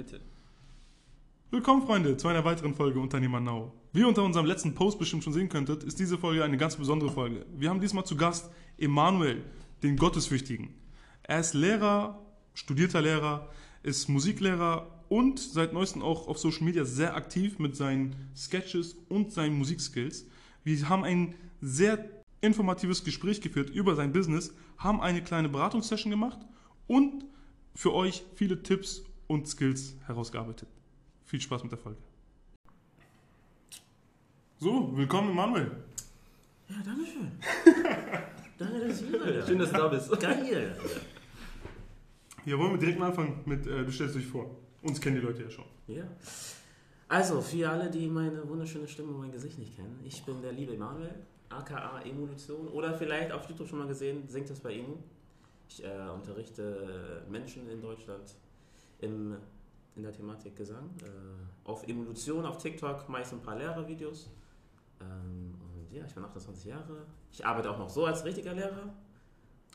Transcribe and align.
Bitte. 0.00 0.22
Willkommen, 1.50 1.82
Freunde, 1.82 2.16
zu 2.16 2.26
einer 2.26 2.42
weiteren 2.42 2.74
Folge 2.74 2.98
Unternehmer 2.98 3.38
Now. 3.38 3.74
Wie 3.92 4.00
ihr 4.00 4.08
unter 4.08 4.24
unserem 4.24 4.46
letzten 4.46 4.74
Post 4.74 4.98
bestimmt 4.98 5.24
schon 5.24 5.34
sehen 5.34 5.50
könntet, 5.50 5.84
ist 5.84 6.00
diese 6.00 6.16
Folge 6.16 6.42
eine 6.42 6.56
ganz 6.56 6.76
besondere 6.76 7.10
Folge. 7.10 7.44
Wir 7.54 7.68
haben 7.68 7.82
diesmal 7.82 8.06
zu 8.06 8.16
Gast 8.16 8.50
Emanuel, 8.78 9.44
den 9.82 9.98
Gottesfürchtigen. 9.98 10.70
Er 11.22 11.40
ist 11.40 11.52
Lehrer, 11.52 12.18
studierter 12.54 13.02
Lehrer, 13.02 13.50
ist 13.82 14.08
Musiklehrer 14.08 15.04
und 15.10 15.38
seit 15.38 15.74
neuestem 15.74 16.00
auch 16.00 16.28
auf 16.28 16.38
Social 16.38 16.64
Media 16.64 16.86
sehr 16.86 17.14
aktiv 17.14 17.58
mit 17.58 17.76
seinen 17.76 18.16
Sketches 18.34 18.96
und 19.10 19.34
seinen 19.34 19.58
Musikskills. 19.58 20.24
Wir 20.64 20.88
haben 20.88 21.04
ein 21.04 21.34
sehr 21.60 22.08
informatives 22.40 23.04
Gespräch 23.04 23.42
geführt 23.42 23.68
über 23.68 23.96
sein 23.96 24.12
Business, 24.12 24.54
haben 24.78 25.02
eine 25.02 25.22
kleine 25.22 25.50
Beratungssession 25.50 26.10
gemacht 26.10 26.38
und 26.86 27.26
für 27.74 27.92
euch 27.92 28.24
viele 28.34 28.62
Tipps 28.62 29.04
und 29.30 29.46
Skills 29.46 29.94
herausgearbeitet. 30.06 30.68
Viel 31.24 31.40
Spaß 31.40 31.62
mit 31.62 31.70
der 31.70 31.78
Folge. 31.78 32.00
So, 34.58 34.90
willkommen 34.96 35.30
Emanuel. 35.30 35.70
Ja, 36.68 36.76
danke 36.84 37.06
schön. 37.06 37.30
danke, 38.58 38.88
dass 38.88 39.00
ich 39.00 39.08
hier 39.08 39.20
bin. 39.20 39.46
Schön, 39.46 39.58
dass 39.60 39.70
du 39.70 39.76
da 39.76 39.86
bist. 39.86 40.20
Geil. 40.20 40.76
Hier 42.44 42.58
wollen 42.58 42.72
wir 42.72 42.78
direkt 42.78 42.98
mal 42.98 43.10
anfangen 43.10 43.40
mit, 43.46 43.68
äh, 43.68 43.84
du 43.84 43.92
stellst 43.92 44.16
dich 44.16 44.26
vor. 44.26 44.50
Uns 44.82 45.00
kennen 45.00 45.14
die 45.14 45.22
Leute 45.22 45.44
ja 45.44 45.50
schon. 45.50 45.66
Ja. 45.86 46.02
Also, 47.06 47.40
für 47.40 47.70
alle, 47.70 47.88
die 47.88 48.08
meine 48.08 48.48
wunderschöne 48.48 48.88
Stimme 48.88 49.12
und 49.12 49.20
mein 49.20 49.32
Gesicht 49.32 49.60
nicht 49.60 49.76
kennen, 49.76 50.00
ich 50.04 50.24
bin 50.24 50.42
der 50.42 50.52
liebe 50.52 50.74
Emanuel, 50.74 51.14
aka 51.50 52.02
Evolution. 52.02 52.66
Oder 52.66 52.94
vielleicht 52.94 53.30
auf 53.30 53.48
YouTube 53.48 53.68
schon 53.68 53.78
mal 53.78 53.86
gesehen, 53.86 54.26
singt 54.26 54.50
das 54.50 54.58
bei 54.58 54.74
Emu. 54.74 54.96
Ich 55.68 55.84
äh, 55.84 56.08
unterrichte 56.12 57.22
Menschen 57.30 57.70
in 57.70 57.80
Deutschland 57.80 58.34
im, 59.00 59.36
in 59.96 60.02
der 60.02 60.12
Thematik 60.12 60.56
Gesang. 60.56 60.90
Äh, 61.02 61.68
auf 61.68 61.86
Evolution, 61.86 62.44
auf 62.46 62.58
TikTok, 62.58 63.08
meist 63.08 63.32
ein 63.32 63.40
paar 63.40 63.56
Lehrervideos. 63.56 64.30
Ähm, 65.00 65.54
und 65.60 65.92
ja, 65.96 66.04
ich 66.04 66.14
bin 66.14 66.24
28 66.24 66.66
Jahre. 66.66 67.06
Ich 67.32 67.44
arbeite 67.44 67.70
auch 67.70 67.78
noch 67.78 67.88
so 67.88 68.06
als 68.06 68.24
richtiger 68.24 68.54
Lehrer. 68.54 68.92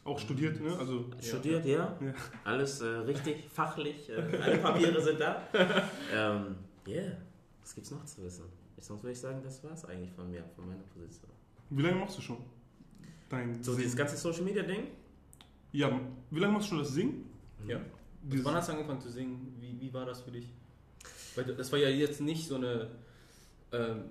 Auch 0.03 0.19
studiert, 0.19 0.61
ne? 0.61 0.77
Also, 0.77 1.05
Studiert, 1.19 1.65
ja. 1.65 1.97
Ja. 1.99 2.13
Alles 2.43 2.79
äh, 2.81 2.85
richtig, 2.85 3.49
fachlich. 3.49 4.07
Äh, 4.09 4.37
alle 4.39 4.57
Papiere 4.59 5.01
sind 5.01 5.19
da. 5.19 5.41
Ähm, 6.13 6.55
yeah. 6.87 7.17
Was 7.61 7.73
gibt's 7.73 7.89
noch 7.89 8.05
zu 8.05 8.23
wissen? 8.23 8.45
Ich, 8.77 8.83
sonst 8.83 9.01
würde 9.01 9.13
ich 9.13 9.19
sagen, 9.19 9.41
das 9.43 9.63
war's 9.63 9.83
eigentlich 9.85 10.11
von 10.11 10.29
mir, 10.29 10.43
von 10.55 10.67
meiner 10.67 10.83
Position. 10.83 11.31
wie 11.71 11.81
lange 11.81 11.95
machst 11.95 12.19
du 12.19 12.21
schon? 12.21 12.37
Dein 13.29 13.63
So, 13.63 13.75
dieses 13.75 13.95
ganze 13.95 14.15
Social 14.15 14.43
Media 14.43 14.61
Ding? 14.61 14.89
Ja, 15.71 15.99
wie 16.29 16.39
lange 16.39 16.53
machst 16.53 16.67
du 16.67 16.75
schon 16.75 16.79
das 16.83 16.93
Singen? 16.93 17.27
Ja. 17.67 17.81
Dieses- 18.31 18.45
Wann 18.45 18.55
hast 18.55 18.69
du 18.69 18.73
angefangen 18.73 19.01
zu 19.01 19.09
singen? 19.09 19.55
Wie, 19.59 19.79
wie 19.79 19.93
war 19.93 20.05
das 20.05 20.21
für 20.21 20.31
dich? 20.31 20.49
Weil 21.35 21.45
das 21.45 21.71
war 21.71 21.79
ja 21.79 21.89
jetzt 21.89 22.21
nicht 22.21 22.47
so 22.47 22.55
eine 22.55 22.89
ähm, 23.71 24.05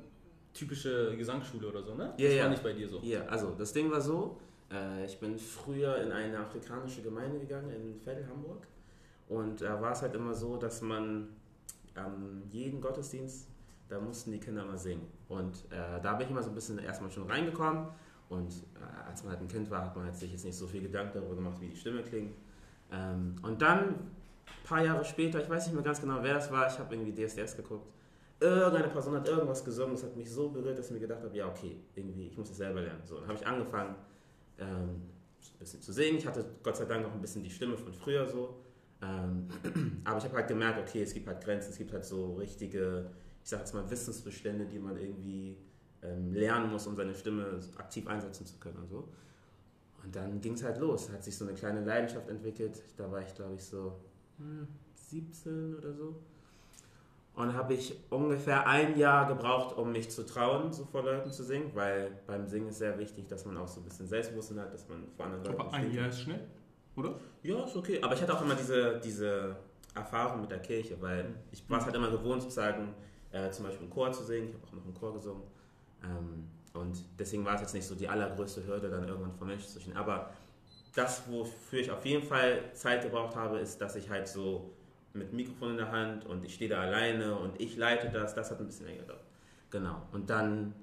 typische 0.53 1.17
Gesangsschule 1.17 1.69
oder 1.69 1.83
so, 1.83 1.95
ne? 1.95 2.15
Ja, 2.19 2.29
das 2.29 2.37
ja. 2.37 2.43
war 2.45 2.51
nicht 2.51 2.63
bei 2.63 2.73
dir 2.73 2.89
so. 2.89 3.01
Ja, 3.03 3.25
also 3.27 3.55
das 3.59 3.73
Ding 3.73 3.91
war 3.91 4.01
so, 4.01 4.39
äh, 4.71 5.05
ich 5.05 5.19
bin 5.19 5.39
früher 5.39 5.97
in 6.03 6.13
eine 6.13 6.39
afrikanische 6.39 7.03
Gemeinde 7.03 7.39
gegangen 7.41 7.71
in 7.71 8.01
Veddel, 8.05 8.27
Hamburg. 8.29 8.67
Und 9.29 9.63
da 9.63 9.81
war 9.81 9.93
es 9.93 10.03
halt 10.03 10.15
immer 10.15 10.35
so, 10.35 10.57
dass 10.57 10.83
man 10.83 11.29
am 11.95 12.43
jeden 12.51 12.81
Gottesdienst, 12.81 13.49
da 13.89 13.99
mussten 14.01 14.33
die 14.33 14.39
Kinder 14.41 14.65
mal 14.65 14.79
singen. 14.79 15.07
Und 15.29 15.57
äh, 15.71 16.01
da 16.03 16.15
bin 16.15 16.27
ich 16.27 16.31
immer 16.31 16.43
so 16.43 16.51
ein 16.51 16.55
bisschen 16.55 16.79
erstmal 16.79 17.11
schon 17.11 17.29
reingekommen. 17.31 17.89
Und 18.29 18.53
äh, 18.53 19.09
als 19.09 19.23
man 19.23 19.33
halt 19.33 19.43
ein 19.43 19.49
Kind 19.49 19.71
war, 19.71 19.85
hat 19.87 19.97
man 19.97 20.07
halt 20.07 20.17
sich 20.17 20.31
jetzt 20.31 20.45
nicht 20.45 20.57
so 20.57 20.67
viel 20.67 20.83
Gedanken 20.83 21.15
darüber 21.19 21.37
gemacht, 21.37 21.61
wie 21.61 21.69
die 21.69 21.77
Stimme 21.77 22.03
klingt. 22.03 22.35
Ähm, 22.95 23.37
und 23.43 23.61
dann, 23.61 23.89
ein 23.89 24.65
paar 24.65 24.85
Jahre 24.85 25.05
später, 25.05 25.41
ich 25.41 25.49
weiß 25.49 25.67
nicht 25.67 25.75
mehr 25.75 25.83
ganz 25.83 26.01
genau, 26.01 26.19
wer 26.23 26.37
es 26.37 26.51
war, 26.51 26.67
ich 26.67 26.79
habe 26.79 26.95
irgendwie 26.95 27.13
DSDS 27.13 27.57
geguckt. 27.57 27.91
Irgendeine 28.41 28.89
Person 28.89 29.15
hat 29.15 29.29
irgendwas 29.29 29.65
gesungen, 29.65 29.95
das 29.95 30.05
hat 30.05 30.17
mich 30.17 30.31
so 30.31 30.51
berührt, 30.51 30.79
dass 30.79 30.87
ich 30.87 30.93
mir 30.93 31.01
gedacht 31.01 31.23
habe, 31.23 31.37
ja 31.37 31.49
okay, 31.49 31.81
irgendwie, 31.95 32.29
ich 32.29 32.37
muss 32.37 32.49
das 32.49 32.59
selber 32.59 32.81
lernen. 32.81 33.01
So, 33.05 33.19
dann 33.19 33.29
habe 33.29 33.39
ich 33.39 33.47
angefangen, 33.47 33.95
ähm, 34.59 35.03
ein 35.53 35.59
bisschen 35.59 35.81
zu 35.81 35.93
singen. 35.93 36.19
Ich 36.19 36.27
hatte 36.27 36.45
Gott 36.63 36.77
sei 36.77 36.85
Dank 36.85 37.03
noch 37.03 37.13
ein 37.13 37.21
bisschen 37.21 37.43
die 37.43 37.51
Stimme 37.51 37.77
von 37.77 37.93
früher 37.93 38.27
so. 38.27 38.61
Ähm, 39.03 39.49
aber 40.05 40.19
ich 40.19 40.25
habe 40.25 40.35
halt 40.35 40.49
gemerkt, 40.49 40.79
okay, 40.79 41.03
es 41.03 41.15
gibt 41.15 41.27
halt 41.27 41.43
Grenzen, 41.43 41.71
es 41.71 41.79
gibt 41.79 41.93
halt 41.93 42.05
so 42.05 42.35
richtige, 42.35 43.11
ich 43.43 43.51
sag 43.51 43.61
jetzt 43.61 43.75
mal, 43.75 43.89
Wissensbestände, 43.91 44.67
die 44.67 44.79
man 44.79 44.97
irgendwie 44.97 45.59
ähm, 46.03 46.33
lernen 46.33 46.71
muss, 46.71 46.87
um 46.87 46.97
seine 46.97 47.15
Stimme 47.15 47.61
aktiv 47.77 48.07
einsetzen 48.07 48.47
zu 48.47 48.59
können 48.59 48.79
und 48.79 48.89
so. 48.89 49.09
Und 50.05 50.15
dann 50.15 50.41
ging 50.41 50.55
es 50.55 50.63
halt 50.63 50.79
los, 50.79 51.11
hat 51.11 51.25
sich 51.25 51.37
so 51.37 51.45
eine 51.45 51.55
kleine 51.55 51.85
Leidenschaft 51.85 52.29
entwickelt. 52.29 52.83
Da 52.97 53.11
war 53.11 53.23
ich, 53.23 53.35
glaube 53.35 53.55
ich, 53.55 53.65
so 53.65 53.99
hm, 54.39 54.69
17 54.95 55.77
oder 55.77 55.93
so. 55.95 56.15
Und 57.35 57.53
habe 57.53 57.75
ich 57.75 57.97
ungefähr 58.11 58.67
ein 58.69 58.97
Jahr 58.97 59.27
gebraucht, 59.27 59.77
um 59.77 59.91
mich 59.91 60.09
zu 60.09 60.25
trauen, 60.25 60.73
so 60.73 60.85
vor 60.85 61.03
Leuten 61.03 61.33
zu 61.33 61.43
singen, 61.43 61.71
weil 61.75 62.13
beim 62.29 62.47
Singen 62.47 62.69
ist 62.69 62.79
sehr 62.79 62.97
wichtig, 62.97 63.27
dass 63.29 63.45
man 63.45 63.57
auch 63.57 63.67
so 63.67 63.81
ein 63.81 63.85
bisschen 63.85 64.07
Selbstbewusstsein 64.07 64.61
hat, 64.61 64.73
dass 64.73 64.89
man 64.89 65.05
vor 65.17 65.27
anderen 65.27 65.45
Leuten 65.45 65.61
Aber 65.61 65.73
ein. 65.73 65.93
Jahr 65.93 66.09
ist 66.09 66.21
schnell, 66.21 66.47
oder? 66.95 67.19
Ja, 67.43 67.65
ist 67.65 67.75
okay. 67.75 68.01
Aber 68.03 68.15
ich 68.15 68.23
hatte 68.23 68.35
auch 68.35 68.43
immer 68.43 68.55
diese, 68.55 69.01
diese 69.01 69.57
Erfahrung 69.97 70.43
mit 70.43 70.51
der 70.51 70.61
Kirche, 70.61 70.97
weil 71.01 71.35
ich 71.51 71.69
war 71.69 71.81
es 71.81 71.87
halt 71.87 71.97
immer 71.97 72.11
gewohnt, 72.11 72.43
sozusagen 72.43 72.95
äh, 73.33 73.51
zum 73.51 73.65
Beispiel 73.65 73.87
im 73.87 73.91
Chor 73.91 74.13
zu 74.13 74.23
singen. 74.23 74.51
Ich 74.51 74.55
habe 74.55 74.67
auch 74.69 74.73
noch 74.73 74.85
im 74.85 74.95
Chor 74.95 75.15
gesungen. 75.15 75.43
Ähm, 76.05 76.49
und 76.75 77.05
deswegen 77.19 77.45
war 77.45 77.55
es 77.55 77.61
jetzt 77.61 77.75
nicht 77.75 77.87
so 77.87 77.95
die 77.95 78.09
allergrößte 78.09 78.67
Hürde, 78.67 78.91
dann 78.91 79.09
irgendwann 79.09 79.33
vor 79.33 79.47
Menschen 79.47 79.69
zu 79.69 79.81
stehen. 79.81 79.97
Aber 79.97 80.31
das, 80.95 81.23
wofür 81.31 81.81
ich 81.81 81.91
auf 81.91 82.05
jeden 82.05 82.27
Fall 82.27 82.73
Zeit 82.73 83.03
gebraucht 83.03 83.37
habe, 83.37 83.59
ist, 83.59 83.81
dass 83.81 83.97
ich 83.97 84.11
halt 84.11 84.29
so 84.29 84.73
mit 85.13 85.33
Mikrofon 85.33 85.71
in 85.71 85.77
der 85.77 85.93
Hand 85.93 86.27
und 86.27 86.45
ich 86.45 86.55
stehe 86.55 86.69
da 86.69 86.81
alleine 86.81 87.37
und 87.37 87.61
ich 87.61 87.77
leite 87.77 88.11
das, 88.11 88.35
das 88.35 88.51
hat 88.51 88.59
ein 88.59 88.67
bisschen 88.67 88.87
länger 88.87 89.03
gedauert. 89.03 89.25
Genau. 89.71 90.03
Und 90.11 90.29
dann, 90.29 90.75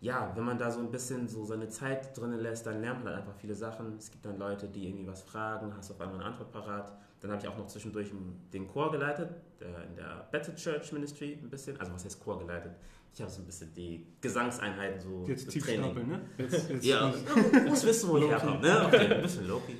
ja, 0.00 0.32
wenn 0.34 0.44
man 0.44 0.58
da 0.58 0.72
so 0.72 0.80
ein 0.80 0.90
bisschen 0.90 1.28
so 1.28 1.44
seine 1.44 1.68
Zeit 1.68 2.16
drin 2.18 2.32
lässt, 2.32 2.66
dann 2.66 2.80
lernt 2.80 3.04
man 3.04 3.14
halt 3.14 3.22
einfach 3.22 3.38
viele 3.38 3.54
Sachen. 3.54 3.96
Es 3.98 4.10
gibt 4.10 4.26
dann 4.26 4.38
Leute, 4.38 4.66
die 4.66 4.88
irgendwie 4.88 5.06
was 5.06 5.22
fragen, 5.22 5.72
hast 5.76 5.92
auf 5.92 6.00
einmal 6.00 6.16
eine 6.16 6.24
Antwort 6.24 6.50
parat. 6.50 6.92
Dann 7.20 7.30
habe 7.30 7.40
ich 7.40 7.46
auch 7.46 7.56
noch 7.56 7.68
zwischendurch 7.68 8.10
den 8.52 8.66
Chor 8.66 8.90
geleitet, 8.90 9.30
in 9.60 9.94
der 9.94 10.26
Better 10.32 10.56
Church 10.56 10.92
Ministry 10.92 11.38
ein 11.40 11.48
bisschen. 11.48 11.78
Also 11.78 11.92
was 11.92 12.04
heißt 12.04 12.18
Chor 12.24 12.40
geleitet? 12.40 12.72
Ich 13.14 13.20
habe 13.20 13.30
so 13.30 13.42
ein 13.42 13.46
bisschen 13.46 13.72
die 13.74 14.06
Gesangseinheiten 14.20 14.98
so 14.98 15.24
Jetzt 15.28 15.50
tief 15.50 15.64
Training. 15.64 15.84
stapeln, 15.84 16.08
ne? 16.08 16.20
Jetzt, 16.38 16.70
jetzt 16.70 16.84
Ja, 16.84 17.10
du 17.10 17.60
musst 17.68 17.84
wissen, 17.84 18.08
wo 18.08 18.16
ich 18.18 18.26
herkomme. 18.26 18.60
Ne? 18.60 18.86
Okay, 18.86 19.14
ein 19.14 19.22
bisschen 19.22 19.48
low-key. 19.48 19.74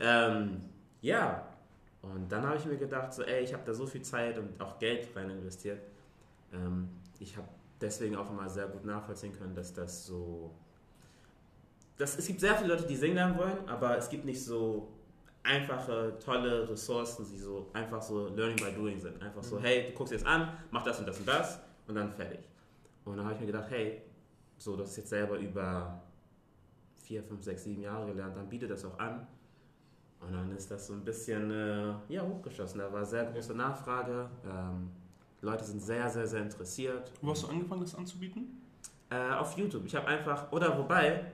Ähm, 0.00 0.62
ja, 1.02 1.46
und 2.00 2.30
dann 2.32 2.42
habe 2.46 2.56
ich 2.56 2.64
mir 2.64 2.78
gedacht, 2.78 3.12
so, 3.12 3.22
ey, 3.22 3.44
ich 3.44 3.52
habe 3.52 3.62
da 3.66 3.74
so 3.74 3.86
viel 3.86 4.00
Zeit 4.02 4.38
und 4.38 4.58
auch 4.60 4.78
Geld 4.78 5.08
rein 5.14 5.28
investiert. 5.28 5.82
Ähm, 6.54 6.88
ich 7.18 7.36
habe 7.36 7.48
deswegen 7.80 8.16
auch 8.16 8.30
immer 8.30 8.48
sehr 8.48 8.66
gut 8.66 8.84
nachvollziehen 8.84 9.32
können, 9.38 9.54
dass 9.54 9.74
das 9.74 10.06
so. 10.06 10.50
Das, 11.98 12.16
es 12.16 12.26
gibt 12.26 12.40
sehr 12.40 12.54
viele 12.54 12.72
Leute, 12.74 12.86
die 12.86 12.96
singen 12.96 13.16
lernen 13.16 13.36
wollen, 13.36 13.68
aber 13.68 13.98
es 13.98 14.08
gibt 14.08 14.24
nicht 14.24 14.42
so 14.42 14.88
einfache, 15.42 16.18
tolle 16.24 16.68
Ressourcen, 16.68 17.26
die 17.30 17.38
so 17.38 17.68
einfach 17.74 18.00
so 18.00 18.28
Learning 18.28 18.56
by 18.56 18.72
Doing 18.72 18.98
sind. 18.98 19.20
Einfach 19.22 19.42
so, 19.42 19.60
hey, 19.60 19.88
du 19.88 19.92
guckst 19.92 20.12
jetzt 20.12 20.24
an, 20.24 20.50
mach 20.70 20.82
das 20.82 20.98
und 20.98 21.06
das 21.06 21.18
und 21.18 21.28
das 21.28 21.58
und 21.86 21.94
dann 21.94 22.10
fertig. 22.10 22.40
Und 23.04 23.16
dann 23.16 23.24
habe 23.24 23.34
ich 23.34 23.40
mir 23.40 23.46
gedacht, 23.46 23.70
hey, 23.70 24.02
so, 24.58 24.76
du 24.76 24.82
hast 24.82 24.96
jetzt 24.96 25.08
selber 25.08 25.38
über 25.38 26.02
vier, 27.02 27.22
fünf, 27.22 27.42
sechs, 27.42 27.64
sieben 27.64 27.82
Jahre 27.82 28.06
gelernt, 28.06 28.36
dann 28.36 28.48
biete 28.48 28.68
das 28.68 28.84
auch 28.84 28.98
an. 28.98 29.26
Und 30.20 30.32
dann 30.32 30.54
ist 30.54 30.70
das 30.70 30.86
so 30.86 30.92
ein 30.92 31.04
bisschen 31.04 31.50
äh, 31.50 31.94
ja, 32.08 32.22
hochgeschossen. 32.22 32.78
Da 32.78 32.92
war 32.92 33.04
sehr 33.04 33.24
große 33.24 33.54
Nachfrage. 33.54 34.28
Ähm, 34.44 34.90
Leute 35.40 35.64
sind 35.64 35.80
sehr, 35.80 36.08
sehr, 36.10 36.26
sehr 36.26 36.42
interessiert. 36.42 37.10
Wo 37.22 37.30
hast 37.30 37.42
du 37.44 37.48
angefangen, 37.48 37.80
das 37.80 37.94
anzubieten? 37.94 38.60
Äh, 39.08 39.32
auf 39.32 39.56
YouTube. 39.56 39.84
Ich 39.86 39.96
habe 39.96 40.06
einfach, 40.06 40.52
oder 40.52 40.76
wobei, 40.78 41.24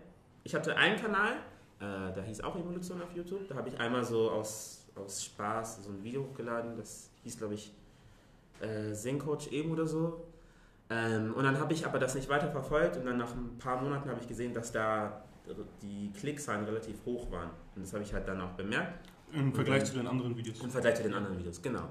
ich 0.44 0.54
hatte 0.54 0.76
einen 0.76 0.98
Kanal, 1.00 1.32
äh, 1.80 2.14
da 2.14 2.22
hieß 2.24 2.40
auch 2.42 2.56
Evolution 2.56 3.02
auf 3.02 3.14
YouTube. 3.14 3.48
Da 3.48 3.56
habe 3.56 3.68
ich 3.68 3.78
einmal 3.78 4.04
so 4.04 4.30
aus, 4.30 4.86
aus 4.94 5.24
Spaß 5.24 5.84
so 5.84 5.90
ein 5.90 6.02
Video 6.02 6.22
hochgeladen. 6.22 6.76
Das 6.76 7.10
hieß, 7.24 7.36
glaube 7.36 7.54
ich, 7.54 7.74
äh, 8.60 8.94
Singcoach 8.94 9.48
eben 9.50 9.72
oder 9.72 9.86
so. 9.86 10.24
Ähm, 10.88 11.34
und 11.34 11.44
dann 11.44 11.58
habe 11.58 11.72
ich 11.72 11.84
aber 11.84 11.98
das 11.98 12.14
nicht 12.14 12.28
weiter 12.28 12.48
verfolgt 12.48 12.96
und 12.96 13.06
dann 13.06 13.16
nach 13.16 13.34
ein 13.34 13.58
paar 13.58 13.80
Monaten 13.82 14.08
habe 14.08 14.20
ich 14.20 14.28
gesehen, 14.28 14.54
dass 14.54 14.70
da 14.70 15.24
die 15.82 16.12
Klickzahlen 16.12 16.64
relativ 16.64 17.04
hoch 17.04 17.30
waren. 17.30 17.50
Und 17.74 17.84
das 17.84 17.92
habe 17.92 18.02
ich 18.02 18.12
halt 18.12 18.26
dann 18.26 18.40
auch 18.40 18.52
bemerkt. 18.52 19.08
Im 19.32 19.52
Vergleich 19.52 19.84
zu 19.84 19.94
den 19.94 20.06
anderen 20.06 20.36
Videos. 20.36 20.60
Im 20.60 20.70
Vergleich 20.70 20.96
zu 20.96 21.02
den 21.02 21.14
anderen 21.14 21.38
Videos, 21.38 21.60
genau. 21.60 21.88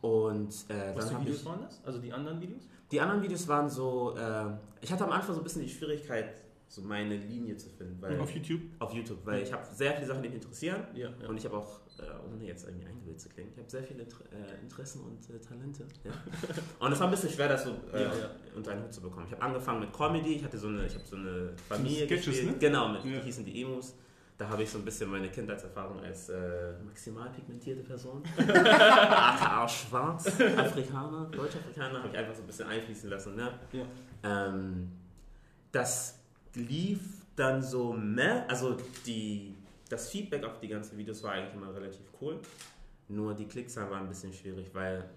Und 0.00 0.50
äh, 0.68 0.94
Was 0.94 1.06
dann 1.06 1.16
für 1.16 1.20
Videos 1.22 1.40
ich. 1.40 1.46
waren 1.46 1.60
das? 1.62 1.82
Also 1.84 1.98
die 1.98 2.12
anderen 2.12 2.40
Videos? 2.40 2.68
Die 2.90 3.00
anderen 3.00 3.22
Videos 3.22 3.48
waren 3.48 3.68
so. 3.68 4.16
Äh, 4.16 4.44
ich 4.80 4.92
hatte 4.92 5.04
am 5.04 5.10
Anfang 5.10 5.34
so 5.34 5.40
ein 5.40 5.44
bisschen 5.44 5.62
die 5.62 5.68
Schwierigkeit, 5.68 6.34
so 6.68 6.82
meine 6.82 7.16
Linie 7.16 7.56
zu 7.56 7.70
finden. 7.70 7.96
Weil, 8.00 8.20
Auf 8.20 8.30
YouTube? 8.30 8.60
auf 8.78 8.92
YouTube, 8.92 9.24
weil 9.24 9.42
ich 9.42 9.52
habe 9.52 9.64
sehr 9.74 9.94
viele 9.94 10.06
Sachen, 10.06 10.22
die 10.22 10.28
mich 10.28 10.36
interessieren. 10.36 10.82
Ja. 10.94 11.08
ja. 11.20 11.28
Und 11.28 11.38
ich 11.38 11.44
habe 11.46 11.56
auch, 11.56 11.80
äh, 11.98 12.02
ohne 12.30 12.44
jetzt 12.44 12.66
irgendwie 12.66 12.86
eingebildet 12.86 13.20
zu 13.20 13.30
klingen, 13.30 13.50
ich 13.52 13.58
habe 13.58 13.70
sehr 13.70 13.82
viele 13.82 14.02
äh, 14.02 14.60
Interessen 14.62 15.00
und 15.00 15.18
äh, 15.30 15.38
Talente. 15.40 15.86
Ja. 16.04 16.12
und 16.86 16.92
es 16.92 17.00
war 17.00 17.06
ein 17.06 17.10
bisschen 17.10 17.30
schwer, 17.30 17.48
das 17.48 17.64
so 17.64 17.70
äh, 17.70 18.10
unter 18.54 18.72
einen 18.72 18.84
Hut 18.84 18.92
zu 18.92 19.00
bekommen. 19.00 19.26
Ich 19.26 19.32
habe 19.32 19.42
angefangen 19.42 19.80
mit 19.80 19.92
Comedy, 19.94 20.34
ich 20.34 20.44
hatte 20.44 20.58
so 20.58 20.68
eine, 20.68 20.84
ich 20.84 20.94
habe 20.94 21.06
so 21.06 21.16
eine 21.16 21.54
Familie 21.68 22.06
Sketches, 22.06 22.26
gespielt. 22.26 22.52
ne? 22.52 22.58
Genau, 22.58 22.88
mit, 22.88 23.02
die 23.02 23.18
hießen 23.18 23.44
die 23.44 23.62
Emus. 23.62 23.94
Da 24.36 24.48
habe 24.48 24.62
ich 24.62 24.70
so 24.70 24.78
ein 24.78 24.84
bisschen 24.84 25.10
meine 25.10 25.28
Kindheitserfahrung 25.30 25.98
als 26.00 26.28
äh, 26.28 26.74
maximal 26.84 27.28
pigmentierte 27.30 27.82
Person. 27.82 28.22
Ach, 28.54 29.68
schwarz, 29.68 30.28
Afrikaner, 30.56 31.28
Deutsch-Afrikaner, 31.32 31.98
habe 31.98 32.08
ich 32.12 32.16
einfach 32.16 32.34
so 32.36 32.42
ein 32.42 32.46
bisschen 32.46 32.68
einfließen 32.68 33.10
lassen. 33.10 33.34
Ne? 33.34 33.58
Ja. 33.72 33.84
Ähm, 34.22 34.92
das 35.72 36.18
lief 36.54 37.00
dann 37.36 37.62
so 37.62 37.92
mehr, 37.92 38.48
also 38.50 38.76
die, 39.06 39.54
das 39.88 40.10
Feedback 40.10 40.44
auf 40.44 40.58
die 40.60 40.68
ganzen 40.68 40.98
Videos 40.98 41.22
war 41.22 41.32
eigentlich 41.32 41.54
immer 41.54 41.74
relativ 41.74 42.02
cool. 42.20 42.40
Nur 43.08 43.34
die 43.34 43.46
Klickzahlen 43.46 43.90
waren 43.90 44.02
ein 44.02 44.08
bisschen 44.08 44.32
schwierig, 44.32 44.70
weil 44.74 45.08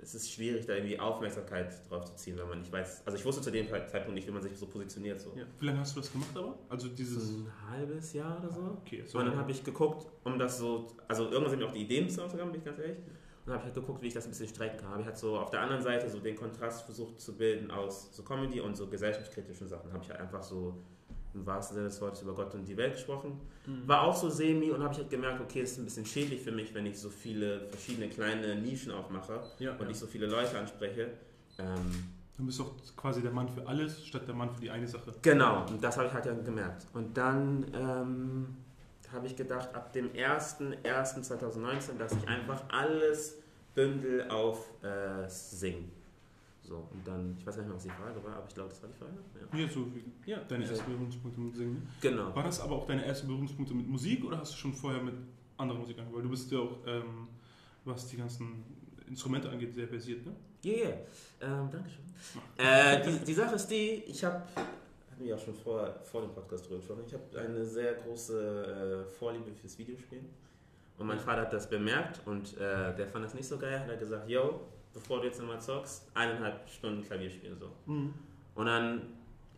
es 0.00 0.14
ist 0.14 0.30
schwierig, 0.30 0.66
da 0.66 0.74
irgendwie 0.74 0.98
Aufmerksamkeit 0.98 1.72
drauf 1.88 2.04
zu 2.04 2.14
ziehen, 2.16 2.36
wenn 2.38 2.48
man 2.48 2.58
nicht 2.58 2.70
weiß. 2.70 3.02
Also 3.06 3.18
ich 3.18 3.24
wusste 3.24 3.42
zu 3.42 3.50
dem 3.50 3.66
Zeitpunkt 3.68 4.14
nicht, 4.14 4.26
wie 4.28 4.32
man 4.32 4.42
sich 4.42 4.56
so 4.56 4.66
positioniert. 4.66 5.20
So. 5.20 5.32
Ja. 5.36 5.44
Wie 5.58 5.66
lange 5.66 5.80
hast 5.80 5.96
du 5.96 6.00
das 6.00 6.12
gemacht 6.12 6.30
aber? 6.34 6.58
Also 6.68 6.88
dieses. 6.88 7.30
Ein 7.30 7.70
halbes 7.70 8.12
Jahr 8.12 8.38
oder 8.38 8.52
so. 8.52 8.78
Okay, 8.82 9.02
so 9.06 9.18
Und 9.18 9.26
dann 9.26 9.36
habe 9.36 9.50
ich 9.50 9.64
geguckt, 9.64 10.06
um 10.24 10.38
das 10.38 10.58
so, 10.58 10.94
also 11.08 11.24
irgendwann 11.24 11.50
sind 11.50 11.58
mir 11.60 11.66
auch 11.66 11.72
die 11.72 11.82
Ideen 11.82 12.08
zu 12.08 12.22
Instagram, 12.22 12.52
bin 12.52 12.60
ich 12.60 12.64
ganz 12.66 12.78
ehrlich. 12.78 12.98
Und 13.44 13.50
dann 13.50 13.54
habe 13.58 13.68
ich 13.68 13.74
halt 13.74 13.86
geguckt, 13.86 14.02
wie 14.02 14.06
ich 14.08 14.14
das 14.14 14.24
ein 14.24 14.30
bisschen 14.30 14.48
strecken 14.48 14.78
kann. 14.78 14.90
Habe 14.90 15.00
ich 15.02 15.06
halt 15.06 15.18
so 15.18 15.38
auf 15.38 15.50
der 15.50 15.60
anderen 15.60 15.82
Seite 15.82 16.08
so 16.08 16.18
den 16.18 16.34
Kontrast 16.34 16.84
versucht 16.84 17.20
zu 17.20 17.36
bilden 17.36 17.70
aus 17.70 18.08
so 18.16 18.22
Comedy 18.22 18.60
und 18.60 18.76
so 18.76 18.86
gesellschaftskritischen 18.86 19.68
Sachen. 19.68 19.92
Habe 19.92 20.02
ich 20.02 20.10
halt 20.10 20.20
einfach 20.20 20.42
so 20.42 20.82
im 21.34 21.44
wahrsten 21.44 21.74
Sinne 21.74 21.88
des 21.88 22.00
Wortes 22.00 22.22
über 22.22 22.34
Gott 22.34 22.54
und 22.54 22.64
die 22.66 22.76
Welt 22.76 22.94
gesprochen. 22.94 23.40
Mhm. 23.66 23.86
War 23.86 24.02
auch 24.02 24.16
so 24.16 24.30
semi 24.30 24.70
und 24.70 24.82
habe 24.82 24.92
ich 24.94 25.00
halt 25.00 25.10
gemerkt, 25.10 25.40
okay, 25.40 25.60
es 25.60 25.72
ist 25.72 25.78
ein 25.78 25.84
bisschen 25.84 26.06
schädlich 26.06 26.40
für 26.40 26.52
mich, 26.52 26.72
wenn 26.74 26.86
ich 26.86 26.98
so 26.98 27.10
viele 27.10 27.66
verschiedene 27.68 28.08
kleine 28.08 28.54
Nischen 28.56 28.92
aufmache 28.92 29.42
Ja, 29.58 29.72
und 29.72 29.82
ja. 29.82 29.90
ich 29.90 29.98
so 29.98 30.06
viele 30.06 30.26
Leute 30.26 30.58
anspreche. 30.58 31.10
Ähm, 31.58 32.14
Du 32.36 32.44
bist 32.44 32.58
doch 32.58 32.72
quasi 32.96 33.22
der 33.22 33.30
Mann 33.30 33.48
für 33.48 33.64
alles, 33.64 34.04
statt 34.04 34.26
der 34.26 34.34
Mann 34.34 34.50
für 34.50 34.60
die 34.60 34.68
eine 34.70 34.88
Sache. 34.88 35.12
Genau, 35.22 35.64
und 35.68 35.82
das 35.82 35.96
habe 35.96 36.08
ich 36.08 36.12
halt 36.12 36.26
dann 36.26 36.44
gemerkt. 36.44 36.84
Und 36.92 37.16
dann 37.16 37.64
ähm, 37.72 38.56
habe 39.14 39.26
ich 39.26 39.36
gedacht, 39.36 39.74
ab 39.74 39.92
dem 39.92 40.10
01.01.2019, 40.12 41.96
dass 41.98 42.12
ich 42.12 42.28
einfach 42.28 42.62
alles 42.68 43.36
bündel 43.74 44.28
auf 44.30 44.70
äh, 44.82 45.28
Singen. 45.28 45.90
So, 46.62 46.76
und 46.92 47.06
dann, 47.06 47.36
ich 47.38 47.46
weiß 47.46 47.56
nicht 47.58 47.66
mehr, 47.66 47.76
was 47.76 47.82
die 47.82 47.90
Frage 47.90 48.24
war, 48.24 48.36
aber 48.36 48.46
ich 48.48 48.54
glaube, 48.54 48.70
das 48.70 48.82
war 48.82 48.88
die 48.88 48.98
Frage. 48.98 49.12
Ja. 49.38 49.56
Hier 49.56 49.68
so 49.68 49.86
wie 49.94 50.30
Ja. 50.30 50.38
deine 50.48 50.64
Ja. 50.64 50.70
ersten 50.70 50.86
Berührungspunkte 50.90 51.40
mit 51.40 51.54
Singen. 51.56 51.86
Genau. 52.00 52.34
War 52.34 52.42
das 52.44 52.60
aber 52.60 52.76
auch 52.76 52.86
deine 52.86 53.04
ersten 53.04 53.26
Berührungspunkte 53.26 53.74
mit 53.74 53.86
Musik 53.86 54.24
oder 54.24 54.38
hast 54.38 54.52
du 54.54 54.56
schon 54.56 54.72
vorher 54.72 55.02
mit 55.02 55.14
anderer 55.58 55.78
Musik 55.78 55.98
angefangen? 55.98 56.16
Weil 56.16 56.22
du 56.22 56.30
bist 56.30 56.50
ja 56.50 56.58
auch, 56.60 56.78
ähm, 56.86 57.28
was 57.84 58.08
die 58.08 58.16
ganzen 58.16 58.64
Instrumente 59.08 59.50
angeht, 59.50 59.74
sehr 59.74 59.86
versiert, 59.88 60.24
ne? 60.24 60.32
Ja, 60.62 60.72
yeah, 60.72 60.88
yeah. 61.42 61.60
ähm, 61.60 61.70
Dankeschön. 61.70 62.04
Äh, 62.56 63.02
die, 63.18 63.24
die 63.26 63.34
Sache 63.34 63.54
ist 63.56 63.66
die, 63.66 64.02
ich 64.06 64.24
habe, 64.24 64.42
hatten 65.14 65.24
wir 65.24 65.36
auch 65.36 65.38
schon 65.38 65.54
vor, 65.54 65.94
vor 66.02 66.22
dem 66.22 66.30
Podcast 66.32 66.66
drüber 66.66 66.78
gesprochen, 66.78 67.04
ich 67.06 67.14
habe 67.14 67.38
eine 67.38 67.64
sehr 67.64 67.94
große 67.94 69.04
äh, 69.06 69.12
Vorliebe 69.12 69.52
fürs 69.52 69.78
Videospielen. 69.78 70.26
Und 70.98 71.06
mein 71.06 71.18
Vater 71.18 71.42
hat 71.42 71.52
das 71.52 71.68
bemerkt 71.68 72.20
und 72.26 72.56
äh, 72.56 72.94
der 72.94 73.06
fand 73.08 73.24
das 73.24 73.34
nicht 73.34 73.46
so 73.46 73.58
geil. 73.58 73.80
Hat 73.80 73.88
er 73.88 73.96
gesagt, 73.96 74.28
yo, 74.28 74.60
bevor 74.92 75.20
du 75.20 75.26
jetzt 75.26 75.40
nochmal 75.40 75.60
zockst, 75.60 76.08
eineinhalb 76.14 76.68
Stunden 76.68 77.02
Klavier 77.02 77.30
spielen 77.30 77.56
so. 77.58 77.70
Und 78.54 78.66
dann, 78.66 79.02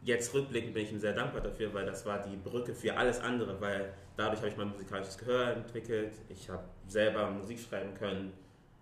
jetzt 0.02 0.32
rückblickend 0.32 0.72
bin 0.72 0.84
ich 0.84 0.92
ihm 0.92 0.98
sehr 0.98 1.12
dankbar 1.12 1.42
dafür, 1.42 1.72
weil 1.74 1.84
das 1.84 2.06
war 2.06 2.22
die 2.22 2.36
Brücke 2.36 2.74
für 2.74 2.96
alles 2.96 3.20
andere, 3.20 3.60
weil 3.60 3.92
dadurch 4.16 4.40
habe 4.40 4.48
ich 4.48 4.56
mein 4.56 4.68
musikalisches 4.70 5.18
Gehör 5.18 5.52
entwickelt, 5.56 6.14
ich 6.30 6.48
habe 6.48 6.64
selber 6.86 7.30
Musik 7.30 7.58
schreiben 7.60 7.92
können. 7.94 8.32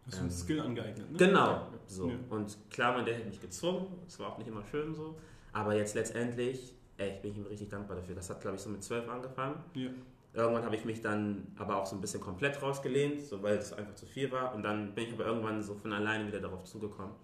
Hast 0.07 0.17
du 0.17 0.21
einen 0.21 0.29
Ähm, 0.29 0.37
Skill 0.37 0.61
angeeignet, 0.61 1.11
ne? 1.11 1.19
Genau, 1.19 1.67
so. 1.87 2.09
Ja. 2.09 2.15
Und 2.31 2.57
klar, 2.71 2.93
man, 2.93 3.05
der 3.05 3.17
hat 3.17 3.27
mich 3.27 3.41
gezwungen, 3.41 3.87
es 4.07 4.19
war 4.21 4.33
auch 4.33 4.39
nicht 4.39 4.47
immer 4.49 4.63
schön 4.65 4.95
so, 4.95 5.17
aber 5.55 5.75
jetzt 5.75 5.95
letztendlich, 5.95 6.75
bin 6.99 7.31
ich 7.31 7.37
ihm 7.39 7.47
richtig 7.47 7.69
dankbar 7.71 7.97
dafür. 7.97 8.15
Das 8.15 8.29
hat, 8.29 8.41
glaube 8.41 8.57
ich, 8.57 8.63
so 8.63 8.69
mit 8.69 8.83
zwölf 8.85 9.09
angefangen. 9.09 9.57
Ja. 9.75 9.91
Irgendwann 10.35 10.65
habe 10.65 10.75
ich 10.75 10.85
mich 10.85 11.01
dann 11.01 11.47
aber 11.57 11.77
auch 11.77 11.87
so 11.87 11.95
ein 11.95 12.01
bisschen 12.01 12.21
komplett 12.21 12.61
rausgelehnt, 12.61 13.23
so 13.23 13.41
weil 13.43 13.57
es 13.57 13.73
einfach 13.73 13.95
zu 13.95 14.05
viel 14.05 14.31
war. 14.33 14.55
Und 14.55 14.65
dann 14.65 14.95
bin 14.95 15.05
ich 15.05 15.13
aber 15.13 15.27
irgendwann 15.27 15.63
so 15.63 15.75
von 15.75 15.93
alleine 15.93 16.27
wieder 16.27 16.41
darauf 16.41 16.65
zugekommen. 16.65 17.15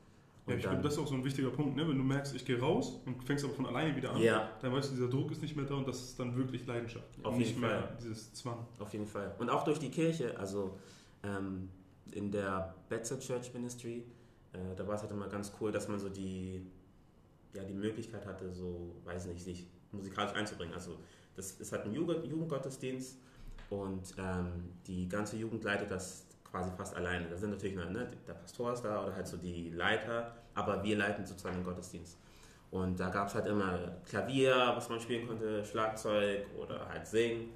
Ja, 0.46 0.54
ich 0.54 0.62
glaube, 0.62 0.82
das 0.82 0.94
ist 0.94 0.98
auch 0.98 1.06
so 1.06 1.14
ein 1.14 1.24
wichtiger 1.24 1.50
Punkt, 1.50 1.76
ne? 1.76 1.86
Wenn 1.86 1.98
du 1.98 2.04
merkst, 2.04 2.34
ich 2.34 2.44
gehe 2.44 2.58
raus 2.58 3.00
und 3.04 3.22
fängst 3.24 3.44
aber 3.44 3.54
von 3.54 3.66
alleine 3.66 3.94
wieder 3.94 4.12
an, 4.12 4.20
Ja, 4.20 4.50
dann 4.60 4.72
weißt 4.72 4.90
du, 4.90 4.94
dieser 4.94 5.08
Druck 5.08 5.30
ist 5.30 5.42
nicht 5.42 5.54
mehr 5.54 5.64
da 5.64 5.74
und 5.74 5.86
das 5.86 6.00
ist 6.00 6.18
dann 6.18 6.34
wirklich 6.36 6.66
Leidenschaft. 6.66 7.06
Auf 7.22 7.34
jeden 7.34 7.38
nicht 7.38 7.60
mehr 7.60 7.70
Fall. 7.82 7.96
dieses 8.00 8.32
Zwang. 8.32 8.66
auf 8.78 8.92
jeden 8.92 9.06
Fall. 9.06 9.34
Und 9.38 9.50
auch 9.50 9.64
durch 9.64 9.78
die 9.78 9.90
Kirche, 9.90 10.38
also 10.38 10.78
ähm, 11.22 11.68
in 12.12 12.30
der 12.32 12.74
Betzer 12.88 13.18
Church 13.20 13.52
Ministry, 13.54 14.04
äh, 14.52 14.58
da 14.76 14.86
war 14.86 14.94
es 14.94 15.02
halt 15.02 15.12
immer 15.12 15.28
ganz 15.28 15.52
cool, 15.60 15.70
dass 15.70 15.88
man 15.88 15.98
so 15.98 16.08
die, 16.08 16.66
ja, 17.54 17.64
die 17.64 17.74
Möglichkeit 17.74 18.26
hatte, 18.26 18.52
so, 18.52 18.96
weiß 19.04 19.26
nicht, 19.26 19.42
sich 19.42 19.66
musikalisch 19.92 20.34
einzubringen. 20.34 20.74
Also 20.74 20.98
das 21.36 21.52
ist 21.52 21.72
halt 21.72 21.84
ein 21.84 21.92
Jugend, 21.92 22.24
Jugendgottesdienst 22.24 23.18
und 23.70 24.14
ähm, 24.18 24.72
die 24.86 25.08
ganze 25.08 25.36
Jugend 25.36 25.64
leitet 25.64 25.90
das 25.90 26.26
quasi 26.44 26.70
fast 26.76 26.96
alleine. 26.96 27.28
Da 27.28 27.36
sind 27.36 27.50
natürlich 27.50 27.76
ne, 27.76 28.10
der 28.26 28.34
Pastor 28.34 28.72
ist 28.72 28.82
da 28.82 29.04
oder 29.04 29.14
halt 29.14 29.26
so 29.26 29.36
die 29.36 29.70
Leiter, 29.70 30.36
aber 30.54 30.82
wir 30.82 30.96
leiten 30.96 31.24
sozusagen 31.24 31.56
den 31.56 31.64
Gottesdienst. 31.64 32.18
Und 32.70 33.00
da 33.00 33.08
gab 33.08 33.28
es 33.28 33.34
halt 33.34 33.46
immer 33.46 33.96
Klavier, 34.08 34.54
was 34.74 34.88
man 34.88 35.00
spielen 35.00 35.26
konnte, 35.26 35.64
Schlagzeug 35.64 36.46
oder 36.56 36.88
halt 36.88 37.06
Singen. 37.06 37.50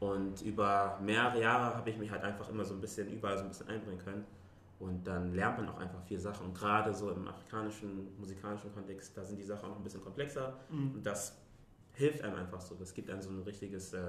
Und 0.00 0.42
über 0.42 0.98
mehrere 1.02 1.40
Jahre 1.40 1.74
habe 1.74 1.90
ich 1.90 1.96
mich 1.96 2.10
halt 2.10 2.22
einfach 2.22 2.48
immer 2.50 2.64
so 2.64 2.74
ein 2.74 2.80
bisschen 2.80 3.10
überall 3.10 3.36
so 3.36 3.44
ein 3.44 3.48
bisschen 3.48 3.68
einbringen 3.68 3.98
können. 3.98 4.24
Und 4.78 5.06
dann 5.06 5.34
lernt 5.34 5.58
man 5.58 5.68
auch 5.68 5.78
einfach 5.78 6.00
viel 6.02 6.20
Sachen. 6.20 6.46
Und 6.46 6.54
gerade 6.54 6.94
so 6.94 7.10
im 7.10 7.26
afrikanischen, 7.26 8.16
musikalischen 8.18 8.72
Kontext, 8.72 9.16
da 9.16 9.24
sind 9.24 9.38
die 9.38 9.44
Sachen 9.44 9.64
auch 9.66 9.70
noch 9.70 9.76
ein 9.78 9.82
bisschen 9.82 10.02
komplexer. 10.02 10.60
Und 10.70 11.02
das 11.04 11.36
hilft 11.94 12.22
einem 12.22 12.36
einfach 12.36 12.60
so. 12.60 12.76
Das 12.76 12.94
gibt 12.94 13.10
einem 13.10 13.20
so 13.20 13.30
ein 13.30 13.42
richtiges 13.42 13.92
äh, 13.92 14.00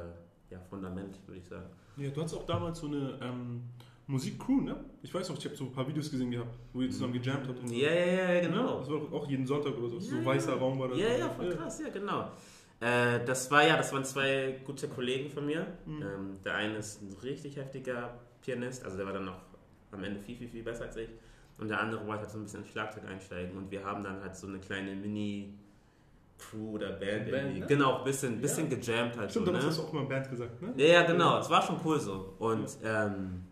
ja, 0.51 0.59
Fundament, 0.69 1.19
würde 1.25 1.39
ich 1.39 1.47
sagen. 1.47 1.65
Ja, 1.97 2.09
du 2.09 2.21
hattest 2.21 2.35
auch 2.35 2.45
damals 2.45 2.79
so 2.79 2.87
eine 2.87 3.17
ähm, 3.21 3.63
Musikcrew, 4.07 4.61
ne? 4.61 4.75
Ich 5.01 5.13
weiß 5.13 5.29
noch, 5.29 5.37
ich 5.37 5.45
habe 5.45 5.55
so 5.55 5.65
ein 5.65 5.71
paar 5.71 5.87
Videos 5.87 6.09
gesehen 6.09 6.31
gehabt, 6.31 6.55
wo 6.73 6.81
ihr 6.81 6.89
zusammen 6.89 7.13
gejammt 7.13 7.47
habt. 7.47 7.59
Und 7.59 7.67
so. 7.67 7.75
Ja, 7.75 7.91
ja, 7.91 8.33
ja, 8.33 8.41
genau. 8.41 8.79
Das 8.79 8.89
war 8.89 9.13
auch 9.13 9.27
jeden 9.27 9.45
Sonntag 9.45 9.77
oder 9.77 9.89
so. 9.89 9.95
Ja, 9.97 10.01
so 10.01 10.15
ja. 10.17 10.25
weißer 10.25 10.53
Raum 10.53 10.79
war 10.79 10.89
das. 10.89 10.99
Ja, 10.99 11.17
ja, 11.17 11.29
voll 11.29 11.55
krass, 11.55 11.81
ja, 11.81 11.89
genau. 11.89 12.31
Äh, 12.79 13.25
das 13.25 13.51
war 13.51 13.67
ja, 13.67 13.75
das 13.75 13.91
waren 13.91 14.05
zwei 14.05 14.61
gute 14.65 14.87
Kollegen 14.87 15.29
von 15.29 15.45
mir. 15.45 15.65
Mhm. 15.85 16.01
Ähm, 16.01 16.37
der 16.43 16.55
eine 16.55 16.77
ist 16.77 17.01
ein 17.01 17.15
richtig 17.21 17.57
heftiger 17.57 18.19
Pianist, 18.41 18.85
also 18.85 18.97
der 18.97 19.05
war 19.05 19.13
dann 19.13 19.25
noch 19.25 19.48
am 19.91 20.03
Ende 20.03 20.19
viel, 20.19 20.35
viel, 20.35 20.47
viel 20.49 20.63
besser 20.63 20.85
als 20.85 20.95
ich. 20.97 21.09
Und 21.57 21.67
der 21.69 21.79
andere 21.81 22.05
wollte 22.07 22.21
halt 22.21 22.31
so 22.31 22.37
ein 22.37 22.43
bisschen 22.43 22.61
ins 22.61 22.69
Schlagzeug 22.69 23.03
einsteigen 23.05 23.57
und 23.57 23.69
wir 23.69 23.83
haben 23.83 24.03
dann 24.03 24.21
halt 24.21 24.35
so 24.35 24.47
eine 24.47 24.59
kleine 24.59 24.95
Mini-Crew 24.95 26.71
oder 26.75 26.91
Band, 26.91 27.29
Band, 27.29 27.33
irgendwie. 27.33 27.59
ne? 27.59 27.65
Genau, 27.67 27.97
ein 27.99 28.03
bisschen, 28.05 28.39
bisschen 28.39 28.69
gejammt 28.69 29.17
halt 29.17 29.29
Stimmt, 29.31 29.47
so, 29.47 29.51
ne? 29.51 29.61
hast 29.61 29.77
du 29.77 29.83
auch 29.83 29.91
mal 29.93 30.05
Band 30.05 30.29
gesagt, 30.29 30.61
ne? 30.61 30.73
Ja, 30.77 30.85
ja, 30.85 31.03
genau, 31.03 31.39
es 31.39 31.49
war 31.49 31.61
schon 31.61 31.77
cool 31.83 31.99
so. 31.99 32.33
Und 32.39 32.77
ähm, 32.83 33.43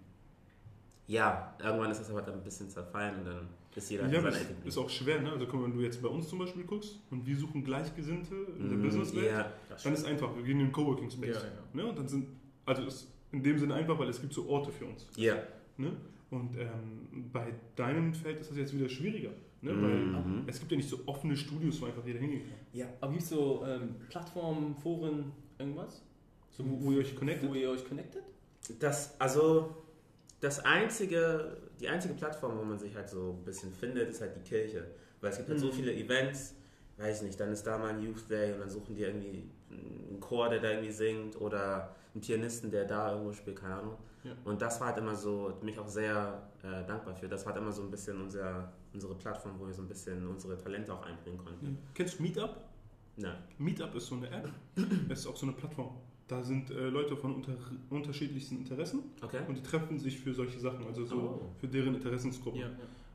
ja, 1.08 1.54
irgendwann 1.64 1.92
ist 1.92 2.00
das 2.02 2.10
aber 2.10 2.22
dann 2.22 2.36
ein 2.36 2.44
bisschen 2.44 2.70
zerfallen 2.70 3.20
und 3.20 3.26
dann 3.26 3.48
ist 3.76 3.90
jeder 3.92 4.08
Ja, 4.08 4.22
seiner 4.22 4.36
Ecke 4.36 4.56
ist 4.66 4.78
auch 4.78 4.90
schwer, 4.90 5.22
ne? 5.22 5.32
Also 5.32 5.46
guck 5.46 5.64
wenn 5.64 5.74
du 5.74 5.82
jetzt 5.82 6.02
bei 6.02 6.08
uns 6.08 6.28
zum 6.30 6.40
Beispiel 6.40 6.64
guckst 6.64 7.00
und 7.12 7.26
wir 7.26 7.36
suchen 7.38 7.64
Gleichgesinnte 7.64 8.34
in 8.58 8.70
der 8.70 8.78
Mm, 8.78 8.82
Businesswelt, 8.82 9.28
Ja, 9.32 9.52
dann 9.84 9.94
ist 9.94 10.06
einfach, 10.06 10.36
wir 10.36 10.44
gehen 10.44 10.60
in 10.60 10.68
den 10.68 10.72
Coworking 10.72 11.10
Space. 11.12 11.36
Ja, 11.36 11.42
ja. 11.42 11.52
Ne? 11.84 11.86
Und 11.86 11.98
dann 12.00 12.08
sind, 12.08 12.28
also 12.66 12.84
ist 12.84 13.08
in 13.32 13.44
dem 13.44 13.58
Sinne 13.60 13.76
einfach, 13.76 13.98
weil 14.00 14.10
es 14.10 14.20
gibt 14.20 14.34
so 14.34 14.48
Orte 14.50 14.72
für 14.72 14.86
uns. 14.86 15.06
ja. 15.16 15.36
Ne? 15.78 15.92
Und 16.30 16.58
ähm, 16.58 17.30
bei 17.32 17.54
deinem 17.76 18.14
Feld 18.14 18.40
ist 18.40 18.50
das 18.52 18.58
jetzt 18.58 18.74
wieder 18.76 18.90
schwieriger. 18.90 19.30
Ne? 19.62 19.74
Mhm. 19.74 20.44
Weil 20.46 20.50
es 20.50 20.60
gibt 20.60 20.72
ja 20.72 20.78
nicht 20.78 20.90
so 20.90 21.00
offene 21.06 21.36
Studios, 21.38 21.82
wo 21.82 21.86
einfach 21.86 22.06
jeder 22.06 22.20
hingehen 22.20 22.42
kann. 22.42 22.58
Ja. 22.74 22.86
Aber 23.00 23.12
gibt 23.12 23.24
es 23.24 23.30
so 23.30 23.64
ähm, 23.66 23.96
Plattformen, 24.10 24.76
Foren, 24.76 25.32
irgendwas? 25.58 26.04
So, 26.52 26.64
Wo, 26.70 26.84
wo 26.86 26.92
ihr 26.92 27.00
euch 27.00 27.16
connectet? 27.16 27.50
Wo 27.50 27.54
ihr 27.54 27.70
euch 27.70 27.88
connectet? 27.88 28.24
Das, 28.80 29.20
also, 29.20 29.76
das 30.42 30.64
einzige, 30.66 31.58
die 31.80 31.88
einzige 31.88 32.14
Plattform, 32.14 32.58
wo 32.58 32.64
man 32.64 32.78
sich 32.78 32.96
halt 32.96 33.10
so 33.10 33.38
ein 33.40 33.46
bisschen 33.46 33.72
findet, 33.74 34.10
ist 34.10 34.22
halt 34.22 34.36
die 34.36 34.42
Kirche. 34.48 34.86
Weil 35.22 35.32
es 35.32 35.38
gibt 35.38 35.50
halt 35.50 35.60
so 35.60 35.68
Mhm. 35.68 35.72
viele 35.72 35.94
Events, 35.96 36.56
weiß 36.98 37.22
nicht, 37.24 37.40
dann 37.40 37.52
ist 37.52 37.64
da 37.66 37.78
mal 37.78 37.90
ein 37.96 38.04
Youth 38.04 38.30
Day 38.30 38.54
und 38.54 38.60
dann 38.60 38.70
suchen 38.70 38.96
die 38.96 39.04
irgendwie 39.04 39.50
einen 39.72 40.20
Chor, 40.20 40.50
der 40.50 40.60
da 40.60 40.72
irgendwie 40.72 40.92
singt 40.92 41.40
oder 41.40 41.96
einen 42.14 42.22
Pianisten, 42.22 42.70
der 42.72 42.86
da 42.86 43.12
irgendwo 43.14 43.34
spielt, 43.34 43.58
keine 43.58 43.76
Ahnung. 43.76 43.98
Ja. 44.28 44.34
Und 44.46 44.62
das 44.62 44.80
war 44.80 44.88
halt 44.88 44.98
immer 44.98 45.16
so, 45.16 45.54
bin 45.60 45.70
ich 45.70 45.80
auch 45.80 45.88
sehr 45.88 46.50
äh, 46.64 46.86
dankbar 46.86 47.16
für. 47.16 47.28
Das 47.28 47.46
war 47.46 47.54
halt 47.54 47.62
immer 47.62 47.72
so 47.72 47.84
ein 47.84 47.92
bisschen 47.92 48.22
unser, 48.22 48.72
unsere 48.94 49.16
Plattform, 49.16 49.54
wo 49.60 49.66
wir 49.68 49.74
so 49.74 49.82
ein 49.82 49.88
bisschen 49.88 50.28
unsere 50.28 50.58
Talente 50.58 50.94
auch 50.94 51.06
einbringen 51.06 51.38
konnten. 51.38 51.66
Ja. 51.66 51.72
Kennst 51.94 52.20
du 52.20 52.24
Meetup? 52.24 52.58
Ja. 53.18 53.36
Meetup 53.58 53.96
ist 53.96 54.08
so 54.08 54.16
eine 54.16 54.30
App. 54.30 54.50
Es 55.10 55.20
ist 55.20 55.28
auch 55.28 55.36
so 55.38 55.46
eine 55.48 55.56
Plattform. 55.56 55.92
Da 56.28 56.44
sind 56.44 56.70
äh, 56.72 56.90
Leute 56.90 57.16
von 57.16 57.36
unter, 57.36 57.54
unterschiedlichsten 57.90 58.58
Interessen 58.58 59.00
Okay? 59.22 59.40
und 59.48 59.56
die 59.58 59.64
treffen 59.64 59.98
sich 59.98 60.20
für 60.20 60.34
solche 60.34 60.60
Sachen, 60.60 60.86
also 60.86 61.06
so 61.06 61.16
Oh. 61.16 61.42
für 61.58 61.68
deren 61.70 61.96
Interessensgruppen. 61.96 62.60
Ja. 62.60 62.68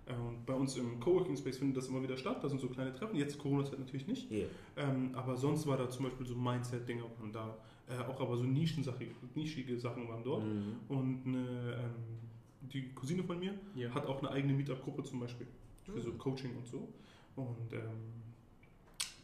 Äh, 0.07 0.15
Und 0.15 0.45
bei 0.47 0.55
uns 0.55 0.77
im 0.77 0.99
Coworking 0.99 1.37
Space 1.37 1.59
findet 1.59 1.77
das 1.77 1.89
immer 1.89 2.03
wieder 2.03 2.17
statt. 2.17 2.43
Da 2.43 2.49
sind 2.49 2.61
so 2.61 2.69
kleine 2.69 2.93
Treffen. 2.95 3.15
Jetzt 3.17 3.39
Corona-Zeit 3.39 3.79
natürlich 3.79 4.07
nicht. 4.09 4.29
Hier. 4.29 4.47
Ähm, 4.77 5.11
aber 5.15 5.37
sonst 5.37 5.67
war 5.67 5.77
da 5.77 5.89
zum 5.91 6.07
Beispiel 6.07 6.27
so 6.27 6.35
Mindset-Dinger 6.35 7.05
waren 7.21 7.33
da. 7.33 7.57
Äh, 7.89 7.99
auch 8.11 8.21
aber 8.21 8.37
so 8.37 8.45
Nischensache, 8.45 9.07
nischige 9.35 9.79
Sachen 9.79 10.09
waren 10.09 10.23
dort. 10.23 10.45
Mhm. 10.45 10.77
Und 10.89 11.27
eine, 11.27 11.75
ähm, 11.81 12.69
die 12.73 12.91
Cousine 12.95 13.23
von 13.25 13.39
mir 13.39 13.55
Ja. 13.75 13.91
hat 13.93 14.07
auch 14.07 14.19
eine 14.21 14.31
eigene 14.31 14.53
Meetup-Gruppe 14.55 15.03
zum 15.03 15.21
Beispiel. 15.21 15.47
Für 15.85 16.01
so 16.01 16.11
Mhm. 16.11 16.19
Coaching 16.19 16.57
und 16.57 16.67
so. 16.67 16.89
Und 17.37 17.73
ähm, 17.73 17.81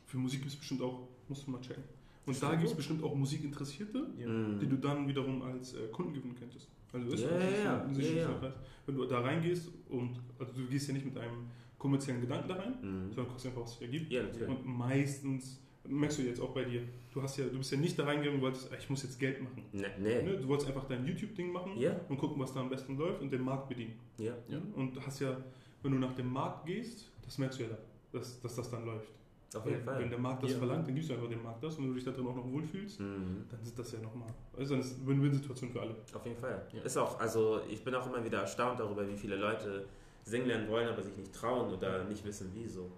für 0.07 0.19
Musik 0.19 0.41
gibt 0.41 0.53
es 0.53 0.57
bestimmt 0.59 0.83
auch, 0.83 1.07
musst 1.29 1.47
du 1.47 1.50
mal 1.53 1.61
checken. 1.61 1.85
Und 2.27 2.43
da 2.43 2.55
gibt 2.57 2.69
es 2.71 2.75
bestimmt 2.77 3.03
auch 3.03 3.15
Musikinteressierte, 3.15 4.07
Ja. 4.19 4.27
Mhm. 4.29 4.59
die 4.59 4.67
du 4.67 4.77
dann 4.77 5.07
wiederum 5.09 5.41
als 5.43 5.75
äh, 5.75 5.87
Kunden 5.93 6.12
gewinnen 6.15 6.35
könntest. 6.35 6.69
Also 6.93 7.11
ist 7.12 7.23
Ja, 7.25 7.38
ja, 7.38 7.65
ja. 7.65 8.55
Wenn 8.87 8.95
du 8.97 9.05
da 9.05 9.21
reingehst 9.21 9.71
und 9.91 10.19
also 10.38 10.53
du 10.55 10.67
gehst 10.67 10.88
ja 10.88 10.95
nicht 10.95 11.05
mit 11.07 11.17
einem 11.19 11.47
kommerziellen 11.79 12.21
Gedanken 12.23 12.49
da 12.49 12.55
rein, 12.57 12.73
Mhm. 12.83 13.09
sondern 13.12 13.29
guckst 13.29 13.47
einfach, 13.47 13.62
was 13.62 13.73
sich 13.73 13.83
ergibt. 13.83 14.11
Ja. 14.11 14.23
Und 14.47 14.67
meistens, 14.67 15.61
merkst 15.88 16.18
du 16.18 16.23
jetzt 16.23 16.40
auch 16.40 16.50
bei 16.50 16.64
dir, 16.64 16.83
du 17.12 17.23
hast 17.23 17.37
ja, 17.38 17.47
du 17.47 17.59
bist 17.59 17.71
ja 17.73 17.78
nicht 17.78 17.99
da 17.99 18.04
reingegangen 18.04 18.37
und 18.38 18.42
wolltest, 18.42 18.71
ah, 18.73 18.76
ich 18.78 18.88
muss 18.90 19.02
jetzt 19.02 19.18
Geld 19.18 19.42
machen. 19.42 19.64
Ne, 19.73 19.87
nee. 19.99 20.23
Ne? 20.23 20.37
Du 20.38 20.49
wolltest 20.49 20.68
einfach 20.68 20.85
dein 20.87 21.04
YouTube-Ding 21.07 21.50
machen 21.52 21.73
Ja, 21.78 21.99
und 22.09 22.18
gucken, 22.18 22.40
was 22.40 22.52
da 22.52 22.61
am 22.61 22.68
besten 22.68 22.97
läuft 22.97 23.21
und 23.23 23.30
den 23.33 23.42
Markt 23.42 23.68
bedienen. 23.68 23.99
ja. 24.18 24.35
Ja. 24.49 24.59
Und 24.76 25.04
hast 25.04 25.21
ja, 25.21 25.37
wenn 25.83 25.92
du 25.92 25.99
nach 25.99 26.12
dem 26.14 26.33
Markt 26.33 26.66
gehst, 26.66 27.11
das 27.25 27.38
merkst 27.38 27.59
du 27.59 27.64
ja 27.64 27.71
da, 27.71 27.78
dass, 28.18 28.40
dass 28.40 28.54
das 28.57 28.71
dann 28.71 28.85
läuft. 28.87 29.09
Auf 29.57 29.64
jeden 29.64 29.78
Wenn 29.78 29.85
Fall. 29.85 30.09
der 30.11 30.18
Markt 30.18 30.42
das 30.42 30.52
Ja. 30.52 30.59
verlangt, 30.59 30.87
dann 30.87 30.95
gibst 30.95 31.09
du 31.09 31.14
einfach 31.14 31.28
dem 31.30 31.42
Markt 31.42 31.64
das 31.64 31.76
und 31.76 31.85
wenn 31.85 31.88
du 31.90 31.95
dich 31.95 32.04
da 32.04 32.11
drin 32.11 32.26
auch 32.26 32.37
noch 32.37 32.52
wohlfühlst, 32.52 33.00
Mhm. 33.00 33.45
dann 33.49 33.61
ist 33.62 33.78
das 33.78 33.92
ja 33.92 33.99
nochmal. 34.00 34.28
Also 34.57 34.75
dann 34.75 34.80
ist 34.83 34.99
eine 34.99 35.07
Win-Win-Situation 35.07 35.71
für 35.71 35.80
alle. 35.80 35.95
Auf 36.12 36.26
jeden 36.26 36.37
Fall. 36.38 36.66
Ja. 36.75 36.83
Ist 36.83 36.99
auch, 36.99 37.18
also 37.18 37.61
ich 37.71 37.83
bin 37.83 37.95
auch 37.95 38.07
immer 38.07 38.23
wieder 38.23 38.40
erstaunt 38.40 38.78
darüber, 38.78 39.09
wie 39.09 39.16
viele 39.16 39.37
Leute 39.37 39.87
singen 40.25 40.47
lernen 40.49 40.68
wollen, 40.68 40.87
aber 40.88 41.00
sich 41.02 41.16
nicht 41.16 41.33
trauen 41.33 41.73
oder 41.73 42.04
nicht 42.04 42.23
wissen, 42.26 42.50
wieso. 42.52 42.90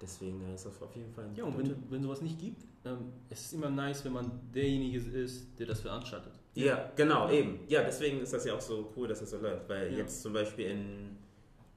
Deswegen 0.00 0.52
ist 0.54 0.66
das 0.66 0.80
auf 0.82 0.94
jeden 0.94 1.12
Fall 1.12 1.24
ein 1.24 1.34
Ja, 1.34 1.44
und 1.44 1.56
wenn, 1.58 1.74
wenn 1.90 2.02
sowas 2.02 2.20
nicht 2.20 2.38
gibt, 2.38 2.62
ähm, 2.84 3.12
es 3.30 3.46
ist 3.46 3.54
immer 3.54 3.70
nice, 3.70 4.04
wenn 4.04 4.12
man 4.12 4.30
derjenige 4.54 4.98
ist, 4.98 5.58
der 5.58 5.66
das 5.66 5.80
veranstaltet. 5.80 6.32
Ja, 6.54 6.90
genau, 6.96 7.30
eben. 7.30 7.60
Ja, 7.68 7.82
deswegen 7.82 8.20
ist 8.20 8.32
das 8.32 8.44
ja 8.44 8.54
auch 8.54 8.60
so 8.60 8.92
cool, 8.96 9.08
dass 9.08 9.22
es 9.22 9.30
so 9.30 9.38
läuft. 9.38 9.68
Weil 9.68 9.92
Ja. 9.92 9.98
jetzt 9.98 10.22
zum 10.22 10.32
Beispiel 10.32 10.66
in 10.66 11.16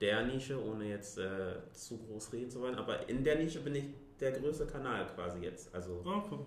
der 0.02 0.26
Nische, 0.26 0.62
ohne 0.64 0.90
jetzt 0.90 1.18
äh, 1.18 1.56
zu 1.72 1.98
groß 1.98 2.34
reden 2.34 2.50
zu 2.52 2.60
wollen, 2.62 2.76
aber 2.76 3.08
in 3.10 3.24
der 3.24 3.38
Nische 3.40 3.60
bin 3.62 3.76
ich 3.76 3.86
der 4.20 4.34
größte 4.34 4.66
Kanal 4.66 5.08
quasi 5.16 5.40
jetzt. 5.40 5.74
Also 5.74 6.02
voll. 6.04 6.46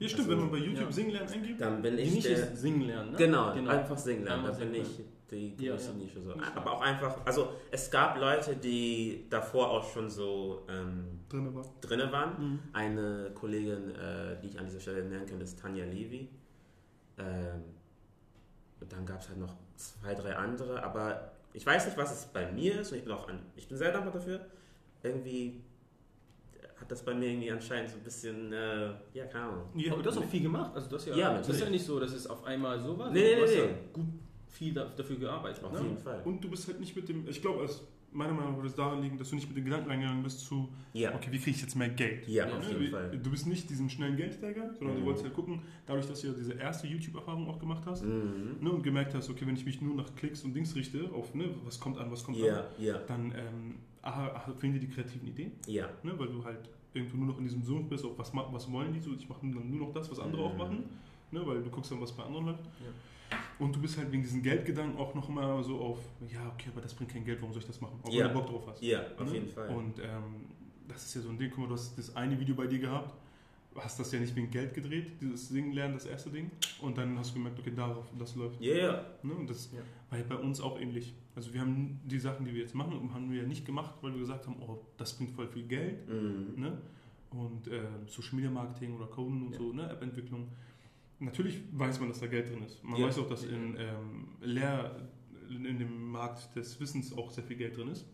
Ja, 0.00 0.08
stimmt, 0.08 0.20
Also, 0.28 0.30
wenn 0.30 0.40
man 0.40 0.50
bei 0.50 0.56
YouTube 0.58 0.84
ja. 0.86 0.92
Singen 0.92 1.10
lernen 1.12 1.28
eingibt, 1.30 1.60
dann 1.60 1.82
bin 1.82 1.96
Die 1.96 2.02
ich 2.02 2.14
Nische 2.14 2.28
der. 2.30 2.38
ist 2.38 2.56
singen 2.60 2.80
lernen, 2.82 3.10
ne? 3.12 3.16
Genau, 3.18 3.50
einfach 3.50 3.98
singen 3.98 4.24
lernen. 4.24 4.44
Da 4.44 4.50
Einmal 4.50 4.66
bin 4.66 4.74
ich 4.82 4.88
die 5.30 5.54
Ja, 5.64 5.72
größte 5.74 5.92
ja. 5.92 5.96
Nische. 5.98 6.22
So. 6.22 6.30
Ja. 6.30 6.36
Aber 6.56 6.72
auch 6.72 6.80
einfach, 6.80 7.18
also 7.26 7.52
es 7.70 7.90
gab 7.90 8.18
Leute, 8.18 8.56
die 8.56 9.26
davor 9.30 9.70
auch 9.70 9.92
schon 9.92 10.08
so 10.10 10.66
ähm, 10.68 11.20
drin 11.28 11.54
war. 11.54 11.64
drinne 11.82 12.10
waren. 12.10 12.30
Mhm. 12.52 12.58
Eine 12.72 13.30
Kollegin, 13.34 13.94
äh, 13.94 14.40
die 14.42 14.48
ich 14.48 14.58
an 14.58 14.64
dieser 14.66 14.80
Stelle 14.80 15.04
nennen 15.04 15.26
kann, 15.26 15.40
ist 15.40 15.58
Tanja 15.60 15.84
Levi. 15.84 16.28
Ähm, 17.18 17.62
und 18.80 18.90
dann 18.92 19.04
gab 19.04 19.20
es 19.20 19.28
halt 19.28 19.38
noch 19.38 19.54
zwei, 19.76 20.14
drei 20.14 20.34
andere, 20.34 20.82
aber 20.82 21.32
ich 21.52 21.66
weiß 21.66 21.84
nicht, 21.84 21.98
was 21.98 22.10
es 22.12 22.24
bei 22.26 22.50
mir 22.50 22.80
ist 22.80 22.90
und 22.92 22.98
ich 22.98 23.04
bin 23.04 23.12
auch 23.12 23.28
an, 23.28 23.38
ich 23.56 23.68
bin 23.68 23.76
sehr 23.76 23.92
dankbar 23.92 24.14
dafür. 24.14 24.40
Irgendwie 25.02 25.60
das 26.90 27.04
bei 27.04 27.14
mir 27.14 27.28
irgendwie 27.28 27.50
anscheinend 27.50 27.90
so 27.90 27.96
ein 27.96 28.02
bisschen, 28.02 28.52
äh, 28.52 28.90
ja, 29.14 29.26
keine 29.26 29.44
Ahnung. 29.46 29.64
Ja, 29.76 29.92
Aber 29.92 30.02
du 30.02 30.10
hast 30.10 30.18
auch 30.18 30.24
viel 30.24 30.42
gemacht. 30.42 30.72
Also 30.74 30.88
das, 30.90 31.06
ja, 31.06 31.16
Ja, 31.16 31.34
das 31.38 31.48
ist 31.48 31.60
ja 31.60 31.70
nicht 31.70 31.84
so, 31.84 31.98
dass 32.00 32.12
es 32.12 32.26
auf 32.26 32.44
einmal 32.44 32.78
so 32.80 32.98
war. 32.98 33.10
Nee, 33.10 33.20
nee, 33.22 33.34
du 33.36 33.42
hast 33.42 33.50
nee, 33.54 33.58
ja 33.58 33.66
gut 33.92 34.06
viel 34.48 34.74
da, 34.74 34.84
dafür 34.84 35.16
gearbeitet. 35.16 35.62
Auf 35.64 35.72
Ne? 35.72 35.80
jeden 35.82 35.98
Fall. 35.98 36.20
Und 36.24 36.42
du 36.42 36.50
bist 36.50 36.66
halt 36.66 36.80
nicht 36.80 36.94
mit 36.96 37.08
dem, 37.08 37.26
ich 37.28 37.40
glaube, 37.40 37.64
es- 37.64 37.82
meiner 38.12 38.32
Meinung 38.32 38.50
nach 38.50 38.56
würde 38.56 38.68
es 38.68 38.74
daran 38.74 39.00
liegen, 39.00 39.16
dass 39.16 39.30
du 39.30 39.36
nicht 39.36 39.46
mit 39.46 39.56
dem 39.56 39.64
Gedanken 39.64 39.88
reingegangen 39.88 40.24
bist 40.24 40.40
zu, 40.40 40.68
Ja, 40.94 41.14
okay, 41.14 41.28
wie 41.30 41.38
kriege 41.38 41.52
ich 41.56 41.62
jetzt 41.62 41.76
mehr 41.76 41.90
Geld? 41.90 42.26
ja, 42.26 42.44
Ja, 42.48 42.56
auf 42.56 42.64
Ne, 42.64 42.70
jeden 42.72 42.80
wie- 42.80 42.88
Fall. 42.90 43.10
Du 43.22 43.30
bist 43.30 43.46
nicht 43.46 43.70
diesen 43.70 43.88
schnellen 43.88 44.16
Geldsteiger, 44.16 44.74
sondern 44.74 44.96
du 44.96 45.02
Mhm. 45.02 45.06
wolltest 45.06 45.24
halt 45.26 45.34
gucken, 45.34 45.62
dadurch, 45.86 46.06
dass 46.06 46.20
du 46.20 46.26
ja 46.26 46.32
diese 46.32 46.54
erste 46.54 46.88
YouTube-Erfahrung 46.88 47.48
auch 47.48 47.60
gemacht 47.60 47.84
hast 47.86 48.02
Mhm. 48.04 48.56
ne, 48.60 48.70
und 48.72 48.82
gemerkt 48.82 49.14
hast, 49.14 49.30
okay, 49.30 49.46
wenn 49.46 49.54
ich 49.54 49.64
mich 49.64 49.80
nur 49.80 49.94
nach 49.94 50.12
Klicks 50.16 50.42
und 50.42 50.54
Dings 50.54 50.74
richte, 50.74 51.08
auf 51.12 51.32
ne, 51.36 51.44
was 51.64 51.78
kommt 51.78 51.98
an, 51.98 52.10
was 52.10 52.24
kommt 52.24 52.38
an, 52.38 52.44
Ja, 52.44 52.66
ja, 52.78 52.98
dann 53.06 53.26
ähm, 53.30 53.76
aha, 54.02 54.26
aha, 54.34 54.52
fehlen 54.54 54.72
dir 54.72 54.80
die 54.80 54.88
kreativen 54.88 55.28
Ideen, 55.28 55.52
ja. 55.68 55.88
ne, 56.02 56.12
weil 56.18 56.26
du 56.26 56.44
halt 56.44 56.68
irgendwo 56.94 57.16
nur 57.18 57.26
noch 57.28 57.38
in 57.38 57.44
diesem 57.44 57.62
Sumpf 57.62 57.88
bist, 57.88 58.04
auf 58.04 58.18
was, 58.18 58.32
was 58.34 58.70
wollen 58.72 58.92
die 58.92 59.00
so, 59.00 59.12
ich 59.14 59.28
mache 59.28 59.40
dann 59.42 59.70
nur 59.70 59.86
noch 59.88 59.92
das, 59.94 60.10
was 60.10 60.18
andere 60.18 60.42
auch 60.42 60.52
Mhm. 60.52 60.58
machen, 60.58 60.84
ne, 61.30 61.46
weil 61.46 61.62
du 61.62 61.70
guckst 61.70 61.90
dann, 61.92 62.00
was 62.00 62.12
bei 62.12 62.22
anderen 62.24 62.46
läuft. 62.46 62.64
Ja. 62.64 63.36
Und 63.60 63.76
du 63.76 63.80
bist 63.80 63.96
halt 63.96 64.10
wegen 64.10 64.22
diesen 64.22 64.42
Geldgedanken 64.42 64.98
auch 64.98 65.14
noch 65.14 65.28
mal 65.28 65.62
so 65.62 65.78
auf, 65.78 65.98
ja, 66.32 66.40
okay, 66.54 66.70
aber 66.72 66.80
das 66.80 66.94
bringt 66.94 67.12
kein 67.12 67.24
Geld, 67.24 67.40
warum 67.40 67.52
soll 67.52 67.60
ich 67.62 67.66
das 67.68 67.80
machen? 67.80 67.98
Auch 68.02 68.10
Ja. 68.12 68.24
wenn 68.26 68.34
du 68.34 68.40
Bock 68.40 68.48
drauf 68.48 68.66
hast. 68.68 68.82
Ja, 68.82 69.02
auf 69.18 69.26
Ne? 69.26 69.34
jeden 69.34 69.48
Fall. 69.48 69.68
Und 69.68 69.98
ähm, 70.00 70.46
das 70.88 71.04
ist 71.06 71.14
ja 71.14 71.20
so 71.20 71.28
ein 71.28 71.38
Ding, 71.38 71.50
guck 71.50 71.60
mal, 71.60 71.66
du 71.68 71.74
hast 71.74 71.96
das 71.96 72.16
eine 72.16 72.38
Video 72.40 72.54
bei 72.56 72.66
dir 72.66 72.80
gehabt, 72.80 73.14
hast 73.82 73.98
das 74.00 74.12
ja 74.12 74.20
nicht 74.20 74.34
wegen 74.36 74.50
Geld 74.50 74.74
gedreht, 74.74 75.20
dieses 75.20 75.48
Singen 75.48 75.72
lernen, 75.72 75.94
das 75.94 76.06
erste 76.06 76.30
Ding. 76.30 76.50
Und 76.80 76.96
dann 76.98 77.18
hast 77.18 77.30
du 77.30 77.34
gemerkt, 77.34 77.58
okay, 77.58 77.72
darauf, 77.74 78.06
das 78.18 78.34
läuft. 78.36 78.60
Ja, 78.60 78.74
ja. 78.74 79.06
Ne? 79.22 79.34
Und 79.34 79.48
das 79.50 79.70
Ja. 79.72 79.78
war 80.10 80.18
ja 80.18 80.24
bei 80.28 80.36
uns 80.36 80.60
auch 80.60 80.80
ähnlich. 80.80 81.14
Also 81.34 81.52
wir 81.54 81.60
haben 81.60 82.00
die 82.04 82.18
Sachen, 82.18 82.44
die 82.44 82.52
wir 82.54 82.60
jetzt 82.60 82.74
machen, 82.74 83.12
haben 83.14 83.30
wir 83.30 83.42
ja 83.42 83.48
nicht 83.48 83.64
gemacht, 83.64 83.94
weil 84.02 84.12
wir 84.12 84.20
gesagt 84.20 84.46
haben, 84.46 84.56
oh, 84.60 84.78
das 84.96 85.16
bringt 85.16 85.30
voll 85.32 85.48
viel 85.48 85.64
Geld. 85.66 86.08
Mhm. 86.08 86.54
Ne? 86.60 86.78
Und 87.30 87.68
äh, 87.68 87.80
Social 88.06 88.34
Media 88.36 88.50
Marketing 88.50 88.94
oder 88.96 89.06
Coden 89.06 89.46
und 89.46 89.52
Ja. 89.52 89.58
so, 89.58 89.72
ne? 89.72 89.88
App-Entwicklung. 89.90 90.48
Natürlich 91.20 91.60
weiß 91.72 92.00
man, 92.00 92.08
dass 92.08 92.20
da 92.20 92.26
Geld 92.26 92.50
drin 92.50 92.62
ist. 92.62 92.82
Man 92.82 92.98
Ja. 92.98 93.06
weiß 93.06 93.18
auch, 93.18 93.28
dass 93.28 93.44
in 93.44 93.76
ähm, 93.78 94.28
Lehr 94.40 95.08
in 95.48 95.78
dem 95.78 96.10
Markt 96.10 96.54
des 96.56 96.78
Wissens 96.80 97.12
auch 97.16 97.30
sehr 97.30 97.44
viel 97.44 97.56
Geld 97.56 97.76
drin 97.76 97.88
ist. 97.88 98.06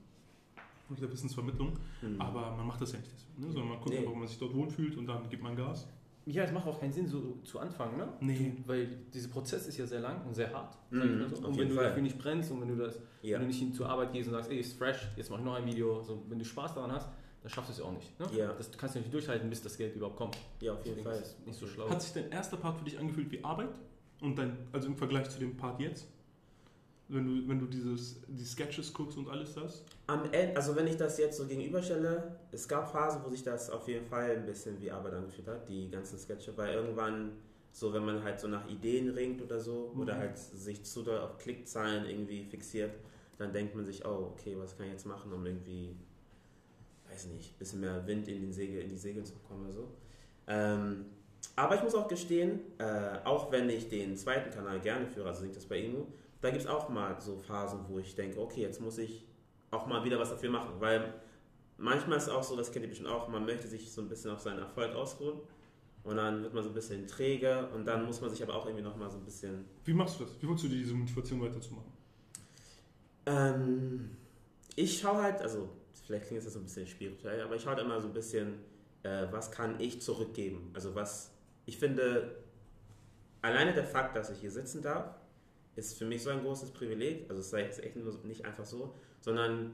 Und 0.88 1.00
der 1.00 1.10
Wissensvermittlung. 1.12 1.72
Mhm. 2.02 2.20
Aber 2.20 2.54
man 2.56 2.66
macht 2.66 2.80
das 2.80 2.92
ja 2.92 2.98
nicht 2.98 3.10
deswegen, 3.12 3.40
ne? 3.46 3.52
sondern 3.52 3.68
man 3.70 3.78
guckt 3.78 3.90
Nee. 3.90 3.98
einfach, 3.98 4.12
ob 4.12 4.18
man 4.18 4.28
sich 4.28 4.38
dort 4.38 4.54
wohlfühlt 4.54 4.96
und 4.96 5.06
dann 5.06 5.28
gibt 5.28 5.42
man 5.42 5.56
Gas. 5.56 5.88
Ja, 6.28 6.42
es 6.42 6.50
macht 6.52 6.66
auch 6.66 6.80
keinen 6.80 6.92
Sinn, 6.92 7.06
so 7.06 7.38
zu 7.44 7.60
anfangen, 7.60 7.98
ne? 7.98 8.08
Nee. 8.20 8.52
Weil 8.66 8.88
dieser 9.14 9.28
Prozess 9.28 9.68
ist 9.68 9.76
ja 9.78 9.86
sehr 9.86 10.00
lang 10.00 10.24
und 10.26 10.34
sehr 10.34 10.52
hart. 10.52 10.76
Mhm, 10.90 11.24
so. 11.32 11.46
Und 11.46 11.56
wenn 11.56 11.68
du 11.68 11.76
Fall. 11.76 11.84
dafür 11.84 12.02
nicht 12.02 12.18
brennst 12.18 12.50
und 12.50 12.60
wenn 12.60 12.68
du 12.68 12.76
das, 12.76 12.98
ja. 13.22 13.34
wenn 13.34 13.42
du 13.42 13.46
nicht 13.48 13.60
hin 13.60 13.72
zur 13.72 13.88
Arbeit 13.88 14.12
gehst 14.12 14.26
und 14.28 14.34
sagst, 14.34 14.50
ey, 14.50 14.58
ist 14.58 14.76
fresh, 14.76 15.06
jetzt 15.16 15.30
mache 15.30 15.40
ich 15.40 15.46
noch 15.46 15.54
ein 15.54 15.66
Video, 15.66 16.02
so, 16.02 16.24
wenn 16.28 16.38
du 16.40 16.44
Spaß 16.44 16.74
daran 16.74 16.90
hast, 16.90 17.08
dann 17.42 17.50
schaffst 17.52 17.68
du 17.68 17.72
es 17.74 17.78
ja 17.78 17.84
auch 17.84 17.92
nicht. 17.92 18.18
Ne? 18.18 18.26
Ja. 18.36 18.52
Das 18.54 18.72
kannst 18.72 18.96
du 18.96 19.00
nicht 19.00 19.14
durchhalten, 19.14 19.48
bis 19.48 19.62
das 19.62 19.78
Geld 19.78 19.94
überhaupt 19.94 20.16
kommt. 20.16 20.36
ja, 20.60 20.72
auf 20.72 20.84
jeden 20.84 21.04
Fall. 21.04 21.14
ist 21.16 21.46
nicht 21.46 21.58
so 21.60 21.66
schlau. 21.68 21.88
Hat 21.88 22.02
sich 22.02 22.12
dein 22.12 22.28
erster 22.32 22.56
Part 22.56 22.78
für 22.78 22.84
dich 22.84 22.98
angefühlt 22.98 23.30
wie 23.30 23.44
Arbeit? 23.44 23.70
Und 24.20 24.36
dein, 24.36 24.56
also 24.72 24.88
im 24.88 24.96
Vergleich 24.96 25.28
zu 25.30 25.38
dem 25.38 25.56
Part 25.56 25.78
jetzt? 25.78 26.08
Wenn 27.08 27.24
du, 27.24 27.48
wenn 27.48 27.60
du 27.60 27.66
dieses, 27.66 28.20
die 28.26 28.44
Sketches 28.44 28.92
guckst 28.92 29.16
und 29.16 29.28
alles 29.28 29.54
das? 29.54 29.84
Am 30.08 30.24
Ende, 30.32 30.56
also 30.56 30.74
wenn 30.74 30.88
ich 30.88 30.96
das 30.96 31.18
jetzt 31.18 31.36
so 31.36 31.46
gegenüberstelle, 31.46 32.36
es 32.50 32.66
gab 32.66 32.90
Phasen, 32.90 33.20
wo 33.24 33.30
sich 33.30 33.44
das 33.44 33.70
auf 33.70 33.86
jeden 33.86 34.06
Fall 34.06 34.30
ein 34.32 34.44
bisschen 34.46 34.80
wie 34.80 34.90
Arbeit 34.90 35.14
angefühlt 35.14 35.46
hat, 35.46 35.68
die 35.68 35.88
ganzen 35.88 36.18
Sketche, 36.18 36.56
weil 36.56 36.74
irgendwann, 36.74 37.32
so 37.70 37.92
wenn 37.92 38.04
man 38.04 38.24
halt 38.24 38.40
so 38.40 38.48
nach 38.48 38.68
Ideen 38.68 39.10
ringt 39.10 39.40
oder 39.40 39.60
so, 39.60 39.92
Mhm. 39.94 40.00
oder 40.00 40.16
halt 40.16 40.36
sich 40.36 40.82
zu 40.84 41.02
doll 41.02 41.18
auf 41.20 41.38
Klickzahlen 41.38 42.06
irgendwie 42.06 42.42
fixiert, 42.42 42.90
dann 43.38 43.52
denkt 43.52 43.76
man 43.76 43.84
sich, 43.84 44.04
oh, 44.04 44.32
okay, 44.32 44.56
was 44.58 44.76
kann 44.76 44.86
ich 44.86 44.92
jetzt 44.92 45.06
machen, 45.06 45.32
um 45.32 45.46
irgendwie, 45.46 45.94
weiß 47.08 47.26
nicht, 47.26 47.54
ein 47.54 47.58
bisschen 47.58 47.80
mehr 47.82 48.04
Wind 48.06 48.26
in, 48.26 48.40
den 48.40 48.52
Segel, 48.52 48.82
in 48.82 48.88
die 48.88 48.96
Segel 48.96 49.22
zu 49.22 49.34
bekommen 49.34 49.64
oder 49.66 49.72
so. 49.72 49.88
Ähm, 50.48 51.04
aber 51.54 51.76
ich 51.76 51.82
muss 51.82 51.94
auch 51.94 52.08
gestehen, 52.08 52.60
äh, 52.78 53.18
auch 53.24 53.52
wenn 53.52 53.68
ich 53.70 53.88
den 53.88 54.16
zweiten 54.16 54.50
Kanal 54.50 54.80
gerne 54.80 55.06
führe, 55.06 55.28
also 55.28 55.42
singt 55.42 55.54
das 55.54 55.66
bei 55.66 55.80
Emu, 55.82 56.06
da 56.46 56.52
gibt 56.52 56.62
es 56.62 56.70
auch 56.70 56.88
mal 56.88 57.20
so 57.20 57.36
Phasen, 57.38 57.80
wo 57.88 57.98
ich 57.98 58.14
denke, 58.14 58.40
okay, 58.40 58.60
jetzt 58.60 58.80
muss 58.80 58.98
ich 58.98 59.26
auch 59.72 59.86
mal 59.88 60.04
wieder 60.04 60.16
was 60.20 60.30
dafür 60.30 60.48
machen, 60.48 60.74
weil 60.78 61.12
manchmal 61.76 62.18
ist 62.18 62.24
es 62.24 62.28
auch 62.28 62.44
so, 62.44 62.56
das 62.56 62.70
kennt 62.70 62.84
ihr 62.84 62.88
bestimmt 62.88 63.08
auch, 63.08 63.26
man 63.26 63.44
möchte 63.44 63.66
sich 63.66 63.92
so 63.92 64.00
ein 64.00 64.08
bisschen 64.08 64.30
auf 64.30 64.40
seinen 64.40 64.60
Erfolg 64.60 64.94
ausruhen 64.94 65.40
und 66.04 66.16
dann 66.16 66.44
wird 66.44 66.54
man 66.54 66.62
so 66.62 66.70
ein 66.70 66.74
bisschen 66.74 67.04
träge 67.08 67.68
und 67.74 67.84
dann 67.84 68.06
muss 68.06 68.20
man 68.20 68.30
sich 68.30 68.40
aber 68.44 68.54
auch 68.54 68.64
irgendwie 68.64 68.84
noch 68.84 68.96
mal 68.96 69.10
so 69.10 69.16
ein 69.18 69.24
bisschen 69.24 69.64
Wie 69.84 69.92
machst 69.92 70.20
du 70.20 70.24
das? 70.24 70.40
Wie 70.40 70.46
holst 70.46 70.62
du 70.62 70.68
dir 70.68 70.76
diese 70.76 70.94
Motivation 70.94 71.42
weiterzumachen? 71.42 71.92
Ähm, 73.26 74.10
ich 74.76 75.00
schaue 75.00 75.20
halt, 75.20 75.42
also 75.42 75.68
vielleicht 76.06 76.26
klingt 76.26 76.38
es 76.38 76.44
jetzt 76.44 76.54
so 76.54 76.60
ein 76.60 76.64
bisschen 76.64 76.86
spirituell, 76.86 77.40
aber 77.40 77.56
ich 77.56 77.62
schaue 77.62 77.74
halt 77.74 77.84
immer 77.84 78.00
so 78.00 78.06
ein 78.06 78.14
bisschen, 78.14 78.60
äh, 79.02 79.26
was 79.32 79.50
kann 79.50 79.80
ich 79.80 80.00
zurückgeben? 80.00 80.70
Also 80.74 80.94
was, 80.94 81.32
ich 81.64 81.76
finde, 81.76 82.36
alleine 83.42 83.74
der 83.74 83.84
Fakt, 83.84 84.14
dass 84.14 84.30
ich 84.30 84.38
hier 84.38 84.52
sitzen 84.52 84.80
darf, 84.80 85.12
ist 85.76 85.98
für 85.98 86.06
mich 86.06 86.22
so 86.22 86.30
ein 86.30 86.42
großes 86.42 86.70
Privileg. 86.72 87.26
Also 87.28 87.40
es 87.40 87.50
jetzt 87.52 87.84
echt 87.84 87.96
nicht 88.24 88.44
einfach 88.44 88.64
so, 88.64 88.94
sondern 89.20 89.72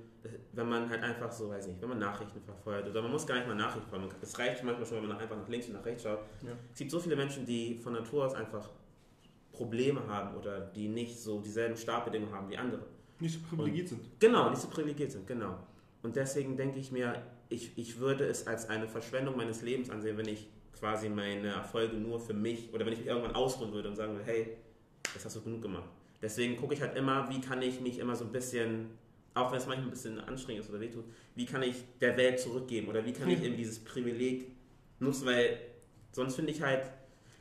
wenn 0.53 0.69
man 0.69 0.89
halt 0.91 1.03
einfach 1.03 1.31
so, 1.31 1.49
weiß 1.49 1.67
nicht, 1.69 1.81
wenn 1.81 1.89
man 1.89 1.99
Nachrichten 1.99 2.41
verfolgt 2.41 2.89
oder 2.89 3.03
man 3.03 3.11
muss 3.11 3.27
gar 3.27 3.37
nicht 3.37 3.47
mal 3.47 3.55
Nachrichten 3.55 3.89
verfolgen. 3.89 4.15
Es 4.21 4.39
reicht 4.39 4.63
manchmal 4.65 4.87
schon, 4.87 4.99
wenn 5.03 5.09
man 5.09 5.19
einfach 5.19 5.37
nach 5.37 5.49
links 5.49 5.67
und 5.69 5.75
nach 5.75 5.85
rechts 5.85 6.03
schaut. 6.03 6.21
Ja. 6.43 6.53
Es 6.73 6.79
gibt 6.79 6.91
so 6.91 7.01
viele 7.01 7.17
Menschen, 7.17 7.47
die 7.47 7.77
von 7.77 7.93
Natur 7.93 8.27
aus 8.27 8.35
einfach 8.35 8.69
Probleme 9.53 10.07
haben 10.07 10.37
oder 10.37 10.61
die 10.61 10.89
nicht 10.89 11.19
so 11.21 11.41
dieselben 11.41 11.77
Startbedingungen 11.77 12.35
haben 12.35 12.51
wie 12.51 12.57
andere. 12.57 12.85
Nicht 13.21 13.35
so 13.35 13.41
privilegiert 13.49 13.89
sind. 13.89 14.01
Genau, 14.19 14.51
nicht 14.51 14.63
so 14.63 14.69
privilegiert 14.69 15.13
sind, 15.13 15.27
genau. 15.27 15.57
Und 16.03 16.17
deswegen 16.17 16.57
denke 16.57 16.81
ich 16.81 16.91
mir, 16.91 17.23
ich, 17.49 17.77
ich 17.77 18.01
würde 18.01 18.25
es 18.25 18.47
als 18.47 18.69
eine 18.69 18.89
Verschwendung 18.89 19.37
meines 19.37 19.63
Lebens 19.63 19.91
ansehen, 19.91 20.17
wenn 20.17 20.29
ich 20.29 20.49
quasi 20.79 21.09
meine 21.09 21.49
Erfolge 21.49 21.97
nur 21.97 22.19
für 22.19 22.35
mich 22.35 22.73
oder 22.73 22.85
wenn 22.85 22.93
ich 22.93 23.01
mich 23.01 23.09
irgendwann 23.09 23.37
ausruhen 23.37 23.73
würde 23.73 23.89
und 23.89 23.97
sagen 23.97 24.15
würde, 24.15 24.25
hey, 24.25 24.57
das 25.15 25.25
hast 25.25 25.37
du 25.37 25.43
genug 25.43 25.63
gemacht. 25.63 25.89
Deswegen 26.21 26.57
gucke 26.57 26.75
ich 26.75 26.81
halt 26.81 26.97
immer, 26.97 27.29
wie 27.31 27.41
kann 27.41 27.61
ich 27.63 27.81
mich 27.81 27.99
immer 27.99 28.15
so 28.15 28.25
ein 28.25 28.33
bisschen, 28.33 28.91
auch 29.35 29.51
wenn 29.51 29.59
es 29.59 29.67
manchmal 29.67 29.89
ein 29.89 29.91
bisschen 29.91 30.21
anstrengend 30.21 30.63
ist 30.65 30.71
oder 30.71 30.81
wehtut, 30.81 31.05
wie 31.35 31.47
kann 31.47 31.63
ich 31.63 31.85
der 32.01 32.17
Welt 32.17 32.39
zurückgeben 32.39 32.89
oder 32.89 33.05
wie 33.05 33.13
kann 33.13 33.29
ich 33.29 33.43
eben 33.43 33.57
dieses 33.57 33.79
Privileg 33.81 34.53
nutzen, 35.01 35.27
weil 35.27 35.59
sonst 36.13 36.37
finde 36.37 36.53
ich 36.53 36.63
halt, 36.63 36.91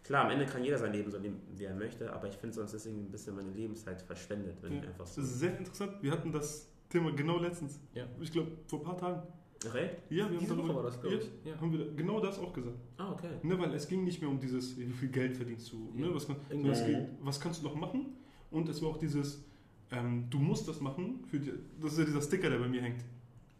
klar, 0.03 0.25
am 0.25 0.31
Ende 0.31 0.45
kann 0.47 0.63
jeder 0.63 0.77
sein 0.79 0.93
Leben 0.93 1.11
so 1.11 1.17
leben, 1.19 1.39
wie 1.55 1.65
er 1.65 1.75
möchte, 1.75 2.11
aber 2.11 2.27
ich 2.27 2.35
finde 2.35 2.55
sonst 2.55 2.73
ist 2.73 2.85
irgendwie 2.87 3.03
ein 3.05 3.11
bisschen 3.11 3.35
meine 3.35 3.51
Lebenszeit 3.51 4.01
verschwendet, 4.01 4.57
wenn 4.61 4.73
ich 4.77 4.81
Ja. 4.83 4.87
einfach 4.89 5.05
Das 5.05 5.15
so... 5.15 5.21
ist 5.21 5.39
sehr 5.39 5.57
interessant. 5.57 5.93
Wir 6.01 6.11
hatten 6.11 6.31
das 6.31 6.67
Thema 6.89 7.11
genau 7.11 7.37
letztens. 7.37 7.79
Ja. 7.93 8.05
Ich 8.19 8.31
glaube, 8.31 8.51
vor 8.67 8.79
ein 8.79 8.85
paar 8.85 8.97
Tagen. 8.97 9.21
Okay? 9.67 9.89
Ja, 10.09 10.15
wir 10.17 10.23
haben 10.25 10.39
Diese 10.39 10.51
Woche 10.57 10.61
darüber, 10.67 10.75
war 10.75 10.83
das, 10.83 10.99
glaube 11.01 11.15
ich. 11.17 11.29
Ja. 11.45 11.59
haben 11.59 11.71
wir 11.71 11.91
genau 11.95 12.19
das 12.19 12.39
auch 12.39 12.51
gesagt. 12.51 12.75
Ah, 12.97 13.11
okay. 13.11 13.29
Ne, 13.43 13.59
weil 13.59 13.73
es 13.73 13.87
ging 13.87 14.03
nicht 14.03 14.19
mehr 14.21 14.29
um 14.29 14.39
dieses, 14.39 14.77
wie 14.79 14.85
viel 14.87 15.09
Geld 15.09 15.35
verdienst 15.37 15.71
du, 15.71 15.91
ne, 15.95 16.07
Ja. 16.07 16.15
was, 16.15 16.25
kann, 16.27 16.37
es 16.65 16.85
geht, 16.85 16.97
was 17.21 17.39
kannst 17.39 17.61
du 17.61 17.67
noch 17.67 17.75
machen? 17.75 18.07
Und 18.49 18.67
es 18.69 18.81
war 18.81 18.89
auch 18.89 18.97
dieses, 18.97 19.43
ähm, 19.91 20.25
du 20.29 20.39
musst 20.39 20.67
das 20.67 20.81
machen, 20.81 21.23
für 21.27 21.39
die, 21.39 21.51
das 21.81 21.93
ist 21.93 21.99
ja 21.99 22.05
dieser 22.05 22.21
Sticker, 22.21 22.49
der 22.49 22.57
bei 22.57 22.67
mir 22.67 22.81
hängt. 22.81 23.01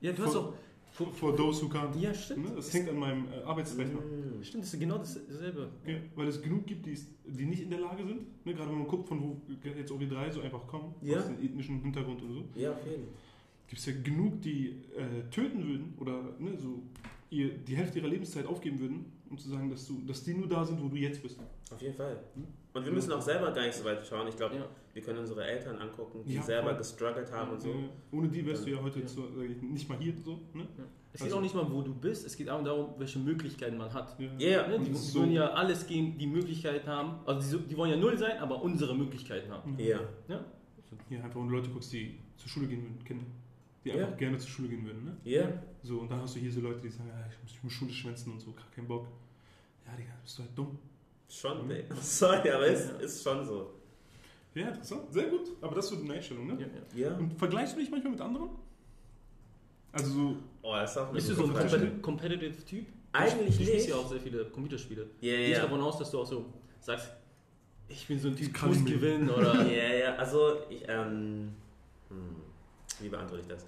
Ja, 0.01 0.11
du 0.11 0.23
hast 0.23 0.35
auch. 0.35 0.53
For 0.93 1.33
those 1.35 1.63
who 1.63 1.67
can't. 1.69 1.97
Ja, 1.97 2.13
stimmt. 2.13 2.49
Ne, 2.49 2.51
das 2.55 2.73
hängt 2.73 2.89
an 2.89 2.97
meinem 2.97 3.25
äh, 3.31 3.41
Arbeitsrechner. 3.45 4.01
Mm. 4.01 4.43
Stimmt, 4.43 4.65
das 4.65 4.73
ist 4.73 4.79
genau 4.79 4.97
dasselbe. 4.97 5.69
Ja, 5.87 5.95
weil 6.15 6.27
es 6.27 6.41
genug 6.41 6.65
gibt, 6.67 6.85
die, 6.85 6.91
es- 6.91 7.07
die 7.25 7.45
nicht 7.45 7.61
in 7.61 7.69
der 7.69 7.79
Lage 7.79 8.05
sind, 8.05 8.45
ne, 8.45 8.53
gerade 8.53 8.69
wenn 8.71 8.79
man 8.79 8.87
guckt, 8.87 9.07
von 9.07 9.21
wo 9.21 9.41
jetzt 9.63 9.89
OB3 9.89 10.31
so 10.31 10.41
einfach 10.41 10.67
kommen, 10.67 10.93
Ja. 11.01 11.19
aus 11.19 11.27
dem 11.27 11.41
ethnischen 11.41 11.79
Hintergrund 11.81 12.21
und 12.23 12.33
so, 12.33 12.43
Ja, 12.55 12.71
auf 12.73 12.85
jeden 12.85 13.05
Fall. 13.05 13.13
Gibt 13.71 13.79
es 13.79 13.85
ja 13.85 13.93
genug, 14.03 14.41
die 14.41 14.81
äh, 14.97 15.29
töten 15.31 15.65
würden 15.65 15.93
oder 15.97 16.23
ne, 16.39 16.57
so 16.57 16.83
ihr, 17.29 17.53
die 17.57 17.73
Hälfte 17.77 17.99
ihrer 17.99 18.09
Lebenszeit 18.09 18.45
aufgeben 18.45 18.77
würden, 18.81 19.05
um 19.29 19.37
zu 19.37 19.47
sagen, 19.47 19.69
dass, 19.69 19.87
du, 19.87 20.01
dass 20.05 20.25
die 20.25 20.33
nur 20.33 20.49
da 20.49 20.65
sind, 20.65 20.83
wo 20.83 20.89
du 20.89 20.97
jetzt 20.97 21.23
bist. 21.23 21.39
Auf 21.71 21.81
jeden 21.81 21.95
Fall. 21.95 22.19
Hm? 22.35 22.43
Und 22.73 22.85
wir 22.85 22.91
müssen 22.91 23.13
auch 23.13 23.21
selber 23.21 23.49
gar 23.51 23.65
nicht 23.65 23.73
so 23.75 23.85
weit 23.85 24.05
schauen. 24.05 24.27
Ich 24.27 24.35
glaube, 24.35 24.55
Ja. 24.57 24.65
wir 24.93 25.01
können 25.01 25.19
unsere 25.19 25.45
Eltern 25.45 25.77
angucken, 25.77 26.19
die 26.27 26.33
Ja, 26.35 26.41
selber 26.41 26.69
voll. 26.71 26.79
gestruggelt 26.79 27.31
haben 27.31 27.51
und 27.51 27.61
so. 27.61 27.69
Äh, 27.69 27.89
ohne 28.11 28.27
die 28.27 28.45
wärst 28.45 28.65
du 28.65 28.71
ja 28.71 28.81
heute 28.81 28.99
Ja. 28.99 29.05
zu, 29.07 29.23
ich, 29.41 29.61
nicht 29.61 29.87
mal 29.87 29.97
hier 29.97 30.13
so. 30.17 30.33
Ne? 30.53 30.67
Es 31.13 31.19
geht 31.21 31.27
Also- 31.27 31.37
auch 31.37 31.41
nicht 31.41 31.55
mal, 31.55 31.65
wo 31.71 31.81
du 31.81 31.93
bist, 31.93 32.25
es 32.25 32.35
geht 32.35 32.49
auch 32.49 32.61
darum, 32.61 32.89
welche 32.97 33.19
Möglichkeiten 33.19 33.77
man 33.77 33.93
hat. 33.93 34.19
Ja. 34.19 34.27
Ja, 34.37 34.67
Ne? 34.67 34.75
Und 34.75 34.85
Die, 34.87 34.91
die 34.91 34.97
so- 34.97 35.19
wollen 35.21 35.31
ja 35.31 35.47
alles 35.51 35.87
geben, 35.87 36.17
die 36.17 36.27
Möglichkeiten 36.27 36.87
haben. 36.87 37.25
Also 37.25 37.57
die, 37.59 37.67
die 37.69 37.77
wollen 37.77 37.91
ja 37.91 37.97
null 37.97 38.17
sein, 38.17 38.37
aber 38.39 38.61
unsere 38.61 38.93
Möglichkeiten 38.97 39.49
haben. 39.49 39.75
ja. 39.79 40.01
Ja? 40.27 40.43
Hier 41.07 41.23
einfach, 41.23 41.39
wenn 41.39 41.47
du 41.47 41.55
Leute 41.55 41.69
guckst, 41.69 41.93
die 41.93 42.17
zur 42.35 42.49
Schule 42.49 42.67
gehen 42.67 42.81
würden, 42.83 43.01
Kinder. 43.05 43.23
Die 43.83 43.89
Ja. 43.89 43.95
einfach 43.95 44.17
gerne 44.17 44.37
zur 44.37 44.49
Schule 44.49 44.67
gehen 44.69 44.85
würden. 44.85 45.03
Ne? 45.05 45.17
Ja. 45.23 45.49
So, 45.83 45.99
und 45.99 46.11
dann 46.11 46.21
hast 46.21 46.35
du 46.35 46.39
hier 46.39 46.51
so 46.51 46.61
Leute, 46.61 46.79
die 46.81 46.89
sagen, 46.89 47.09
ja, 47.09 47.25
ich, 47.31 47.41
muss, 47.41 47.51
ich 47.53 47.63
muss 47.63 47.73
Schule 47.73 47.91
schwänzen 47.91 48.31
und 48.33 48.39
so, 48.39 48.51
gar 48.51 48.69
keinen 48.75 48.87
Bock. 48.87 49.07
Ja, 49.85 49.95
Digga, 49.95 50.11
bist 50.23 50.37
du 50.37 50.43
halt 50.43 50.57
dumm. 50.57 50.77
Schon, 51.27 51.65
Mhm. 51.65 51.71
ey. 51.71 51.85
Sorry, 52.01 52.49
aber 52.51 52.67
es 52.67 52.87
Ja. 52.89 52.95
ist 52.97 53.23
schon 53.23 53.45
so. 53.45 53.71
Ja, 54.53 54.67
interessant. 54.67 55.11
Sehr 55.11 55.27
gut. 55.29 55.47
Aber 55.61 55.73
das 55.75 55.85
ist 55.85 55.91
so 55.91 55.97
deine 55.97 56.13
Einstellung, 56.13 56.45
ne? 56.47 56.57
Ja, 56.59 56.67
ja. 57.03 57.09
Ja. 57.11 57.17
Und 57.17 57.33
vergleichst 57.39 57.75
du 57.75 57.79
dich 57.79 57.89
manchmal 57.89 58.11
mit 58.11 58.21
anderen? 58.21 58.49
Also 59.93 60.11
so, 60.11 60.35
Oh, 60.61 60.73
das 60.75 60.91
ist 60.91 60.97
auch 60.97 61.05
eine 61.05 61.13
Bist 61.13 61.29
du 61.29 61.33
so 61.33 61.43
ein 61.45 62.01
competitive, 62.01 62.65
Typ? 62.65 62.85
Eigentlich 63.13 63.47
du 63.47 63.53
spielst 63.63 63.73
nicht. 63.73 63.89
ja 63.89 63.95
auch 63.95 64.07
sehr 64.07 64.19
viele 64.19 64.45
Computerspiele. 64.45 65.07
Ja, 65.21 65.35
Gehst 65.37 65.57
ja. 65.57 65.63
davon 65.63 65.81
aus, 65.81 65.97
dass 65.97 66.11
du 66.11 66.19
auch 66.19 66.25
so 66.25 66.45
sagst, 66.79 67.09
ich 67.89 68.07
bin 68.07 68.19
so 68.19 68.27
ein 68.29 68.35
Typ, 68.35 68.55
Ich 68.55 68.61
muss 68.61 68.85
gewinnen 68.85 69.29
oder... 69.37 69.65
Ja, 69.69 69.93
ja, 69.93 70.15
also 70.15 70.59
ich, 70.69 70.83
ähm, 70.87 71.51
hm, 72.09 72.35
wie 73.01 73.09
beantworte 73.09 73.41
ich 73.41 73.47
das? 73.47 73.65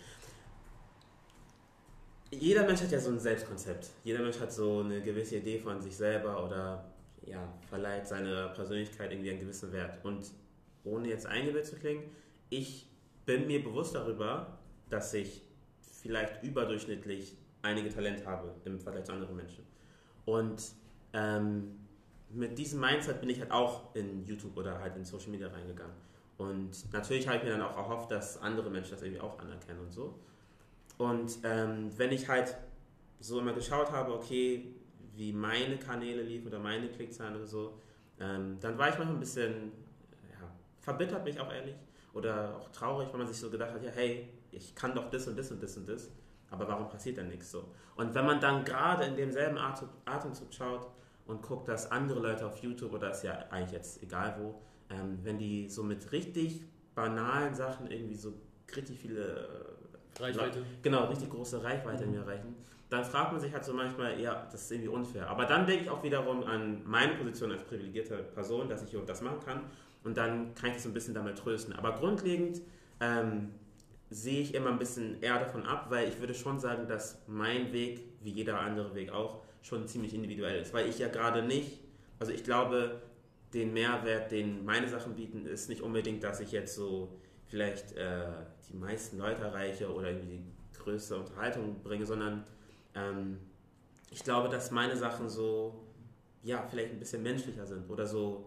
Jeder 2.32 2.66
Mensch 2.66 2.82
hat 2.82 2.92
ja 2.92 3.00
so 3.00 3.12
ein 3.12 3.20
Selbstkonzept. 3.20 3.90
Jeder 4.04 4.22
Mensch 4.22 4.40
hat 4.40 4.52
so 4.52 4.80
eine 4.80 5.02
gewisse 5.02 5.38
Idee 5.38 5.60
von 5.60 5.82
sich 5.82 5.96
selber 5.96 6.44
oder 6.44 6.84
ja, 7.26 7.48
verleiht 7.70 8.08
seiner 8.08 8.50
Persönlichkeit 8.50 9.12
irgendwie 9.12 9.30
einen 9.30 9.40
gewissen 9.40 9.72
Wert. 9.72 10.04
Und 10.04 10.26
ohne 10.84 11.10
jetzt 11.10 11.26
eingebildet 11.26 11.68
zu 11.68 11.76
klingen, 11.76 12.04
ich 12.50 12.88
bin 13.26 13.48
mir 13.48 13.64
bewusst 13.64 13.96
darüber, 13.96 14.58
dass 14.90 15.14
ich 15.14 15.42
vielleicht 16.02 16.44
überdurchschnittlich 16.44 17.38
einige 17.62 17.90
Talente 17.90 18.26
habe 18.26 18.54
im 18.66 18.80
Vergleich 18.80 19.06
zu 19.06 19.14
anderen 19.14 19.36
Menschen. 19.36 19.64
Und 20.26 20.62
ähm, 21.14 21.80
mit 22.30 22.58
diesem 22.58 22.80
Mindset 22.80 23.20
bin 23.22 23.30
ich 23.30 23.40
halt 23.40 23.52
auch 23.52 23.96
in 23.96 24.26
YouTube 24.26 24.58
oder 24.58 24.80
halt 24.80 24.96
in 24.96 25.06
Social 25.06 25.30
Media 25.30 25.48
reingegangen. 25.48 25.96
Und 26.50 26.92
natürlich 26.92 27.28
habe 27.28 27.38
ich 27.38 27.44
mir 27.44 27.52
dann 27.52 27.62
auch 27.62 27.78
erhofft, 27.78 28.12
dass 28.12 28.42
andere 28.42 28.70
Menschen 28.70 28.92
das 28.92 29.02
irgendwie 29.02 29.22
auch 29.22 29.40
anerkennen 29.40 29.80
und 29.80 29.92
so. 29.92 30.20
Und 30.98 31.40
ähm, 31.44 31.92
wenn 31.98 32.12
ich 32.12 32.28
halt 32.28 32.56
so 33.20 33.40
immer 33.40 33.54
geschaut 33.54 33.92
habe, 33.92 34.14
okay, 34.14 34.76
wie 35.16 35.32
meine 35.32 35.78
Kanäle 35.78 36.22
liefen 36.22 36.48
oder 36.48 36.60
meine 36.60 36.90
Klickzahlen 36.90 37.36
oder 37.36 37.48
so, 37.48 37.80
ähm, 38.20 38.58
dann 38.60 38.78
war 38.78 38.90
ich 38.90 38.98
manchmal 38.98 39.18
ein 39.18 39.20
bisschen 39.20 39.72
ja, 40.32 40.52
verbittert, 40.80 41.24
bin 41.24 41.34
ich 41.34 41.40
auch 41.40 41.52
ehrlich, 41.52 41.76
oder 42.14 42.56
auch 42.58 42.70
traurig, 42.70 43.10
weil 43.12 43.20
man 43.20 43.28
sich 43.28 43.38
so 43.38 43.50
gedacht 43.50 43.74
hat, 43.74 43.84
ja, 43.84 43.92
hey, 43.92 44.30
ich 44.52 44.76
kann 44.76 44.94
doch 44.94 45.10
das 45.10 45.28
und 45.28 45.38
das 45.38 45.52
und 45.52 45.62
das 45.62 45.78
und 45.78 45.88
das, 45.90 46.12
aber 46.50 46.68
warum 46.68 46.90
passiert 46.90 47.18
denn 47.18 47.30
nichts 47.30 47.52
so? 47.52 47.72
Und 47.96 48.14
wenn 48.14 48.26
man 48.26 48.40
dann 48.40 48.64
gerade 48.64 49.06
in 49.06 49.16
demselben 49.16 49.58
Atem- 49.58 49.90
Atemzug 50.06 50.54
schaut 50.54 50.88
und 51.26 51.42
guckt, 51.42 51.68
dass 51.68 51.92
andere 51.92 52.20
Leute 52.20 52.46
auf 52.46 52.58
YouTube, 52.58 52.94
oder 52.94 53.12
ist 53.12 53.24
ja 53.24 53.34
eigentlich 53.50 53.72
jetzt 53.72 54.04
egal 54.04 54.36
wo, 54.40 54.62
ähm, 54.94 55.20
wenn 55.24 55.38
die 55.38 55.68
so 55.70 55.84
mit 55.84 56.12
richtig 56.12 56.62
banalen 56.96 57.56
Sachen 57.56 57.90
irgendwie 57.90 58.16
so 58.16 58.34
richtig 58.76 59.00
viele 59.00 59.48
Reichweite. 60.20 60.64
genau, 60.82 61.06
richtig 61.06 61.30
große 61.30 61.64
Reichweite 61.64 62.06
mir 62.06 62.20
erreichen, 62.20 62.56
dann 62.90 63.04
fragt 63.04 63.32
man 63.32 63.42
sich 63.42 63.52
halt 63.52 63.66
so 63.66 63.74
manchmal, 63.74 64.20
ja, 64.20 64.48
das 64.52 64.64
ist 64.64 64.72
irgendwie 64.72 64.90
unfair. 64.90 65.28
Aber 65.28 65.46
dann 65.46 65.66
denke 65.66 65.84
ich 65.84 65.90
auch 65.90 66.04
wiederum 66.04 66.44
an 66.44 66.82
meine 66.86 67.16
Position 67.16 67.52
als 67.52 67.64
privilegierte 67.64 68.18
Person, 68.18 68.70
dass 68.70 68.84
ich 68.84 68.92
hier 68.92 69.00
und 69.00 69.10
das 69.10 69.22
machen 69.22 69.40
kann. 69.44 69.62
Und 70.04 70.18
dann 70.18 70.54
kann 70.54 70.70
ich 70.70 70.76
das 70.76 70.84
so 70.84 70.90
ein 70.90 70.94
bisschen 70.94 71.16
damit 71.16 71.38
trösten. 71.38 71.74
Aber 71.74 71.94
grundlegend 71.94 72.62
ähm, 73.00 73.50
sehe 74.12 74.42
ich 74.42 74.54
immer 74.54 74.70
ein 74.70 74.78
bisschen 74.78 75.22
eher 75.22 75.40
davon 75.40 75.66
ab, 75.66 75.88
weil 75.90 76.08
ich 76.08 76.20
würde 76.20 76.36
schon 76.36 76.60
sagen, 76.60 76.88
dass 76.88 77.24
mein 77.28 77.74
Weg, 77.74 78.02
wie 78.22 78.32
jeder 78.32 78.60
andere 78.60 78.94
Weg 78.94 79.12
auch, 79.12 79.42
schon 79.64 79.88
ziemlich 79.88 80.14
individuell 80.14 80.62
ist. 80.62 80.74
Weil 80.74 80.88
ich 80.88 81.00
ja 81.00 81.08
gerade 81.08 81.42
nicht, 81.42 81.80
also 82.20 82.32
ich 82.32 82.44
glaube, 82.44 83.02
den 83.54 83.74
Mehrwert, 83.74 84.32
den 84.32 84.66
meine 84.66 84.88
Sachen 84.90 85.16
bieten, 85.16 85.46
ist 85.46 85.70
nicht 85.70 85.82
unbedingt, 85.82 86.24
dass 86.24 86.40
ich 86.40 86.52
jetzt 86.52 86.76
so 86.76 87.10
vielleicht 87.48 87.94
äh, 87.94 88.26
die 88.70 88.76
meisten 88.76 89.18
Leute 89.20 89.42
erreiche 89.44 89.94
oder 89.94 90.10
irgendwie 90.10 90.38
die 90.38 90.78
größte 90.80 91.18
Unterhaltung 91.18 91.82
bringe, 91.84 92.06
sondern 92.06 92.44
ähm, 92.96 93.38
ich 94.12 94.24
glaube, 94.24 94.50
dass 94.50 94.72
meine 94.72 94.96
Sachen 94.98 95.30
so, 95.30 95.84
ja, 96.44 96.66
vielleicht 96.70 96.92
ein 96.94 97.00
bisschen 97.00 97.22
menschlicher 97.24 97.66
sind 97.66 97.90
oder 97.90 98.06
so, 98.08 98.46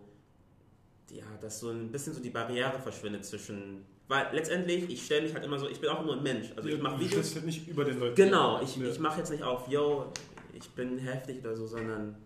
ja, 1.10 1.24
dass 1.40 1.60
so 1.60 1.70
ein 1.70 1.90
bisschen 1.92 2.12
so 2.14 2.20
die 2.20 2.30
Barriere 2.30 2.78
verschwindet 2.80 3.24
zwischen, 3.24 3.84
weil 4.08 4.26
letztendlich, 4.32 4.90
ich 4.90 5.04
stelle 5.04 5.22
mich 5.22 5.34
halt 5.34 5.44
immer 5.44 5.58
so, 5.58 5.68
ich 5.68 5.80
bin 5.80 5.88
auch 5.90 6.04
nur 6.04 6.16
ein 6.16 6.22
Mensch, 6.22 6.52
also 6.56 6.68
ich 6.68 6.80
mache 6.82 6.96
du 6.96 7.04
Videos, 7.04 7.20
stehst 7.26 7.34
halt 7.36 7.46
nicht 7.46 7.68
über 7.68 7.84
den 7.84 8.00
Leuten. 8.00 8.14
genau, 8.16 8.60
ich, 8.60 8.76
Ja. 8.76 8.88
ich 8.88 8.98
mache 8.98 9.18
jetzt 9.20 9.30
nicht 9.30 9.42
auf, 9.44 9.68
yo, 9.68 10.12
ich 10.52 10.68
bin 10.70 10.98
heftig 10.98 11.40
oder 11.40 11.54
so, 11.54 11.66
sondern 11.66 12.16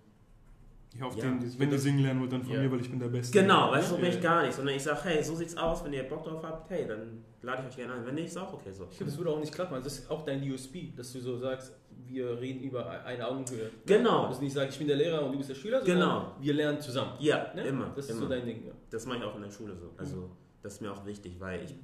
Ja, 0.99 1.07
auf 1.07 1.17
Ja. 1.17 1.23
den, 1.23 1.59
wenn 1.59 1.71
die 1.71 1.79
singen 1.79 2.01
lernen 2.01 2.21
wollt, 2.21 2.33
dann 2.33 2.43
von 2.43 2.53
Ja. 2.53 2.61
mir, 2.63 2.71
weil 2.73 2.81
ich 2.81 2.91
bin 2.91 2.99
der 2.99 3.09
Beste. 3.09 3.39
Genau, 3.41 3.71
weißt 3.71 3.91
du, 3.91 3.95
so 3.95 4.01
bin 4.01 4.11
ich 4.11 4.21
gar 4.21 4.43
nicht, 4.43 4.55
sondern 4.55 4.75
ich 4.75 4.83
sage, 4.83 5.01
hey, 5.05 5.23
so 5.23 5.37
sieht's 5.37 5.57
aus, 5.57 5.85
wenn 5.85 5.93
ihr 5.93 6.03
Bock 6.03 6.25
drauf 6.25 6.43
habt, 6.43 6.69
hey, 6.71 6.87
dann 6.87 7.25
lade 7.43 7.63
ich 7.63 7.69
euch 7.69 7.77
gerne 7.77 7.95
ein. 7.95 8.05
Wenn 8.07 8.17
nicht, 8.17 8.27
ist 8.27 8.37
auch 8.37 8.53
okay 8.53 8.73
so. 8.73 8.89
Ich 8.91 8.97
glaube, 8.97 9.11
das 9.11 9.19
würde 9.19 9.31
auch 9.31 9.39
nicht 9.39 9.55
klappen. 9.55 9.75
Also 9.75 9.85
Das 9.85 9.99
ist 10.01 10.11
auch 10.11 10.25
dein 10.25 10.43
USP, 10.51 10.93
dass 10.97 11.13
du 11.13 11.21
so 11.21 11.37
sagst, 11.39 11.73
wir 12.09 12.41
reden 12.41 12.61
über 12.65 12.91
eine 13.05 13.25
Augenhöhe. 13.27 13.71
Genau. 13.87 14.27
Dass 14.27 14.39
du 14.39 14.45
nicht 14.45 14.53
sagst, 14.53 14.73
ich 14.73 14.79
bin 14.79 14.89
der 14.89 14.97
Lehrer 14.97 15.25
und 15.25 15.31
du 15.33 15.39
bist 15.39 15.51
der 15.51 15.55
Schüler, 15.55 15.79
sondern 15.79 15.97
Genau. 15.99 16.35
wir 16.41 16.55
lernen 16.55 16.81
zusammen. 16.81 17.13
Ja, 17.21 17.53
Ne? 17.55 17.63
immer. 17.67 17.93
Das 17.95 18.07
ist 18.07 18.11
immer. 18.11 18.21
so 18.23 18.29
dein 18.29 18.45
Ding. 18.45 18.67
Ja. 18.67 18.73
Das 18.91 19.07
mache 19.07 19.19
ich 19.19 19.25
auch 19.25 19.37
in 19.37 19.43
der 19.43 19.51
Schule 19.51 19.77
so. 19.77 19.93
Also, 19.97 20.29
das 20.61 20.75
ist 20.75 20.81
mir 20.83 20.91
auch 20.93 21.07
wichtig, 21.07 21.37
weil 21.39 21.63
ich, 21.65 21.75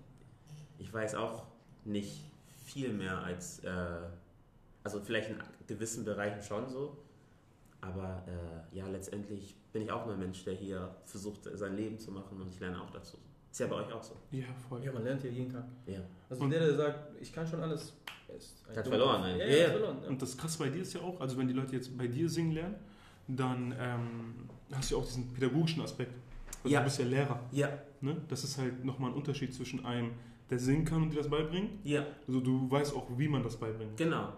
ich 0.79 0.93
weiß 0.93 1.15
auch 1.15 1.45
nicht 1.85 2.25
viel 2.65 2.93
mehr 2.93 3.19
als, 3.23 3.61
äh, 3.61 3.69
also 4.83 4.99
vielleicht 5.01 5.31
in 5.31 5.37
gewissen 5.69 6.05
Bereichen 6.05 6.43
schon 6.43 6.69
so, 6.69 6.97
aber 7.87 8.23
äh, 8.27 8.77
ja, 8.77 8.87
letztendlich 8.89 9.55
bin 9.73 9.83
ich 9.83 9.91
auch 9.91 10.05
nur 10.07 10.15
ein 10.15 10.21
Mensch, 10.21 10.45
der 10.45 10.55
hier 10.55 10.95
versucht, 11.05 11.41
sein 11.55 11.77
Leben 11.77 11.99
zu 11.99 12.11
machen 12.13 12.41
und 12.41 12.49
ich 12.49 12.59
lerne 12.61 12.81
auch 12.81 12.91
dazu. 12.91 13.17
Ist 13.51 13.61
ja 13.61 13.67
bei 13.67 13.77
euch 13.77 13.93
auch 13.93 14.03
so. 14.03 14.15
Ja, 14.33 14.45
voll. 14.69 14.83
ja, 14.85 14.93
man 14.93 15.05
lernt 15.05 15.23
ja 15.25 15.31
jeden 15.31 15.51
Tag. 15.51 15.65
Ja. 15.87 16.01
Also 16.29 16.45
Und- 16.45 16.51
der, 16.51 16.61
der 16.61 16.75
sagt, 16.77 17.21
ich 17.21 17.33
kann 17.33 17.47
schon 17.47 17.61
alles, 17.61 17.95
er 18.29 18.35
ist 18.37 18.63
ein 18.69 18.77
Hat 18.77 18.87
verloren, 18.89 19.23
Ja, 19.23 19.37
ja, 19.37 19.47
Ja, 19.47 19.57
ja. 19.57 19.65
hat 19.65 19.71
verloren. 19.73 19.97
Ja. 20.03 20.09
Und 20.09 20.21
das 20.23 20.37
krasse 20.37 20.59
bei 20.59 20.69
dir 20.69 20.83
ist 20.83 20.93
ja 20.93 21.01
auch, 21.01 21.21
also 21.21 21.37
wenn 21.39 21.49
die 21.49 21.55
Leute 21.55 21.75
jetzt 21.77 21.97
bei 21.97 22.07
dir 22.07 22.29
singen 22.29 22.53
lernen, 22.53 22.75
dann 23.29 23.75
ähm, 23.79 24.35
hast 24.73 24.91
du 24.91 24.97
ja 24.97 25.01
auch 25.01 25.07
diesen 25.07 25.33
pädagogischen 25.33 25.83
Aspekt. 25.83 26.13
Also 26.63 26.75
Ja. 26.75 26.81
du 26.81 26.85
bist 26.85 26.99
ja 26.99 27.05
Lehrer. 27.07 27.41
Ja, 27.53 27.69
Ne? 28.03 28.15
Das 28.29 28.45
ist 28.45 28.59
halt 28.59 28.85
nochmal 28.85 29.11
ein 29.11 29.17
Unterschied 29.17 29.55
zwischen 29.55 29.85
einem, 29.87 30.11
der 30.51 30.59
singen 30.59 30.85
kann 30.85 31.03
und 31.03 31.11
dir 31.11 31.17
das 31.17 31.31
beibringt. 31.31 31.71
ja, 31.83 32.05
Also 32.27 32.41
du 32.41 32.71
weißt 32.71 32.95
auch, 32.95 33.07
wie 33.17 33.27
man 33.27 33.43
das 33.43 33.57
beibringt. 33.57 33.97
genau. 33.97 34.33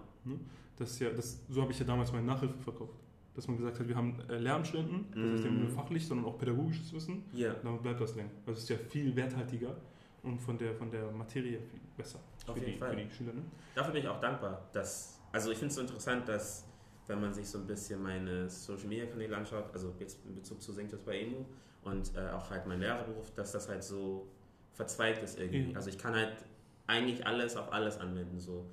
Das 0.76 0.90
ist 0.92 1.00
ja, 1.00 1.10
das, 1.10 1.40
so 1.48 1.60
habe 1.60 1.72
ich 1.72 1.78
ja 1.80 1.84
damals 1.84 2.12
meine 2.12 2.24
Nachhilfe 2.26 2.56
verkauft. 2.58 2.94
Dass 3.38 3.46
man 3.46 3.56
gesagt 3.56 3.78
hat, 3.78 3.86
wir 3.86 3.94
haben 3.94 4.18
äh, 4.28 4.36
Lehramtsstudenten, 4.36 5.06
das 5.12 5.44
haben 5.44 5.54
Mhm. 5.54 5.60
nicht 5.60 5.68
nur 5.68 5.68
fachlich, 5.70 6.04
sondern 6.04 6.26
auch 6.26 6.36
pädagogisches 6.38 6.92
Wissen. 6.92 7.22
Ja, 7.32 7.54
Damit 7.62 7.82
bleibt 7.82 8.00
das 8.00 8.16
länger. 8.16 8.30
Das 8.44 8.58
ist 8.58 8.68
ja 8.68 8.76
viel 8.76 9.14
werthaltiger 9.14 9.76
und 10.24 10.40
von 10.40 10.58
der, 10.58 10.74
von 10.74 10.90
der 10.90 11.08
Materie 11.12 11.60
viel 11.60 11.78
besser. 11.96 12.18
Auf 12.48 12.54
für, 12.54 12.60
jeden 12.60 12.72
die, 12.72 12.78
Fall. 12.80 12.90
für 12.90 12.96
die 12.96 13.10
Schüler. 13.12 13.32
Ne? 13.34 13.42
Dafür 13.76 13.92
bin 13.92 14.02
ich 14.02 14.08
auch 14.08 14.18
dankbar, 14.20 14.68
dass, 14.72 15.20
also 15.30 15.52
ich 15.52 15.58
finde 15.58 15.68
es 15.68 15.76
so 15.76 15.82
interessant, 15.82 16.28
dass 16.28 16.66
wenn 17.06 17.20
man 17.20 17.32
sich 17.32 17.46
so 17.48 17.58
ein 17.58 17.66
bisschen 17.68 18.02
meine 18.02 18.50
Social 18.50 18.88
Media 18.88 19.06
Kanäle 19.06 19.36
anschaut, 19.36 19.66
also 19.72 19.94
jetzt 20.00 20.18
in 20.26 20.34
Bezug 20.34 20.60
zu 20.60 20.72
Singtest 20.72 21.04
bei 21.06 21.20
Emu 21.20 21.44
und 21.84 22.10
äh, 22.16 22.30
auch 22.30 22.50
halt 22.50 22.66
mein 22.66 22.80
Lehrerberuf, 22.80 23.30
dass 23.34 23.52
das 23.52 23.68
halt 23.68 23.84
so 23.84 24.26
verzweigt 24.72 25.22
ist 25.22 25.38
irgendwie. 25.38 25.70
Ja. 25.70 25.76
Also 25.76 25.90
ich 25.90 25.98
kann 25.98 26.12
halt 26.14 26.44
eigentlich 26.88 27.24
alles 27.24 27.56
auf 27.56 27.72
alles 27.72 27.98
anwenden 28.00 28.40
so. 28.40 28.66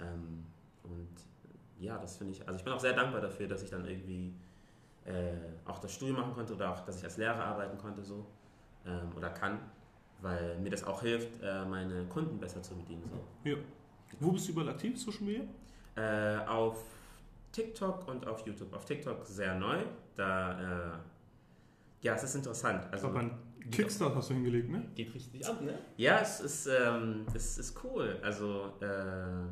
Ähm, 0.00 0.42
und 0.84 1.08
ja, 1.78 1.98
das 1.98 2.16
finde 2.16 2.32
ich, 2.32 2.46
also 2.46 2.58
ich 2.58 2.64
bin 2.64 2.72
auch 2.72 2.80
sehr 2.80 2.92
dankbar 2.94 3.20
dafür, 3.20 3.48
dass 3.48 3.62
ich 3.62 3.70
dann 3.70 3.84
irgendwie 3.86 4.34
äh, 5.04 5.32
auch 5.64 5.78
das 5.78 5.92
Studium 5.92 6.18
machen 6.18 6.34
konnte 6.34 6.54
oder 6.54 6.72
auch, 6.72 6.80
dass 6.84 6.98
ich 6.98 7.04
als 7.04 7.16
Lehrer 7.16 7.44
arbeiten 7.44 7.78
konnte 7.78 8.02
so 8.02 8.26
ähm, 8.86 9.10
oder 9.16 9.30
kann, 9.30 9.58
weil 10.20 10.58
mir 10.58 10.70
das 10.70 10.84
auch 10.84 11.02
hilft, 11.02 11.42
äh, 11.42 11.64
meine 11.64 12.04
Kunden 12.06 12.38
besser 12.38 12.62
zu 12.62 12.74
bedienen 12.76 13.02
so. 13.10 13.56
Wo 14.20 14.32
bist 14.32 14.48
du 14.48 14.52
überall 14.52 14.70
aktiv, 14.70 14.98
Social 15.00 15.22
Media? 15.24 15.44
Äh, 15.96 16.46
auf 16.46 16.82
TikTok 17.52 18.06
und 18.08 18.26
auf 18.26 18.46
YouTube. 18.46 18.72
Auf 18.74 18.84
TikTok 18.84 19.24
sehr 19.26 19.54
neu. 19.54 19.78
Da, 20.14 20.92
äh, 20.94 20.98
ja, 22.02 22.14
es 22.14 22.22
ist 22.24 22.34
interessant. 22.34 22.84
Ich 22.86 22.92
Also, 22.92 23.10
glaube, 23.10 23.20
ein 23.26 23.70
Kickstart 23.70 24.14
hast 24.14 24.30
du 24.30 24.34
hingelegt, 24.34 24.70
ne? 24.70 24.84
Geht 24.94 25.14
richtig 25.14 25.46
ab, 25.46 25.60
ne? 25.60 25.78
ja, 25.96 26.20
es 26.20 26.40
ist, 26.40 26.66
ähm, 26.66 27.26
es 27.34 27.58
ist 27.58 27.82
cool. 27.84 28.18
Also, 28.22 28.72
äh, 28.80 29.46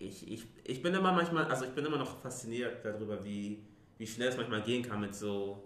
ich, 0.00 0.30
ich, 0.30 0.46
ich 0.64 0.82
bin 0.82 0.94
immer 0.94 1.12
manchmal, 1.12 1.44
also 1.44 1.64
ich 1.64 1.72
bin 1.72 1.84
immer 1.84 1.98
noch 1.98 2.20
fasziniert 2.20 2.84
darüber, 2.84 3.22
wie, 3.24 3.62
wie 3.98 4.06
schnell 4.06 4.28
es 4.28 4.36
manchmal 4.36 4.62
gehen 4.62 4.82
kann 4.82 5.00
mit 5.00 5.14
so 5.14 5.62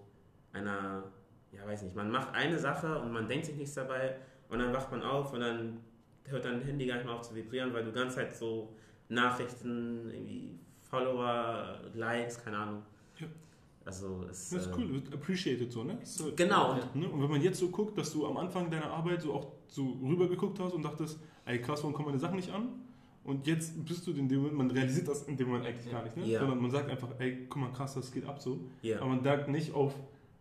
einer, 0.52 1.04
ja, 1.52 1.66
weiß 1.66 1.82
nicht, 1.82 1.96
man 1.96 2.10
macht 2.10 2.34
eine 2.34 2.58
Sache 2.58 2.98
und 3.00 3.12
man 3.12 3.28
denkt 3.28 3.46
sich 3.46 3.56
nichts 3.56 3.74
dabei 3.74 4.16
und 4.48 4.58
dann 4.58 4.72
wacht 4.72 4.90
man 4.90 5.02
auf 5.02 5.32
und 5.32 5.40
dann 5.40 5.80
hört 6.24 6.44
dein 6.44 6.62
Handy 6.62 6.86
gar 6.86 6.96
nicht 6.96 7.06
mehr 7.06 7.14
auf 7.14 7.22
zu 7.22 7.34
vibrieren, 7.34 7.72
weil 7.72 7.84
du 7.84 7.90
die 7.90 7.98
ganze 7.98 8.16
Zeit 8.16 8.34
so 8.34 8.74
Nachrichten, 9.08 10.10
irgendwie 10.10 10.58
Follower, 10.80 11.80
Likes, 11.94 12.42
keine 12.42 12.56
Ahnung. 12.58 12.82
Ja. 13.18 13.26
Also, 13.84 14.24
es 14.30 14.50
Das 14.50 14.66
ist 14.66 14.72
äh, 14.72 14.74
cool, 14.76 14.94
wird 14.94 15.12
appreciated 15.12 15.70
so, 15.70 15.84
ne? 15.84 15.98
So, 16.02 16.32
Genau. 16.34 16.76
Ja. 16.76 16.90
Ne? 16.94 17.08
Und 17.08 17.22
wenn 17.22 17.30
man 17.30 17.42
jetzt 17.42 17.58
so 17.58 17.68
guckt, 17.68 17.98
dass 17.98 18.12
du 18.12 18.26
am 18.26 18.36
Anfang 18.38 18.70
deiner 18.70 18.90
Arbeit 18.90 19.22
so 19.22 19.34
auch 19.34 19.52
so 19.68 19.98
rübergeguckt 20.02 20.58
hast 20.58 20.72
und 20.72 20.82
dachtest, 20.82 21.20
ey 21.44 21.60
krass, 21.60 21.82
warum 21.82 21.92
kommen 21.92 22.08
meine 22.08 22.18
Sachen 22.18 22.36
nicht 22.36 22.50
an? 22.50 22.83
Und 23.24 23.46
jetzt 23.46 23.84
bist 23.86 24.06
du 24.06 24.12
in 24.12 24.28
dem 24.28 24.38
Moment, 24.38 24.56
man 24.58 24.70
realisiert 24.70 25.08
das 25.08 25.22
in 25.22 25.36
dem 25.36 25.48
Moment 25.48 25.66
eigentlich 25.66 25.90
gar 25.90 26.02
nicht, 26.04 26.16
ne? 26.16 26.26
Ja. 26.26 26.40
Sondern 26.40 26.60
man 26.60 26.70
sagt 26.70 26.90
einfach, 26.90 27.08
ey, 27.18 27.46
guck 27.48 27.62
mal, 27.62 27.72
krass, 27.72 27.94
das 27.94 28.12
geht 28.12 28.26
ab 28.26 28.40
so. 28.40 28.60
Ja. 28.82 28.98
Aber 28.98 29.06
man 29.06 29.24
sagt 29.24 29.48
nicht 29.48 29.72
auf, 29.74 29.94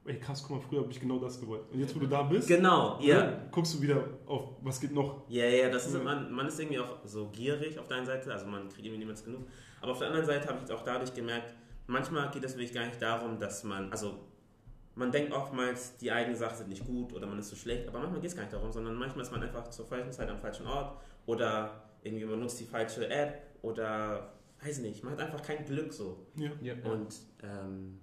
ey 0.06 0.20
krass, 0.20 0.44
guck 0.46 0.58
mal, 0.58 0.62
früher 0.62 0.82
habe 0.82 0.92
ich 0.92 1.00
genau 1.00 1.18
das 1.18 1.40
gewollt. 1.40 1.64
Und 1.72 1.80
jetzt, 1.80 1.96
wo 1.96 2.00
du 2.00 2.08
da 2.08 2.24
bist, 2.24 2.48
Genau, 2.48 3.00
ja. 3.02 3.40
guckst 3.52 3.74
du 3.76 3.82
wieder 3.82 4.04
auf, 4.26 4.50
was 4.62 4.82
geht 4.82 4.94
noch. 4.94 5.22
Ja, 5.30 5.46
ja, 5.46 5.70
das 5.70 5.88
ist, 5.88 6.04
man, 6.04 6.30
man 6.32 6.48
ist 6.48 6.60
irgendwie 6.60 6.80
auch 6.80 6.98
so 7.06 7.30
gierig 7.30 7.80
auf 7.80 7.88
der 7.88 7.98
einen 7.98 8.06
Seite, 8.06 8.34
also 8.34 8.46
man 8.48 8.68
kriegt 8.68 8.86
irgendwie 8.86 9.00
niemals 9.00 9.24
genug. 9.24 9.48
Aber 9.82 9.94
auf 9.94 10.00
der 10.00 10.08
anderen 10.08 10.26
Seite 10.26 10.48
habe 10.48 10.56
ich 10.58 10.62
jetzt 10.70 10.72
auch 10.72 10.84
dadurch 10.84 11.14
gemerkt, 11.14 11.54
manchmal 11.88 12.30
geht 12.32 12.44
es 12.44 12.54
wirklich 12.54 12.74
gar 12.74 12.86
nicht 12.86 13.02
darum, 13.02 13.40
dass 13.40 13.64
man, 13.64 13.90
also 13.92 14.20
man 14.96 15.12
denkt 15.12 15.32
oftmals, 15.32 15.98
die 15.98 16.12
eigenen 16.12 16.38
Sachen 16.38 16.58
sind 16.58 16.70
nicht 16.70 16.86
gut 16.86 17.14
oder 17.14 17.28
man 17.28 17.40
ist 17.40 17.50
zu 17.50 17.56
schlecht, 17.56 17.88
aber 17.88 18.00
manchmal 18.00 18.20
geht 18.20 18.30
es 18.30 18.36
gar 18.36 18.44
nicht 18.44 18.54
darum, 18.54 18.72
sondern 18.72 18.96
manchmal 18.96 19.24
ist 19.24 19.32
man 19.32 19.42
einfach 19.42 19.70
zur 19.70 19.86
falschen 19.86 20.12
Zeit 20.12 20.30
am 20.30 20.38
falschen 20.38 20.68
Ort 20.68 20.98
oder 21.26 21.84
irgendwie 22.04 22.26
man 22.26 22.40
nutzt 22.40 22.60
die 22.60 22.66
falsche 22.66 23.10
App 23.10 23.42
oder 23.62 24.34
weiß 24.64 24.80
nicht, 24.80 25.04
man 25.04 25.14
hat 25.14 25.20
einfach 25.22 25.42
kein 25.42 25.66
Glück 25.66 25.92
so. 25.94 26.26
Ja. 26.36 26.52
Ja. 26.62 26.74
Und 26.84 27.16
ähm, 27.42 28.00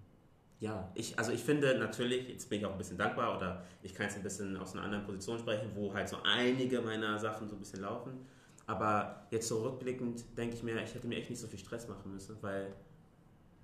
ja, 0.59 0.91
ich, 0.95 1.19
also 1.19 1.33
ich 1.33 1.43
finde 1.43 1.79
natürlich, 1.79 2.29
jetzt 2.29 2.51
bin 2.51 2.61
ich 2.61 2.67
auch 2.67 2.73
ein 2.73 2.79
bisschen 2.79 2.99
dankbar 2.99 3.37
oder 3.37 3.65
ich 3.83 3.95
kann 3.95 4.07
jetzt 4.07 4.17
ein 4.17 4.23
bisschen 4.23 4.57
aus 4.59 4.75
einer 4.75 4.83
anderen 4.83 5.05
Position 5.05 5.39
sprechen, 5.39 5.71
wo 5.75 5.93
halt 5.95 6.09
so 6.09 6.19
einige 6.23 6.83
meiner 6.83 7.19
Sachen 7.19 7.49
so 7.49 7.57
ein 7.57 7.61
bisschen 7.61 7.81
laufen. 7.81 8.27
Aber 8.67 9.27
jetzt 9.31 9.49
so 9.49 9.63
rückblickend 9.63 10.37
denke 10.37 10.55
ich 10.55 10.63
mir, 10.63 10.81
ich 10.83 10.95
hätte 10.95 11.07
mir 11.07 11.17
echt 11.17 11.31
nicht 11.31 11.41
so 11.41 11.49
viel 11.49 11.59
Stress 11.59 11.89
machen 11.89 12.13
müssen, 12.13 12.37
weil 12.43 12.75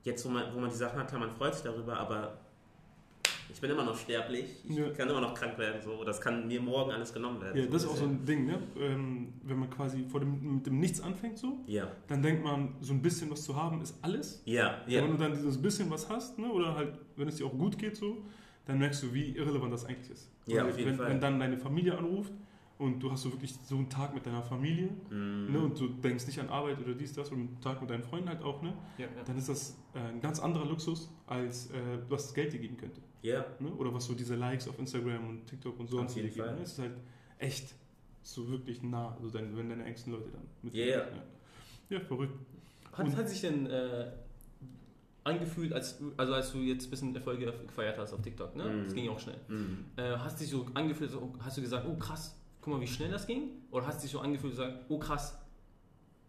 jetzt, 0.02 0.24
wo 0.24 0.30
man, 0.30 0.54
wo 0.54 0.58
man 0.58 0.70
die 0.70 0.76
Sachen 0.76 0.98
hat, 0.98 1.08
klar, 1.08 1.20
man 1.20 1.30
freut 1.30 1.54
sich 1.54 1.62
darüber, 1.62 1.98
aber 1.98 2.38
ich 3.52 3.60
bin 3.60 3.70
immer 3.70 3.84
noch 3.84 3.96
sterblich, 3.96 4.44
ich 4.68 4.76
Ja. 4.76 4.88
kann 4.90 5.08
immer 5.08 5.20
noch 5.20 5.34
krank 5.34 5.56
werden, 5.58 5.80
so, 5.82 6.02
das 6.04 6.20
kann 6.20 6.46
mir 6.46 6.60
morgen 6.60 6.90
alles 6.92 7.12
genommen 7.12 7.40
werden. 7.40 7.58
Ja, 7.60 7.66
das 7.66 7.84
ist 7.84 7.88
auch 7.90 7.96
so 7.96 8.04
ein 8.04 8.24
Ding, 8.24 8.46
ne? 8.46 8.58
Ähm, 8.78 9.32
wenn 9.42 9.58
man 9.58 9.70
quasi 9.70 10.04
vor 10.08 10.20
dem, 10.20 10.54
mit 10.56 10.66
dem 10.66 10.78
Nichts 10.80 11.00
anfängt 11.00 11.38
so, 11.38 11.60
Ja, 11.66 11.90
dann 12.08 12.22
denkt 12.22 12.42
man, 12.44 12.74
so 12.80 12.92
ein 12.92 13.02
bisschen 13.02 13.30
was 13.30 13.42
zu 13.44 13.54
haben 13.56 13.80
ist 13.82 13.96
alles. 14.02 14.42
ja, 14.44 14.78
Ja. 14.86 14.98
ja. 14.98 15.02
Wenn 15.04 15.12
du 15.12 15.16
dann 15.18 15.32
dieses 15.32 15.60
bisschen 15.60 15.90
was 15.90 16.08
hast, 16.08 16.38
ne, 16.38 16.50
oder 16.50 16.74
halt, 16.74 16.98
wenn 17.16 17.28
es 17.28 17.36
dir 17.36 17.46
auch 17.46 17.56
gut 17.56 17.78
geht 17.78 17.96
so, 17.96 18.18
dann 18.66 18.78
merkst 18.78 19.02
du, 19.04 19.14
wie 19.14 19.30
irrelevant 19.36 19.72
das 19.72 19.84
eigentlich 19.84 20.10
ist. 20.10 20.30
Ja, 20.46 20.64
auf 20.66 20.76
jeden 20.76 20.90
wenn, 20.90 20.96
Fall. 20.96 21.10
wenn 21.10 21.20
dann 21.20 21.38
deine 21.38 21.56
Familie 21.56 21.96
anruft 21.96 22.32
und 22.78 23.00
du 23.00 23.10
hast 23.10 23.22
so 23.22 23.32
wirklich 23.32 23.54
so 23.64 23.76
einen 23.76 23.88
Tag 23.88 24.12
mit 24.12 24.26
deiner 24.26 24.42
Familie, 24.42 24.88
Mm. 25.08 25.52
ne, 25.52 25.60
und 25.60 25.78
du 25.80 25.86
denkst 25.88 26.26
nicht 26.26 26.38
an 26.40 26.48
Arbeit 26.48 26.78
oder 26.80 26.92
dies, 26.94 27.12
das, 27.14 27.30
und 27.30 27.38
einen 27.38 27.60
Tag 27.60 27.80
mit 27.80 27.88
deinen 27.90 28.02
Freunden 28.02 28.28
halt 28.28 28.42
auch, 28.42 28.60
ne, 28.62 28.74
Ja, 28.98 29.04
ja. 29.06 29.22
dann 29.24 29.38
ist 29.38 29.48
das 29.48 29.78
äh, 29.94 29.98
ein 30.00 30.20
ganz 30.20 30.40
anderer 30.40 30.66
Luxus, 30.66 31.10
als 31.26 31.70
äh, 31.70 31.74
was 32.08 32.24
das 32.24 32.34
Geld 32.34 32.52
dir 32.52 32.58
geben 32.58 32.76
könnte. 32.76 33.00
Ja, 33.22 33.44
Ne? 33.58 33.70
Oder 33.72 33.92
was 33.92 34.06
so 34.06 34.14
diese 34.14 34.36
Likes 34.36 34.68
auf 34.68 34.78
Instagram 34.78 35.28
und 35.28 35.46
TikTok 35.46 35.78
und 35.80 35.88
so 35.88 36.00
Auf 36.00 36.14
jeden 36.16 36.28
geben. 36.28 36.46
Fall. 36.46 36.54
Ne? 36.56 36.62
Es 36.62 36.72
ist 36.72 36.78
halt 36.78 36.92
echt 37.38 37.74
so 38.22 38.48
wirklich 38.48 38.82
nah, 38.82 39.14
also 39.16 39.30
dein, 39.30 39.56
wenn 39.56 39.68
deine 39.68 39.84
engsten 39.84 40.12
Leute 40.12 40.30
dann 40.30 40.42
mit 40.62 40.74
Ja, 40.74 40.84
dir- 40.84 40.92
ja. 41.90 41.96
ja. 41.96 42.00
verrückt. 42.00 42.34
Hat, 42.92 43.14
hat 43.16 43.28
sich 43.28 43.40
denn 43.42 43.66
äh, 43.66 44.10
angefühlt, 45.24 45.72
als, 45.72 45.98
also 46.16 46.34
als 46.34 46.52
du 46.52 46.58
jetzt 46.58 46.86
ein 46.86 46.90
bisschen 46.90 47.14
Erfolge 47.14 47.52
gefeiert 47.66 47.98
hast 47.98 48.12
auf 48.12 48.22
TikTok, 48.22 48.54
ne? 48.56 48.64
Mhm. 48.64 48.84
Das 48.84 48.94
ging 48.94 49.04
ja 49.04 49.10
auch 49.10 49.18
schnell. 49.20 49.36
mm. 49.48 49.84
Äh, 49.96 50.16
hast 50.18 50.40
dich 50.40 50.48
so 50.48 50.66
angefühlt, 50.74 51.10
so, 51.10 51.32
hast 51.40 51.56
du 51.56 51.60
gesagt, 51.62 51.86
oh 51.88 51.96
krass, 51.96 52.34
guck 52.60 52.74
mal, 52.74 52.80
wie 52.80 52.86
schnell 52.86 53.10
das 53.10 53.26
ging? 53.26 53.50
Oder 53.70 53.86
hast 53.86 54.02
dich 54.02 54.10
so 54.10 54.20
angefühlt, 54.20 54.52
gesagt, 54.52 54.84
oh 54.88 54.98
krass, 54.98 55.36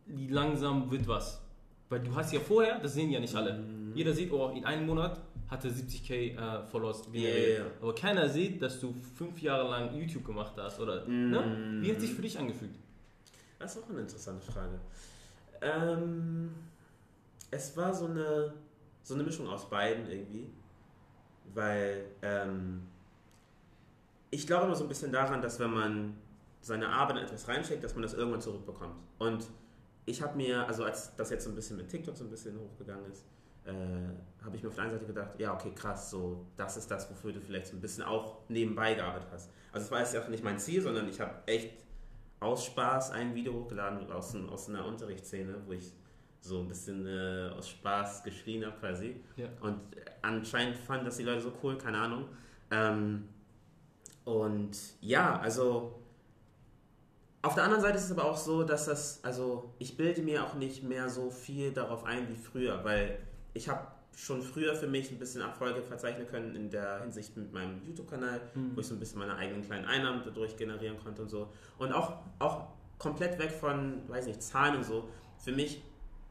wie 0.07 0.27
langsam 0.27 0.89
wird 0.89 1.07
was? 1.07 1.41
Weil 1.89 2.01
du 2.01 2.13
hast 2.15 2.33
ja 2.33 2.39
vorher, 2.39 2.79
das 2.79 2.95
sehen 2.95 3.09
ja 3.11 3.19
nicht 3.19 3.33
alle. 3.35 3.59
Mhm. 3.59 3.93
Jeder 3.95 4.13
sieht, 4.13 4.31
oh, 4.31 4.49
in 4.55 4.65
einem 4.65 4.85
Monat 4.87 5.21
hatte 5.49 5.69
70k 5.69 6.35
äh, 6.35 6.65
Followers 6.65 7.03
generiert. 7.03 7.59
ja, 7.59 7.65
ja. 7.65 7.71
Aber 7.81 7.95
keiner 7.95 8.27
sieht, 8.29 8.61
dass 8.61 8.79
du 8.79 8.93
fünf 9.15 9.41
Jahre 9.41 9.69
lang 9.69 9.95
YouTube 9.95 10.25
gemacht 10.25 10.53
hast. 10.57 10.79
Oder, 10.79 11.05
ne? 11.05 11.41
Mhm. 11.41 11.81
Wie 11.81 11.91
hat 11.91 12.01
sich 12.01 12.13
für 12.13 12.21
dich 12.21 12.37
angefühlt? 12.37 12.75
Das 13.59 13.75
ist 13.75 13.83
auch 13.83 13.89
eine 13.89 14.01
interessante 14.01 14.51
Frage. 14.51 14.79
Ähm, 15.61 16.51
es 17.49 17.75
war 17.77 17.93
so 17.93 18.05
eine, 18.05 18.53
so 19.03 19.13
eine 19.13 19.23
Mischung 19.23 19.47
aus 19.47 19.69
beiden 19.69 20.09
irgendwie. 20.09 20.49
Weil 21.53 22.05
ähm, 22.21 22.81
ich 24.29 24.45
glaube 24.45 24.65
immer 24.65 24.75
so 24.75 24.83
ein 24.83 24.89
bisschen 24.89 25.11
daran, 25.11 25.41
dass 25.41 25.59
wenn 25.59 25.71
man 25.71 26.17
seine 26.61 26.89
Arbeit 26.89 27.17
in 27.17 27.23
etwas 27.23 27.47
reinsteckt, 27.47 27.83
dass 27.83 27.93
man 27.93 28.01
das 28.01 28.13
irgendwann 28.13 28.41
zurückbekommt. 28.41 28.95
Und 29.19 29.47
ich 30.05 30.21
habe 30.21 30.35
mir, 30.35 30.67
also 30.67 30.83
als 30.83 31.15
das 31.15 31.29
jetzt 31.29 31.45
so 31.45 31.49
ein 31.49 31.55
bisschen 31.55 31.77
mit 31.77 31.87
TikTok 31.89 32.15
so 32.17 32.25
ein 32.25 32.29
bisschen 32.29 32.59
hochgegangen 32.59 33.09
ist, 33.11 33.23
äh, 33.67 34.43
habe 34.43 34.55
ich 34.55 34.63
mir 34.63 34.69
auf 34.69 34.75
der 34.75 34.85
einen 34.85 34.93
Seite 34.93 35.05
gedacht, 35.05 35.39
ja, 35.39 35.53
okay, 35.53 35.71
krass, 35.75 36.09
so, 36.09 36.45
das 36.55 36.77
ist 36.77 36.89
das, 36.89 37.09
wofür 37.09 37.33
du 37.33 37.41
vielleicht 37.41 37.67
so 37.67 37.75
ein 37.75 37.81
bisschen 37.81 38.03
auch 38.03 38.37
nebenbei 38.47 38.93
gearbeitet 38.93 39.29
hast. 39.31 39.51
Also 39.71 39.85
es 39.85 39.91
war 39.91 39.99
jetzt 39.99 40.15
auch 40.17 40.29
nicht 40.29 40.43
mein 40.43 40.57
Ziel, 40.57 40.81
sondern 40.81 41.07
ich 41.09 41.19
habe 41.19 41.33
echt 41.45 41.85
aus 42.39 42.65
Spaß 42.65 43.11
ein 43.11 43.35
Video 43.35 43.53
hochgeladen 43.53 44.11
aus, 44.11 44.35
aus 44.35 44.69
einer 44.69 44.85
Unterrichtsszene, 44.85 45.55
wo 45.65 45.73
ich 45.73 45.91
so 46.39 46.59
ein 46.59 46.67
bisschen 46.67 47.05
äh, 47.05 47.49
aus 47.57 47.69
Spaß 47.69 48.23
geschrien 48.23 48.65
habe 48.65 48.77
quasi. 48.77 49.19
Ja. 49.35 49.47
Und 49.61 49.79
anscheinend 50.21 50.77
fanden 50.77 51.05
das 51.05 51.17
die 51.17 51.23
Leute 51.23 51.41
so 51.41 51.51
cool, 51.63 51.77
keine 51.77 51.97
Ahnung. 51.97 52.25
Ähm, 52.71 53.27
und 54.23 54.77
ja, 55.01 55.39
also 55.39 55.99
auf 57.41 57.55
der 57.55 57.63
anderen 57.63 57.81
Seite 57.81 57.97
ist 57.97 58.05
es 58.05 58.11
aber 58.11 58.25
auch 58.25 58.37
so, 58.37 58.63
dass 58.63 58.85
das, 58.85 59.23
also 59.23 59.73
ich 59.79 59.97
bilde 59.97 60.21
mir 60.21 60.43
auch 60.43 60.55
nicht 60.55 60.83
mehr 60.83 61.09
so 61.09 61.29
viel 61.29 61.71
darauf 61.71 62.05
ein 62.05 62.29
wie 62.29 62.35
früher, 62.35 62.83
weil 62.83 63.19
ich 63.57 63.67
habe 63.67 63.87
schon 64.15 64.41
früher 64.41 64.73
für 64.73 64.87
mich 64.87 65.11
ein 65.11 65.19
bisschen 65.19 65.41
Erfolge 65.41 65.81
verzeichnen 65.81 66.27
können 66.27 66.55
in 66.55 66.69
der 66.69 67.01
Hinsicht 67.01 67.35
mit 67.37 67.51
meinem 67.53 67.81
YouTube-Kanal, 67.85 68.41
wo 68.73 68.81
ich 68.81 68.87
so 68.87 68.95
ein 68.95 68.99
bisschen 68.99 69.19
meine 69.19 69.35
eigenen 69.35 69.63
kleinen 69.63 69.85
Einnahmen 69.85 70.21
dadurch 70.23 70.55
generieren 70.57 70.97
konnte 71.03 71.23
und 71.23 71.29
so. 71.29 71.49
Und 71.77 71.91
auch, 71.91 72.13
auch 72.39 72.67
komplett 72.97 73.37
weg 73.37 73.51
von, 73.51 74.07
weiß 74.07 74.25
nicht, 74.27 74.41
Zahlen 74.41 74.77
und 74.77 74.83
so. 74.83 75.09
Für 75.37 75.51
mich 75.51 75.83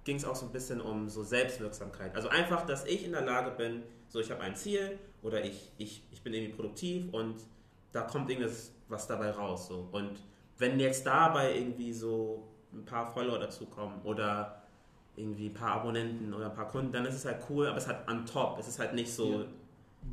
ging 0.04 0.16
es 0.16 0.24
auch 0.24 0.34
so 0.34 0.46
ein 0.46 0.52
bisschen 0.52 0.80
um 0.80 1.08
so 1.08 1.22
Selbstwirksamkeit. 1.22 2.14
Also 2.16 2.28
einfach, 2.28 2.66
dass 2.66 2.84
ich 2.86 3.04
in 3.04 3.12
der 3.12 3.22
Lage 3.22 3.52
bin, 3.52 3.82
so 4.08 4.20
ich 4.20 4.30
habe 4.30 4.40
ein 4.40 4.56
Ziel 4.56 4.98
oder 5.22 5.44
ich, 5.44 5.70
ich, 5.78 6.02
ich 6.10 6.22
bin 6.22 6.32
irgendwie 6.34 6.54
produktiv 6.54 7.12
und 7.12 7.36
da 7.92 8.02
kommt 8.02 8.30
irgendwas 8.30 8.72
was 8.88 9.06
dabei 9.06 9.30
raus. 9.30 9.68
So. 9.68 9.88
Und 9.92 10.18
wenn 10.58 10.78
jetzt 10.80 11.06
dabei 11.06 11.56
irgendwie 11.56 11.92
so 11.92 12.48
ein 12.72 12.84
paar 12.84 13.12
Follower 13.12 13.38
dazukommen 13.38 14.00
oder 14.02 14.62
irgendwie 15.16 15.46
ein 15.48 15.54
paar 15.54 15.72
Abonnenten 15.72 16.32
oder 16.34 16.46
ein 16.46 16.54
paar 16.54 16.68
Kunden, 16.68 16.92
dann 16.92 17.04
ist 17.06 17.14
es 17.14 17.24
halt 17.24 17.38
cool, 17.48 17.66
aber 17.66 17.78
es 17.78 17.88
hat 17.88 18.08
on 18.10 18.24
top. 18.26 18.58
Es 18.58 18.68
ist 18.68 18.78
halt 18.78 18.94
nicht 18.94 19.12
so, 19.12 19.44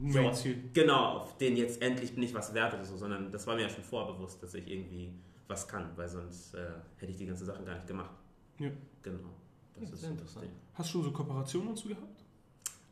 Ja. 0.02 0.32
Ziel. 0.34 0.70
genau, 0.74 1.18
auf 1.20 1.38
den 1.38 1.56
jetzt 1.56 1.82
endlich 1.82 2.14
bin 2.16 2.24
ich 2.24 2.34
was 2.34 2.54
wert 2.54 2.74
oder 2.74 2.84
so, 2.86 2.98
sondern 2.98 3.32
das 3.32 3.46
war 3.46 3.56
mir 3.56 3.64
ja 3.64 3.70
schon 3.70 3.84
vorbewusst, 3.84 4.42
dass 4.42 4.54
ich 4.56 4.68
irgendwie 4.68 5.14
was 5.48 5.68
kann, 5.68 5.90
weil 5.96 6.08
sonst 6.08 6.56
äh, 6.56 6.66
hätte 6.98 7.12
ich 7.12 7.18
die 7.18 7.26
ganze 7.28 7.46
Sache 7.46 7.64
gar 7.64 7.76
nicht 7.76 7.86
gemacht. 7.88 8.16
Ja. 8.60 8.70
Genau. 9.04 9.20
Ja, 9.80 9.86
so 9.88 9.96
sehr 9.96 10.10
das 10.10 10.20
interessant. 10.20 10.46
Ding. 10.46 10.52
Hast 10.74 10.90
du 10.90 10.92
schon 10.94 11.04
so 11.04 11.12
Kooperationen 11.12 11.76
so 11.76 11.90
gehabt? 11.90 12.24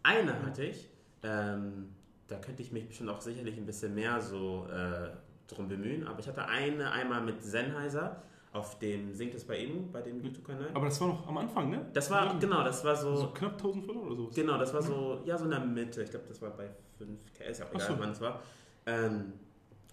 Eine 0.04 0.41
hatte 0.43 0.65
ich, 0.65 0.89
ähm, 1.24 1.89
da 2.28 2.38
könnte 2.38 2.62
ich 2.62 2.71
mich 2.71 2.88
bestimmt 2.88 3.10
auch 3.10 3.21
sicherlich 3.21 3.58
ein 3.58 3.65
bisschen 3.65 3.95
mehr 3.95 4.19
so 4.21 4.67
äh, 4.67 5.10
drum 5.47 5.67
bemühen, 5.67 6.08
aber 6.08 6.19
ich 6.19 6.28
hatte 6.28 6.45
eine 6.47 6.91
einmal 6.91 7.21
mit 7.21 7.41
Sennheiser 7.43 8.21
auf 8.53 8.77
dem 8.79 9.13
Singt 9.13 9.33
es 9.33 9.45
bei 9.45 9.59
Emu, 9.59 9.83
bei 9.91 10.01
dem 10.01 10.21
YouTube-Kanal. 10.21 10.69
Aber 10.73 10.85
das 10.85 10.99
war 10.99 11.07
noch 11.07 11.25
am 11.27 11.37
Anfang, 11.37 11.69
ne? 11.69 11.85
Das 11.93 12.09
war, 12.11 12.25
Ja. 12.25 12.33
genau, 12.39 12.63
das 12.63 12.83
war 12.83 12.95
So 12.95 13.15
so, 13.15 13.27
knapp 13.29 13.53
1000 13.57 13.85
Follower 13.85 14.05
oder 14.07 14.15
sowas. 14.15 14.35
genau, 14.35 14.57
das 14.57 14.73
war 14.73 14.81
so, 14.81 15.21
ja, 15.25 15.37
so 15.37 15.45
in 15.45 15.51
der 15.51 15.59
Mitte, 15.61 16.03
ich 16.03 16.09
glaube, 16.09 16.25
das 16.27 16.41
war 16.41 16.49
bei 16.51 16.69
5K, 16.99 17.43
ist 17.49 17.59
ja 17.61 17.65
auch 17.67 17.73
egal, 17.73 17.87
so. 17.87 17.99
wann 17.99 18.11
es 18.11 18.21
war. 18.21 18.41
Ähm, 18.85 19.33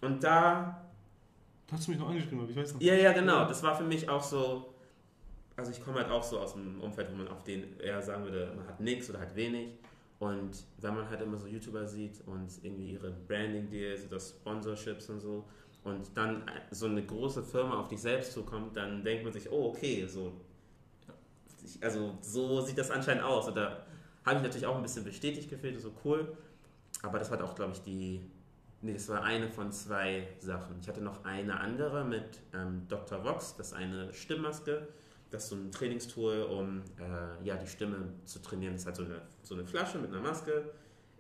und 0.01 0.23
da 0.25 0.83
Da 1.69 1.77
hast 1.77 1.87
du 1.87 1.91
mich 1.93 2.01
noch 2.01 2.09
angeschrieben, 2.09 2.41
aber 2.41 2.51
ich 2.51 2.57
weiß 2.57 2.75
noch. 2.75 2.81
Ja, 2.81 2.95
ja, 2.95 3.13
genau. 3.13 3.45
Das 3.47 3.63
war 3.63 3.77
für 3.77 3.85
mich 3.85 4.09
auch 4.09 4.23
so. 4.23 4.73
Also 5.57 5.71
ich 5.73 5.85
komme 5.85 5.99
halt 5.99 6.11
auch 6.11 6.23
so 6.23 6.39
aus 6.41 6.55
einem 6.55 6.81
Umfeld, 6.81 7.11
wo 7.13 7.17
man 7.17 7.29
auf 7.29 7.43
den 7.45 7.79
eher 7.81 8.01
sagen 8.01 8.25
würde, 8.25 8.53
man 8.57 8.67
hat 8.67 8.81
nichts 8.81 9.11
oder 9.11 9.21
hat 9.21 9.35
wenig. 9.37 9.71
Und 10.21 10.51
wenn 10.81 10.95
man 10.95 11.09
halt 11.11 11.21
immer 11.21 11.37
so 11.37 11.47
YouTuber 11.47 11.87
sieht 11.87 12.21
und 12.27 12.49
irgendwie 12.63 12.93
ihre 12.93 13.11
Branding-Deals 13.11 14.07
oder 14.07 14.19
Sponsorships 14.21 15.11
und 15.11 15.21
so 15.21 15.45
und 15.89 16.17
dann 16.17 16.43
so 16.71 16.87
eine 16.87 17.05
große 17.05 17.43
Firma 17.43 17.81
auf 17.81 17.89
dich 17.89 18.01
selbst 18.01 18.33
zukommt, 18.33 18.77
dann 18.77 19.03
denkt 19.05 19.25
man 19.25 19.33
sich, 19.33 19.51
oh 19.51 19.71
okay, 19.71 20.07
so 20.07 20.33
also 21.81 22.19
so 22.21 22.61
sieht 22.61 22.79
das 22.79 22.91
anscheinend 22.91 23.25
aus. 23.25 23.49
Und 23.49 23.57
da 23.57 23.85
habe 24.25 24.37
ich 24.37 24.43
natürlich 24.43 24.67
auch 24.67 24.77
ein 24.77 24.83
bisschen 24.83 25.05
bestätigt 25.05 25.51
gefühlt, 25.51 25.81
so 25.81 25.93
cool. 26.05 26.37
Aber 27.03 27.19
das 27.19 27.31
war 27.31 27.43
auch, 27.43 27.55
glaube 27.55 27.73
ich, 27.73 27.83
die, 27.83 28.21
nee, 28.81 28.93
das 28.93 29.09
war 29.09 29.23
eine 29.23 29.49
von 29.49 29.71
zwei 29.73 30.29
Sachen. 30.41 30.77
Ich 30.81 30.89
hatte 30.89 31.01
noch 31.01 31.25
eine 31.25 31.61
andere 31.61 32.05
mit 32.05 32.41
ähm, 32.55 32.87
Dr. 32.89 33.25
Vox, 33.25 33.57
das 33.57 33.69
ist 33.69 33.73
eine 33.75 34.13
Stimmmaske. 34.13 34.89
Das 35.31 35.45
ist 35.45 35.51
so 35.51 35.57
ein 35.57 35.71
Trainingstool, 35.71 36.43
um 36.45 36.83
äh, 36.99 37.45
ja, 37.45 37.57
die 37.57 37.67
Stimme 37.67 38.15
zu 38.25 38.41
trainieren. 38.41 38.73
Das 38.73 38.83
ist 38.83 38.87
halt 38.87 38.97
so 38.97 39.05
eine, 39.05 39.21
so 39.43 39.55
eine 39.55 39.65
Flasche 39.65 39.99
mit 39.99 40.11
einer 40.11 40.23
Maske. 40.23 40.71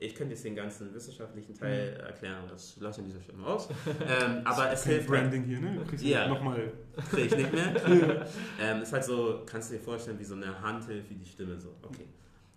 Ich 0.01 0.15
könnte 0.15 0.35
jetzt 0.35 0.45
den 0.45 0.55
ganzen 0.55 0.95
wissenschaftlichen 0.95 1.55
Teil 1.55 1.95
erklären, 2.07 2.37
aber 2.43 2.49
das 2.53 2.77
lasse 2.79 3.01
ich 3.01 3.07
an 3.07 3.11
dieser 3.11 3.23
Stelle 3.23 3.39
mal 3.39 3.49
aus. 3.49 3.69
Ähm, 4.07 4.43
aber 4.45 4.71
es 4.71 4.85
hilft 4.85 5.09
halt, 5.11 5.23
Branding 5.23 5.43
hier, 5.43 5.61
ne? 5.61 5.75
Du 5.77 5.85
kriegst 5.85 6.05
Ja. 6.05 6.29
nochmal. 6.29 6.73
kriege 7.11 7.27
ich 7.27 7.37
nicht 7.37 7.53
mehr. 7.53 7.75
ähm, 8.61 8.83
ist 8.83 8.93
halt 8.93 9.05
so, 9.05 9.43
kannst 9.45 9.71
du 9.71 9.75
dir 9.75 9.81
vorstellen, 9.81 10.19
wie 10.21 10.25
so 10.25 10.35
eine 10.37 10.61
Handhilfe, 10.61 11.11
wie 11.11 11.15
die 11.17 11.27
Stimme 11.29 11.59
so. 11.59 11.75
Okay. 11.83 12.07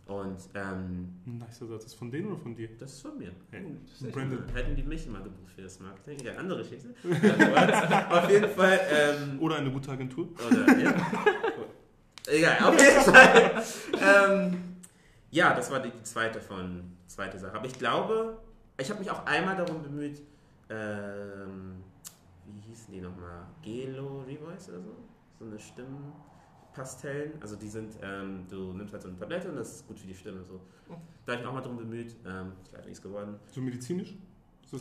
Und 0.05 0.37
ähm, 0.55 1.13
Ein 1.25 1.37
nicer 1.47 1.65
Satz. 1.67 1.85
Ist 1.85 1.93
von 1.95 2.11
denen 2.11 2.27
oder 2.27 2.37
von 2.37 2.53
dir? 2.53 2.69
das 2.79 2.93
ist 2.93 3.01
von 3.01 3.17
mir. 3.17 3.31
Hey. 3.49 3.63
Das 3.85 4.01
ist 4.01 4.03
echt 4.07 4.13
Brandon. 4.15 4.43
Hätten 4.53 4.75
die 4.75 4.83
mich 4.83 5.07
mal 5.07 5.23
gebucht 5.23 5.51
für 5.55 5.61
das 5.61 5.79
Marketing? 5.79 6.19
Ja, 6.25 6.33
andere 6.35 6.59
Geschichte. 6.63 6.89
auf 8.09 8.29
jeden 8.29 8.49
Fall. 8.49 8.79
Ähm, 8.91 9.39
Oder 9.41 9.55
eine 9.57 9.71
gute 9.71 9.89
Agentur? 9.91 10.27
oder, 10.47 10.77
ja. 10.77 10.93
Egal, 12.27 12.57
auf 12.65 12.79
jeden 12.79 13.01
Fall. 13.01 13.63
ähm, 13.99 14.57
ja, 15.31 15.53
das 15.55 15.71
war 15.71 15.79
die 15.79 15.91
zweite 16.03 16.39
von 16.39 16.97
zweite 17.07 17.39
Sache. 17.39 17.55
Aber 17.55 17.65
ich 17.65 17.77
glaube, 17.77 18.37
ich 18.77 18.89
habe 18.89 18.99
mich 18.99 19.09
auch 19.09 19.25
einmal 19.25 19.55
darum 19.55 19.81
bemüht, 19.81 20.21
ähm, 20.69 21.83
wie 22.45 22.59
hießen 22.69 22.93
die 22.93 23.01
nochmal? 23.01 23.45
Gelo 23.61 24.21
Revoice 24.21 24.69
oder 24.69 24.81
so? 24.81 24.95
So 25.39 25.45
eine 25.45 25.59
Stimmpastellen. 25.59 27.33
Also 27.41 27.55
die 27.55 27.67
sind, 27.67 27.93
ähm, 28.01 28.45
du 28.49 28.73
nimmst 28.73 28.93
halt 28.93 29.03
so 29.03 29.09
eine 29.09 29.17
Tablette 29.17 29.49
und 29.49 29.55
das 29.55 29.75
ist 29.77 29.87
gut 29.87 29.99
für 29.99 30.07
die 30.07 30.15
Stimme. 30.15 30.43
So. 30.43 30.59
Da 31.25 31.33
habe 31.33 31.33
ich 31.33 31.39
mich 31.39 31.47
auch 31.47 31.53
mal 31.53 31.61
darum 31.61 31.77
bemüht. 31.77 32.15
Ähm, 32.25 32.53
ist 32.63 32.71
leider 32.73 32.85
nichts 32.85 33.01
geworden. 33.01 33.39
So 33.51 33.61
medizinisch? 33.61 34.13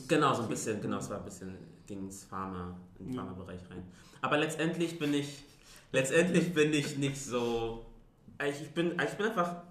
Genau, 0.07 0.33
so 0.35 0.43
ein 0.43 0.49
bisschen, 0.49 0.81
genau, 0.81 0.99
es 0.99 1.11
war 1.11 1.19
ein 1.19 1.25
bisschen, 1.25 1.57
ging 1.87 2.01
ins 2.01 2.25
Pharma, 2.25 2.77
in 2.99 3.07
den 3.07 3.15
Ja. 3.15 3.23
Pharma-Bereich 3.23 3.61
rein. 3.71 3.83
Aber 4.23 4.39
letztendlich 4.39 4.99
bin 5.01 5.13
ich, 5.15 5.43
letztendlich 5.91 6.55
bin 6.55 6.73
ich 6.73 6.97
nicht 6.97 7.21
so, 7.21 7.85
ich 8.41 8.63
ich 8.63 8.71
bin, 8.71 8.93
ich 8.93 9.17
bin 9.17 9.27
einfach, 9.27 9.63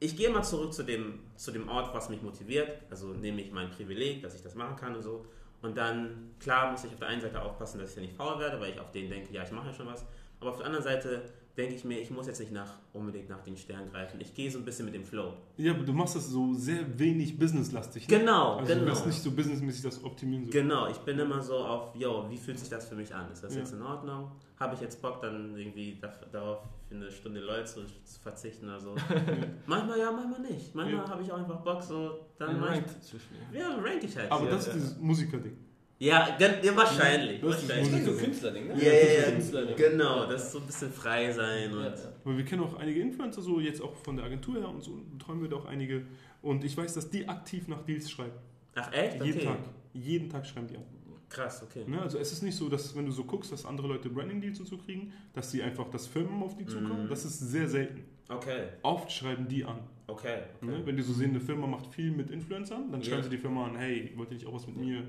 ich 0.00 0.16
gehe 0.16 0.30
mal 0.30 0.42
zurück 0.42 0.72
zu 0.72 0.82
dem, 0.84 1.20
zu 1.36 1.50
dem 1.50 1.68
Ort, 1.68 1.92
was 1.94 2.08
mich 2.08 2.22
motiviert, 2.22 2.70
also 2.90 3.08
nämlich 3.08 3.50
mein 3.52 3.70
Privileg, 3.70 4.22
dass 4.22 4.34
ich 4.34 4.42
das 4.42 4.54
machen 4.54 4.76
kann 4.76 4.94
und 4.94 5.02
so. 5.02 5.24
Und 5.60 5.76
dann, 5.76 6.30
klar, 6.38 6.70
muss 6.70 6.84
ich 6.84 6.92
auf 6.92 6.98
der 7.00 7.08
einen 7.08 7.20
Seite 7.20 7.42
aufpassen, 7.42 7.80
dass 7.80 7.90
ich 7.90 7.96
ja 7.96 8.02
nicht 8.02 8.14
faul 8.14 8.38
werde, 8.38 8.60
weil 8.60 8.72
ich 8.72 8.80
auf 8.80 8.92
den 8.92 9.10
denke, 9.10 9.32
ja, 9.34 9.42
ich 9.42 9.50
mache 9.50 9.68
ja 9.68 9.72
schon 9.74 9.86
was. 9.86 10.04
Aber 10.40 10.50
auf 10.50 10.56
der 10.58 10.66
anderen 10.66 10.84
Seite 10.84 11.22
denke 11.56 11.74
ich 11.74 11.82
mir, 11.84 11.98
ich 11.98 12.12
muss 12.12 12.28
jetzt 12.28 12.38
nicht 12.38 12.52
nach, 12.52 12.74
unbedingt 12.92 13.28
nach 13.28 13.40
den 13.42 13.56
Sternen 13.56 13.90
greifen. 13.90 14.20
Ich 14.20 14.32
gehe 14.32 14.48
so 14.48 14.58
ein 14.58 14.64
bisschen 14.64 14.84
mit 14.84 14.94
dem 14.94 15.04
Flow. 15.04 15.32
Ja, 15.56 15.72
aber 15.74 15.82
du 15.82 15.92
machst 15.92 16.14
das 16.14 16.28
so 16.28 16.54
sehr 16.54 16.96
wenig 16.96 17.36
businesslastig. 17.36 18.06
Ne? 18.08 18.18
Genau, 18.20 18.58
Also 18.58 18.72
du 18.74 18.78
genau. 18.78 18.86
willst 18.92 19.06
nicht 19.06 19.20
so 19.20 19.32
businessmäßig 19.32 19.82
das 19.82 20.04
optimieren. 20.04 20.44
So. 20.44 20.52
Genau, 20.52 20.86
ich 20.88 20.98
bin 20.98 21.18
immer 21.18 21.42
so 21.42 21.56
auf, 21.56 21.96
yo, 21.96 22.26
wie 22.30 22.36
fühlt 22.36 22.60
sich 22.60 22.68
das 22.68 22.88
für 22.88 22.94
mich 22.94 23.12
an? 23.12 23.32
Ist 23.32 23.42
das 23.42 23.52
Ja. 23.54 23.58
jetzt 23.62 23.72
in 23.72 23.82
Ordnung? 23.82 24.30
Habe 24.60 24.74
ich 24.74 24.80
jetzt 24.80 25.00
Bock, 25.00 25.20
dann 25.20 25.56
irgendwie 25.56 25.98
da, 26.00 26.12
darauf 26.32 26.58
für 26.88 26.94
eine 26.96 27.10
Stunde 27.10 27.40
Leute 27.40 27.64
zu, 27.64 27.84
zu 28.04 28.20
verzichten 28.20 28.66
oder 28.66 28.80
so? 28.80 28.94
manchmal 29.66 29.98
ja, 29.98 30.10
manchmal 30.10 30.40
nicht. 30.40 30.74
Manchmal 30.74 31.04
Ja. 31.04 31.08
habe 31.10 31.22
ich 31.22 31.30
auch 31.30 31.38
einfach 31.38 31.60
Bock, 31.60 31.82
so, 31.82 32.26
dann 32.38 32.48
Ein 32.50 32.60
mach 32.60 32.70
ich, 32.72 32.76
Rank 32.78 33.02
zwischen 33.02 33.28
mir. 33.52 33.58
ja, 33.60 33.76
rank 33.76 34.02
ich 34.02 34.16
halt. 34.16 34.32
Aber 34.32 34.44
ja, 34.46 34.50
das 34.50 34.66
ja. 34.66 34.72
ist 34.72 34.76
dieses 34.82 34.98
Musikerding. 34.98 35.56
Ja, 36.00 36.28
ja, 36.38 36.76
wahrscheinlich. 36.76 37.40
Das 37.40 37.62
ist 37.62 37.68
wahrscheinlich. 37.68 37.90
Musik. 37.92 38.04
so 38.06 38.10
ein 38.12 38.18
Künstlerding, 38.18 38.66
ne? 38.68 38.74
Ja, 38.84 38.92
ja, 38.92 39.20
ja, 39.20 39.30
Künstlerding. 39.32 39.76
genau, 39.76 40.26
das 40.26 40.44
ist 40.44 40.52
so 40.52 40.58
ein 40.60 40.66
bisschen 40.66 40.92
frei 40.92 41.32
sein 41.32 41.72
und 41.72 41.80
Ja, 41.84 41.88
ja. 41.88 41.94
Aber 42.24 42.36
wir 42.36 42.44
kennen 42.44 42.62
auch 42.62 42.74
einige 42.78 43.00
Influencer, 43.00 43.42
so 43.42 43.58
jetzt 43.60 43.80
auch 43.82 43.94
von 43.96 44.16
der 44.16 44.24
Agentur 44.26 44.58
her 44.60 44.68
und 44.68 44.82
so 44.82 44.92
betreuen 45.12 45.40
wir 45.42 45.48
da 45.48 45.56
auch 45.56 45.64
einige. 45.66 46.04
Und 46.40 46.62
ich 46.64 46.76
weiß, 46.76 46.94
dass 46.94 47.10
die 47.10 47.28
aktiv 47.28 47.66
nach 47.66 47.82
Deals 47.82 48.08
schreiben. 48.10 48.30
Ach 48.76 48.92
echt? 48.92 49.22
Jeden 49.24 49.38
Okay. 49.40 49.46
Tag. 49.48 49.58
Jeden 49.92 50.30
Tag 50.30 50.46
schreiben 50.46 50.68
die 50.68 50.76
an. 50.76 50.84
Krass, 51.28 51.62
okay. 51.62 51.84
Ne? 51.86 52.00
Also 52.00 52.18
es 52.18 52.32
ist 52.32 52.42
nicht 52.42 52.56
so, 52.56 52.68
dass 52.68 52.96
wenn 52.96 53.04
du 53.06 53.12
so 53.12 53.24
guckst, 53.24 53.52
dass 53.52 53.64
andere 53.66 53.88
Leute 53.88 54.08
Branding-Deals 54.08 54.60
und 54.60 54.66
so 54.66 54.78
kriegen, 54.78 55.12
dass 55.34 55.50
sie 55.50 55.62
einfach, 55.62 55.88
dass 55.90 56.06
Firmen 56.06 56.42
auf 56.42 56.56
die 56.56 56.64
zukommen. 56.66 57.04
Mhm. 57.04 57.08
Das 57.08 57.24
ist 57.24 57.38
sehr 57.38 57.68
selten. 57.68 58.02
Okay, 58.30 58.68
Oft 58.82 59.10
schreiben 59.12 59.46
die 59.48 59.64
an. 59.64 59.78
okay. 60.06 60.40
okay. 60.60 60.66
Ne? 60.66 60.80
Wenn 60.86 60.96
die 60.96 61.02
so 61.02 61.12
sehen, 61.12 61.30
eine 61.30 61.40
Firma 61.40 61.66
macht 61.66 61.86
viel 61.86 62.10
mit 62.10 62.30
Influencern, 62.30 62.90
dann 62.90 63.00
Ja. 63.00 63.08
schreiben 63.08 63.22
sie 63.24 63.30
die 63.30 63.38
Firma 63.38 63.66
an, 63.66 63.76
hey, 63.76 64.12
wollt 64.16 64.30
ihr 64.30 64.34
nicht 64.34 64.46
auch 64.46 64.54
was 64.54 64.66
mit 64.66 64.76
mir? 64.76 65.02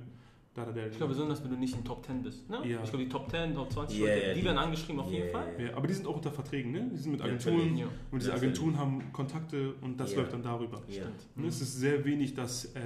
Da, 0.54 0.66
da, 0.66 0.72
da. 0.72 0.88
Ich 0.88 0.98
glaube 0.98 1.14
besonders, 1.14 1.42
wenn 1.44 1.52
du 1.52 1.58
nicht 1.58 1.76
in 1.76 1.86
Top 1.86 2.04
10 2.06 2.24
bist. 2.24 2.50
Ne? 2.50 2.58
Ja. 2.68 2.80
Ich 2.84 2.90
glaube, 2.90 3.04
die 3.06 3.10
Top 3.10 3.30
10, 3.30 3.54
Top 3.54 3.72
20 3.72 4.00
Ja, 4.00 4.06
Leute, 4.08 4.34
die 4.34 4.40
die- 4.40 4.46
werden 4.46 4.58
angeschrieben 4.58 5.00
auf 5.00 5.12
jeden 5.12 5.28
Ja, 5.28 5.32
Fall. 5.32 5.54
ja, 5.62 5.78
aber 5.78 5.88
die 5.88 5.94
sind 5.94 6.08
auch 6.08 6.16
unter 6.16 6.32
Verträgen, 6.32 6.72
ne? 6.72 6.90
Die 6.92 6.98
sind 6.98 7.12
mit 7.12 7.22
Agenturen. 7.22 7.78
Ja. 7.78 7.88
und 8.12 8.22
diese. 8.22 8.34
Agenturen 8.34 8.78
haben 8.78 9.14
Kontakte 9.14 9.74
und 9.82 10.00
das 10.00 10.16
läuft 10.16 10.34
dann 10.34 10.42
darüber. 10.44 10.82
Ja. 10.90 11.04
Ne? 11.36 11.48
Es 11.48 11.62
ist 11.62 11.78
sehr 11.78 12.04
wenig, 12.04 12.34
dass 12.34 12.66
äh, 12.76 12.80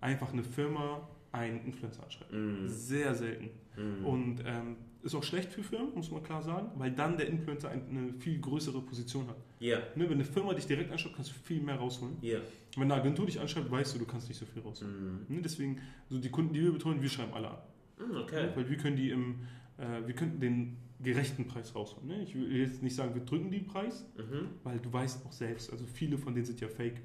einfach 0.00 0.32
eine 0.32 0.42
Firma 0.44 1.08
einen 1.32 1.64
Influencer 1.64 2.02
anschreibt. 2.02 2.32
Mhm. 2.32 2.66
Sehr 2.68 3.14
selten. 3.14 3.50
Mhm. 3.76 4.04
Und 4.04 4.40
ähm, 4.44 4.76
ist 5.02 5.14
auch 5.14 5.22
schlecht 5.22 5.52
für 5.52 5.62
Firmen, 5.62 5.94
muss 5.94 6.10
man 6.10 6.22
klar 6.22 6.42
sagen, 6.42 6.70
weil 6.76 6.90
dann 6.90 7.16
der 7.16 7.26
Influencer 7.28 7.70
ein- 7.70 7.88
eine 7.88 8.12
viel 8.14 8.38
größere 8.40 8.80
Position 8.82 9.26
hat. 9.28 9.36
Ja, 9.60 9.78
Ne? 9.94 10.04
Wenn 10.04 10.12
eine 10.14 10.24
Firma 10.24 10.52
dich 10.52 10.66
direkt 10.66 10.90
anschreibt, 10.92 11.16
kannst 11.16 11.30
du 11.30 11.34
viel 11.42 11.60
mehr 11.62 11.76
rausholen. 11.76 12.16
ja. 12.22 12.38
Wenn 12.76 12.84
eine 12.84 12.94
Agentur 13.00 13.26
dich 13.26 13.40
anschreibt, 13.40 13.68
weißt 13.70 13.94
du, 13.94 13.98
du 14.00 14.04
kannst 14.06 14.28
nicht 14.28 14.38
so 14.38 14.46
viel 14.46 14.62
rausholen. 14.62 15.24
Mhm. 15.28 15.34
Ne? 15.36 15.42
Deswegen, 15.42 15.80
so 16.08 16.18
die 16.20 16.28
Kunden, 16.28 16.52
die 16.52 16.62
wir 16.62 16.72
betreuen, 16.72 17.00
wir 17.02 17.08
schreiben 17.08 17.32
alle 17.32 17.50
an. 17.50 17.58
Mhm, 17.98 18.16
Okay. 18.18 18.42
Ne? 18.46 18.52
Weil 18.56 18.68
wir 18.70 18.76
können 18.76 18.96
die 18.96 19.10
im, 19.10 19.40
äh, 19.78 20.06
wir 20.06 20.14
könnten 20.14 20.38
den 20.40 20.76
gerechten 21.02 21.46
Preis 21.48 21.74
rausholen. 21.74 22.08
Ne? 22.08 22.22
Ich 22.22 22.34
will 22.34 22.54
jetzt 22.54 22.82
nicht 22.82 22.94
sagen, 22.94 23.14
wir 23.14 23.22
drücken 23.24 23.50
den 23.50 23.66
Preis, 23.66 24.04
Mhm. 24.18 24.48
weil 24.64 24.78
du 24.78 24.92
weißt 24.92 25.24
auch 25.26 25.32
selbst, 25.32 25.72
also 25.72 25.86
viele 25.86 26.18
von 26.18 26.34
denen 26.34 26.44
sind 26.46 26.60
ja 26.60 26.68
fake. 26.68 27.00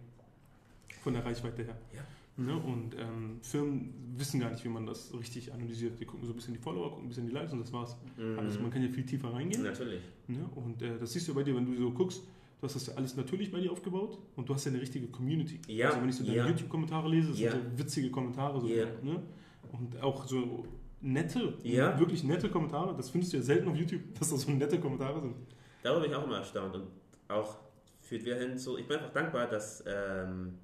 Von 1.02 1.14
der 1.14 1.24
Reichweite 1.26 1.64
her. 1.64 1.78
Ja. 1.94 2.02
Ne? 2.38 2.54
Und 2.58 2.96
ähm, 3.00 3.40
Firmen 3.42 3.94
wissen 4.18 4.40
gar 4.42 4.52
nicht, 4.52 4.64
wie 4.66 4.70
man 4.70 4.86
das 4.86 5.14
richtig 5.18 5.54
analysiert. 5.54 6.00
Die 6.00 6.06
gucken 6.06 6.26
so 6.26 6.34
ein 6.34 6.36
bisschen 6.36 6.54
die 6.54 6.60
Follower, 6.60 6.90
gucken 6.90 7.06
ein 7.06 7.10
bisschen 7.10 7.28
die 7.28 7.32
Likes 7.34 7.54
und 7.54 7.60
das 7.60 7.72
war's. 7.72 7.96
Mhm. 8.18 8.38
Also 8.40 8.60
man 8.60 8.72
kann 8.72 8.82
ja 8.82 8.90
viel 8.90 9.06
tiefer 9.06 9.32
reingehen. 9.34 9.64
Natürlich. 9.64 10.02
Ne? 10.28 10.46
Und 10.56 10.82
äh, 10.82 10.98
das 11.00 11.14
siehst 11.14 11.28
du 11.30 11.34
bei 11.34 11.44
dir, 11.44 11.56
wenn 11.56 11.66
du 11.66 11.76
so 11.78 11.92
guckst, 11.92 12.24
du 12.60 12.64
hast 12.68 12.76
das 12.76 12.88
ja 12.88 12.94
alles 12.96 13.16
natürlich 13.16 13.52
bei 13.52 13.62
dir 13.62 13.72
aufgebaut 13.72 14.18
und 14.36 14.50
du 14.50 14.54
hast 14.54 14.66
ja 14.66 14.72
eine 14.72 14.82
richtige 14.82 15.08
Community. 15.08 15.62
Ja, 15.68 15.88
Also 15.90 16.02
wenn 16.02 16.10
ich 16.10 16.16
so 16.16 16.26
deine 16.26 16.38
ja. 16.38 16.48
YouTube-Kommentare 16.48 17.08
lese, 17.10 17.30
das 17.30 17.40
Ja. 17.40 17.52
sind 17.52 17.64
so 17.72 17.80
witzige 17.80 18.12
Kommentare. 18.12 18.60
So, 18.60 18.68
Ja. 18.68 18.86
ne? 19.02 19.24
Und 19.72 20.02
auch 20.04 20.26
so 20.28 20.66
nette, 21.02 21.54
Ja. 21.64 21.98
wirklich 21.98 22.24
nette 22.26 22.50
Kommentare. 22.50 22.96
Das 22.98 23.10
findest 23.10 23.32
du 23.32 23.38
ja 23.38 23.44
selten 23.44 23.70
auf 23.70 23.78
YouTube, 23.78 24.02
dass 24.20 24.30
das 24.30 24.42
so 24.42 24.52
nette 24.52 24.78
Kommentare 24.80 25.22
sind. 25.22 25.36
Darüber 25.84 26.02
bin 26.02 26.12
ich 26.12 26.16
auch 26.18 26.26
immer 26.26 26.38
erstaunt 26.38 26.76
und 26.76 26.88
auch 27.30 27.58
führt 28.02 28.26
wieder 28.26 28.38
hin 28.40 28.58
zu, 28.58 28.78
ich 28.78 28.88
bin 28.88 28.98
einfach 28.98 29.14
dankbar, 29.14 29.48
dass, 29.48 29.84
ähm, 29.88 30.56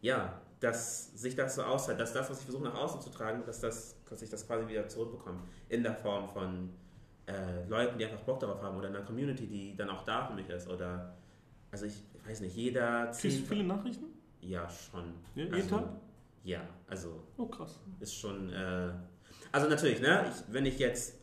ja, 0.00 0.40
dass 0.64 1.12
sich 1.20 1.36
das 1.36 1.54
so 1.56 1.62
auszahlt, 1.62 2.00
dass 2.00 2.12
das, 2.12 2.30
was 2.30 2.38
ich 2.38 2.44
versuche 2.44 2.64
nach 2.64 2.74
außen 2.74 3.00
zu 3.00 3.10
tragen, 3.10 3.42
dass, 3.44 3.60
das, 3.60 3.96
dass 4.08 4.22
ich 4.22 4.30
das 4.30 4.46
quasi 4.46 4.66
wieder 4.66 4.88
zurückbekomme. 4.88 5.40
In 5.68 5.82
der 5.82 5.94
Form 5.94 6.26
von 6.28 6.70
äh, 7.26 7.66
Leuten, 7.68 7.98
die 7.98 8.04
einfach 8.06 8.20
Bock 8.20 8.40
darauf 8.40 8.62
haben 8.62 8.76
oder 8.78 8.88
einer 8.88 9.02
Community, 9.02 9.46
die 9.46 9.76
dann 9.76 9.90
auch 9.90 10.04
da 10.04 10.26
für 10.26 10.34
mich 10.34 10.48
ist 10.48 10.68
oder, 10.68 11.14
also 11.70 11.84
ich 11.86 12.02
weiß 12.26 12.40
nicht, 12.40 12.56
jeder 12.56 13.06
Kriegst 13.06 13.40
du 13.40 13.44
viele 13.44 13.64
Nachrichten? 13.64 14.06
Ja, 14.40 14.68
schon. 14.68 15.04
Ja, 15.34 15.42
jeden 15.44 15.54
also, 15.54 15.76
Tag? 15.78 15.88
Ja, 16.44 16.60
also 16.86 17.22
Oh, 17.36 17.46
krass. 17.46 17.80
ist 18.00 18.14
schon. 18.14 18.50
Äh, 18.52 18.90
also 19.52 19.68
natürlich, 19.68 20.00
ne? 20.00 20.26
Ich, 20.30 20.52
wenn 20.52 20.66
ich 20.66 20.78
jetzt. 20.78 21.14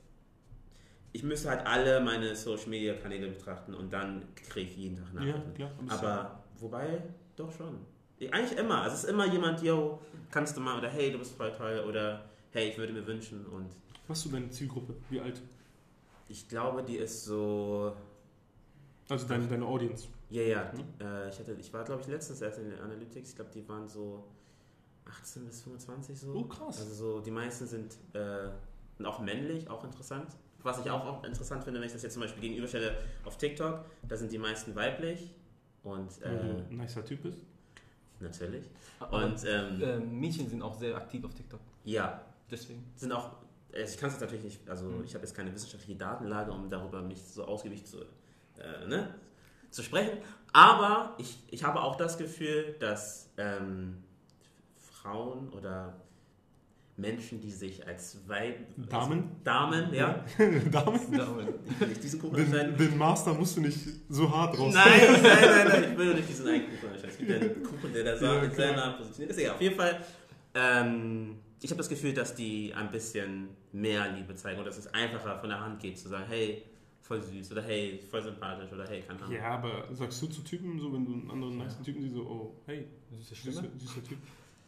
Ich 1.13 1.23
müsste 1.23 1.49
halt 1.49 1.67
alle 1.67 1.99
meine 1.99 2.35
Social 2.35 2.69
Media 2.69 2.93
Kanäle 2.93 3.27
betrachten 3.27 3.73
und 3.73 3.91
dann 3.91 4.23
kriege 4.35 4.69
ich 4.69 4.77
jeden 4.77 4.97
Tag 4.97 5.07
Ja, 5.15 5.19
Nachrichten. 5.25 5.53
klar. 5.53 5.71
Aber 5.89 6.43
wobei, 6.57 7.03
doch 7.35 7.51
schon. 7.51 7.85
Eigentlich 8.29 8.57
immer. 8.57 8.81
Also 8.81 8.95
es 8.95 9.03
ist 9.03 9.09
immer 9.09 9.25
jemand, 9.25 9.61
yo, 9.63 9.99
kannst 10.29 10.55
du 10.55 10.61
mal, 10.61 10.77
oder 10.77 10.89
hey, 10.89 11.11
du 11.11 11.17
bist 11.17 11.35
voll 11.35 11.51
toll, 11.51 11.83
oder 11.87 12.25
hey, 12.51 12.69
ich 12.69 12.77
würde 12.77 12.93
mir 12.93 13.05
wünschen. 13.05 13.45
Und 13.47 13.67
Was 14.07 14.19
ist 14.19 14.23
so 14.25 14.29
deine 14.29 14.49
Zielgruppe? 14.49 14.93
Wie 15.09 15.19
alt? 15.19 15.41
ich 16.31 16.47
glaube, 16.47 16.83
die 16.83 16.97
ist 16.97 17.25
so. 17.25 17.95
Also 19.09 19.27
deine, 19.27 19.47
deine 19.47 19.65
Audience. 19.65 20.07
Ja, 20.29 20.41
ja. 20.41 20.71
Hm? 20.71 20.77
Die, 20.77 21.03
äh, 21.03 21.29
ich, 21.29 21.39
hatte, 21.39 21.53
ich 21.59 21.73
war, 21.73 21.83
glaube 21.83 22.01
ich, 22.01 22.07
letztens 22.07 22.41
erst 22.41 22.59
in 22.59 22.69
den 22.69 22.79
Analytics. 22.79 23.29
Ich 23.29 23.35
glaube, 23.35 23.51
die 23.53 23.67
waren 23.67 23.87
so 23.87 24.23
18 25.05 25.45
bis 25.45 25.61
25 25.63 26.19
so. 26.19 26.33
Oh, 26.33 26.43
krass. 26.45 26.79
Also 26.79 26.93
so, 26.93 27.19
die 27.19 27.31
meisten 27.31 27.67
sind, 27.67 27.97
äh, 28.13 28.49
sind 28.95 29.05
auch 29.05 29.19
männlich, 29.19 29.69
auch 29.69 29.83
interessant. 29.83 30.27
Was 30.63 30.79
ich 30.79 30.89
auch, 30.89 31.05
auch 31.05 31.23
interessant 31.23 31.63
finde, 31.63 31.79
wenn 31.79 31.87
ich 31.87 31.93
das 31.93 32.03
jetzt 32.03 32.13
zum 32.13 32.21
Beispiel 32.21 32.41
gegenüberstelle 32.41 32.95
auf 33.25 33.37
TikTok, 33.37 33.83
da 34.07 34.15
sind 34.15 34.31
die 34.31 34.37
meisten 34.37 34.75
weiblich 34.75 35.33
und 35.83 36.21
äh, 36.21 36.27
ein 36.27 36.77
nicer 36.77 37.03
Typ 37.03 37.23
bist. 37.23 37.43
Natürlich. 38.21 38.65
Und 39.11 39.43
ähm, 39.45 39.81
äh, 39.81 39.99
Mädchen 39.99 40.49
sind 40.49 40.61
auch 40.61 40.77
sehr 40.77 40.95
aktiv 40.95 41.23
auf 41.25 41.33
TikTok. 41.33 41.59
ja, 41.83 42.21
Deswegen. 42.49 42.83
sind 42.95 43.11
auch, 43.13 43.31
also 43.73 43.93
ich 43.93 43.97
kann 43.97 44.07
es 44.09 44.15
jetzt 44.15 44.21
natürlich 44.21 44.43
nicht, 44.43 44.69
also 44.69 44.85
Mhm. 44.85 45.03
ich 45.05 45.13
habe 45.15 45.23
jetzt 45.25 45.33
keine 45.35 45.53
wissenschaftliche 45.53 45.97
Datenlage, 45.97 46.51
um 46.51 46.69
darüber 46.69 47.01
mich 47.01 47.21
so 47.23 47.45
ausgiebig 47.45 47.85
zu, 47.85 47.99
äh, 48.59 48.85
ne, 48.87 49.15
zu 49.69 49.81
sprechen. 49.83 50.17
Aber 50.53 51.15
ich, 51.17 51.37
ich 51.49 51.63
habe 51.63 51.79
auch 51.81 51.95
das 51.95 52.17
Gefühl, 52.17 52.75
dass 52.79 53.29
ähm, 53.37 54.03
Frauen 54.77 55.49
oder 55.53 55.93
Menschen, 57.01 57.41
die 57.41 57.51
sich 57.51 57.85
als 57.85 58.17
Weib... 58.27 58.59
Damen? 58.89 59.23
Also 59.23 59.29
Damen, 59.43 59.93
ja. 59.93 60.23
Damen? 60.71 60.99
Ich 61.65 61.79
will 61.79 61.87
nicht 61.89 62.03
diesen 62.03 62.21
Kuchen 62.21 62.35
Den, 62.35 62.45
anschneiden. 62.45 62.77
den 62.77 62.97
Master 62.97 63.33
musst 63.33 63.57
du 63.57 63.61
nicht 63.61 63.79
so 64.09 64.29
hart 64.33 64.57
raus. 64.57 64.73
Nein, 64.73 64.91
nein, 65.01 65.21
nein, 65.23 65.67
nein, 65.67 65.91
ich 65.91 65.97
will 65.97 66.09
doch 66.09 66.15
nicht 66.15 66.29
diesen 66.29 66.47
einen 66.47 66.63
Kuchen 66.65 66.89
anschneiden. 66.93 67.09
Es 67.09 67.17
gibt 67.17 67.29
ja 67.29 67.35
einen 67.37 67.63
Kuchen, 67.63 67.93
der 67.93 68.03
da 68.03 68.11
Ja, 68.11 68.17
sagt, 68.17 68.43
in 68.45 68.51
klar. 68.51 68.67
seiner 68.69 68.93
positioniert 68.93 69.31
ist. 69.31 69.37
Egal, 69.39 69.55
auf 69.55 69.61
jeden 69.61 69.75
Fall... 69.75 70.05
Ähm, 70.53 71.35
ich 71.63 71.69
habe 71.69 71.77
das 71.77 71.89
Gefühl, 71.89 72.13
dass 72.13 72.33
die 72.33 72.73
ein 72.73 72.91
bisschen 72.91 73.49
mehr 73.71 74.11
Liebe 74.13 74.33
zeigen 74.35 74.57
und 74.59 74.65
dass 74.65 74.79
es 74.79 74.87
einfacher 74.93 75.37
von 75.39 75.49
der 75.49 75.59
Hand 75.59 75.79
geht, 75.79 75.97
zu 75.99 76.09
sagen, 76.09 76.25
hey, 76.27 76.63
voll 77.01 77.21
süß 77.21 77.51
oder 77.51 77.61
hey, 77.61 77.99
voll 78.09 78.23
sympathisch 78.23 78.71
oder 78.73 78.87
hey, 78.87 79.01
keine 79.01 79.21
Ahnung. 79.21 79.35
Ja, 79.35 79.43
aber 79.51 79.87
sagst 79.93 80.21
du 80.23 80.27
zu 80.27 80.41
Typen 80.41 80.79
so, 80.79 80.91
wenn 80.91 81.05
du 81.05 81.13
einen 81.13 81.29
anderen 81.29 81.57
nice 81.59 81.79
Typen 81.83 82.01
siehst, 82.01 82.15
so, 82.15 82.21
oh, 82.23 82.55
hey, 82.65 82.87
Süße 83.11 83.35
süßer, 83.35 83.35
Stimme? 83.35 83.69
süßer 83.77 84.03
Typ. 84.03 84.17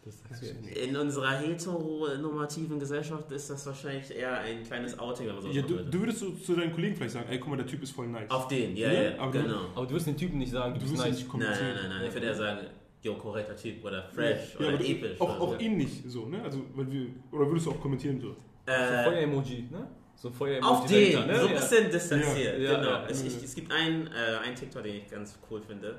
Du. 0.03 0.79
In 0.79 0.97
unserer 0.97 1.31
heteronormativen 1.39 2.79
Gesellschaft 2.79 3.31
ist 3.31 3.49
das 3.49 3.65
wahrscheinlich 3.65 4.13
eher 4.15 4.37
ein 4.39 4.63
kleines 4.63 4.97
Outing, 4.99 5.27
man 5.27 5.41
so 5.41 5.47
Ja, 5.49 5.61
du, 5.61 5.77
du 5.77 5.99
würdest 5.99 6.19
so 6.19 6.31
zu 6.31 6.55
deinen 6.55 6.73
Kollegen 6.73 6.95
vielleicht 6.95 7.13
sagen, 7.13 7.27
ey, 7.29 7.39
guck 7.39 7.49
mal, 7.49 7.55
der 7.55 7.65
Typ 7.67 7.81
ist 7.83 7.91
voll 7.91 8.07
nice. 8.07 8.29
Auf 8.29 8.47
den, 8.47 8.75
ja, 8.75 8.91
Ja, 8.91 9.01
ja, 9.03 9.17
aber 9.19 9.31
du- 9.31 9.41
genau. 9.43 9.61
Aber 9.75 9.85
du 9.85 9.93
wirst 9.95 10.07
den 10.07 10.17
Typen 10.17 10.37
nicht 10.39 10.51
sagen, 10.51 10.73
du, 10.73 10.79
du 10.79 10.85
bist 10.85 10.93
wirst 10.97 11.05
nice. 11.05 11.17
nicht 11.23 11.33
Nein, 11.33 11.49
nein, 11.49 11.75
nein, 11.75 11.89
nein. 11.99 12.07
Ich 12.07 12.13
würde 12.13 12.27
eher 12.27 12.35
sagen, 12.35 12.67
jo, 13.01 13.15
korrekter 13.15 13.55
Typ 13.55 13.83
oder 13.85 14.03
fresh 14.13 14.53
Ja, 14.53 14.59
oder 14.59 14.67
aber 14.69 14.77
du- 14.77 14.85
episch. 14.85 15.21
Auch, 15.21 15.39
oder 15.39 15.55
auch 15.55 15.59
ihn 15.59 15.77
nicht 15.77 16.03
so, 16.09 16.25
ne? 16.25 16.41
Also, 16.43 16.59
weil 16.75 16.91
wir, 16.91 17.07
oder 17.31 17.47
würdest 17.47 17.67
du 17.67 17.71
auch 17.71 17.79
kommentieren 17.79 18.19
so? 18.19 18.35
So 18.65 18.71
ein 18.71 18.75
Äh, 18.93 19.03
Feuer-Emoji, 19.05 19.67
ne? 19.71 19.87
So 20.15 20.27
ein 20.29 20.33
Feuer-Emoji. 20.33 20.69
auf 20.73 20.85
den, 20.85 21.13
dahinter, 21.13 21.25
ne? 21.33 21.39
so 21.39 21.47
ein 21.47 21.53
bisschen 21.53 21.91
distanziert. 21.91 22.59
Ja, 22.59 22.75
genau. 22.77 22.89
ja, 22.89 23.05
es, 23.09 23.21
ja. 23.21 23.27
ich, 23.27 23.43
es 23.43 23.55
gibt 23.55 23.71
einen, 23.71 24.07
äh, 24.07 24.37
einen 24.45 24.55
TikTok, 24.55 24.83
den 24.83 24.95
ich 24.95 25.09
ganz 25.09 25.37
cool 25.49 25.61
finde. 25.61 25.95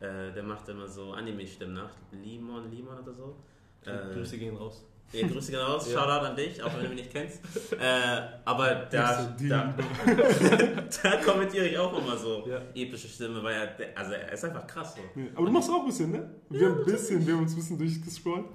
Äh, 0.00 0.32
der 0.32 0.42
macht 0.42 0.68
immer 0.68 0.86
so 0.86 1.12
Anime-Stimmen 1.12 1.74
nach. 1.74 1.90
Limon, 2.12 2.70
Limon 2.70 2.98
oder 2.98 3.12
so. 3.12 3.36
Äh, 3.84 4.14
Grüße 4.14 4.36
gehen 4.38 4.56
raus. 4.56 4.84
Ja, 5.12 5.26
Grüße 5.28 5.52
gehen 5.52 5.60
raus, 5.60 5.88
Ja. 5.92 6.00
Shoutout 6.00 6.26
an 6.26 6.36
dich, 6.36 6.60
auch 6.62 6.74
wenn 6.74 6.82
du 6.82 6.88
mich 6.88 6.98
nicht 6.98 7.12
kennst. 7.12 7.40
Äh, 7.72 8.20
aber 8.44 8.86
da, 8.90 9.34
da, 9.48 9.74
da 11.02 11.16
kommentiere 11.24 11.68
ich 11.68 11.78
auch 11.78 11.96
immer 11.96 12.16
so 12.16 12.44
Ja. 12.48 12.60
epische 12.74 13.08
Stimme, 13.08 13.42
weil 13.42 13.54
er, 13.78 13.96
also 13.98 14.12
er 14.12 14.32
ist 14.32 14.44
einfach 14.44 14.66
krass 14.66 14.96
so. 14.96 15.20
Ja, 15.20 15.26
aber 15.34 15.46
du 15.46 15.52
machst 15.52 15.70
auch 15.70 15.80
ein 15.80 15.86
bisschen, 15.86 16.10
ne? 16.10 16.28
Wir 16.50 16.68
haben 16.68 16.78
ein 16.80 16.84
bisschen, 16.84 17.24
wir 17.26 17.34
haben 17.34 17.42
uns 17.42 17.52
ein 17.52 17.56
bisschen 17.56 17.78
durchgescrollt. 17.78 18.46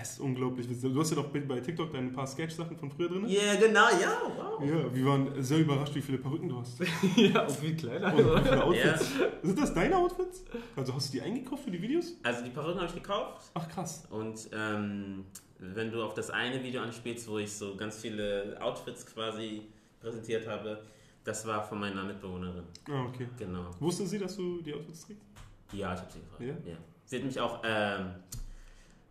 Es 0.00 0.12
ist 0.12 0.20
unglaublich. 0.20 0.66
Du 0.80 1.00
hast 1.00 1.10
ja 1.10 1.16
doch 1.16 1.28
bei 1.28 1.60
TikTok 1.60 1.92
deine 1.92 2.10
paar 2.10 2.26
Sketch-Sachen 2.26 2.76
von 2.76 2.90
früher 2.90 3.08
drin. 3.08 3.26
Ja, 3.26 3.42
yeah, 3.42 3.54
genau, 3.56 3.88
ja, 4.00 4.16
wow. 4.36 4.62
Ja, 4.62 4.94
wir 4.94 5.06
waren 5.06 5.42
sehr 5.42 5.58
überrascht, 5.58 5.94
wie 5.94 6.02
viele 6.02 6.18
Perücken 6.18 6.48
du 6.48 6.58
hast. 6.58 6.80
Und 6.80 6.88
ja, 7.16 7.42
und 7.42 7.50
viel 7.50 7.76
kleiner. 7.76 8.12
wie 8.16 8.22
viele. 8.22 8.64
Outfits. 8.64 9.12
Sind 9.42 9.58
das 9.58 9.74
deine 9.74 9.96
Outfits? 9.96 10.44
Also 10.76 10.94
hast 10.94 11.08
du 11.08 11.18
die 11.18 11.22
eingekauft 11.22 11.64
für 11.64 11.70
die 11.70 11.80
Videos? 11.80 12.16
Also 12.22 12.44
die 12.44 12.50
Perücken 12.50 12.80
habe 12.80 12.88
ich 12.88 12.94
gekauft 12.94 13.50
Ach 13.54 13.68
krass. 13.68 14.06
und 14.10 14.48
ähm, 14.52 15.24
wenn 15.58 15.90
du 15.90 16.02
auf 16.02 16.14
das 16.14 16.30
eine 16.30 16.62
Video 16.62 16.82
anspielst, 16.82 17.28
wo 17.28 17.38
ich 17.38 17.52
so 17.52 17.76
ganz 17.76 18.00
viele 18.00 18.56
Outfits 18.60 19.06
quasi 19.06 19.62
präsentiert 20.00 20.46
habe, 20.46 20.82
das 21.24 21.46
war 21.46 21.62
von 21.62 21.80
meiner 21.80 22.04
Mitbewohnerin. 22.04 22.64
Ah, 22.88 23.04
okay. 23.06 23.28
Genau. 23.38 23.70
Wusste 23.80 24.06
sie, 24.06 24.18
dass 24.18 24.36
du 24.36 24.60
die 24.60 24.74
Outfits 24.74 25.06
trägst? 25.06 25.24
Ja, 25.72 25.94
ich 25.94 26.00
habe 26.00 26.12
sie 26.12 26.20
gefragt. 26.20 26.66
Ja? 26.66 26.72
Ja? 26.72 26.78
Sie 27.06 27.16
hat 27.16 27.24
mich 27.24 27.40
auch, 27.40 27.62
ähm, 27.64 28.10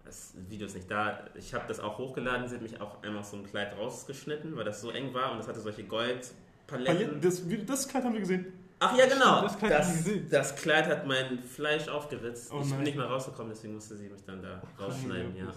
das 0.05 0.33
Video 0.49 0.67
ist 0.67 0.75
nicht 0.75 0.89
da, 0.89 1.25
ich 1.35 1.53
habe 1.53 1.65
das 1.67 1.79
auch 1.79 1.97
hochgeladen, 1.97 2.47
sie 2.47 2.55
hat 2.55 2.61
mich 2.61 2.79
auch 2.81 3.01
einmal 3.03 3.23
so 3.23 3.37
ein 3.37 3.45
Kleid 3.45 3.77
rausgeschnitten, 3.77 4.55
weil 4.55 4.65
das 4.65 4.81
so 4.81 4.91
eng 4.91 5.13
war 5.13 5.31
und 5.31 5.39
es 5.39 5.47
hatte 5.47 5.61
solche 5.61 5.83
Goldpaletten. 5.83 6.33
Paletten, 6.67 7.21
das, 7.21 7.41
das 7.65 7.87
Kleid 7.87 8.03
haben 8.03 8.13
wir 8.13 8.19
gesehen. 8.19 8.53
Ach 8.79 8.97
ja, 8.97 9.05
genau. 9.05 9.41
Das 9.41 9.57
Kleid 9.57 9.71
das, 9.71 10.03
das 10.29 10.55
Kleid 10.55 10.87
hat 10.87 11.07
mein 11.07 11.41
Fleisch 11.41 11.87
aufgeritzt. 11.87 12.51
Oh 12.53 12.61
ich 12.61 12.69
bin 12.69 12.83
nicht 12.83 12.97
mehr 12.97 13.05
rausgekommen, 13.05 13.51
deswegen 13.53 13.75
musste 13.75 13.95
sie 13.95 14.09
mich 14.09 14.23
dann 14.25 14.41
da 14.41 14.61
rausschneiden, 14.79 15.35
ja. 15.37 15.53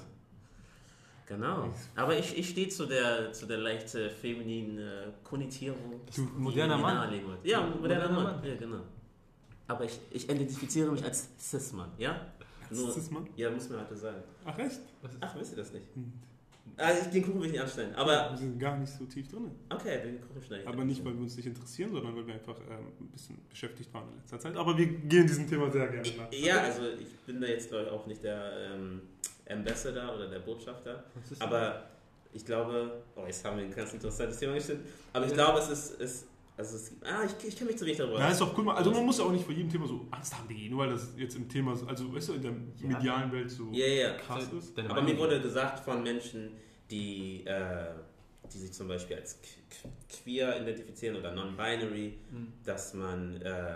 Genau. 1.27 1.75
Aber 1.97 2.17
ich, 2.17 2.39
ich 2.39 2.51
stehe 2.51 2.69
zu 2.69 2.87
der, 2.87 3.33
zu 3.33 3.47
der 3.47 3.59
leicht 3.59 3.91
femininen 3.91 5.13
Konnotierung. 5.25 6.01
Du, 6.15 6.23
moderner 6.37 6.79
Mann. 6.79 7.13
Ja, 7.43 7.63
moderner, 7.63 8.09
Moderner 8.09 8.11
Mann. 8.11 8.45
Ja, 8.45 8.55
genau. 8.55 8.81
Aber 9.67 9.85
ich, 9.85 9.99
ich 10.13 10.31
identifiziere 10.31 10.93
mich 10.93 11.03
als 11.03 11.29
Cis-Mann, 11.37 11.91
ja? 11.99 12.21
Nur, 12.71 12.89
ist 12.89 12.97
das, 12.99 13.11
ja, 13.37 13.51
muss 13.51 13.69
man 13.69 13.81
heute 13.81 13.97
sagen. 13.97 14.23
Ach 14.45 14.59
echt? 14.59 14.81
Ach, 15.21 15.37
wisst 15.39 15.53
ihr 15.53 15.57
das 15.59 15.73
nicht? 15.73 15.87
Hm. 15.95 16.13
Also, 16.79 17.11
den 17.11 17.23
Kuchen 17.25 17.41
will 17.41 17.47
ich 17.47 17.53
nicht 17.53 17.61
anstellen. 17.63 17.95
Aber, 17.95 18.31
Wir 18.33 18.37
sind 18.39 18.59
gar 18.59 18.77
nicht 18.77 18.93
so 18.93 19.05
tief 19.07 19.29
drin. 19.29 19.51
okay, 19.71 20.03
den 20.03 20.21
Kuchen 20.21 20.43
schneide 20.43 20.63
ich. 20.63 20.69
Aber 20.69 20.85
nicht, 20.85 21.03
weil 21.05 21.15
wir 21.15 21.23
uns 21.23 21.37
nicht 21.37 21.47
interessieren, 21.47 21.91
sondern 21.93 22.15
weil 22.17 22.27
wir 22.27 22.35
einfach 22.35 22.59
ähm, 22.69 22.89
ein 23.01 23.07
bisschen 23.09 23.39
beschäftigt 23.49 23.93
waren 23.95 24.09
in 24.11 24.19
letzter 24.19 24.39
Zeit. 24.41 24.57
Aber 24.57 24.77
wir 24.77 24.87
gehen 24.87 25.27
diesem 25.27 25.49
Thema 25.49 25.71
sehr 25.71 25.89
gerne 25.89 26.09
nach. 26.17 26.33
Ja, 26.33 26.61
also 26.63 26.83
ich 27.01 27.09
bin 27.25 27.41
da 27.41 27.47
jetzt, 27.47 27.69
glaube 27.71 27.85
ich, 27.85 27.91
auch 27.91 28.07
nicht 28.07 28.23
der 28.23 28.53
ähm, 28.75 29.01
Ambassador 29.49 30.17
oder 30.17 30.29
der 30.29 30.41
Botschafter. 30.41 31.05
Aber 31.39 31.85
ich 32.33 32.45
glaube, 32.45 33.03
oh, 33.15 33.25
jetzt 33.27 33.43
haben 33.45 33.57
wir 33.59 33.65
ein 33.65 33.75
ganz 33.75 33.93
interessantes 33.95 34.39
Thema 34.39 34.55
gestellt. 34.55 34.81
Aber 35.15 35.25
ich 35.25 35.31
Ja. 35.31 35.37
glaube, 35.37 35.61
es 35.61 35.71
ist, 35.71 36.01
ist 36.01 36.27
also 36.57 36.77
es, 36.77 36.93
ah, 37.05 37.23
ich, 37.25 37.49
ich 37.49 37.57
kenne 37.57 37.71
mich 37.71 37.79
zu 37.79 37.85
wenig 37.85 37.99
darüber. 37.99 38.19
Ja, 38.19 38.29
ist 38.31 38.41
doch 38.41 38.57
cool. 38.57 38.71
Also 38.71 38.91
man 38.91 39.05
muss 39.05 39.19
ja 39.19 39.25
auch 39.25 39.33
nicht 39.33 39.45
vor 39.45 39.55
jedem 39.55 39.71
Thema 39.71 39.87
so 39.87 40.07
Angst 40.11 40.37
haben, 40.37 40.49
Digi, 40.49 40.69
nur 40.71 40.81
weil 40.81 40.91
das 40.91 41.09
jetzt 41.17 41.37
im 41.37 41.49
Thema, 41.49 41.77
so- 41.77 41.87
also 41.87 42.13
weißt 42.15 42.29
du, 42.31 42.33
in 42.35 42.43
der 42.43 42.51
Ja. 42.53 42.97
medialen 42.97 43.33
Welt 43.33 43.51
so 43.51 43.69
Ja, 43.73 43.87
ja. 43.87 44.13
krass 44.17 44.49
ist. 44.53 44.77
Deine 44.77 44.91
Aber 44.91 45.03
mir 45.03 45.17
wurde 45.19 45.41
gesagt 45.41 45.81
von 45.85 46.03
Menschen, 46.03 46.53
die, 46.91 47.45
äh, 47.47 47.87
die 48.53 48.59
sich 48.59 48.73
zum 48.73 48.89
Beispiel 48.89 49.17
als 49.17 49.39
qu- 49.43 49.89
queer 50.23 50.61
identifizieren 50.63 51.17
oder 51.17 51.33
non-binary, 51.33 52.15
Mhm. 52.31 52.53
dass 52.65 52.95
man, 52.95 53.41
äh, 53.43 53.75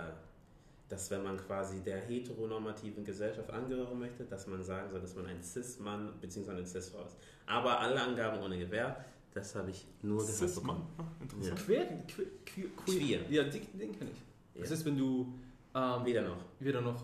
dass 0.88 1.10
wenn 1.10 1.22
man 1.22 1.36
quasi 1.36 1.80
der 1.80 1.98
heteronormativen 2.00 3.04
Gesellschaft 3.04 3.50
angehören 3.50 3.98
möchte, 3.98 4.24
dass 4.24 4.46
man 4.46 4.62
sagen 4.64 4.90
soll, 4.90 5.00
dass 5.00 5.14
man 5.14 5.26
ein 5.26 5.42
Cis-Mann 5.42 6.12
bzw. 6.20 6.50
eine 6.50 6.66
Cis-Frau 6.66 7.04
ist. 7.04 7.16
Aber 7.46 7.78
alle 7.80 8.00
Angaben 8.00 8.40
ohne 8.42 8.58
Gewähr, 8.58 9.04
das 9.34 9.54
habe 9.54 9.70
ich 9.70 9.86
nur 10.02 10.18
gehört 10.18 10.34
Cis, 10.36 10.54
bekommen. 10.60 10.82
Ah, 10.98 11.04
interessant. 11.22 11.64
Queer, 11.66 11.84
queer, 12.08 12.26
queer, 12.46 12.66
Queer. 12.84 13.20
Ja, 13.30 13.42
den, 13.44 13.62
den 13.78 13.98
kann 13.98 14.08
ich. 14.08 14.18
Ja. 14.56 14.62
Was 14.62 14.70
ist, 14.72 14.84
wenn 14.84 14.96
du 14.98 15.32
ähm, 15.74 16.04
Weder 16.04 16.22
noch. 16.22 16.36
wieder 16.58 16.80
noch. 16.80 17.02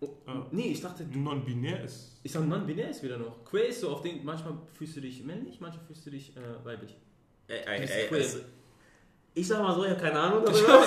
Oh, 0.00 0.08
Ah. 0.26 0.44
Nee, 0.50 0.68
ich 0.72 0.80
dachte, 0.82 1.04
du. 1.04 1.18
Non-binär 1.18 1.84
ist. 1.84 2.18
Ich 2.24 2.32
sag, 2.32 2.46
non-binär 2.46 2.90
ist 2.90 3.02
wieder 3.02 3.18
noch. 3.18 3.44
Queer 3.44 3.68
ist 3.68 3.80
so 3.80 3.90
auf 3.90 4.02
den. 4.02 4.24
Manchmal 4.24 4.54
fühlst 4.74 4.96
du 4.96 5.00
dich 5.00 5.22
männlich, 5.24 5.60
manchmal 5.60 5.84
fühlst 5.86 6.04
du 6.06 6.10
dich 6.10 6.36
äh, 6.36 6.64
weiblich. 6.64 6.96
Ey, 7.48 7.60
ey, 7.66 7.86
queer. 8.08 8.18
also, 8.20 8.38
ich 9.34 9.48
sag 9.48 9.62
mal 9.62 9.74
so, 9.74 9.84
ich 9.84 9.90
habe 9.90 10.00
keine 10.00 10.18
Ahnung 10.20 10.42
Ich 10.46 10.60
darüber. 10.60 10.78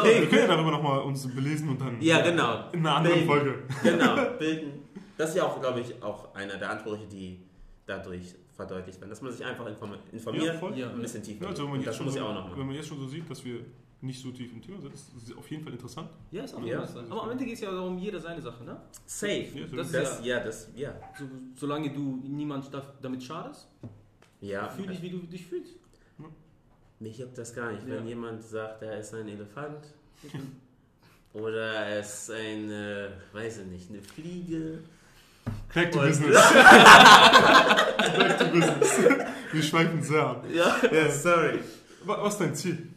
auch 0.00 0.04
Wir 0.04 0.28
können 0.28 0.40
ja 0.42 0.46
darüber 0.46 0.70
nochmal 0.70 1.00
uns 1.00 1.26
belesen 1.34 1.70
und 1.70 1.80
dann 1.80 2.00
Ja, 2.00 2.20
genau. 2.22 2.70
in 2.72 2.80
einer 2.80 2.96
anderen 2.96 3.26
Bilden. 3.26 3.26
Folge. 3.26 3.62
Genau, 3.82 4.16
bilden. 4.38 4.82
Das 5.16 5.30
ist 5.30 5.36
ja 5.36 5.44
auch, 5.46 5.60
glaube 5.60 5.80
ich, 5.80 6.00
auch 6.02 6.32
einer 6.34 6.56
der 6.56 6.70
Ansprüche, 6.70 7.06
die 7.08 7.40
dadurch 7.86 8.34
verdeutlicht 8.58 9.00
werden. 9.00 9.10
Dass 9.10 9.22
man 9.22 9.30
sich 9.32 9.44
einfach 9.44 9.66
inform 9.66 9.94
informiert, 10.12 10.60
Ja, 10.76 10.90
ein 10.90 11.00
bisschen 11.00 11.22
tiefer. 11.22 11.44
Ja, 11.44 11.50
also 11.50 11.62
wenn 11.62 11.70
man, 11.70 11.78
Und 11.78 11.84
jetzt 11.84 11.88
das 11.90 11.96
schon 11.96 12.06
muss 12.06 12.14
so, 12.14 12.20
ich 12.20 12.26
auch 12.26 12.34
noch 12.34 12.44
wenn 12.46 12.50
machen. 12.50 12.66
man 12.66 12.74
jetzt 12.74 12.88
schon 12.88 12.98
so 12.98 13.06
sieht, 13.06 13.30
dass 13.30 13.44
wir 13.44 13.60
nicht 14.00 14.20
so 14.20 14.30
tief 14.32 14.52
im 14.52 14.60
Thema 14.60 14.80
sind, 14.80 14.92
ist 14.94 15.10
es 15.16 15.36
auf 15.36 15.48
jeden 15.50 15.62
Fall 15.62 15.72
interessant. 15.72 16.10
Ja, 16.32 16.42
ist 16.42 16.54
auch 16.54 16.62
Ja. 16.64 16.82
ja. 16.82 16.88
Aber 17.10 17.22
am 17.22 17.30
Ende 17.30 17.44
geht 17.44 17.54
es 17.54 17.60
ja 17.60 17.70
darum, 17.70 17.96
jeder 17.98 18.18
seine 18.20 18.42
Sache, 18.42 18.64
ne? 18.64 18.80
Safe. 19.06 19.46
Ja, 19.54 19.66
so 19.68 19.76
Das 19.76 19.86
ist 19.86 19.94
Das, 19.94 20.24
ja, 20.24 20.40
das, 20.40 20.68
ja. 20.74 20.94
So, 21.16 21.24
solange 21.56 21.92
du 21.92 22.20
niemand 22.26 22.72
da- 22.74 22.94
damit 23.00 23.22
schadest, 23.22 23.68
Ja, 24.40 24.68
fühl 24.68 24.88
dich, 24.88 25.00
wie 25.02 25.10
du 25.10 25.18
dich 25.18 25.46
fühlst. 25.46 25.74
mich 27.00 27.16
juckt 27.18 27.38
das 27.38 27.54
gar 27.54 27.70
nicht. 27.72 27.86
Ja. 27.86 27.94
Wenn 27.94 28.08
jemand 28.08 28.42
sagt, 28.42 28.82
er 28.82 28.98
ist 28.98 29.14
ein 29.14 29.28
Elefant 29.28 29.86
oder 31.32 31.74
er 31.86 32.00
ist 32.00 32.28
ein, 32.30 32.70
äh, 32.70 33.10
weiß 33.32 33.58
ich 33.58 33.66
nicht, 33.66 33.90
eine 33.90 34.02
Fliege. 34.02 34.78
Back 35.74 35.92
to 35.92 36.00
Und- 36.00 36.08
business. 36.08 36.52
Back 38.18 38.38
to 38.38 38.44
business. 38.46 38.98
Wir 39.52 39.62
schweifen 39.62 40.02
sehr 40.02 40.22
ab. 40.22 40.44
Ja, 40.52 40.76
ja, 40.92 41.10
sorry. 41.10 41.60
Wa- 42.04 42.22
Was 42.22 42.34
ist 42.34 42.40
dein 42.40 42.54
Ziel? 42.54 42.88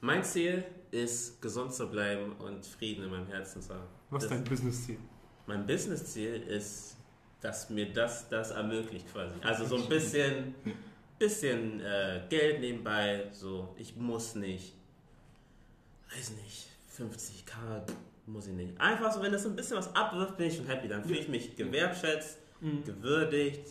Mein 0.00 0.22
Ziel 0.24 0.64
ist, 0.90 1.40
gesund 1.42 1.72
zu 1.74 1.88
bleiben 1.90 2.32
und 2.38 2.64
Frieden 2.66 3.04
in 3.04 3.10
meinem 3.10 3.26
Herzen 3.26 3.60
zu 3.62 3.74
haben. 3.74 3.88
Was 4.10 4.24
ist 4.24 4.30
dein 4.30 4.44
Business-Ziel? 4.44 4.98
Mein 5.46 5.66
Business-Ziel 5.66 6.42
ist, 6.48 6.96
dass 7.40 7.68
mir 7.70 7.92
das 7.92 8.28
das 8.28 8.50
ermöglicht 8.52 9.10
quasi. 9.12 9.34
Also 9.42 9.66
so 9.66 9.76
ein 9.76 9.88
bisschen, 9.88 10.54
bisschen 11.18 11.80
äh, 11.80 12.22
Geld 12.28 12.60
nebenbei. 12.60 13.24
So, 13.32 13.74
ich 13.78 13.96
muss 13.96 14.34
nicht, 14.34 14.74
weiß 16.14 16.30
nicht, 16.42 16.68
50k 16.98 17.82
muss 18.26 18.46
ich 18.46 18.54
nicht. 18.54 18.78
Einfach 18.80 19.12
so, 19.12 19.22
wenn 19.22 19.32
das 19.32 19.46
ein 19.46 19.56
bisschen 19.56 19.76
was 19.78 19.94
abwirft, 19.94 20.36
bin 20.36 20.48
ich 20.48 20.56
schon 20.56 20.66
happy. 20.66 20.88
Dann 20.88 21.02
fühle 21.04 21.20
ich 21.20 21.28
mich 21.28 21.56
gewertschätzt, 21.56 22.38
Mhm. 22.60 22.82
gewürdigt 22.84 23.62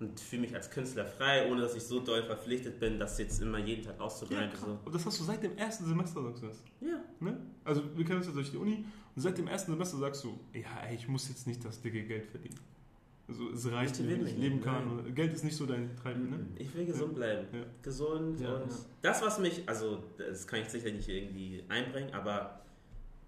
und 0.00 0.18
fühle 0.18 0.42
mich 0.42 0.54
als 0.54 0.70
Künstler 0.70 1.04
frei, 1.04 1.48
ohne 1.50 1.60
dass 1.60 1.74
ich 1.76 1.82
so 1.82 2.00
doll 2.00 2.22
verpflichtet 2.22 2.80
bin, 2.80 2.98
das 2.98 3.18
jetzt 3.18 3.40
immer 3.42 3.58
jeden 3.58 3.84
Tag 3.84 3.96
Ja, 3.98 4.04
auszugreifen. 4.04 4.50
krass. 4.50 4.60
so. 4.66 4.78
Und 4.84 4.94
das 4.94 5.04
hast 5.06 5.20
du 5.20 5.24
seit 5.24 5.42
dem 5.42 5.56
ersten 5.56 5.84
Semester, 5.84 6.22
sagst 6.22 6.42
du 6.42 6.46
das. 6.48 6.62
ja. 6.80 7.00
Ne? 7.20 7.36
Also 7.64 7.82
wir 7.96 8.04
kennen 8.04 8.18
uns 8.18 8.26
ja 8.26 8.32
durch 8.32 8.50
die 8.50 8.56
Uni 8.56 8.84
und 9.14 9.22
seit 9.22 9.36
dem 9.38 9.46
ersten 9.46 9.70
Semester 9.72 9.98
sagst 9.98 10.24
du, 10.24 10.36
ja, 10.54 10.66
ey, 10.88 10.96
ich 10.96 11.06
muss 11.06 11.28
jetzt 11.28 11.46
nicht 11.46 11.64
das 11.64 11.80
dicke 11.80 12.02
Geld 12.04 12.26
verdienen. 12.26 12.58
Also 13.32 13.50
es 13.50 13.72
reicht 13.72 13.98
wenn 13.98 14.26
ich 14.26 14.36
leben 14.36 14.56
nicht, 14.56 14.64
kann. 14.64 14.96
nein. 14.96 15.14
Geld 15.14 15.32
ist 15.32 15.44
nicht 15.44 15.56
so 15.56 15.64
dein 15.66 15.96
Treiben, 15.96 16.30
ne? 16.30 16.46
Ich 16.56 16.74
will 16.74 16.84
gesund 16.84 17.14
bleiben. 17.14 17.46
Ja. 17.52 17.60
Gesund 17.82 18.40
Ja, 18.40 18.54
und 18.54 18.70
ja. 18.70 18.76
das, 19.00 19.22
was 19.22 19.38
mich, 19.38 19.62
also 19.66 20.02
das 20.18 20.46
kann 20.46 20.60
ich 20.60 20.68
sicherlich 20.68 20.96
nicht 20.96 21.08
irgendwie 21.08 21.64
einbringen, 21.68 22.12
aber 22.12 22.60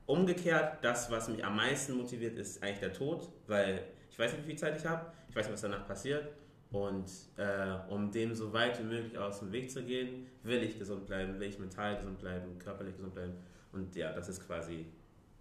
umgekehrt, 0.07 0.85
das, 0.85 1.11
was 1.11 1.29
mich 1.29 1.45
am 1.45 1.57
meisten 1.57 1.97
motiviert, 1.97 2.37
ist 2.39 2.63
eigentlich 2.63 2.81
der 2.81 2.93
Tod, 2.93 3.29
weil 3.47 3.85
ich 4.11 4.19
weiß 4.19 4.33
nicht, 4.33 4.43
wie 4.45 4.49
viel 4.51 4.59
Zeit 4.59 4.77
ich 4.79 4.87
habe, 4.87 5.11
ich 5.29 5.35
weiß 5.35 5.47
nicht, 5.47 5.55
was 5.55 5.63
danach 5.63 5.87
passiert 5.87 6.29
Und 6.71 7.07
äh, 7.37 7.77
um 7.89 8.11
dem 8.11 8.35
so 8.35 8.53
weit 8.53 8.81
wie 8.81 8.85
möglich 8.85 9.17
aus 9.17 9.39
dem 9.39 9.53
Weg 9.53 9.71
zu 9.71 9.85
gehen, 9.85 10.27
will 10.43 10.63
ich 10.63 10.77
gesund 10.79 11.07
bleiben, 11.07 11.39
will 11.39 11.49
ich 11.49 11.59
mental 11.59 11.97
gesund 11.97 12.19
bleiben, 12.19 12.59
körperlich 12.59 12.97
gesund 12.97 13.15
bleiben. 13.15 13.35
Und 13.73 13.95
ja, 13.95 14.13
das 14.13 14.29
ist 14.29 14.45
quasi 14.47 14.87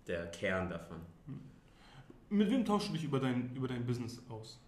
der 0.07 0.27
Kern 0.27 0.69
davon. 0.69 0.97
Mit 2.33 2.49
wem 2.49 2.65
tauschst 2.65 2.89
du 2.89 2.93
dich 2.93 3.03
über 3.03 3.19
dein, 3.19 3.55
über 3.55 3.67
dein 3.67 3.85
Business 3.85 4.19
aus? 4.27 4.59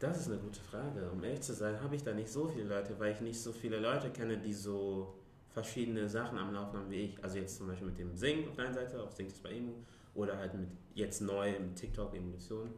Das 0.00 0.18
ist 0.18 0.26
eine 0.26 0.38
gute 0.38 0.58
Frage. 0.58 1.08
Um 1.12 1.22
ehrlich 1.22 1.42
zu 1.42 1.54
sein, 1.54 1.80
habe 1.80 1.94
ich 1.94 2.02
da 2.02 2.12
nicht 2.12 2.28
so 2.28 2.48
viele 2.48 2.64
Leute, 2.64 2.98
weil 2.98 3.12
ich 3.12 3.20
nicht 3.20 3.40
so 3.40 3.52
viele 3.52 3.78
Leute 3.78 4.10
kenne, 4.10 4.36
die 4.36 4.52
so 4.52 5.14
verschiedene 5.50 6.08
Sachen 6.08 6.36
am 6.36 6.52
Laufen 6.52 6.78
haben 6.78 6.90
wie 6.90 6.96
ich. 6.96 7.22
Also 7.22 7.38
jetzt 7.38 7.58
zum 7.58 7.68
Beispiel 7.68 7.86
mit 7.86 7.98
dem 8.00 8.12
Singen 8.16 8.48
auf 8.48 8.56
deiner 8.56 8.74
Seite, 8.74 9.00
auf 9.00 9.12
Singt 9.12 9.30
es 9.30 9.38
bei 9.38 9.52
Emu, 9.52 9.72
oder 10.16 10.36
halt 10.36 10.54
mit 10.54 10.68
jetzt 10.94 11.20
neu 11.20 11.52
mit 11.60 11.76
TikTok 11.76 12.12
Evolution. 12.12 12.70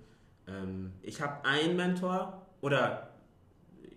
Ähm, 0.46 0.92
ich 1.00 1.18
habe 1.18 1.42
einen 1.46 1.74
Mentor, 1.74 2.46
oder 2.60 3.14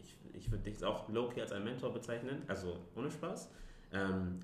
ich, 0.01 0.15
ich 0.31 0.49
würde 0.49 0.63
dich 0.63 0.81
auch 0.81 1.09
Loki 1.09 1.41
als 1.41 1.51
einen 1.51 1.65
Mentor 1.65 1.91
bezeichnen, 1.91 2.43
also 2.47 2.77
ohne 2.95 3.11
Spaß. 3.11 3.49
Ähm, 3.91 4.39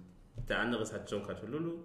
der 0.50 0.60
andere 0.60 0.82
ist 0.84 0.92
halt 0.92 1.10
Joe 1.10 1.22
Katululu. 1.22 1.76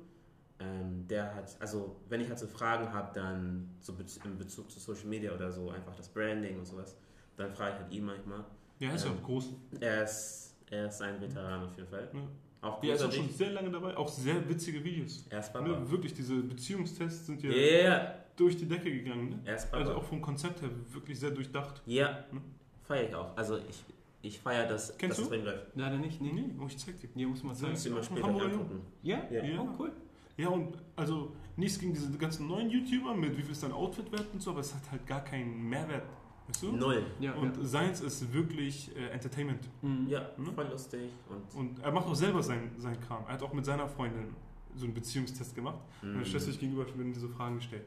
Ähm, 0.60 1.06
der 1.08 1.34
hat, 1.34 1.56
also 1.58 1.96
wenn 2.08 2.20
ich 2.20 2.28
halt 2.28 2.38
so 2.38 2.46
Fragen 2.46 2.92
habe, 2.92 3.10
dann 3.14 3.70
so 3.80 3.94
bez 3.94 4.18
in 4.18 4.36
Bezug 4.36 4.70
zu 4.70 4.78
Social 4.78 5.06
Media 5.06 5.32
oder 5.32 5.50
so, 5.50 5.70
einfach 5.70 5.94
das 5.96 6.08
Branding 6.08 6.58
und 6.58 6.66
sowas, 6.66 6.96
dann 7.36 7.50
frage 7.52 7.72
ich 7.76 7.80
halt 7.80 7.92
ihn 7.92 8.04
manchmal. 8.04 8.44
Ja, 8.78 8.92
ist 8.92 9.04
ja, 9.04 9.10
Ähm, 9.10 9.18
auch 9.18 9.22
groß. 9.26 9.48
Er 9.80 10.04
ist, 10.04 10.54
er 10.70 10.88
ist 10.88 11.00
ein 11.02 11.20
Veteran 11.20 11.64
auf 11.64 11.76
jeden 11.76 11.88
Fall. 11.88 12.08
Ja. 12.12 12.20
Auch 12.62 12.82
Ja, 12.84 12.94
ist 12.94 13.02
auch 13.02 13.10
schon 13.12 13.30
sehr 13.30 13.52
lange 13.52 13.70
dabei. 13.70 13.96
Auch 13.96 14.08
sehr 14.08 14.46
witzige 14.46 14.84
Videos. 14.84 15.24
Er 15.30 15.40
ist 15.40 15.50
Papa. 15.52 15.66
Ne, 15.66 15.90
wirklich, 15.90 16.12
diese 16.12 16.34
Beziehungstests 16.42 17.24
sind 17.26 17.42
ja 17.42 17.50
Ja, 17.50 17.82
ja, 17.82 18.14
durch 18.36 18.56
die 18.58 18.66
Decke 18.66 18.90
gegangen. 18.90 19.30
Ne? 19.30 19.38
er 19.46 19.56
ist 19.56 19.70
Papa. 19.70 19.78
Also 19.82 19.94
auch 19.94 20.04
vom 20.04 20.20
Konzept 20.20 20.60
her 20.60 20.68
wirklich 20.90 21.18
sehr 21.18 21.30
durchdacht. 21.30 21.80
ja, 21.86 22.24
Ne? 22.32 22.42
feiere 22.82 23.08
ich 23.08 23.14
auch. 23.14 23.34
Also 23.36 23.56
ich, 23.56 23.82
ich 24.20 24.38
feiere 24.38 24.66
das, 24.68 24.98
Kennst 24.98 25.18
dass 25.20 25.28
du? 25.30 25.34
Leider 25.74 25.96
nicht, 25.96 26.20
nee. 26.20 26.32
Nee, 26.32 26.50
oh, 26.60 26.66
ich 26.66 26.76
zeig 26.76 27.00
dir. 27.00 27.08
Hier 27.14 27.28
muss 27.28 27.42
man 27.42 27.54
Sehr 27.54 27.60
sagen. 27.68 27.72
Kannst 27.72 27.86
du 27.86 27.90
mal 27.92 28.02
später 28.02 28.44
angucken. 28.52 28.80
Ja? 29.02 29.22
Ja. 29.30 29.42
Ja. 29.42 29.60
Oh, 29.62 29.68
cool. 29.78 29.92
Ja, 30.36 30.48
und 30.48 30.76
also 30.96 31.32
nichts 31.56 31.78
gegen 31.78 31.92
diese 31.92 32.10
ganzen 32.16 32.48
neuen 32.48 32.70
YouTuber 32.70 33.14
mit 33.14 33.36
wie 33.36 33.42
viel 33.42 33.52
ist 33.52 33.62
dein 33.62 33.72
Outfit 33.72 34.10
wert 34.12 34.26
und 34.32 34.40
so, 34.40 34.50
aber 34.52 34.60
es 34.60 34.74
hat 34.74 34.90
halt 34.90 35.06
gar 35.06 35.22
keinen 35.22 35.68
Mehrwert. 35.68 36.04
Weißt 36.48 36.62
du? 36.62 36.72
Null. 36.72 37.04
Ja, 37.20 37.34
Und 37.34 37.54
seins 37.66 38.00
ist 38.00 38.32
wirklich 38.32 38.90
äh, 38.96 39.08
Entertainment. 39.10 39.60
ja. 39.82 39.88
Mhm. 39.88 40.08
Ja, 40.08 40.20
Ne? 40.36 40.52
voll 40.54 40.66
lustig. 40.70 41.10
Und, 41.28 41.58
Und 41.60 41.78
er 41.80 41.92
macht 41.92 42.06
auch 42.06 42.14
selber 42.14 42.42
sein, 42.42 42.70
sein 42.78 42.98
Kram. 43.00 43.24
Er 43.26 43.34
hat 43.34 43.42
auch 43.42 43.52
mit 43.52 43.64
seiner 43.64 43.86
Freundin 43.86 44.34
so 44.74 44.84
einen 44.86 44.94
Beziehungstest 44.94 45.54
gemacht. 45.54 45.78
Und 46.02 46.10
Mhm. 46.10 46.14
dann 46.14 46.24
stellst 46.24 46.46
du 46.46 46.50
dich 46.52 46.60
gegenüber, 46.60 46.86
werden 46.86 47.12
diese 47.12 47.28
Fragen 47.28 47.56
gestellt. 47.56 47.84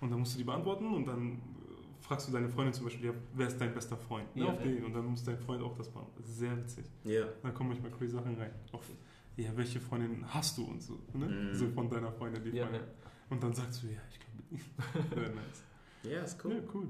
Und 0.00 0.10
dann 0.10 0.20
musst 0.20 0.34
du 0.34 0.38
die 0.38 0.44
beantworten 0.44 0.86
und 0.94 1.06
dann 1.06 1.32
äh, 1.32 1.36
fragst 2.02 2.28
du 2.28 2.32
deine 2.32 2.48
Freundin 2.48 2.72
zum 2.72 2.84
Beispiel, 2.84 3.06
ja, 3.06 3.12
wer 3.34 3.48
ist 3.48 3.58
dein 3.60 3.74
bester 3.74 3.96
Freund? 3.96 4.34
Ne, 4.36 4.44
Ja, 4.44 4.52
auf 4.52 4.60
ja. 4.60 4.66
den. 4.70 4.84
Und 4.84 4.94
dann 4.94 5.06
muss 5.06 5.24
dein 5.24 5.38
Freund 5.38 5.62
auch 5.62 5.74
das 5.76 5.92
machen. 5.94 6.06
Das 6.16 6.26
ist 6.28 6.38
sehr 6.38 6.56
witzig. 6.56 6.84
ja. 7.04 7.24
Da 7.42 7.50
kommen 7.50 7.70
manchmal 7.70 7.90
crazy 7.90 8.12
Sachen 8.12 8.36
rein. 8.36 8.50
Auch, 8.72 8.82
ja, 9.36 9.50
welche 9.56 9.80
Freundin 9.80 10.24
hast 10.32 10.56
du 10.58 10.64
und 10.64 10.82
so. 10.82 10.98
Ne? 11.14 11.26
Mhm. 11.26 11.54
So 11.54 11.68
von 11.70 11.88
deiner 11.90 12.10
Freundin, 12.12 12.42
die 12.44 12.50
Ja, 12.56 12.64
Freundin. 12.64 12.82
ja. 12.82 13.10
Und 13.30 13.42
dann 13.42 13.52
sagst 13.54 13.82
du, 13.82 13.86
ja, 13.88 13.98
ich 14.10 14.18
glaube 14.20 14.42
nicht. 14.50 15.34
Nice. 15.34 16.12
ja, 16.12 16.20
ist 16.22 16.44
cool. 16.44 16.54
Ja, 16.54 16.60
cool. 16.74 16.86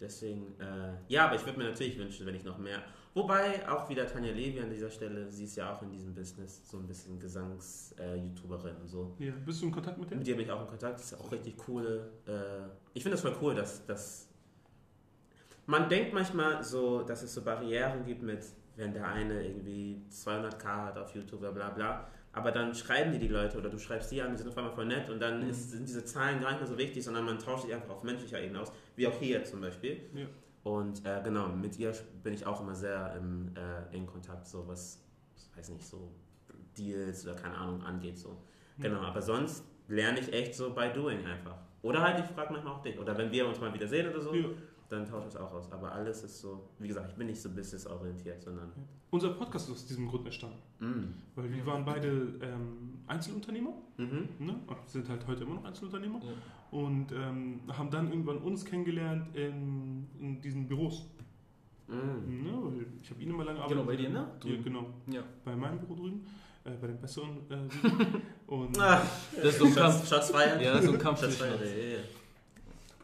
Deswegen, 0.00 0.58
äh, 0.60 0.92
ja, 1.08 1.26
aber 1.26 1.36
ich 1.36 1.46
würde 1.46 1.58
mir 1.58 1.64
natürlich 1.70 1.98
wünschen, 1.98 2.26
wenn 2.26 2.34
ich 2.34 2.44
noch 2.44 2.58
mehr. 2.58 2.82
Wobei 3.14 3.66
auch 3.66 3.88
wieder 3.88 4.06
Tanja 4.06 4.30
Levi 4.30 4.60
an 4.60 4.68
dieser 4.68 4.90
Stelle, 4.90 5.30
sie 5.30 5.44
ist 5.44 5.56
ja 5.56 5.72
auch 5.72 5.80
in 5.80 5.90
diesem 5.90 6.14
Business 6.14 6.68
so 6.70 6.76
ein 6.76 6.86
bisschen 6.86 7.18
Gesangs-YouTuberin 7.18 8.76
und 8.76 8.88
so. 8.88 9.14
Ja, 9.18 9.32
bist 9.46 9.62
du 9.62 9.66
in 9.66 9.72
Kontakt 9.72 9.96
mit 9.96 10.10
dem? 10.10 10.18
Mit 10.18 10.26
dir 10.26 10.36
bin 10.36 10.44
ich 10.44 10.50
auch 10.50 10.60
in 10.60 10.66
Kontakt, 10.68 10.98
das 10.98 11.12
ist 11.12 11.18
auch 11.18 11.32
richtig 11.32 11.56
coole. 11.56 12.10
Äh, 12.26 12.68
ich 12.92 13.02
finde 13.02 13.14
das 13.16 13.22
voll 13.22 13.34
cool, 13.40 13.54
dass, 13.54 13.86
dass 13.86 14.28
man 15.64 15.88
denkt 15.88 16.12
manchmal 16.12 16.62
so, 16.62 17.02
dass 17.02 17.22
es 17.22 17.32
so 17.32 17.42
Barrieren 17.42 18.04
gibt 18.04 18.22
mit, 18.22 18.44
wenn 18.76 18.92
der 18.92 19.06
eine 19.08 19.42
irgendwie 19.46 20.02
200k 20.10 20.64
hat 20.86 20.98
auf 20.98 21.14
YouTube, 21.14 21.40
bla 21.40 21.50
bla 21.50 21.70
bla. 21.70 22.06
Aber 22.32 22.52
dann 22.52 22.74
schreiben 22.74 23.12
die 23.12 23.18
die 23.18 23.28
Leute 23.28 23.56
oder 23.56 23.70
du 23.70 23.78
schreibst 23.78 24.10
die 24.12 24.20
an, 24.20 24.32
die 24.32 24.36
sind 24.38 24.48
auf 24.48 24.58
einmal 24.58 24.72
voll 24.72 24.84
nett 24.86 25.08
und 25.08 25.18
dann 25.20 25.42
Mhm. 25.42 25.50
ist, 25.50 25.70
sind 25.70 25.88
diese 25.88 26.04
Zahlen 26.04 26.40
gar 26.40 26.50
nicht 26.50 26.60
mehr 26.60 26.68
so 26.68 26.76
wichtig, 26.76 27.02
sondern 27.02 27.24
man 27.24 27.38
tauscht 27.38 27.64
sich 27.64 27.74
einfach 27.74 27.88
auf 27.90 28.02
menschlicher 28.02 28.40
Ebene 28.40 28.60
aus, 28.60 28.70
wie 28.94 29.06
auch 29.06 29.18
hier 29.18 29.42
zum 29.44 29.62
Beispiel. 29.62 30.00
Ja. 30.14 30.26
Und 30.62 31.04
äh, 31.06 31.20
genau, 31.24 31.48
mit 31.48 31.78
ihr 31.78 31.92
bin 32.22 32.34
ich 32.34 32.44
auch 32.46 32.60
immer 32.60 32.74
sehr 32.74 33.14
im 33.16 33.54
äh, 33.56 33.94
engen 33.94 34.06
Kontakt, 34.06 34.46
so 34.46 34.66
was, 34.68 35.02
weiß 35.56 35.70
nicht, 35.70 35.86
so 35.86 36.12
Deals 36.76 37.24
oder 37.26 37.36
keine 37.36 37.56
Ahnung 37.56 37.82
angeht. 37.82 38.18
So. 38.18 38.36
Genau, 38.78 39.00
aber 39.00 39.22
sonst 39.22 39.64
lerne 39.88 40.20
ich 40.20 40.30
echt 40.32 40.54
so 40.54 40.74
by 40.74 40.90
doing 40.92 41.24
einfach. 41.24 41.56
Oder 41.82 42.02
halt, 42.02 42.18
ich 42.18 42.26
frage 42.26 42.52
manchmal 42.52 42.74
auch 42.74 42.82
dich. 42.82 42.98
Oder 42.98 43.16
wenn 43.16 43.30
wir 43.30 43.46
uns 43.46 43.60
mal 43.60 43.72
wieder 43.72 43.86
sehen 43.86 44.10
oder 44.10 44.20
so, 44.20 44.34
Ja. 44.34 44.48
Dann 44.88 45.04
tausche 45.06 45.28
ich 45.28 45.34
es 45.34 45.40
auch 45.40 45.52
aus. 45.52 45.70
Aber 45.72 45.92
alles 45.92 46.22
ist 46.22 46.40
so, 46.40 46.68
wie 46.78 46.88
gesagt, 46.88 47.10
ich 47.10 47.16
bin 47.16 47.26
nicht 47.26 47.40
so 47.40 47.50
businessorientiert, 47.50 48.42
sondern. 48.42 48.72
Unser 49.10 49.30
Podcast 49.30 49.68
ist 49.68 49.74
aus 49.74 49.86
diesem 49.86 50.08
Grund 50.08 50.24
entstanden. 50.26 50.58
Mm. 50.80 51.14
Weil 51.34 51.52
wir 51.52 51.64
waren 51.66 51.84
beide 51.84 52.08
ähm, 52.42 52.98
Einzelunternehmer. 53.06 53.72
Mhm. 53.96 54.28
Ne? 54.38 54.56
Sind 54.86 55.08
halt 55.08 55.26
heute 55.26 55.44
immer 55.44 55.54
noch 55.54 55.64
Einzelunternehmer. 55.64 56.20
Ja. 56.22 56.78
Und 56.78 57.12
ähm, 57.12 57.60
haben 57.68 57.90
dann 57.90 58.10
irgendwann 58.10 58.38
uns 58.38 58.64
kennengelernt 58.64 59.34
in, 59.36 60.06
in 60.20 60.40
diesen 60.40 60.66
Büros. 60.66 61.06
Mm. 61.88 61.92
Ne? 61.92 62.52
Weil 62.62 62.86
ich 63.00 63.10
habe 63.10 63.22
ihn 63.22 63.30
immer 63.30 63.44
lange 63.44 63.60
Genau, 63.68 63.84
bei 63.84 63.96
dir, 63.96 64.10
ne? 64.10 64.28
Ja, 64.44 64.56
genau. 64.62 64.86
Ja. 65.06 65.22
Bei 65.44 65.54
meinem 65.56 65.78
Büro 65.78 65.94
drüben. 65.94 66.26
Äh, 66.64 66.70
bei 66.80 66.88
dem 66.88 67.00
besseren. 67.00 67.38
Äh, 67.48 67.56
und 68.52 68.78
Ah, 68.78 69.02
Das 69.36 69.44
ist 69.44 69.58
so 69.58 69.66
ein 69.66 69.74
Kampf. 69.74 69.98
Shots, 69.98 70.08
Shots 70.10 70.30
feiern? 70.30 70.60
Ja, 70.60 70.82
so 70.82 70.92
ein 70.92 70.98
Kampf 70.98 71.20
zwischen 71.20 71.38
feiern. 71.38 71.58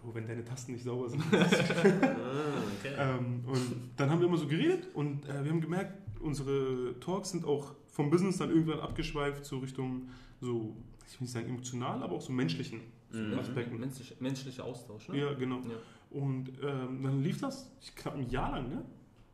Bro, 0.03 0.15
wenn 0.15 0.27
deine 0.27 0.45
Tasten 0.45 0.73
nicht 0.73 0.85
sauber 0.85 1.09
sind. 1.09 1.23
Ah, 1.33 2.63
okay. 2.79 2.95
Ähm, 2.99 3.45
und 3.47 3.91
dann 3.97 4.11
haben 4.11 4.21
wir 4.21 4.27
immer 4.27 4.37
so 4.37 4.47
geredet 4.47 4.89
und 4.95 5.25
äh, 5.29 5.45
wir 5.45 5.51
haben 5.51 5.61
gemerkt, 5.61 5.95
unsere 6.21 6.99
Talks 7.01 7.31
sind 7.31 7.45
auch 7.45 7.75
vom 7.87 8.11
Business 8.11 8.39
dann 8.39 8.51
irgendwann 8.51 8.81
abgeschweift 8.81 9.45
so 9.45 9.59
Richtung 9.59 10.09
so, 10.41 10.75
ich 11.07 11.21
will 11.21 11.25
nicht 11.25 11.33
sagen 11.33 11.49
emotional, 11.49 12.03
aber 12.03 12.17
auch 12.17 12.23
so 12.23 12.33
menschlichen 12.33 12.81
Mhm. 13.13 13.39
Aspekten. 13.39 13.79
Menschlich, 13.79 14.17
menschlicher 14.21 14.65
Austausch, 14.65 15.11
ne? 15.11 15.19
Ja, 15.19 15.35
genau. 15.35 15.57
Ja. 15.59 15.77
Und 16.19 16.49
ähm, 16.63 17.03
dann 17.03 17.23
lief 17.23 17.41
das 17.43 17.71
knapp 17.95 18.17
ein 18.17 18.29
Jahr 18.31 18.53
lang, 18.53 18.71
ne? 18.71 18.83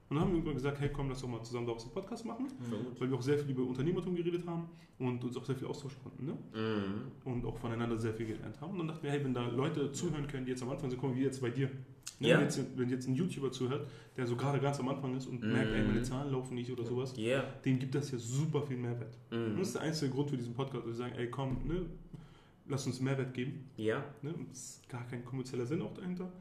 Und 0.08 0.16
dann 0.16 0.20
haben 0.24 0.28
wir 0.30 0.36
irgendwann 0.36 0.54
gesagt, 0.54 0.80
hey 0.80 0.88
komm, 0.90 1.10
lass 1.10 1.20
doch 1.20 1.28
mal 1.28 1.42
zusammen 1.42 1.66
daraus 1.66 1.84
einen 1.84 1.92
Podcast 1.92 2.24
machen, 2.24 2.46
gut. 2.70 2.98
weil 3.00 3.10
wir 3.10 3.16
auch 3.18 3.22
sehr 3.22 3.38
viel 3.38 3.50
über 3.50 3.62
Unternehmertum 3.64 4.14
geredet 4.16 4.46
haben 4.46 4.68
und 4.98 5.22
uns 5.22 5.36
auch 5.36 5.44
sehr 5.44 5.54
viel 5.54 5.66
austauschen 5.68 5.98
konnten, 6.02 6.24
ne? 6.26 6.32
Mhm. 6.54 7.30
Und 7.30 7.44
auch 7.44 7.58
voneinander 7.58 7.96
sehr 7.98 8.14
viel 8.14 8.26
gelernt 8.26 8.58
haben. 8.60 8.72
Und 8.72 8.78
dann 8.78 8.88
dachten 8.88 9.02
wir, 9.02 9.10
hey, 9.10 9.22
wenn 9.22 9.34
da 9.34 9.46
Leute 9.48 9.92
zuhören 9.92 10.26
können, 10.26 10.46
die 10.46 10.52
jetzt 10.52 10.62
am 10.62 10.70
Anfang 10.70 10.88
sind, 10.88 10.98
kommen 10.98 11.14
wie 11.14 11.22
jetzt 11.24 11.42
bei 11.42 11.50
dir. 11.50 11.68
Ne? 12.20 12.28
Ja. 12.28 12.36
Wenn, 12.38 12.44
jetzt, 12.44 12.60
wenn 12.78 12.88
jetzt 12.88 13.06
ein 13.06 13.14
YouTuber 13.14 13.52
zuhört, 13.52 13.86
der 14.16 14.26
so 14.26 14.34
gerade 14.34 14.58
ganz 14.60 14.80
am 14.80 14.88
Anfang 14.88 15.14
ist 15.14 15.26
und 15.26 15.42
Mhm. 15.44 15.52
merkt, 15.52 15.72
ey, 15.72 15.84
meine 15.86 16.02
Zahlen 16.02 16.32
laufen 16.32 16.54
nicht 16.54 16.72
oder 16.72 16.84
sowas, 16.86 17.14
Yeah. 17.18 17.44
dem 17.64 17.78
gibt 17.78 17.94
das 17.94 18.10
ja 18.10 18.18
super 18.18 18.62
viel 18.62 18.78
Mehrwert. 18.78 19.14
Mhm. 19.30 19.56
das 19.58 19.68
ist 19.68 19.74
der 19.74 19.82
einzige 19.82 20.10
Grund 20.10 20.30
für 20.30 20.36
diesen 20.38 20.54
Podcast, 20.54 20.84
dass 20.84 20.86
wir 20.86 20.94
sagen, 20.94 21.14
ey, 21.16 21.30
komm, 21.30 21.58
ne, 21.68 21.84
lass 22.66 22.86
uns 22.86 22.98
Mehrwert 23.00 23.34
geben. 23.34 23.68
Ja. 23.76 24.02
Ne? 24.22 24.32
Und 24.32 24.50
es 24.52 24.58
ist 24.78 24.88
gar 24.88 25.06
kein 25.06 25.22
kommerzieller 25.24 25.66
Sinn 25.66 25.82
auch 25.82 25.92
dahinter. 25.94 26.32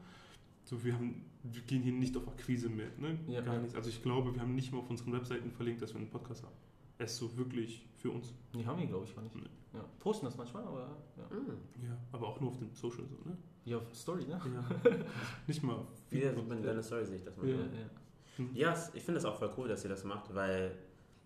So, 0.68 0.84
wir, 0.84 0.92
haben, 0.92 1.24
wir 1.44 1.62
gehen 1.62 1.80
hier 1.82 1.92
nicht 1.94 2.14
auf 2.14 2.28
Akquise 2.28 2.68
mit, 2.68 2.98
ne? 2.98 3.18
Ja, 3.26 3.40
gar 3.40 3.54
ja. 3.54 3.60
nichts. 3.60 3.74
Also 3.74 3.88
ich 3.88 4.02
glaube, 4.02 4.34
wir 4.34 4.42
haben 4.42 4.54
nicht 4.54 4.70
mal 4.70 4.80
auf 4.80 4.90
unseren 4.90 5.14
Webseiten 5.14 5.50
verlinkt, 5.50 5.80
dass 5.80 5.94
wir 5.94 6.00
einen 6.00 6.10
Podcast 6.10 6.42
haben. 6.42 6.52
Es 6.98 7.12
ist 7.12 7.18
so 7.20 7.38
wirklich 7.38 7.88
für 7.96 8.10
uns. 8.10 8.34
Die 8.52 8.66
haben 8.66 8.78
wir, 8.78 8.86
glaube 8.86 9.06
ich, 9.06 9.14
gar 9.14 9.22
nicht. 9.22 9.34
Nee. 9.34 9.42
Ja. 9.72 9.82
Posten 9.98 10.26
das 10.26 10.36
manchmal, 10.36 10.64
aber 10.64 10.94
ja. 11.16 11.36
Mhm. 11.36 11.58
Ja, 11.86 11.96
aber 12.12 12.26
auch 12.28 12.38
nur 12.40 12.50
auf 12.50 12.58
dem 12.58 12.74
Social 12.74 13.06
so, 13.06 13.16
ne? 13.26 13.34
Ja, 13.64 13.78
auf 13.78 13.94
Story, 13.94 14.26
ne? 14.26 14.38
Ja. 14.84 14.92
nicht 15.46 15.62
mal. 15.62 15.86
Wieder 16.10 16.32
man 16.34 16.58
in 16.58 16.64
deiner 16.64 16.82
Story, 16.82 17.06
sehe 17.06 17.16
ich 17.16 17.24
das 17.24 17.34
mal. 17.38 17.48
Ja. 17.48 17.56
Ja, 17.56 18.44
Ja, 18.54 18.72
es- 18.74 18.92
ich 18.94 19.02
finde 19.02 19.18
es 19.20 19.24
auch 19.24 19.38
voll 19.38 19.50
cool, 19.56 19.68
dass 19.68 19.84
ihr 19.84 19.90
das 19.90 20.04
macht, 20.04 20.34
weil 20.34 20.74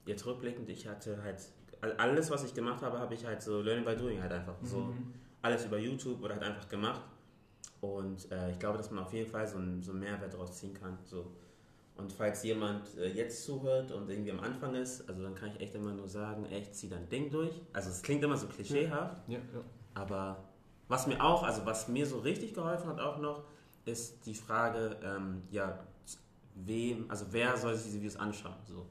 jetzt 0.07 0.24
rückblickend, 0.24 0.68
ich 0.68 0.86
hatte 0.86 1.20
halt, 1.22 1.40
all- 1.80 1.97
alles, 1.97 2.30
was 2.30 2.45
ich 2.45 2.55
gemacht 2.55 2.82
habe, 2.82 2.99
habe 3.01 3.12
ich 3.14 3.24
halt 3.26 3.43
so 3.43 3.61
Learning 3.61 3.84
by 3.84 3.97
Doing 3.97 4.20
halt 4.22 4.30
einfach 4.32 4.55
so, 4.62 4.78
Mhm. 4.78 5.14
alles 5.40 5.64
über 5.66 5.78
YouTube 5.78 6.22
oder 6.22 6.34
halt 6.34 6.45
einfach 6.45 6.68
gemacht. 6.68 7.03
Und 7.83 8.30
äh, 8.30 8.53
ich 8.53 8.61
glaube, 8.61 8.78
dass 8.78 8.93
man 8.93 9.03
auf 9.03 9.12
jeden 9.12 9.28
Fall 9.28 9.47
so 9.47 9.59
einen, 9.59 9.83
so 9.83 9.91
einen 9.91 10.01
Mehrwert 10.01 10.33
daraus 10.33 10.57
ziehen 10.57 10.72
kann. 10.72 10.97
So. 11.05 11.33
Und 11.97 12.12
falls 12.12 12.45
jemand 12.45 12.97
äh, 12.97 13.09
jetzt 13.09 13.45
zuhört 13.45 13.91
und 13.91 14.09
irgendwie 14.09 14.30
am 14.30 14.39
Anfang 14.39 14.76
ist, 14.76 15.09
also 15.09 15.20
dann 15.20 15.35
kann 15.35 15.51
ich 15.51 15.61
echt 15.61 15.74
immer 15.74 15.93
nur 15.93 16.07
sagen, 16.07 16.47
echt, 16.47 16.76
zieh 16.76 16.89
dein 16.89 17.09
Ding 17.09 17.28
durch. 17.28 17.61
Also 17.72 17.91
es 17.91 18.01
klingt 18.01 18.22
immer 18.22 18.37
so 18.37 18.47
klischeehaft, 18.47 19.28
Ja, 19.28 19.39
ja. 19.39 19.61
aber 19.95 20.45
was 20.87 21.09
mir 21.09 21.22
auch, 21.22 21.43
also 21.43 21.66
was 21.66 21.89
mir 21.89 22.07
so 22.07 22.20
richtig 22.20 22.55
geholfen 22.55 22.89
hat 22.89 23.01
auch 23.01 23.18
noch, 23.18 23.43
ist 23.85 24.24
die 24.26 24.35
Frage, 24.35 24.97
ähm, 25.03 25.43
ja, 25.51 25.80
wem, 26.55 27.11
also 27.11 27.26
wer 27.33 27.57
soll 27.57 27.74
sich 27.74 27.87
diese 27.87 27.99
Videos 27.99 28.16
anschauen, 28.16 28.55
so. 28.64 28.87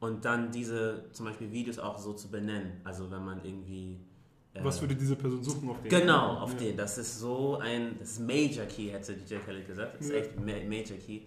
Und 0.00 0.26
dann 0.26 0.52
diese, 0.52 1.10
zum 1.12 1.24
Beispiel 1.24 1.50
Videos 1.50 1.78
auch 1.78 1.98
so 1.98 2.12
zu 2.12 2.30
benennen, 2.30 2.82
also 2.84 3.10
wenn 3.10 3.24
man 3.24 3.42
irgendwie... 3.42 4.00
Was 4.62 4.80
würde 4.80 4.94
diese 4.94 5.16
Person 5.16 5.42
suchen 5.42 5.68
auf 5.70 5.80
den? 5.82 5.88
Genau, 5.90 6.38
auf 6.38 6.52
ja. 6.54 6.58
den. 6.58 6.76
Das 6.76 6.96
ist 6.98 7.18
so 7.18 7.58
ein, 7.58 7.96
das 7.98 8.12
ist 8.12 8.20
Major 8.20 8.66
Key, 8.66 8.88
hätte 8.90 9.14
DJ 9.14 9.36
Khaled 9.44 9.66
gesagt. 9.66 9.94
Das 9.98 10.06
ist 10.06 10.12
Ja. 10.12 10.18
echt 10.18 10.36
Ma- 10.36 10.64
Major 10.68 10.96
Key. 10.98 11.22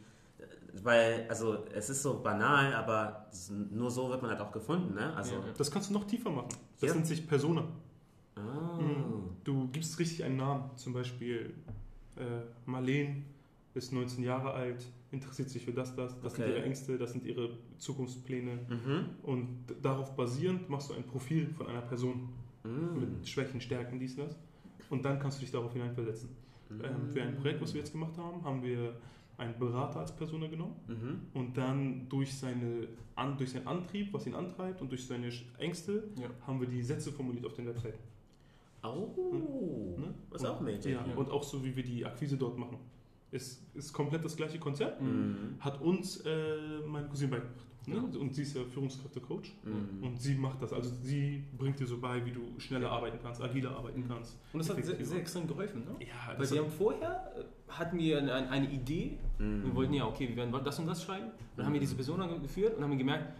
Weil, 0.84 1.26
also, 1.28 1.66
es 1.74 1.90
ist 1.90 2.04
so 2.04 2.20
banal, 2.22 2.74
aber 2.74 3.26
nur 3.72 3.90
so 3.90 4.10
wird 4.10 4.22
man 4.22 4.32
halt 4.32 4.42
auch 4.42 4.52
gefunden, 4.52 4.94
ne? 4.94 5.14
Also, 5.16 5.36
Ja. 5.36 5.42
Das 5.58 5.72
kannst 5.72 5.90
du 5.90 5.94
noch 5.94 6.06
tiefer 6.06 6.30
machen. 6.30 6.50
Das 6.80 6.94
nennt 6.94 7.08
sich 7.08 7.26
Persona. 7.28 7.68
ah, 8.36 8.80
Mhm. 8.80 9.30
Du 9.44 9.68
gibst 9.70 9.98
richtig 10.00 10.24
einen 10.24 10.38
Namen. 10.38 10.70
Zum 10.76 10.94
Beispiel 10.94 11.54
äh, 12.18 12.22
Marleen 12.66 13.26
ist 13.74 13.92
19 13.94 14.24
Jahre 14.24 14.52
alt, 14.54 14.84
interessiert 15.12 15.50
sich 15.50 15.64
für 15.66 15.72
das, 15.72 15.96
das, 15.96 16.20
das 16.22 16.34
sind 16.34 16.44
Okay. 16.46 16.54
ihre 16.54 16.64
Ängste, 16.64 16.98
das 16.98 17.12
sind 17.14 17.26
ihre 17.26 17.50
Zukunftspläne. 17.78 18.54
Mhm. 18.70 19.06
Und 19.24 19.48
darauf 19.82 20.16
basierend 20.16 20.70
machst 20.70 20.90
du 20.90 20.94
ein 20.96 21.04
Profil 21.04 21.48
von 21.58 21.68
einer 21.68 21.82
Person 21.82 22.30
Mhm. 22.68 23.00
mit 23.00 23.28
Schwächen, 23.28 23.62
Stärken, 23.62 24.00
dies, 24.00 24.16
das. 24.16 24.38
Und 24.90 25.04
dann 25.06 25.20
kannst 25.20 25.38
du 25.38 25.42
dich 25.42 25.52
darauf 25.52 25.74
hineinversetzen. 25.74 26.30
Ähm, 26.72 27.10
für 27.14 27.22
ein 27.22 27.36
Projekt, 27.38 27.62
was 27.62 27.74
wir 27.74 27.80
jetzt 27.82 27.92
gemacht 27.94 28.18
haben, 28.18 28.44
haben 28.44 28.62
wir 28.62 28.94
einen 29.38 29.58
Berater 29.60 30.00
als 30.02 30.16
Persona 30.16 30.48
genommen 30.48 30.76
Mhm. 30.88 31.20
und 31.34 31.58
dann 31.58 32.08
durch, 32.10 32.36
seine, 32.36 32.88
an, 33.16 33.38
durch 33.38 33.52
seinen 33.52 33.68
Antrieb, 33.68 34.12
was 34.14 34.26
ihn 34.28 34.34
antreibt 34.34 34.82
und 34.82 34.90
durch 34.92 35.06
seine 35.06 35.30
Ängste, 35.60 36.04
Ja. 36.20 36.28
haben 36.46 36.60
wir 36.60 36.68
die 36.68 36.82
Sätze 36.82 37.12
formuliert 37.12 37.46
auf 37.46 37.54
den 37.54 37.68
Webseiten. 37.68 38.00
Oh, 38.84 39.96
Ne? 39.98 40.14
was 40.30 40.46
auch 40.46 40.62
Magic. 40.62 40.86
Ja, 40.94 41.04
und 41.16 41.30
auch 41.30 41.44
so, 41.44 41.64
wie 41.64 41.76
wir 41.76 41.84
die 41.84 42.06
Akquise 42.06 42.38
dort 42.38 42.58
machen. 42.58 42.78
Ist, 43.32 43.62
ist 43.76 43.92
komplett 43.92 44.24
das 44.24 44.36
gleiche 44.38 44.58
Konzept. 44.60 45.02
Mhm. 45.02 45.56
Hat 45.60 45.82
uns 45.82 46.22
äh, 46.26 46.80
meine 46.88 47.08
Cousine 47.08 47.32
beigebracht. 47.32 47.67
Ne? 47.88 47.96
Ja. 47.96 48.20
Und 48.20 48.36
sie 48.36 48.42
ist 48.42 48.56
ja 48.56 48.64
Führungskräfte-Coach. 48.66 49.54
Mhm. 49.64 50.04
Und 50.04 50.22
sie 50.22 50.36
macht 50.36 50.62
das. 50.62 50.74
Also 50.74 50.90
sie 51.02 51.44
bringt 51.58 51.80
dir 51.80 51.88
so 51.88 51.98
bei, 52.00 52.24
wie 52.26 52.32
du 52.32 52.42
schneller 52.60 52.92
arbeiten 52.92 53.18
kannst, 53.24 53.42
agiler 53.42 53.72
arbeiten 53.78 54.02
Mhm. 54.02 54.08
kannst. 54.10 54.38
Und 54.54 54.60
das 54.60 54.70
hat 54.70 54.84
sehr, 54.84 55.04
sehr 55.06 55.20
extrem 55.20 55.48
geholfen, 55.48 55.86
ne? 55.86 56.06
Ja, 56.06 56.38
Weil 56.38 56.48
hat, 56.50 56.58
haben 56.58 56.70
vorher, 56.72 57.32
äh, 57.38 57.72
hatten 57.72 57.98
wir 57.98 58.18
eine, 58.18 58.50
eine 58.50 58.70
Idee, 58.70 59.18
Mhm. 59.40 59.64
wir 59.64 59.76
wollten 59.76 59.94
ja, 59.94 60.06
okay, 60.06 60.28
wir 60.28 60.36
werden 60.36 60.52
das 60.64 60.80
und 60.80 60.88
das 60.88 61.02
schreiben. 61.04 61.32
Dann 61.56 61.66
haben 61.66 61.74
wir 61.74 61.80
diese 61.80 61.96
Person 61.96 62.22
angeführt 62.22 62.76
und 62.78 62.84
haben 62.84 62.98
gemerkt, 62.98 63.34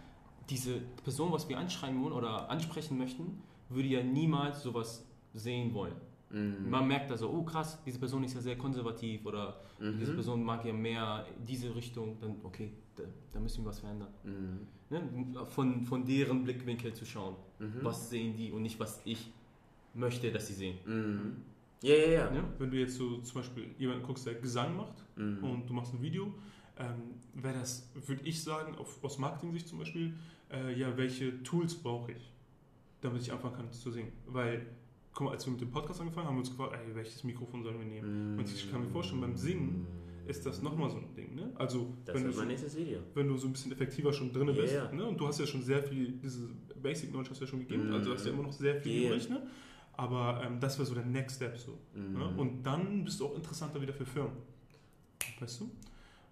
diese 0.48 0.80
Person, 1.04 1.30
was 1.30 1.48
wir 1.48 1.58
anschreiben 1.58 2.02
wollen 2.02 2.14
oder 2.14 2.48
ansprechen 2.50 2.96
möchten, 2.96 3.42
würde 3.68 3.88
ja 3.88 4.02
niemals 4.02 4.62
sowas 4.62 5.04
sehen 5.34 5.74
wollen. 5.74 5.92
Mhm. 6.30 6.68
Man 6.68 6.86
merkt 6.86 7.10
also, 7.10 7.30
oh 7.30 7.42
krass, 7.42 7.78
diese 7.86 7.98
Person 7.98 8.22
ist 8.24 8.34
ja 8.34 8.40
sehr 8.40 8.56
konservativ 8.58 9.24
oder 9.26 9.60
Mhm. 9.80 9.98
diese 9.98 10.12
Person 10.14 10.42
mag 10.44 10.64
ja 10.64 10.72
mehr 10.72 11.24
diese 11.46 11.74
Richtung, 11.74 12.18
dann 12.20 12.36
okay, 12.42 12.72
da, 12.96 13.04
da 13.32 13.40
müssen 13.40 13.64
wir 13.64 13.70
was 13.70 13.80
verändern. 13.80 14.08
Mhm. 14.24 14.66
Ne? 14.90 15.46
Von, 15.46 15.82
von 15.84 16.04
deren 16.04 16.44
Blickwinkel 16.44 16.92
zu 16.92 17.04
schauen, 17.06 17.36
Mhm. 17.58 17.78
was 17.82 18.10
sehen 18.10 18.36
die 18.36 18.52
und 18.52 18.62
nicht, 18.62 18.78
was 18.78 19.00
ich 19.04 19.32
möchte, 19.94 20.30
dass 20.30 20.46
sie 20.48 20.54
sehen. 20.54 20.78
Mhm. 20.84 21.36
Ja, 21.82 21.94
ja, 21.94 22.34
ja. 22.34 22.44
Wenn 22.58 22.70
du 22.70 22.76
jetzt 22.76 22.96
so 22.96 23.18
zum 23.18 23.40
Beispiel 23.40 23.66
jemanden 23.78 24.02
guckst, 24.02 24.26
der 24.26 24.34
Gesang 24.34 24.76
macht 24.76 24.96
Mhm. 25.16 25.44
und 25.44 25.66
du 25.70 25.72
machst 25.74 25.94
ein 25.94 26.02
Video, 26.02 26.34
ähm, 26.78 27.14
wäre 27.34 27.58
das, 27.58 27.88
würde 28.06 28.22
ich 28.24 28.42
sagen, 28.42 28.76
auf, 28.76 29.02
aus 29.02 29.18
Marketing-Sicht 29.18 29.68
zum 29.68 29.78
Beispiel, 29.78 30.12
äh, 30.50 30.78
ja, 30.78 30.96
welche 30.96 31.42
Tools 31.42 31.74
brauche 31.74 32.12
ich, 32.12 32.32
damit 33.00 33.22
ich 33.22 33.32
anfangen 33.32 33.54
kann 33.56 33.72
zu 33.72 33.90
singen? 33.90 34.12
Weil, 34.26 34.66
guck 35.18 35.24
mal, 35.26 35.32
als 35.32 35.44
wir 35.46 35.50
mit 35.52 35.60
dem 35.60 35.70
Podcast 35.72 36.00
angefangen 36.00 36.28
haben, 36.28 36.36
haben 36.36 36.42
wir 36.44 36.48
uns 36.48 36.50
gefragt, 36.56 36.74
ey, 36.86 36.94
welches 36.94 37.24
Mikrofon 37.24 37.64
sollen 37.64 37.76
wir 37.80 37.86
nehmen? 37.86 38.34
Mhm. 38.34 38.38
Und 38.38 38.48
ich 38.54 38.70
kann 38.70 38.82
mir 38.82 38.88
vorstellen, 38.90 39.20
beim 39.20 39.36
Singen 39.36 39.84
Ist 40.28 40.44
das 40.46 40.60
nochmal 40.62 40.90
so 40.90 40.98
ein 40.98 41.14
Ding, 41.16 41.34
ne? 41.34 41.50
Also, 41.54 41.94
Das 42.04 42.14
wenn 42.14 42.24
du, 42.24 42.32
so, 42.32 42.38
mein 42.40 42.48
nächstes 42.48 42.76
Video. 42.76 42.98
wenn 43.14 43.28
du 43.28 43.36
so 43.38 43.46
ein 43.48 43.52
bisschen 43.52 43.72
effektiver 43.72 44.12
schon 44.12 44.30
drin 44.30 44.46
Ja, 44.48 44.52
bist, 44.54 44.92
ne? 44.92 45.06
und 45.06 45.18
du 45.18 45.26
hast 45.26 45.40
ja 45.40 45.46
schon 45.46 45.62
sehr 45.62 45.82
viel, 45.82 46.12
diese 46.22 46.50
Basic 46.82 47.08
Knowledge 47.08 47.30
hast 47.30 47.40
du 47.40 47.44
ja 47.46 47.50
schon 47.50 47.60
gegeben, 47.60 47.88
Mhm. 47.88 47.94
also 47.94 48.12
hast 48.12 48.24
du 48.24 48.28
ja 48.28 48.34
immer 48.34 48.42
noch 48.44 48.52
sehr 48.52 48.76
viel 48.80 49.02
Ja. 49.04 49.08
übrig, 49.08 49.28
ne? 49.30 49.46
Aber 49.94 50.42
ähm, 50.44 50.60
das 50.60 50.78
wäre 50.78 50.86
so 50.86 50.94
der 50.94 51.06
Next 51.06 51.36
Step 51.36 51.56
so. 51.56 51.78
Mhm. 51.94 52.18
Ne? 52.18 52.28
Und 52.36 52.62
dann 52.62 53.02
bist 53.04 53.18
du 53.18 53.26
auch 53.26 53.34
interessanter 53.36 53.80
wieder 53.80 53.94
für 53.94 54.04
Firmen. 54.06 54.36
Weißt 55.40 55.60
du? 55.62 55.70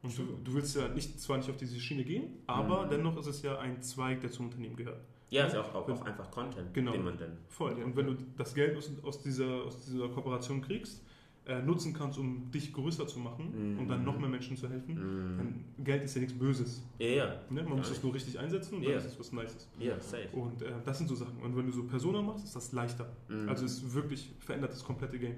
Und 0.03 0.17
du, 0.19 0.23
du 0.45 0.55
willst 0.55 0.77
ja 0.77 0.89
nicht, 0.89 1.19
zwar 1.19 1.39
nicht 1.39 1.49
auf 1.51 1.57
diese 1.57 1.81
Schiene 1.81 2.05
gehen, 2.05 2.25
aber 2.47 2.85
Mhm. 2.85 2.91
dennoch 2.91 3.17
ist 3.17 3.27
es 3.27 3.41
ja 3.43 3.59
ein 3.59 3.81
Zweig, 3.83 4.21
der 4.21 4.31
zum 4.31 4.45
Unternehmen 4.47 4.77
gehört. 4.77 5.01
Ja, 5.31 5.47
ist 5.47 5.55
ja 5.55 5.61
auch, 5.63 5.75
auch, 5.75 5.89
auch 5.89 6.05
einfach 6.05 6.31
Content, 6.31 6.73
Genau. 6.75 6.93
den 6.93 7.05
man 7.05 7.19
dann. 7.19 7.37
Voll. 7.49 7.73
Und 7.83 7.97
wenn 7.97 8.07
du 8.07 8.17
das 8.37 8.55
Geld 8.55 8.77
aus, 8.77 8.91
aus, 9.03 9.23
dieser, 9.23 9.65
aus 9.65 9.85
dieser 9.87 10.09
Kooperation 10.09 10.61
kriegst, 10.63 11.03
äh, 11.47 11.63
nutzen 11.63 11.93
kannst, 11.93 12.19
um 12.19 12.51
dich 12.51 12.73
größer 12.73 13.07
zu 13.07 13.21
machen 13.21 13.75
Mhm. 13.75 13.79
und 13.79 13.89
dann 13.89 14.05
noch 14.05 14.19
mehr 14.19 14.29
Menschen 14.29 14.57
zu 14.57 14.69
helfen, 14.69 14.95
Mhm. 14.95 15.39
dann 15.77 15.85
Geld 15.85 16.03
ist 16.03 16.15
ja 16.17 16.21
nichts 16.23 16.37
Böses. 16.37 16.83
Ja, 16.99 17.07
ja. 17.07 17.27
Ne? 17.51 17.63
Man 17.63 17.67
Gar 17.67 17.77
muss 17.77 17.91
es 17.91 18.03
nur 18.03 18.13
richtig 18.15 18.37
einsetzen 18.39 18.77
und 18.77 18.83
Ja. 18.83 18.91
dann 18.91 18.99
ist 18.99 19.07
es 19.07 19.19
was 19.21 19.33
Nices. 19.33 19.69
Ja, 19.79 20.01
safe. 20.01 20.29
Und 20.33 20.63
äh, 20.63 20.73
das 20.85 20.99
sind 20.99 21.07
so 21.09 21.15
Sachen. 21.15 21.39
Und 21.41 21.57
wenn 21.57 21.67
du 21.67 21.73
so 21.73 21.85
Persona 21.85 22.21
machst, 22.21 22.45
ist 22.45 22.57
das 22.57 22.73
leichter. 22.73 23.13
Mhm. 23.29 23.49
Also 23.49 23.65
es 23.65 23.95
wirklich 23.95 24.33
verändert 24.41 24.73
das 24.73 24.83
komplette 24.85 25.19
Game. 25.21 25.37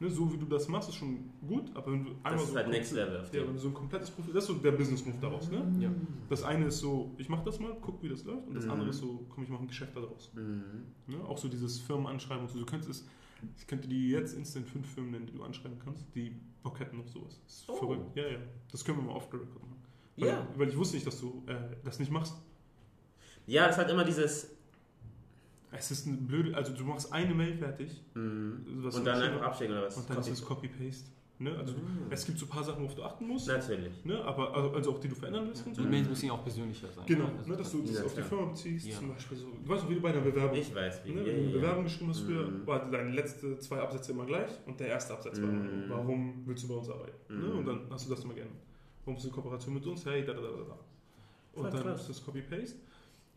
Ne? 0.00 0.10
So 0.10 0.32
wie 0.32 0.36
du 0.38 0.46
das 0.46 0.66
machst, 0.68 0.88
ist 0.88 0.96
schon 0.96 1.30
gut, 1.46 1.70
aber 1.74 1.92
wenn 1.92 2.04
du 2.04 2.10
einmal 2.24 2.32
das 2.32 2.42
ist 2.42 2.48
so 2.50 2.56
halt 2.56 2.66
ein 2.66 2.72
Next 2.72 2.92
Level 2.92 3.20
auf 3.20 3.32
ja, 3.32 3.42
wenn 3.46 3.52
du 3.54 3.58
so 3.60 3.68
ein 3.68 3.74
komplettes 3.74 4.10
Profil, 4.10 4.34
das 4.34 4.44
ist 4.44 4.48
so 4.48 4.54
der 4.54 4.72
Business 4.72 5.04
Move 5.06 5.18
daraus. 5.20 5.50
Ne? 5.50 5.64
Ja. 5.80 5.90
Das 6.28 6.42
eine 6.42 6.66
ist 6.66 6.78
so, 6.78 7.12
ich 7.16 7.28
mache 7.28 7.44
das 7.44 7.60
mal, 7.60 7.76
guck 7.80 8.02
wie 8.02 8.08
das 8.08 8.24
läuft, 8.24 8.48
und 8.48 8.54
das 8.54 8.64
Mhm. 8.64 8.70
andere 8.72 8.88
ist 8.90 8.98
so, 8.98 9.24
komm, 9.28 9.44
ich 9.44 9.50
mache 9.50 9.62
ein 9.62 9.68
Geschäft 9.68 9.94
daraus. 9.96 10.32
Mhm. 10.34 10.62
Ne? 11.06 11.24
Auch 11.24 11.38
so 11.38 11.48
dieses 11.48 11.78
Firmenanschreiben 11.80 12.42
und 12.44 12.50
so. 12.50 12.58
Du 12.58 12.66
könntest 12.66 12.90
es, 12.90 13.08
ich 13.58 13.66
könnte 13.66 13.86
die 13.88 14.08
jetzt 14.10 14.34
instant 14.36 14.68
fünf 14.68 14.86
Firmen 14.92 15.12
nennen, 15.12 15.26
die 15.26 15.32
du 15.32 15.42
anschreiben 15.44 15.78
kannst, 15.78 16.04
die 16.14 16.34
Bock 16.62 16.80
hätten 16.80 16.98
auf 17.00 17.08
sowas. 17.08 17.40
Das 17.44 17.54
ist 17.54 17.68
Oh. 17.68 17.74
verrückt. 17.74 18.16
Ja, 18.16 18.26
ja. 18.26 18.38
Das 18.72 18.84
können 18.84 18.98
wir 18.98 19.04
mal 19.04 19.14
off 19.14 19.28
the 19.30 19.36
record 19.36 19.62
machen. 19.62 19.76
Weil, 20.16 20.28
Ja. 20.28 20.46
weil 20.56 20.68
ich 20.68 20.76
wusste 20.76 20.96
nicht, 20.96 21.06
dass 21.06 21.20
du 21.20 21.42
äh, 21.46 21.54
das 21.84 21.98
nicht 22.00 22.10
machst. 22.10 22.34
ja, 23.46 23.66
das 23.66 23.76
ist 23.76 23.78
halt 23.78 23.90
immer 23.90 24.04
dieses. 24.04 24.53
Es 25.76 25.90
ist 25.90 26.06
eine 26.06 26.16
blöde, 26.16 26.56
also 26.56 26.72
du 26.72 26.84
machst 26.84 27.12
eine 27.12 27.34
Mail 27.34 27.54
fertig 27.56 28.02
Mhm. 28.14 28.64
was 28.84 28.96
Und 28.96 29.04
dann 29.06 29.20
einfach 29.22 29.42
abschicken 29.42 29.74
oder 29.76 29.86
was? 29.86 29.96
und 29.96 30.08
dann 30.08 30.18
ist 30.18 30.26
Copy- 30.26 30.32
es 30.32 30.44
Copy-Paste. 30.44 31.10
Ne? 31.40 31.52
Also 31.58 31.72
Mhm. 31.72 32.06
es 32.10 32.24
gibt 32.24 32.38
so 32.38 32.46
ein 32.46 32.48
paar 32.48 32.62
Sachen, 32.62 32.82
worauf 32.84 32.94
du 32.94 33.02
achten 33.02 33.26
musst, 33.26 33.48
Natürlich. 33.48 34.04
ne? 34.04 34.22
aber 34.24 34.54
also, 34.54 34.70
also 34.70 34.92
auch 34.92 35.00
die 35.00 35.08
du 35.08 35.16
verändern 35.16 35.48
willst. 35.48 35.66
und 35.66 35.74
so. 35.74 35.82
Die 35.82 35.88
Mails 35.88 36.08
müssen 36.08 36.26
ja 36.26 36.32
auch 36.32 36.42
persönlicher 36.44 36.86
sein. 36.92 37.04
Genau, 37.06 37.24
ne? 37.24 37.32
Also 37.38 37.50
ne, 37.50 37.56
dass 37.56 37.72
du 37.72 37.82
das 37.82 37.90
Ja, 37.98 38.04
auf 38.04 38.14
die. 38.14 38.22
Firma 38.22 38.44
beziehst, 38.46 38.86
Ja. 38.86 38.96
zum 38.98 39.08
Beispiel 39.12 39.36
so. 39.38 39.46
Du 39.50 39.68
weißt 39.68 39.82
auch, 39.84 39.90
wie 39.90 39.94
du 39.96 40.00
bei 40.00 40.10
einer 40.10 40.20
Bewerbung. 40.20 40.56
Ich 40.56 40.72
weiß 40.72 41.04
wie. 41.04 41.10
Ne, 41.12 41.20
Ja, 41.22 41.26
wenn 41.26 41.34
du 41.36 41.42
eine. 41.42 41.52
Bewerbung 41.52 41.84
geschrieben 41.84 42.10
hast 42.10 42.20
früher, 42.20 42.48
Mhm. 42.48 42.66
war 42.68 42.88
deine 42.88 43.10
letzte 43.10 43.58
zwei 43.58 43.78
Absätze 43.80 44.12
immer 44.12 44.26
gleich 44.26 44.50
und 44.66 44.78
der 44.78 44.86
erste 44.86 45.12
Absatz 45.14 45.42
war 45.42 45.48
immer, 45.48 45.62
Mhm. 45.64 45.84
warum 45.90 46.42
willst 46.46 46.62
du 46.64 46.68
bei 46.68 46.74
uns 46.74 46.88
arbeiten? 46.88 47.16
Ne? 47.36 47.48
Mhm. 47.48 47.58
Und 47.58 47.66
dann 47.66 47.80
hast 47.90 48.06
du 48.08 48.14
das 48.14 48.22
immer 48.24 48.34
gerne. 48.34 48.50
Warum 49.04 49.14
bist 49.14 49.24
du 49.24 49.28
in 49.30 49.34
Kooperation 49.34 49.74
mit 49.74 49.84
uns? 49.86 50.06
Hey, 50.06 50.24
da, 50.24 50.34
da, 50.34 50.40
da, 50.40 50.46
da, 50.48 50.56
da. 50.56 50.78
Und 51.54 51.62
Voll 51.62 51.70
dann 51.70 51.82
krass. 51.82 52.00
ist 52.02 52.08
das 52.10 52.24
Copy-Paste. 52.24 52.76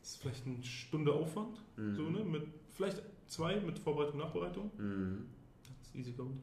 Das 0.08 0.14
ist 0.16 0.22
vielleicht 0.22 0.46
eine 0.48 0.64
Stunde 0.64 1.12
Aufwand, 1.12 1.62
Mhm. 1.76 1.94
so, 1.96 2.04
ne? 2.04 2.24
mit, 2.24 2.44
vielleicht 2.70 3.02
zwei 3.28 3.60
mit 3.60 3.78
Vorbereitung, 3.78 4.20
Nachbereitung. 4.20 4.72
Mhm. 4.78 5.26
Das 5.60 5.88
ist 5.90 5.96
easy 5.96 6.14
going. 6.14 6.42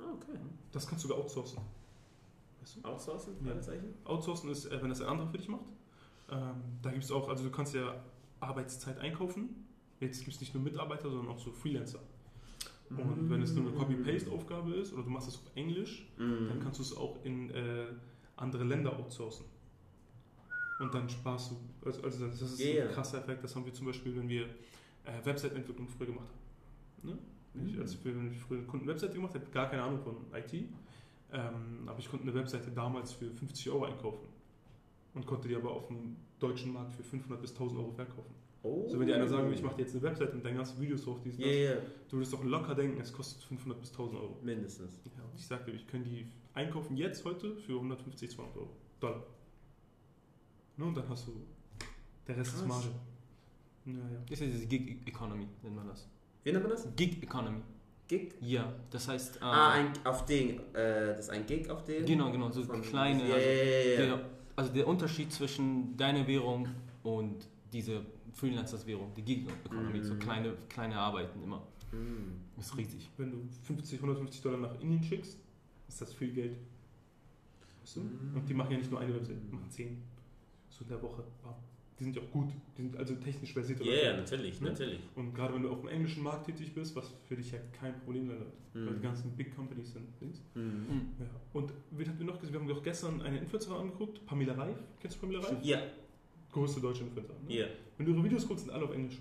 Ah, 0.00 0.12
okay. 0.12 0.36
Das 0.72 0.84
kannst 0.84 1.04
du 1.04 1.08
sogar 1.08 1.22
outsourcen. 1.22 1.58
Weißt 2.60 2.78
du? 2.82 2.88
Outsourcen? 2.88 3.34
Ja. 3.46 3.52
Outsourcen 4.10 4.50
ist, 4.50 4.66
äh, 4.66 4.82
wenn 4.82 4.88
das 4.88 5.00
ein 5.00 5.06
anderer 5.06 5.28
für 5.28 5.38
dich 5.38 5.46
macht. 5.48 5.66
Ähm, 6.32 6.56
da 6.82 6.90
gibt 6.90 7.04
es 7.04 7.12
auch, 7.12 7.28
also 7.28 7.44
du 7.44 7.50
kannst 7.52 7.74
ja 7.74 7.94
Arbeitszeit 8.40 8.98
einkaufen. 8.98 9.50
Jetzt 10.00 10.24
gibt 10.24 10.34
es 10.34 10.40
nicht 10.40 10.52
nur 10.52 10.64
Mitarbeiter, 10.64 11.08
sondern 11.08 11.28
auch 11.28 11.38
so 11.38 11.52
Freelancer. 11.52 12.00
Und 12.90 13.30
wenn 13.30 13.40
es 13.40 13.54
nur 13.54 13.68
eine 13.68 13.76
Copy-Paste-Aufgabe 13.78 14.74
ist 14.74 14.92
oder 14.92 15.04
du 15.04 15.10
machst 15.10 15.28
es 15.28 15.36
auf 15.36 15.50
Englisch, 15.54 16.10
Mhm. 16.18 16.48
dann 16.48 16.60
kannst 16.60 16.80
du 16.80 16.82
es 16.82 16.96
auch 16.96 17.24
in 17.24 17.50
äh, 17.50 17.86
andere 18.34 18.64
Länder 18.64 18.98
outsourcen. 18.98 19.46
Und 20.80 20.92
dann 20.94 21.08
sparst 21.08 21.52
du, 21.52 21.56
also, 21.86 22.02
also 22.02 22.26
das 22.26 22.40
ist 22.42 22.58
Ja. 22.60 22.84
ein 22.84 22.90
krasser 22.90 23.18
Effekt, 23.18 23.44
das 23.44 23.54
haben 23.54 23.64
wir 23.64 23.72
zum 23.72 23.86
Beispiel, 23.86 24.16
wenn 24.16 24.28
wir 24.28 24.44
äh, 25.04 25.24
Website-Entwicklung 25.24 25.86
früher 25.88 26.06
gemacht 26.08 26.26
haben. 26.28 27.10
Ne? 27.12 27.18
Wenn 27.52 27.66
Ich, 27.68 27.74
Mhm. 27.76 27.80
als 27.82 28.04
wir, 28.04 28.16
wenn 28.16 28.32
ich 28.32 28.38
früher 28.38 28.58
eine 28.58 28.66
Kunden-Webseite 28.66 29.14
gemacht 29.14 29.34
habe, 29.34 29.44
gar 29.52 29.70
keine 29.70 29.82
Ahnung 29.82 30.00
von 30.00 30.16
IT, 30.34 30.52
ähm, 31.32 31.86
aber 31.86 31.98
ich 31.98 32.08
konnte 32.10 32.24
eine 32.24 32.34
Webseite 32.34 32.70
damals 32.70 33.12
für 33.12 33.30
50 33.30 33.70
Euro 33.70 33.84
einkaufen 33.84 34.26
und 35.14 35.26
konnte 35.26 35.46
die 35.48 35.54
aber 35.54 35.70
auf 35.70 35.86
dem 35.88 36.16
deutschen 36.40 36.72
Markt 36.72 36.94
für 36.94 37.04
500 37.04 37.40
bis 37.40 37.52
1000 37.52 37.78
Euro 37.80 37.92
verkaufen. 37.92 38.34
Oh. 38.64 38.84
Also 38.84 38.98
wenn 38.98 39.06
dir 39.06 39.14
einer 39.16 39.28
sagen 39.28 39.52
ich 39.52 39.62
mache 39.62 39.76
dir 39.76 39.82
jetzt 39.82 39.94
eine 39.94 40.02
Webseite 40.02 40.32
und 40.32 40.44
deine 40.44 40.56
ganzen 40.56 40.80
Videos 40.80 41.04
drauf, 41.04 41.18
dies, 41.22 41.36
Ja, 41.38 41.44
das, 41.46 41.54
ja. 41.56 41.76
du 42.08 42.16
würdest 42.16 42.32
doch 42.32 42.42
locker 42.44 42.74
denken, 42.74 42.98
es 43.00 43.12
kostet 43.12 43.42
500 43.44 43.78
bis 43.78 43.90
1000 43.90 44.18
Euro. 44.20 44.38
Mindestens. 44.42 45.00
Ja, 45.04 45.22
und 45.22 45.38
ich 45.38 45.46
sagte, 45.46 45.70
ich 45.70 45.86
kann 45.86 46.02
die 46.02 46.26
einkaufen 46.54 46.96
jetzt 46.96 47.24
heute 47.24 47.54
für 47.56 47.74
150, 47.74 48.30
200 48.30 48.56
Euro. 48.56 48.70
Dollar. 49.00 49.22
Ne, 50.76 50.84
und 50.84 50.96
dann 50.96 51.08
hast 51.08 51.26
du, 51.28 51.32
der 52.26 52.36
Rest 52.36 52.52
ist 52.54 52.58
Krass. 52.60 52.68
Marge. 52.68 52.88
Ja, 53.86 53.92
ja. 53.92 54.00
Das 54.28 54.40
ist 54.40 54.52
diese 54.54 54.66
Gig 54.66 54.96
Economy, 55.06 55.46
nennt 55.62 55.76
man 55.76 55.86
das. 55.88 56.08
Wie 56.42 56.50
nennt 56.52 56.64
man 56.64 56.72
das? 56.72 56.88
Gig 56.96 57.22
Economy. 57.22 57.60
Gig? 58.08 58.34
Ja, 58.40 58.72
das 58.90 59.08
heißt. 59.08 59.36
äh, 59.36 59.40
Ah, 59.40 59.72
ein, 59.72 59.92
auf 60.04 60.24
den. 60.26 60.58
Äh, 60.74 61.08
das 61.16 61.20
ist 61.20 61.30
ein 61.30 61.46
Gig 61.46 61.68
auf 61.70 61.84
den? 61.84 62.04
Genau, 62.04 62.30
genau, 62.32 62.50
so 62.50 62.62
Von- 62.64 62.82
kleine. 62.82 63.28
Ja, 63.28 63.36
ja, 63.36 63.52
ja, 63.52 63.90
ja. 63.90 63.96
Der, 64.16 64.30
also 64.56 64.72
der 64.72 64.86
Unterschied 64.86 65.32
zwischen 65.32 65.96
deiner 65.96 66.26
Währung 66.26 66.68
und 67.02 67.46
dieser 67.72 68.02
Freelancers 68.32 68.86
Währung, 68.86 69.12
die 69.16 69.22
Gig 69.22 69.46
Economy, 69.64 70.02
so 70.02 70.14
Mhm. 70.14 70.18
kleine, 70.18 70.52
kleine 70.68 70.96
Arbeiten 70.98 71.42
immer. 71.42 71.62
Das 72.56 72.66
ist 72.66 72.76
riesig. 72.76 73.08
Wenn 73.16 73.30
du 73.30 73.38
50, 73.62 74.00
150 74.00 74.42
Dollar 74.42 74.58
nach 74.58 74.80
Indien 74.80 75.02
schickst, 75.02 75.38
ist 75.88 76.00
das 76.00 76.12
viel 76.12 76.32
Geld. 76.32 76.56
Weißt 77.82 77.96
du? 77.96 78.00
Mhm. 78.00 78.32
Und 78.36 78.48
die 78.48 78.54
machen 78.54 78.72
ja 78.72 78.78
nicht 78.78 78.90
nur 78.90 78.98
eine 79.00 79.14
Website, 79.14 79.36
die 79.48 79.54
machen 79.54 79.70
10. 79.70 80.02
So 80.76 80.82
in 80.84 80.88
der 80.88 81.00
Woche. 81.02 81.22
Wow. 81.42 81.54
Die 81.98 82.02
sind 82.04 82.16
ja 82.16 82.22
auch 82.22 82.30
gut. 82.32 82.48
Die 82.76 82.82
sind 82.82 82.96
also 82.96 83.14
technisch 83.14 83.52
versierte 83.52 83.84
Ja, 83.84 83.92
ja, 84.10 84.16
natürlich, 84.16 84.60
Ne? 84.60 84.70
natürlich. 84.70 84.98
Und 85.14 85.32
gerade 85.32 85.54
wenn 85.54 85.62
du 85.62 85.70
auf 85.70 85.78
dem 85.80 85.88
englischen 85.90 86.24
Markt 86.24 86.46
tätig 86.46 86.74
bist, 86.74 86.96
was 86.96 87.12
für 87.28 87.36
dich 87.36 87.52
ja 87.52 87.58
kein 87.78 87.96
Problem 88.00 88.26
sein 88.26 88.38
wird, 88.40 88.52
weil 88.74 88.94
die 88.94 88.98
Mhm. 88.98 89.02
ganzen 89.02 89.30
Big 89.36 89.54
Companies 89.54 89.92
sind. 89.92 90.08
Mhm. 90.56 91.10
Ja. 91.20 91.26
Und 91.52 91.72
wen 91.92 92.08
hatten 92.08 92.18
wir 92.18 92.26
noch 92.26 92.40
gesehen? 92.40 92.54
Wir 92.54 92.60
haben 92.60 92.72
auch 92.78 92.82
gestern 92.82 93.22
eine 93.22 93.38
Influencerin 93.38 93.76
angeguckt, 93.78 94.26
Pamela 94.26 94.54
Reif. 94.54 94.76
Kennst 95.00 95.16
du 95.16 95.20
Pamela 95.20 95.38
Reif? 95.46 95.58
Ja, 95.64 95.80
Größte 96.50 96.80
deutsche 96.80 97.04
Influencerin. 97.04 97.44
Ne? 97.46 97.54
ja. 97.54 97.66
Wenn 97.96 98.06
du 98.06 98.12
ihre 98.12 98.24
Videos 98.24 98.46
guckst, 98.48 98.64
sind 98.64 98.74
alle 98.74 98.84
auf 98.86 98.92
Englisch. 98.92 99.18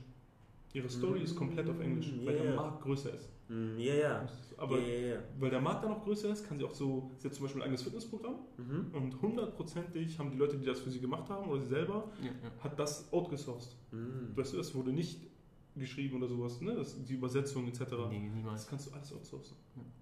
Ihre 0.74 0.90
Story 0.90 1.22
ist 1.22 1.36
komplett 1.36 1.70
auf 1.70 1.80
Englisch, 1.80 2.12
weil 2.26 2.34
der 2.36 2.46
Yeah. 2.46 2.56
Markt 2.56 2.82
größer 2.82 3.14
ist. 3.14 3.30
Mm, 3.48 3.78
Ja, 3.78 3.94
ja. 3.94 4.26
Aber 4.58 4.80
ja, 4.80 4.88
ja, 4.88 5.08
ja. 5.16 5.20
weil 5.40 5.50
der 5.52 5.62
Markt 5.62 5.84
dann 5.84 5.92
noch 5.92 6.04
größer 6.04 6.30
ist, 6.30 6.48
kann 6.48 6.58
sie 6.58 6.64
auch 6.66 6.74
so, 6.74 7.12
sie 7.20 7.28
hat 7.28 7.36
zum 7.36 7.44
Beispiel 7.44 7.62
ein 7.62 7.66
eigenes 7.66 7.84
Fitnessprogramm 7.84 8.36
Mhm. 8.58 8.88
und 8.94 9.22
hundertprozentig 9.22 10.18
haben 10.18 10.32
die 10.32 10.38
Leute, 10.38 10.58
die 10.58 10.66
das 10.66 10.80
für 10.80 10.90
sie 10.90 11.00
gemacht 11.00 11.30
haben 11.30 11.48
oder 11.50 11.62
sie 11.62 11.68
selber, 11.68 12.06
Ja, 12.22 12.28
ja. 12.28 12.64
hat 12.64 12.80
das 12.80 13.12
outgesourced. 13.14 13.76
Mm. 13.92 14.36
Weißt 14.36 14.54
du, 14.54 14.60
es 14.60 14.74
wurde 14.74 14.92
nicht 14.92 15.20
geschrieben 15.76 16.18
oder 16.18 16.28
sowas, 16.28 16.60
ne? 16.62 16.74
Das, 16.76 17.04
die 17.04 17.14
Übersetzung 17.14 17.68
etc. 17.68 17.80
Nee, 17.82 17.86
Das 18.28 18.36
niemals. 18.36 18.68
kannst 18.68 18.88
du 18.88 18.94
alles 18.96 19.14
outsourcen. 19.14 19.58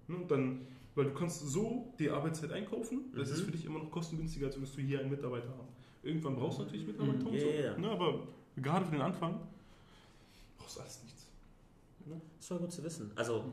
Ne? 0.08 0.16
Und 0.16 0.30
dann, 0.30 0.60
weil 0.94 1.06
du 1.06 1.12
kannst 1.12 1.40
so 1.48 1.94
die 1.98 2.08
Arbeitszeit 2.10 2.52
einkaufen, 2.52 3.12
das 3.14 3.28
Mhm. 3.28 3.34
ist 3.34 3.40
für 3.42 3.50
dich 3.52 3.64
immer 3.66 3.78
noch 3.78 3.90
kostengünstiger, 3.90 4.46
als 4.46 4.56
würdest 4.56 4.76
du 4.76 4.80
hier 4.82 5.00
einen 5.00 5.10
Mitarbeiter 5.10 5.48
haben. 5.48 5.68
Irgendwann 6.02 6.34
brauchst 6.36 6.58
du 6.58 6.62
natürlich 6.64 6.86
Mitarbeiter 6.86 7.18
Mhm. 7.20 7.26
und 7.26 7.34
Ja, 7.34 7.40
so, 7.40 7.46
ja, 7.48 7.60
ja. 7.60 7.78
Ne? 7.78 7.90
aber 7.90 8.26
gerade 8.56 8.84
für 8.86 8.92
den 8.92 9.00
Anfang 9.02 9.40
brauchst 10.62 10.80
alles 10.80 11.02
nichts. 11.02 11.26
Ne? 12.06 12.20
Ist 12.38 12.48
schon 12.48 12.58
gut 12.58 12.72
zu 12.72 12.82
wissen. 12.82 13.12
Also, 13.16 13.44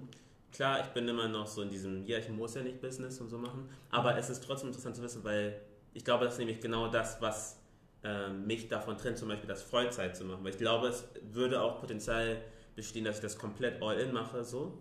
klar, 0.51 0.79
ich 0.81 0.87
bin 0.87 1.07
immer 1.07 1.27
noch 1.27 1.47
so 1.47 1.61
in 1.61 1.69
diesem, 1.69 2.05
ja, 2.05 2.17
ich 2.17 2.29
muss 2.29 2.55
ja 2.55 2.61
nicht 2.61 2.81
Business 2.81 3.19
und 3.19 3.29
so 3.29 3.37
machen, 3.37 3.69
aber 3.89 4.17
es 4.17 4.29
ist 4.29 4.43
trotzdem 4.43 4.69
interessant 4.69 4.95
zu 4.95 5.01
wissen, 5.01 5.23
weil 5.23 5.59
ich 5.93 6.03
glaube, 6.03 6.25
das 6.25 6.33
ist 6.33 6.39
nämlich 6.39 6.59
genau 6.59 6.87
das, 6.87 7.21
was 7.21 7.57
ähm, 8.03 8.45
mich 8.45 8.67
davon 8.67 8.97
trennt, 8.97 9.17
zum 9.17 9.27
Beispiel 9.27 9.47
das 9.47 9.61
Vollzeit 9.61 10.15
zu 10.15 10.23
machen. 10.23 10.43
Weil 10.43 10.51
ich 10.51 10.57
glaube, 10.57 10.87
es 10.87 11.07
würde 11.31 11.61
auch 11.61 11.79
Potenzial 11.79 12.41
bestehen, 12.75 13.03
dass 13.03 13.17
ich 13.17 13.21
das 13.21 13.37
komplett 13.37 13.81
all-in 13.81 14.13
mache, 14.13 14.43
so. 14.43 14.77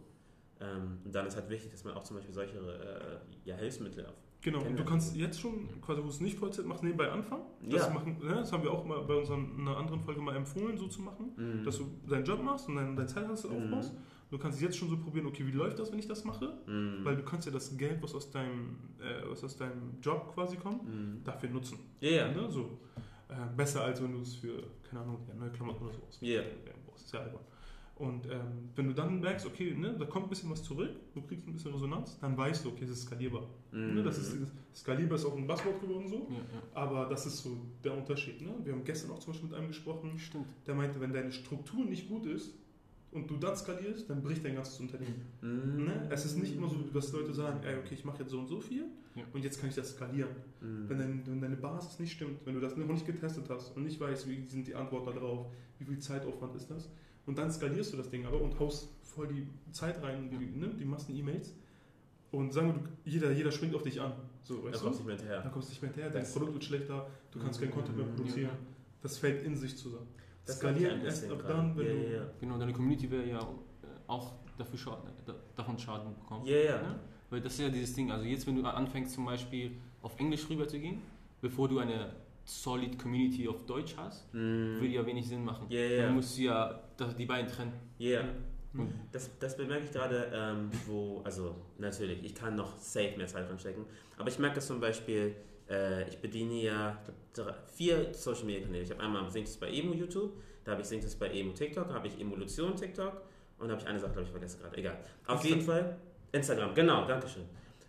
Ähm, 0.60 1.00
und 1.04 1.14
dann 1.14 1.26
ist 1.26 1.36
halt 1.36 1.48
wichtig, 1.48 1.70
dass 1.72 1.84
man 1.84 1.94
auch 1.94 2.04
zum 2.04 2.16
Beispiel 2.16 2.34
solche 2.34 2.58
äh, 2.58 3.48
ja, 3.48 3.56
Hilfsmittel 3.56 4.06
auf. 4.06 4.14
Genau, 4.40 4.62
und 4.62 4.78
du 4.78 4.84
kannst 4.84 5.16
jetzt 5.16 5.40
schon, 5.40 5.68
quasi 5.80 6.02
wo 6.02 6.08
es 6.08 6.20
nicht 6.20 6.38
Vollzeit 6.38 6.64
machst, 6.64 6.84
nebenbei 6.84 7.10
anfangen. 7.10 7.42
Das, 7.68 7.86
Ja. 7.88 7.92
machen, 7.92 8.18
ne? 8.22 8.34
das 8.36 8.52
haben 8.52 8.62
wir 8.62 8.70
auch 8.72 8.84
mal 8.84 9.00
bei 9.02 9.14
unseren, 9.14 9.56
in 9.58 9.66
einer 9.66 9.76
anderen 9.76 10.00
Folge 10.00 10.20
mal 10.20 10.36
empfohlen, 10.36 10.78
so 10.78 10.86
zu 10.86 11.02
machen. 11.02 11.32
Mhm. 11.36 11.64
Dass 11.64 11.78
du 11.78 11.86
deinen 12.08 12.24
Job 12.24 12.40
machst 12.42 12.68
und 12.68 12.76
dein, 12.76 12.94
dein 12.94 13.08
Zeithassel 13.08 13.50
Mhm. 13.50 13.64
aufbaust. 13.74 13.94
Du 14.30 14.38
kannst 14.38 14.60
jetzt 14.60 14.76
schon 14.76 14.88
so 14.90 14.96
probieren, 14.98 15.26
okay, 15.26 15.44
wie 15.46 15.50
läuft 15.52 15.78
das, 15.78 15.90
wenn 15.90 15.98
ich 15.98 16.06
das 16.06 16.22
mache? 16.24 16.52
Mhm. 16.66 17.04
Weil 17.04 17.16
du 17.16 17.22
kannst 17.24 17.46
ja 17.46 17.52
das 17.52 17.76
Geld, 17.76 18.00
was 18.02 18.14
aus 18.14 18.30
deinem, 18.30 18.76
äh, 19.00 19.28
was 19.28 19.42
aus 19.42 19.56
deinem 19.56 19.98
Job 20.00 20.32
quasi 20.34 20.56
kommt, 20.56 20.84
Mhm. 20.86 21.24
dafür 21.24 21.48
nutzen. 21.50 21.78
Ja, 22.00 22.10
ja. 22.10 22.28
Ne? 22.32 22.48
So, 22.50 22.78
äh, 23.28 23.34
besser 23.56 23.82
als 23.84 24.00
wenn 24.02 24.12
du 24.12 24.20
es 24.20 24.36
für, 24.36 24.62
keine 24.88 25.02
Ahnung, 25.02 25.26
neue 25.36 25.50
Klamotten 25.50 25.82
oder 25.84 25.92
so 25.94 26.02
ausgibst. 26.06 26.22
Ja. 26.22 26.42
Das 26.92 27.02
ist 27.06 27.12
ja 27.12 27.20
albern. 27.20 27.40
Und 27.98 28.26
ähm, 28.26 28.70
wenn 28.76 28.86
du 28.86 28.94
dann 28.94 29.20
merkst, 29.20 29.44
okay, 29.44 29.74
ne, 29.74 29.94
da 29.98 30.04
kommt 30.04 30.26
ein 30.26 30.28
bisschen 30.28 30.50
was 30.50 30.62
zurück, 30.62 30.90
du 31.14 31.20
kriegst 31.22 31.46
ein 31.48 31.52
bisschen 31.52 31.72
Resonanz, 31.72 32.16
dann 32.20 32.36
weißt 32.36 32.64
du, 32.64 32.68
okay, 32.68 32.84
es 32.84 32.90
ist 32.90 33.02
skalierbar. 33.02 33.48
Mhm. 33.72 33.94
Ne, 33.96 34.02
das 34.04 34.18
ist, 34.18 34.36
skalierbar 34.74 35.16
ist 35.16 35.24
auch 35.24 35.36
ein 35.36 35.46
Buzzword 35.48 35.80
geworden 35.80 36.06
so, 36.08 36.28
Ja, 36.30 36.36
ja. 36.36 36.62
aber 36.74 37.06
das 37.06 37.26
ist 37.26 37.38
so 37.38 37.56
der 37.82 37.96
Unterschied. 37.96 38.40
Ne? 38.40 38.54
Wir 38.62 38.72
haben 38.72 38.84
gestern 38.84 39.10
auch 39.10 39.18
zum 39.18 39.32
Beispiel 39.32 39.48
mit 39.48 39.58
einem 39.58 39.68
gesprochen, 39.68 40.16
Stimmt. 40.18 40.46
der 40.66 40.76
meinte, 40.76 41.00
wenn 41.00 41.12
deine 41.12 41.32
Struktur 41.32 41.84
nicht 41.84 42.08
gut 42.08 42.26
ist 42.26 42.54
und 43.10 43.28
du 43.28 43.36
dann 43.36 43.56
skalierst, 43.56 44.08
dann 44.08 44.22
bricht 44.22 44.44
dein 44.44 44.54
ganzes 44.54 44.78
Unternehmen. 44.78 45.22
Mhm. 45.42 45.86
Ne? 45.86 46.08
Es 46.10 46.24
ist 46.24 46.38
nicht 46.38 46.54
immer 46.54 46.68
so, 46.68 46.76
dass 46.94 47.12
Leute 47.12 47.32
sagen, 47.34 47.60
ey, 47.64 47.78
okay, 47.78 47.94
ich 47.94 48.04
mache 48.04 48.20
jetzt 48.20 48.30
so 48.30 48.38
und 48.38 48.46
so 48.46 48.60
viel 48.60 48.84
Ja. 49.16 49.22
und 49.32 49.42
jetzt 49.42 49.58
kann 49.58 49.70
ich 49.70 49.74
das 49.74 49.90
skalieren. 49.90 50.30
Mhm. 50.60 50.88
Wenn, 50.88 50.98
dein, 50.98 51.22
wenn 51.26 51.40
deine 51.40 51.56
Basis 51.56 51.98
nicht 51.98 52.12
stimmt, 52.12 52.46
wenn 52.46 52.54
du 52.54 52.60
das 52.60 52.76
noch 52.76 52.86
nicht 52.86 53.06
getestet 53.06 53.46
hast 53.50 53.76
und 53.76 53.82
nicht 53.82 53.98
weißt, 53.98 54.28
wie 54.28 54.46
sind 54.46 54.68
die 54.68 54.76
Antworten 54.76 55.14
darauf, 55.16 55.46
wie 55.80 55.84
viel 55.84 55.98
Zeitaufwand 55.98 56.54
ist 56.54 56.70
das, 56.70 56.88
und 57.28 57.38
dann 57.38 57.52
skalierst 57.52 57.92
du 57.92 57.96
das 57.98 58.10
Ding 58.10 58.26
aber 58.26 58.40
und 58.40 58.58
haust 58.58 58.88
voll 59.02 59.28
die 59.28 59.46
Zeit 59.72 60.02
rein, 60.02 60.28
die, 60.30 60.36
ne, 60.58 60.68
die 60.78 60.84
Massen 60.84 61.14
E-Mails 61.14 61.54
und 62.32 62.52
sagen 62.52 62.68
wir, 62.68 62.74
du, 62.74 62.80
jeder, 63.04 63.30
jeder 63.30 63.52
springt 63.52 63.74
auf 63.74 63.82
dich 63.82 64.00
an. 64.00 64.12
So, 64.42 64.56
Da 64.58 64.64
weißt 64.72 64.82
kommst 64.82 65.00
du? 65.00 65.04
nicht 65.04 65.06
mehr 65.06 65.16
hinterher. 65.16 65.42
Dann 65.42 65.52
kommst 65.52 65.68
du 65.68 65.72
nicht 65.72 65.82
mehr 65.82 65.90
hinterher, 65.92 66.10
dein 66.10 66.22
Das- 66.22 66.32
Produkt 66.32 66.54
wird 66.54 66.64
schlechter, 66.64 67.06
du 67.30 67.38
kannst 67.38 67.60
keinen 67.60 67.70
Content 67.72 67.96
mehr 67.96 68.06
Mhm. 68.06 68.16
produzieren. 68.16 68.50
Das 69.02 69.16
fällt 69.18 69.42
in 69.44 69.54
sich 69.56 69.76
zusammen. 69.76 70.08
Das 70.44 70.64
ein 70.64 70.76
erst 71.04 71.30
ab 71.30 71.44
dann, 71.46 71.76
wenn 71.76 71.86
ja, 71.86 71.92
du. 71.92 71.98
ja, 72.04 72.10
ja. 72.22 72.30
Genau, 72.40 72.58
deine 72.58 72.72
Community 72.72 73.10
wäre 73.10 73.28
ja 73.28 73.46
auch 74.06 74.32
dafür 74.56 74.78
schaden, 74.78 75.10
da, 75.26 75.34
davon 75.54 75.78
Schaden 75.78 76.14
bekommen. 76.14 76.44
Ja, 76.46 76.56
ja. 76.56 76.82
Ne? 76.82 76.98
Weil 77.30 77.40
das 77.42 77.52
ist 77.52 77.60
ja 77.60 77.68
dieses 77.68 77.94
Ding, 77.94 78.10
also 78.10 78.24
jetzt 78.24 78.46
wenn 78.46 78.56
du 78.56 78.64
anfängst 78.64 79.12
zum 79.14 79.26
Beispiel 79.26 79.72
auf 80.00 80.18
Englisch 80.18 80.48
rüber 80.48 80.66
zu 80.66 80.78
gehen, 80.80 81.02
bevor 81.42 81.68
du 81.68 81.78
eine 81.78 82.16
solid 82.48 82.98
Community 82.98 83.46
auf 83.48 83.64
Deutsch 83.66 83.94
hast, 83.96 84.32
Mhm. 84.32 84.76
würde 84.80 84.86
ja 84.94 85.04
wenig 85.06 85.28
Sinn 85.28 85.44
machen. 85.44 85.66
Ja, 85.68 85.80
ja. 85.80 86.02
Dann 86.04 86.14
musst 86.14 86.36
du 86.38 86.42
ja 86.42 86.80
die 87.18 87.26
beiden 87.26 87.50
trennen. 87.50 87.72
Ja. 87.98 88.22
Und 88.74 88.92
Das, 89.12 89.30
das 89.38 89.56
bemerke 89.56 89.84
ich 89.84 89.90
gerade, 89.92 90.30
ähm, 90.32 90.70
wo, 90.86 91.20
also 91.24 91.56
natürlich, 91.78 92.22
ich 92.24 92.34
kann 92.34 92.54
noch 92.54 92.76
safe 92.76 93.16
mehr 93.16 93.26
Zeit 93.26 93.48
reinstecken, 93.48 93.84
aber 94.18 94.28
ich 94.28 94.38
merke 94.38 94.56
das 94.56 94.66
zum 94.66 94.78
Beispiel, 94.78 95.34
äh, 95.68 96.08
ich 96.08 96.18
bediene 96.18 96.54
ja 96.62 96.98
drei, 97.32 97.54
vier 97.74 98.12
Social 98.14 98.44
Media 98.44 98.62
Kanäle. 98.62 98.84
Ich 98.84 98.90
habe 98.90 99.00
einmal 99.02 99.26
es 99.26 99.56
bei 99.56 99.70
Emo 99.70 99.92
YouTube, 99.94 100.32
da 100.64 100.72
habe 100.72 100.82
ich 100.82 100.92
es 100.92 101.16
bei 101.16 101.28
Emo 101.30 101.52
TikTok, 101.52 101.88
da 101.88 101.94
habe 101.94 102.08
ich 102.08 102.20
Evolution 102.20 102.76
TikTok 102.76 103.22
und 103.58 103.68
da 103.68 103.72
habe 103.72 103.82
ich 103.82 103.88
eine 103.88 103.98
Sache, 103.98 104.12
glaube 104.12 104.24
ich, 104.26 104.30
vergessen 104.30 104.60
gerade. 104.60 104.76
Egal. 104.76 104.98
Auf 105.26 105.44
jeden 105.44 105.62
Fall 105.62 105.96
Instagram, 106.32 106.74
genau, 106.74 107.06
Dankeschön. 107.06 107.44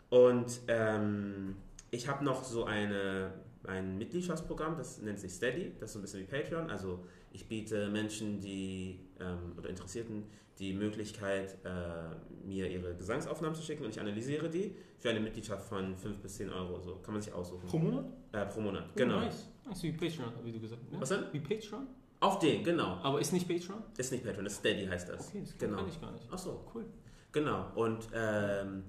Und 0.09 0.61
ähm, 0.67 1.55
ich 1.91 2.07
habe 2.07 2.23
noch 2.23 2.43
so 2.43 2.63
eine, 2.65 3.31
ein 3.69 3.97
Mitgliedschaftsprogramm, 3.97 4.77
das 4.77 5.01
nennt 5.01 5.19
sich 5.19 5.31
Steady, 5.31 5.71
das 5.79 5.89
ist 5.89 5.93
so 5.93 5.99
ein 5.99 6.01
bisschen 6.01 6.19
wie 6.21 6.25
Patreon. 6.25 6.69
Also 6.69 7.05
ich 7.31 7.47
biete 7.47 7.87
Menschen, 7.89 8.39
die 8.41 8.99
ähm, 9.19 9.53
oder 9.57 9.69
Interessierten 9.69 10.23
die 10.57 10.73
Möglichkeit, 10.73 11.57
äh, 11.63 12.45
mir 12.45 12.69
ihre 12.69 12.93
Gesangsaufnahmen 12.95 13.55
zu 13.55 13.63
schicken 13.63 13.85
und 13.85 13.91
ich 13.91 13.99
analysiere 13.99 14.49
die 14.49 14.75
für 14.97 15.09
eine 15.09 15.21
Mitgliedschaft 15.21 15.69
von 15.69 15.95
5 15.95 16.17
bis 16.19 16.35
10 16.35 16.49
Euro. 16.49 16.79
So 16.81 16.95
kann 16.97 17.13
man 17.13 17.21
sich 17.23 17.31
aussuchen. 17.33 17.65
Pro 17.67 17.77
Monat? 17.79 18.05
äh, 18.33 18.45
pro 18.45 18.59
Monat, 18.59 18.83
Oh, 18.89 18.91
genau. 18.95 19.19
nice. 19.21 19.47
nice. 19.65 19.83
Wie 19.83 19.91
Patreon, 19.93 20.33
wie 20.43 20.51
du 20.51 20.59
gesagt 20.59 20.81
hast. 20.83 20.91
Ne? 20.91 20.99
Was 21.01 21.09
denn? 21.09 21.23
Wie 21.31 21.39
Patreon? 21.39 21.87
Auf 22.21 22.39
den, 22.39 22.63
genau. 22.65 22.97
Aber 23.03 23.21
ist 23.21 23.31
nicht 23.31 23.47
Patreon? 23.47 23.81
Ist 23.97 24.11
nicht 24.11 24.25
Patreon, 24.25 24.45
ist 24.47 24.55
Steady 24.57 24.85
heißt 24.87 25.07
das. 25.07 25.29
Okay, 25.29 25.39
das 25.41 25.57
Genau. 25.57 25.77
kann 25.77 25.87
ich 25.87 26.01
gar 26.01 26.11
nicht. 26.11 26.27
Ach 26.29 26.37
so. 26.37 26.65
Cool. 26.73 26.85
Genau. 27.31 27.67
Und 27.75 28.09
ähm, 28.13 28.83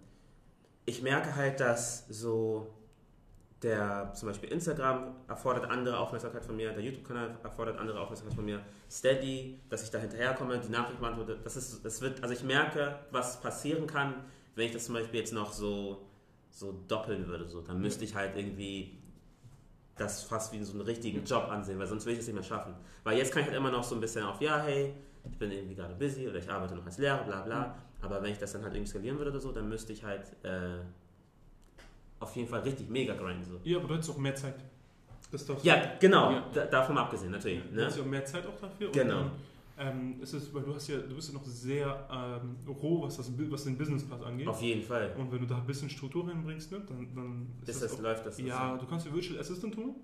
ich 0.87 1.03
merke 1.03 1.37
halt, 1.37 1.61
dass 1.61 2.09
so 2.09 2.67
der 3.63 4.13
zum 4.15 4.29
Beispiel 4.29 4.51
Instagram 4.51 5.15
erfordert 5.29 5.71
andere 5.71 5.99
Aufmerksamkeit 5.99 6.45
von 6.45 6.57
mir, 6.57 6.73
der 6.73 6.83
YouTube-Kanal 6.83 7.39
erfordert 7.43 7.79
andere 7.79 8.01
Aufmerksamkeit 8.01 8.35
von 8.35 8.45
mir, 8.45 8.61
Steady, 8.91 9.61
dass 9.69 9.83
ich 9.83 9.91
da 9.91 9.99
hinterherkomme, 9.99 10.59
die 10.59 10.71
Nachricht 10.71 11.01
beantworte, 11.01 11.39
das 11.45 11.57
ist, 11.57 11.85
das 11.85 12.01
wird, 12.01 12.23
also 12.23 12.35
ich 12.35 12.43
merke, 12.43 12.99
was 13.11 13.41
passieren 13.41 13.87
kann, 13.87 14.15
wenn 14.55 14.67
ich 14.67 14.73
das 14.73 14.87
zum 14.87 14.95
Beispiel 14.95 15.21
jetzt 15.21 15.33
noch 15.33 15.53
so, 15.53 16.07
so 16.51 16.73
doppeln 16.89 17.27
würde, 17.27 17.47
so, 17.49 17.61
dann 17.61 17.81
müsste 17.81 18.05
ich 18.05 18.15
halt 18.15 18.35
irgendwie 18.35 18.99
das 19.97 20.23
fast 20.23 20.53
wie 20.53 20.63
so 20.65 20.73
einen 20.73 20.81
richtigen 20.81 21.25
Job 21.25 21.49
ansehen, 21.51 21.79
weil 21.79 21.87
sonst 21.87 22.07
will 22.07 22.15
ich 22.15 22.21
es 22.21 22.27
nicht 22.27 22.35
mehr 22.35 22.43
schaffen. 22.43 22.75
Weil 23.05 23.19
jetzt 23.19 23.33
kann 23.33 23.43
ich 23.43 23.49
halt 23.49 23.57
immer 23.57 23.71
noch 23.71 23.85
so 23.85 23.95
ein 23.95 24.01
bisschen 24.01 24.25
auf, 24.25 24.41
ja, 24.41 24.59
hey, 24.63 24.95
ich 25.31 25.39
bin 25.39 25.53
irgendwie 25.53 25.75
gerade 25.75 25.95
busy 25.95 26.27
oder 26.27 26.39
ich 26.39 26.51
arbeite 26.51 26.75
noch 26.75 26.87
als 26.87 26.97
Lehrer, 26.97 27.23
bla 27.25 27.43
bla. 27.43 27.77
Aber 28.01 28.23
wenn 28.23 28.33
ich 28.33 28.39
das 28.39 28.53
dann 28.53 28.63
halt 28.63 28.73
irgendwie 28.75 28.91
skalieren 28.91 29.19
würde 29.19 29.31
oder 29.31 29.41
so, 29.41 29.53
dann 29.53 29.69
müsste 29.69 29.93
ich 29.93 30.03
halt 30.03 30.33
äh, 30.43 30.79
auf 32.21 32.37
jeden 32.37 32.49
Fall 32.49 32.61
richtig 32.61 32.89
mega 32.89 33.15
grinden. 33.15 33.45
So. 33.45 33.59
Ja, 33.65 33.79
aber 33.79 33.89
du 33.89 33.95
hättest 33.95 34.11
auch 34.11 34.19
mehr 34.19 34.35
Zeit. 34.35 34.55
Das 35.33 35.47
darfst 35.47 35.65
Ja, 35.65 35.95
genau, 36.01 36.33
Ja. 36.33 36.47
Da, 36.53 36.65
davon 36.67 36.97
abgesehen, 36.99 37.31
natürlich. 37.33 37.63
Du 37.71 37.75
Ne? 37.77 37.87
hast 37.87 37.97
ja 37.97 38.03
auch 38.03 38.07
mehr 38.07 38.25
Zeit 38.25 38.47
auch 38.47 38.57
dafür. 38.61 38.91
Genau. 38.93 39.21
Und 39.23 39.31
dann, 39.79 39.93
ähm, 40.13 40.21
ist 40.21 40.35
es, 40.35 40.53
weil 40.53 40.63
du 40.63 40.75
hast 40.75 40.89
ja, 40.89 40.99
du 40.99 41.15
bist 41.15 41.29
ja 41.29 41.35
noch 41.35 41.45
sehr 41.45 42.09
ähm, 42.43 42.57
roh, 42.69 43.03
was, 43.03 43.17
das, 43.17 43.31
was 43.51 43.65
den 43.65 43.79
Businessplan 43.79 44.23
angeht. 44.25 44.47
Auf 44.49 44.61
jeden 44.61 44.83
Fall. 44.83 45.15
Und 45.17 45.33
wenn 45.33 45.41
du 45.41 45.47
da 45.47 45.57
ein 45.59 45.67
bisschen 45.67 45.89
Struktur 45.89 46.29
reinbringst, 46.29 46.71
ne, 46.73 46.83
dann, 46.87 47.09
dann 47.15 47.47
Ist 47.67 47.83
das, 47.83 47.95
auch, 47.95 48.01
läuft 48.03 48.27
das? 48.27 48.39
Ja, 48.41 48.77
du 48.77 48.87
kannst 48.87 49.07
ja 49.07 49.13
Virtual 49.15 49.39
Assistant 49.41 49.75
tun. 49.75 49.95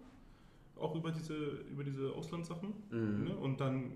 Auch 0.78 0.94
über 0.94 1.10
diese, 1.10 1.34
über 1.34 1.82
diese 1.84 2.12
Auslandssachen. 2.12 2.72
Mhm. 2.90 3.24
Ne? 3.24 3.36
Und 3.36 3.60
dann, 3.60 3.92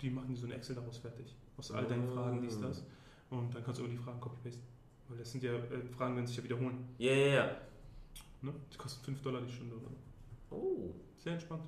die 0.00 0.10
machen 0.10 0.28
die 0.28 0.36
so 0.36 0.46
eine 0.46 0.54
Excel 0.56 0.74
daraus 0.76 0.98
fertig. 0.98 1.34
Aus 1.56 1.70
all 1.70 1.84
deinen 1.86 2.08
Ah. 2.08 2.12
Fragen, 2.12 2.42
dies, 2.42 2.60
das. 2.60 2.84
Und 3.30 3.54
dann 3.54 3.64
kannst 3.64 3.80
du 3.80 3.84
über 3.84 3.92
die 3.92 3.98
Fragen 3.98 4.20
copy-pasten. 4.20 4.62
Weil 5.08 5.18
das 5.18 5.30
sind 5.32 5.42
ja, 5.44 5.52
äh, 5.52 5.58
Fragen 5.96 6.14
werden 6.16 6.26
sich 6.26 6.36
ja 6.36 6.44
wiederholen. 6.44 6.78
Ja, 6.98 7.12
ja, 7.12 7.26
ja. 7.34 7.50
Ne? 8.42 8.52
Die 8.72 8.76
kosten 8.76 9.04
5 9.04 9.22
Dollar 9.22 9.40
die 9.42 9.52
Stunde 9.52 9.74
oder 9.76 9.88
so. 10.50 10.56
Oh. 10.56 10.94
Sehr 11.18 11.32
entspannt. 11.34 11.62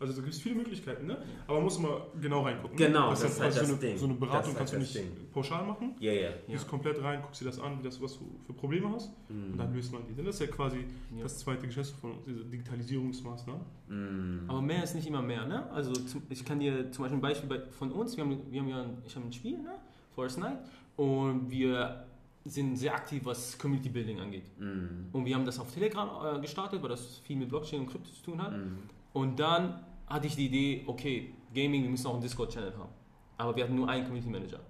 Also 0.00 0.12
da 0.12 0.20
gibt 0.22 0.34
es 0.34 0.40
viele 0.42 0.56
Möglichkeiten, 0.56 1.06
ne? 1.06 1.16
Aber 1.46 1.54
man 1.58 1.64
muss 1.64 1.78
mal 1.78 2.02
genau 2.20 2.42
reingucken. 2.42 2.76
Genau, 2.76 3.10
das 3.10 3.22
das 3.22 3.32
ist 3.34 3.40
halt 3.40 3.52
also 3.54 3.60
so, 3.66 3.72
das 3.74 3.80
eine, 3.82 3.90
Ding. 3.90 3.98
so 3.98 4.04
eine 4.06 4.14
Beratung 4.14 4.54
kannst 4.54 4.72
du 4.72 4.76
halt 4.76 4.82
nicht 4.86 4.94
das 4.96 5.02
Ding. 5.02 5.30
pauschal 5.32 5.64
machen. 5.64 5.94
Ja, 6.00 6.12
ja. 6.12 6.30
Du 6.46 6.52
gehst 6.52 6.68
komplett 6.68 7.00
rein, 7.02 7.22
guckst 7.22 7.40
dir 7.40 7.44
das 7.46 7.60
an, 7.60 7.78
wie 7.78 7.82
das, 7.84 8.02
was 8.02 8.18
du 8.18 8.28
für 8.44 8.52
Probleme 8.52 8.90
hast 8.90 9.10
und 9.28 9.56
dann 9.56 9.70
Mhm. 9.70 9.76
löst 9.76 9.92
man 9.92 10.02
die. 10.06 10.14
Das 10.22 10.34
ist 10.34 10.40
ja 10.40 10.46
quasi 10.48 10.78
Ja. 11.16 11.22
das 11.22 11.38
zweite 11.38 11.66
Geschäft 11.66 11.94
von 12.00 12.10
uns, 12.12 12.24
diese 12.26 12.44
Digitalisierungsmaßnahmen. 12.44 13.62
Mhm. 13.88 14.40
Aber 14.50 14.60
mehr 14.60 14.82
ist 14.82 14.94
nicht 14.96 15.06
immer 15.06 15.22
mehr, 15.22 15.46
ne? 15.46 15.70
Also 15.70 15.92
ich 16.28 16.44
kann 16.44 16.58
dir 16.58 16.90
zum 16.90 17.04
Beispiel 17.04 17.18
ein 17.18 17.22
Beispiel 17.22 17.48
bei, 17.48 17.60
von 17.70 17.92
uns, 17.92 18.16
wir 18.16 18.24
haben, 18.24 18.36
wir 18.50 18.60
haben 18.60 18.68
ja 18.68 18.82
ein, 18.82 18.98
ich 19.06 19.14
habe 19.14 19.24
ein 19.26 19.32
Spiel, 19.32 19.58
ne? 19.58 19.76
Forest 20.14 20.38
Night 20.38 20.58
und 20.96 21.50
wir 21.50 22.04
sind 22.44 22.76
sehr 22.76 22.94
aktiv, 22.94 23.24
was 23.24 23.58
Community 23.58 23.88
Building 23.88 24.20
angeht. 24.20 24.44
Mhm. 24.58 25.06
Und 25.12 25.24
wir 25.24 25.34
haben 25.34 25.46
das 25.46 25.58
auf 25.58 25.72
Telegram 25.72 26.36
äh, 26.36 26.40
gestartet, 26.40 26.82
weil 26.82 26.90
das 26.90 27.18
viel 27.18 27.36
mit 27.36 27.48
Blockchain 27.48 27.80
und 27.80 27.86
Krypto 27.86 28.10
zu 28.10 28.22
tun 28.22 28.42
hat. 28.42 28.52
Mhm. 28.52 28.78
Und 29.14 29.38
dann 29.40 29.80
hatte 30.06 30.26
ich 30.26 30.36
die 30.36 30.46
Idee, 30.46 30.84
okay, 30.86 31.32
Gaming, 31.54 31.82
wir 31.84 31.90
müssen 31.90 32.06
auch 32.06 32.14
einen 32.14 32.22
Discord-Channel 32.22 32.74
haben. 32.76 32.90
Aber 33.38 33.56
wir 33.56 33.64
hatten 33.64 33.74
nur 33.74 33.88
einen 33.88 34.04
Community 34.04 34.30
Manager. 34.30 34.60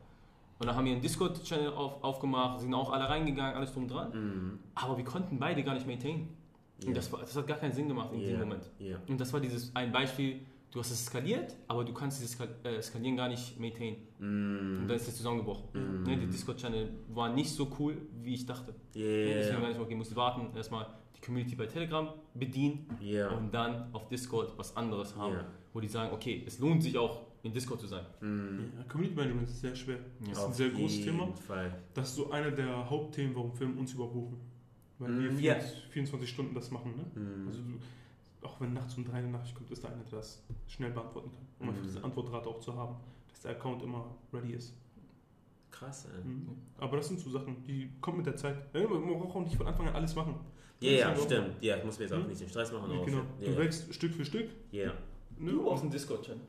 Und 0.58 0.66
dann 0.66 0.76
haben 0.76 0.84
wir 0.84 0.92
einen 0.92 1.02
Discord-Channel 1.02 1.72
auf, 1.72 2.02
aufgemacht, 2.04 2.60
sind 2.60 2.72
auch 2.74 2.92
alle 2.92 3.08
reingegangen, 3.08 3.56
alles 3.56 3.72
drum 3.72 3.88
dran. 3.88 4.10
Mhm. 4.12 4.58
Aber 4.76 4.96
wir 4.96 5.04
konnten 5.04 5.38
beide 5.38 5.64
gar 5.64 5.74
nicht 5.74 5.86
maintainen. 5.86 6.28
Ja. 6.80 6.88
Und 6.88 6.96
das, 6.96 7.10
war, 7.12 7.20
das 7.20 7.34
hat 7.36 7.46
gar 7.46 7.56
keinen 7.58 7.72
Sinn 7.72 7.88
gemacht 7.88 8.10
in 8.12 8.20
Ja. 8.20 8.28
dem 8.28 8.40
Moment. 8.40 8.70
Ja. 8.78 8.98
Und 9.08 9.20
das 9.20 9.32
war 9.32 9.40
dieses 9.40 9.74
ein 9.74 9.90
Beispiel, 9.90 10.40
du 10.74 10.80
hast 10.80 10.90
es 10.90 11.06
skaliert, 11.06 11.54
aber 11.68 11.84
du 11.84 11.94
kannst 11.94 12.20
dieses 12.20 12.36
äh, 12.64 12.82
Skalieren 12.82 13.16
gar 13.16 13.28
nicht 13.28 13.58
maintain. 13.58 13.96
Und 14.18 14.84
Mm. 14.84 14.88
dann 14.88 14.96
ist 14.96 15.08
es 15.08 15.16
zusammengebrochen. 15.16 15.68
Mhm. 15.72 16.02
Ne, 16.02 16.16
die 16.18 16.26
Discord-Channel 16.26 16.88
war 17.14 17.32
nicht 17.32 17.50
so 17.50 17.70
cool, 17.78 17.96
wie 18.22 18.34
ich 18.34 18.44
dachte. 18.44 18.74
Yeah. 18.96 19.34
Deswegen 19.38 19.62
war 19.62 19.70
ich, 19.70 19.78
okay, 19.78 19.94
musste 19.94 20.16
warten, 20.16 20.54
erstmal 20.56 20.86
die 21.16 21.20
Community 21.20 21.54
bei 21.54 21.66
Telegram 21.66 22.08
bedienen 22.34 22.86
Yeah. 23.02 23.30
und 23.36 23.52
dann 23.54 23.92
auf 23.94 24.08
Discord 24.08 24.52
was 24.58 24.76
anderes 24.76 25.14
haben, 25.16 25.34
Ja. 25.34 25.46
wo 25.72 25.80
die 25.80 25.88
sagen, 25.88 26.12
okay, 26.12 26.42
es 26.46 26.58
lohnt 26.58 26.82
sich 26.82 26.98
auch 26.98 27.22
in 27.44 27.52
Discord 27.52 27.80
zu 27.80 27.86
sein. 27.86 28.04
Mm. 28.20 28.76
Ja, 28.78 28.84
Community 28.88 29.16
Management 29.16 29.48
ist 29.48 29.60
sehr 29.60 29.76
schwer. 29.76 29.96
Ja. 29.96 30.28
Das 30.30 30.38
ist 30.38 30.44
ein 30.46 30.52
sehr 30.54 30.70
großes 30.70 31.04
Thema. 31.04 31.28
Fall. 31.46 31.78
Das 31.94 32.08
ist 32.08 32.16
so 32.16 32.30
einer 32.30 32.50
der 32.50 32.90
Hauptthemen, 32.90 33.34
warum 33.36 33.52
Firmen 33.52 33.78
uns 33.78 33.92
überbuchen. 33.92 34.38
Weil 34.98 35.08
wir 35.22 35.30
Mm, 35.32 35.36
24, 35.36 35.82
24 35.90 36.28
Stunden 36.30 36.54
das 36.54 36.70
machen. 36.70 36.94
Ne? 36.96 37.20
Mm. 37.20 37.46
Also 37.48 37.60
du, 37.60 37.78
auch 38.44 38.60
wenn 38.60 38.72
nachts 38.72 38.96
um 38.96 39.04
drei 39.04 39.14
eine 39.18 39.28
Nachricht 39.28 39.54
kommt, 39.54 39.70
ist 39.70 39.82
da 39.82 39.88
einer, 39.88 40.02
der 40.04 40.18
das 40.18 40.42
schnell 40.68 40.90
beantworten 40.90 41.30
kann. 41.30 41.46
Um 41.60 41.68
einfach 41.68 41.82
Mhm. 41.82 41.86
diese 41.86 42.04
Antwortrate 42.04 42.48
auch 42.48 42.60
zu 42.60 42.74
haben, 42.74 42.96
dass 43.30 43.40
der 43.40 43.52
Account 43.52 43.82
immer 43.82 44.06
ready 44.32 44.52
ist. 44.52 44.74
Krass, 45.70 46.06
ey. 46.14 46.24
Mhm. 46.24 46.56
Aber 46.78 46.96
das 46.98 47.08
sind 47.08 47.18
so 47.20 47.30
Sachen, 47.30 47.62
die 47.64 47.90
kommen 48.00 48.18
mit 48.18 48.26
der 48.26 48.36
Zeit. 48.36 48.56
Ja, 48.72 48.86
man 48.86 49.02
braucht 49.18 49.36
auch 49.36 49.40
nicht 49.44 49.56
von 49.56 49.66
Anfang 49.66 49.88
an 49.88 49.94
alles 49.94 50.14
machen. 50.14 50.36
Ja, 50.80 50.90
ja, 50.92 51.16
stimmt. 51.16 51.56
Ja, 51.62 51.76
ich 51.78 51.84
muss 51.84 51.98
mir 51.98 52.04
jetzt 52.04 52.12
auch 52.14 52.18
Hm? 52.18 52.28
nicht 52.28 52.40
den 52.40 52.48
Stress 52.48 52.70
machen. 52.72 52.90
Genau. 53.04 53.22
ja. 53.40 53.46
Du 53.50 53.56
wächst 53.56 53.92
Stück 53.94 54.12
für 54.14 54.24
Stück. 54.24 54.50
Ja. 54.70 54.92
Ne? 55.38 55.50
Du 55.52 55.64
brauchst 55.64 55.82
einen 55.82 55.90
Discord-Channel. 55.90 56.40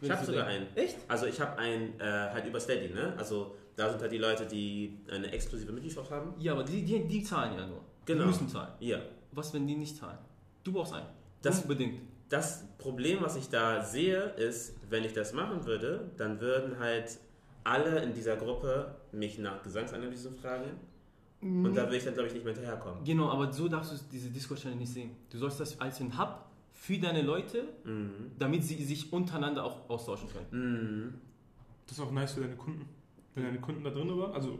Ich 0.00 0.10
habe 0.10 0.24
sogar 0.24 0.46
einen. 0.46 0.66
Echt? 0.74 0.96
Also 1.08 1.26
ich 1.26 1.40
habe 1.40 1.58
einen 1.58 1.98
äh, 2.00 2.02
halt 2.04 2.46
über 2.46 2.58
Steady, 2.60 2.92
ne? 2.92 3.14
Also 3.16 3.54
da 3.76 3.88
sind 3.90 4.00
halt 4.00 4.12
die 4.12 4.18
Leute, 4.18 4.46
die 4.46 4.98
eine 5.10 5.30
exklusive 5.32 5.72
Mitgliedschaft 5.72 6.10
haben. 6.10 6.34
Ja, 6.38 6.52
aber 6.52 6.64
die, 6.64 6.82
die, 6.84 7.06
die 7.06 7.22
zahlen 7.22 7.56
ja 7.58 7.66
nur. 7.66 7.80
Genau. 8.04 8.22
Die 8.22 8.26
müssen 8.26 8.48
zahlen. 8.48 8.72
Ja. 8.80 8.98
Was, 9.32 9.52
wenn 9.54 9.66
die 9.66 9.76
nicht 9.76 9.96
zahlen? 9.96 10.18
Du 10.64 10.72
brauchst 10.72 10.92
einen. 10.92 11.06
Das- 11.46 11.62
Unbedingt. 11.62 12.00
Das 12.28 12.64
Problem, 12.78 13.18
was 13.22 13.36
ich 13.36 13.48
da 13.48 13.84
sehe, 13.84 14.20
ist, 14.36 14.74
wenn 14.90 15.04
ich 15.04 15.12
das 15.12 15.32
machen 15.32 15.64
würde, 15.64 16.10
dann 16.16 16.40
würden 16.40 16.78
halt 16.78 17.18
alle 17.62 18.02
in 18.02 18.12
dieser 18.14 18.36
Gruppe 18.36 18.96
mich 19.12 19.38
nach 19.38 19.62
Gesangsanalysen 19.62 20.34
fragen. 20.36 20.70
Und 21.40 21.74
da 21.76 21.82
würde 21.84 21.96
ich 21.98 22.04
dann, 22.04 22.14
glaube 22.14 22.26
ich, 22.28 22.34
nicht 22.34 22.44
mehr 22.44 22.54
hinterherkommen. 22.54 23.04
Genau, 23.04 23.28
aber 23.30 23.52
so 23.52 23.68
darfst 23.68 23.92
du 23.92 23.96
diese 24.10 24.30
Discord-Channel 24.30 24.76
nicht 24.76 24.92
sehen. 24.92 25.10
Du 25.30 25.38
sollst 25.38 25.60
das 25.60 25.80
als 25.80 26.00
einen 26.00 26.18
Hub 26.18 26.46
für 26.72 26.98
deine 26.98 27.22
Leute, 27.22 27.64
Mhm. 27.84 28.32
damit 28.38 28.64
sie 28.64 28.82
sich 28.82 29.12
untereinander 29.12 29.62
auch 29.64 29.88
austauschen 29.88 30.28
können. 30.28 30.46
Mhm. 30.50 31.14
Das 31.86 31.98
ist 31.98 32.02
auch 32.02 32.10
nice 32.10 32.32
für 32.32 32.40
deine 32.40 32.56
Kunden. 32.56 32.88
Wenn 33.34 33.44
deine 33.44 33.60
Kunden 33.60 33.84
da 33.84 33.90
drin 33.90 34.08
waren, 34.18 34.32
also 34.32 34.58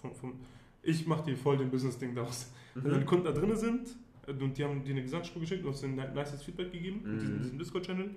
vom, 0.00 0.12
vom, 0.14 0.40
ich 0.82 1.06
mache 1.06 1.24
dir 1.24 1.36
voll 1.36 1.56
den 1.58 1.70
Business-Ding 1.70 2.14
daraus. 2.16 2.50
Wenn 2.74 2.90
deine 2.90 3.04
Mhm. 3.04 3.06
Kunden 3.06 3.24
da 3.26 3.32
drin 3.32 3.54
sind 3.56 3.88
und 4.28 4.56
die 4.58 4.64
haben 4.64 4.82
dir 4.84 4.92
eine 4.92 5.02
Gesangsspur 5.02 5.40
geschickt, 5.40 5.64
du 5.64 5.68
hast 5.70 5.82
ihnen 5.84 5.98
ein 6.00 6.12
nices 6.14 6.42
Feedback 6.42 6.72
gegeben 6.72 7.02
in 7.04 7.18
diesem, 7.18 7.34
Mhm. 7.36 7.42
diesem 7.42 7.58
Discord-Channel, 7.58 8.10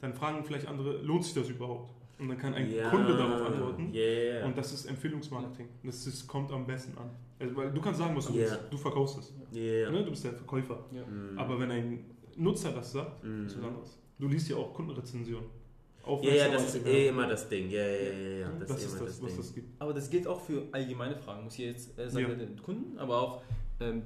dann 0.00 0.14
fragen 0.14 0.44
vielleicht 0.44 0.66
andere, 0.68 0.98
lohnt 1.02 1.24
sich 1.24 1.34
das 1.34 1.48
überhaupt? 1.48 1.90
Und 2.18 2.28
dann 2.28 2.38
kann 2.38 2.54
ein 2.54 2.70
Ja. 2.72 2.90
Kunde 2.90 3.16
darauf 3.16 3.42
antworten. 3.48 3.92
Yeah. 3.92 4.46
Und 4.46 4.56
das 4.56 4.72
ist 4.72 4.86
Empfehlungsmarketing. 4.86 5.66
Das 5.82 6.06
ist, 6.06 6.26
kommt 6.28 6.52
am 6.52 6.64
besten 6.64 6.96
an. 6.96 7.10
Also, 7.40 7.56
weil 7.56 7.72
du 7.72 7.80
kannst 7.80 7.98
sagen, 7.98 8.16
was 8.16 8.26
du 8.26 8.34
Ja. 8.34 8.38
willst. 8.40 8.60
Du 8.70 8.76
verkaufst 8.76 9.18
es. 9.18 9.32
yeah. 9.56 9.90
Ne? 9.90 10.04
Du 10.04 10.10
bist 10.10 10.22
der 10.24 10.32
Verkäufer. 10.32 10.84
Mhm. 10.92 11.36
Aber 11.36 11.58
wenn 11.58 11.70
ein 11.72 12.04
Nutzer 12.36 12.70
das 12.70 12.92
sagt, 12.92 13.24
Mhm. 13.24 13.46
ist 13.46 13.58
was 13.58 13.64
anderes. 13.66 13.98
Du 14.18 14.28
liest 14.28 14.48
ja 14.48 14.56
auch 14.56 14.72
Kundenrezensionen. 14.72 15.48
Ja, 16.22 16.34
ja, 16.34 16.48
das 16.52 16.74
ist 16.74 16.86
eh 16.86 17.08
immer 17.08 17.26
das 17.26 17.48
Ding. 17.48 17.68
Ja, 17.70 17.80
ja, 17.82 18.12
ja, 18.12 18.28
ja. 18.40 18.48
Das, 18.60 18.68
Das 18.68 18.76
ist 18.78 18.84
ist 18.84 18.94
immer 18.96 19.06
das, 19.06 19.14
das, 19.14 19.22
was 19.22 19.28
Ding. 19.30 19.36
das 19.38 19.54
gibt. 19.54 19.68
Aber 19.82 19.92
das 19.94 20.10
gilt 20.10 20.26
auch 20.28 20.40
für 20.40 20.62
allgemeine 20.70 21.16
Fragen. 21.16 21.44
Muss 21.44 21.54
ich 21.58 21.64
jetzt 21.64 21.98
äh, 21.98 22.08
sagen, 22.10 22.28
Ja. 22.28 22.34
den 22.34 22.62
Kunden, 22.62 22.96
aber 22.98 23.20
auch 23.22 23.42
ähm, 23.80 24.02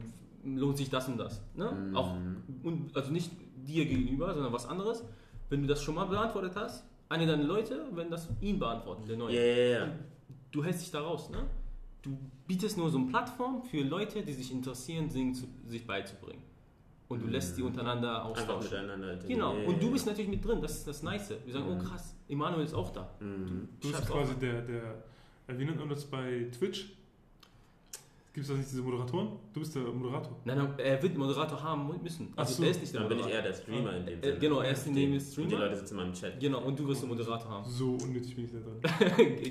lohnt 0.57 0.76
sich 0.76 0.90
das 0.90 1.09
und 1.09 1.18
das. 1.18 1.42
Ne? 1.55 1.70
Mhm. 1.70 1.96
Auch, 1.96 2.14
und, 2.62 2.96
also 2.96 3.11
nicht 3.12 3.30
dir 3.66 3.84
gegenüber, 3.84 4.32
sondern 4.34 4.53
was 4.53 4.66
anderes. 4.66 5.05
Wenn 5.51 5.62
du 5.62 5.68
das 5.68 5.82
schon 5.82 5.94
mal 5.94 6.05
beantwortet 6.07 6.53
hast, 6.57 6.84
eine 7.09 7.26
deiner 7.26 7.44
Leute 7.44 7.86
werden 7.94 8.11
das 8.11 8.28
ihn 8.40 8.59
beantworten, 8.59 9.07
der 9.07 9.16
neue. 9.16 9.34
Ja, 9.34 9.80
ja. 9.80 9.92
Du 10.51 10.62
hältst 10.64 10.82
dich 10.82 10.90
da 10.90 11.01
raus. 11.01 11.30
Ne? 11.30 11.38
Du 12.03 12.18
bietest 12.46 12.76
nur 12.76 12.90
so 12.90 12.99
eine 12.99 13.07
Plattform 13.07 13.62
für 13.62 13.82
Leute, 13.82 14.22
die 14.22 14.32
sich 14.32 14.53
interessieren, 14.53 15.09
Singen 15.11 15.34
zu, 15.34 15.46
sich 15.66 15.86
beizubringen. 15.86 16.42
Und 17.09 17.22
du 17.22 17.26
lässt 17.26 17.57
die 17.57 17.62
untereinander 17.62 18.24
austauschen. 18.24 18.70
miteinander. 18.70 19.16
Genau, 19.26 19.57
ja, 19.57 19.66
und 19.66 19.82
du 19.82 19.90
bist 19.90 20.07
natürlich 20.07 20.30
mit 20.30 20.44
drin, 20.44 20.61
das 20.61 20.78
ist 20.78 20.86
das 20.86 21.03
Nice. 21.03 21.32
Wir 21.44 21.55
sagen, 21.55 21.66
oh 21.70 21.82
krass, 21.82 22.14
Emanuel 22.28 22.64
ist 22.64 22.74
auch 22.74 22.90
da. 22.90 23.11
Mhm. 23.20 23.68
Du 23.80 23.88
bist 23.88 23.94
Schreib's 23.94 24.11
quasi 24.11 24.34
der, 24.34 24.61
der, 24.61 25.03
wie 25.49 25.64
nennt 25.64 25.78
man 25.78 25.88
das 25.88 26.05
bei 26.05 26.49
Twitch? 26.57 26.90
Gibt 28.39 28.47
es 28.49 28.55
da 28.55 28.57
nicht 28.57 28.70
diese 28.70 28.82
Moderatoren? 28.82 29.30
Du 29.53 29.59
bist 29.59 29.74
der 29.74 29.82
Moderator. 29.82 30.36
Nein, 30.45 30.59
nein, 30.59 30.72
er 30.78 31.03
wird 31.03 31.11
einen 31.11 31.18
Moderator 31.22 31.61
haben 31.61 32.01
müssen. 32.05 32.32
Ach 32.36 32.39
Also 32.43 32.55
so, 32.55 32.62
er 32.62 32.70
ist 32.70 32.80
nicht 32.82 32.95
der 32.95 33.01
Dann 33.01 33.09
bin 33.09 33.18
ich 33.18 33.26
eher 33.26 33.43
der 33.43 33.53
Streamer 33.53 33.97
in 33.97 34.07
dem 34.07 34.18
Äh, 34.20 34.22
Sinne. 34.26 34.39
genau, 34.39 34.61
er 34.61 34.70
ist 34.70 34.86
in 34.86 34.95
dem 34.95 35.12
Und 35.12 35.18
die 35.18 35.24
Streamer. 35.24 35.59
Leute 35.59 35.76
sitzen 35.76 35.95
in 35.95 35.97
meinem 36.05 36.12
Chat. 36.12 36.39
Genau, 36.39 36.61
und 36.62 36.78
du 36.78 36.86
wirst 36.86 37.01
einen 37.03 37.09
Moderator 37.11 37.51
haben. 37.51 37.64
So 37.68 37.95
unnötig 38.01 38.36
bin 38.36 38.45
ich 38.45 38.53
da 38.53 38.59
dran. 38.61 38.80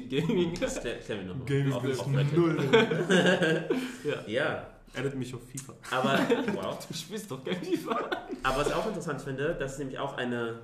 Gaming. 0.09 0.53
Klär 1.05 1.17
mir 1.17 1.25
noch 1.25 1.35
mal. 1.35 1.43
Gaming 1.45 1.73
Auf- 1.73 1.83
ist 1.83 1.99
auf 1.99 2.07
null. 2.07 2.57
Ja, 4.27 4.67
Edit 4.95 5.15
mich 5.15 5.35
auf 5.35 5.41
FIFA. 5.49 5.73
aber, 5.91 6.19
wow. 6.55 6.87
Du 6.87 6.93
spielst 6.93 7.29
doch 7.29 7.43
kein 7.43 7.61
FIFA. 7.61 8.09
aber 8.41 8.57
was 8.57 8.67
ich 8.69 8.73
auch 8.73 8.87
interessant 8.87 9.21
finde, 9.21 9.53
das 9.59 9.73
ist 9.73 9.79
nämlich 9.79 9.99
auch 9.99 10.15
eine, 10.15 10.59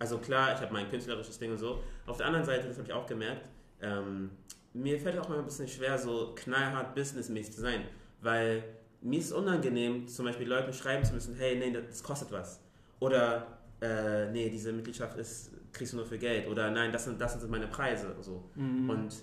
also 0.00 0.18
klar, 0.18 0.54
ich 0.54 0.60
habe 0.60 0.72
mein 0.72 0.90
künstlerisches 0.90 1.38
Ding 1.38 1.52
und 1.52 1.58
so. 1.58 1.78
Auf 2.08 2.16
der 2.16 2.26
anderen 2.26 2.44
Seite, 2.44 2.66
das 2.66 2.78
habe 2.78 2.88
ich 2.88 2.92
auch 2.92 3.06
gemerkt, 3.06 3.48
ähm, 3.80 4.30
mir 4.72 4.98
fällt 4.98 5.18
auch 5.18 5.28
mal 5.28 5.38
ein 5.38 5.44
bisschen 5.44 5.68
schwer, 5.68 5.98
so 5.98 6.32
knallhart 6.34 6.94
businessmäßig 6.94 7.54
zu 7.54 7.60
sein, 7.60 7.82
weil 8.20 8.62
mir 9.02 9.18
ist 9.18 9.26
es 9.26 9.32
unangenehm, 9.32 10.06
zum 10.06 10.26
Beispiel 10.26 10.46
Leuten 10.46 10.72
schreiben 10.72 11.04
zu 11.04 11.14
müssen, 11.14 11.34
hey, 11.36 11.56
nee, 11.56 11.72
das 11.72 12.02
kostet 12.02 12.30
was. 12.30 12.60
Oder, 13.00 13.46
äh, 13.80 14.30
nee, 14.30 14.50
diese 14.50 14.72
Mitgliedschaft 14.72 15.16
ist, 15.16 15.52
kriegst 15.72 15.92
du 15.92 15.96
nur 15.96 16.06
für 16.06 16.18
Geld. 16.18 16.48
Oder 16.48 16.70
nein, 16.70 16.92
das 16.92 17.04
sind, 17.04 17.20
das 17.20 17.40
sind 17.40 17.50
meine 17.50 17.66
Preise. 17.66 18.14
So. 18.20 18.44
Mhm. 18.54 18.90
Und 18.90 19.14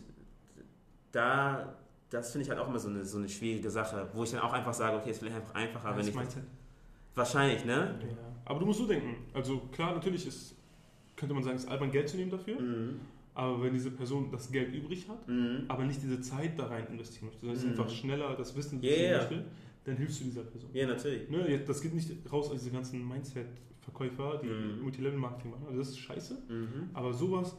da, 1.12 1.76
das 2.10 2.32
finde 2.32 2.46
ich 2.46 2.50
halt 2.50 2.60
auch 2.60 2.68
immer 2.68 2.80
so 2.80 2.90
eine, 2.90 3.06
so 3.06 3.20
eine 3.20 3.30
schwierige 3.30 3.70
Sache, 3.70 4.10
wo 4.14 4.24
ich 4.24 4.32
dann 4.32 4.40
auch 4.40 4.54
einfach 4.54 4.74
sage, 4.74 4.98
okay, 4.98 5.12
es 5.12 5.18
ist 5.18 5.20
vielleicht 5.20 5.36
einfach 5.36 5.56
einfacher, 5.56 5.90
wenn 5.90 5.98
das 5.98 6.08
ich. 6.08 6.44
Wahrscheinlich, 7.14 7.66
ne? 7.66 8.00
Ja. 8.02 8.18
Aber 8.46 8.60
du 8.60 8.66
musst 8.66 8.80
so 8.80 8.88
denken. 8.88 9.16
Also 9.34 9.60
klar, 9.72 9.94
natürlich 9.94 10.28
ist, 10.28 10.56
könnte 11.16 11.34
man 11.34 11.44
sagen, 11.44 11.58
es 11.58 11.64
ist 11.64 11.70
albern, 11.70 11.92
Geld 11.92 12.10
zu 12.10 12.18
nehmen 12.18 12.32
dafür. 12.32 12.60
Mhm. 12.60 13.00
Aber 13.38 13.62
wenn 13.62 13.74
diese 13.74 13.92
Person 13.92 14.32
das 14.32 14.52
Geld 14.52 14.74
übrig 14.74 15.08
hat, 15.08 15.28
Mhm. 15.28 15.66
aber 15.68 15.84
nicht 15.86 16.02
diese 16.02 16.20
Zeit 16.22 16.58
da 16.58 16.66
rein 16.68 16.88
investieren 16.88 17.28
möchte, 17.28 17.46
sondern 17.46 17.64
Mhm. 17.64 17.70
einfach 17.72 17.90
schneller 17.90 18.36
das 18.36 18.56
Wissen 18.56 18.82
beziehen 18.82 19.12
ja. 19.12 19.18
möchte, 19.18 19.46
dann 19.84 19.96
hilfst 19.96 20.20
du 20.20 20.24
dieser 20.26 20.42
Person. 20.44 20.70
Ja, 20.74 20.88
natürlich. 20.88 21.30
Ne, 21.30 21.60
das 21.66 21.80
geht 21.82 21.94
nicht 21.94 22.10
raus 22.32 22.48
aus 22.50 22.54
diese 22.60 22.72
ganzen 22.72 23.08
Mindset-Verkäufer, 23.08 24.40
die 24.44 24.48
Mhm. 24.48 24.82
Multilevel-Marketing 24.82 25.52
machen. 25.52 25.66
Also 25.68 25.78
das 25.80 25.90
ist 25.90 26.00
scheiße. 26.00 26.34
Mhm. 26.50 26.90
Aber 26.94 27.14
sowas, 27.14 27.56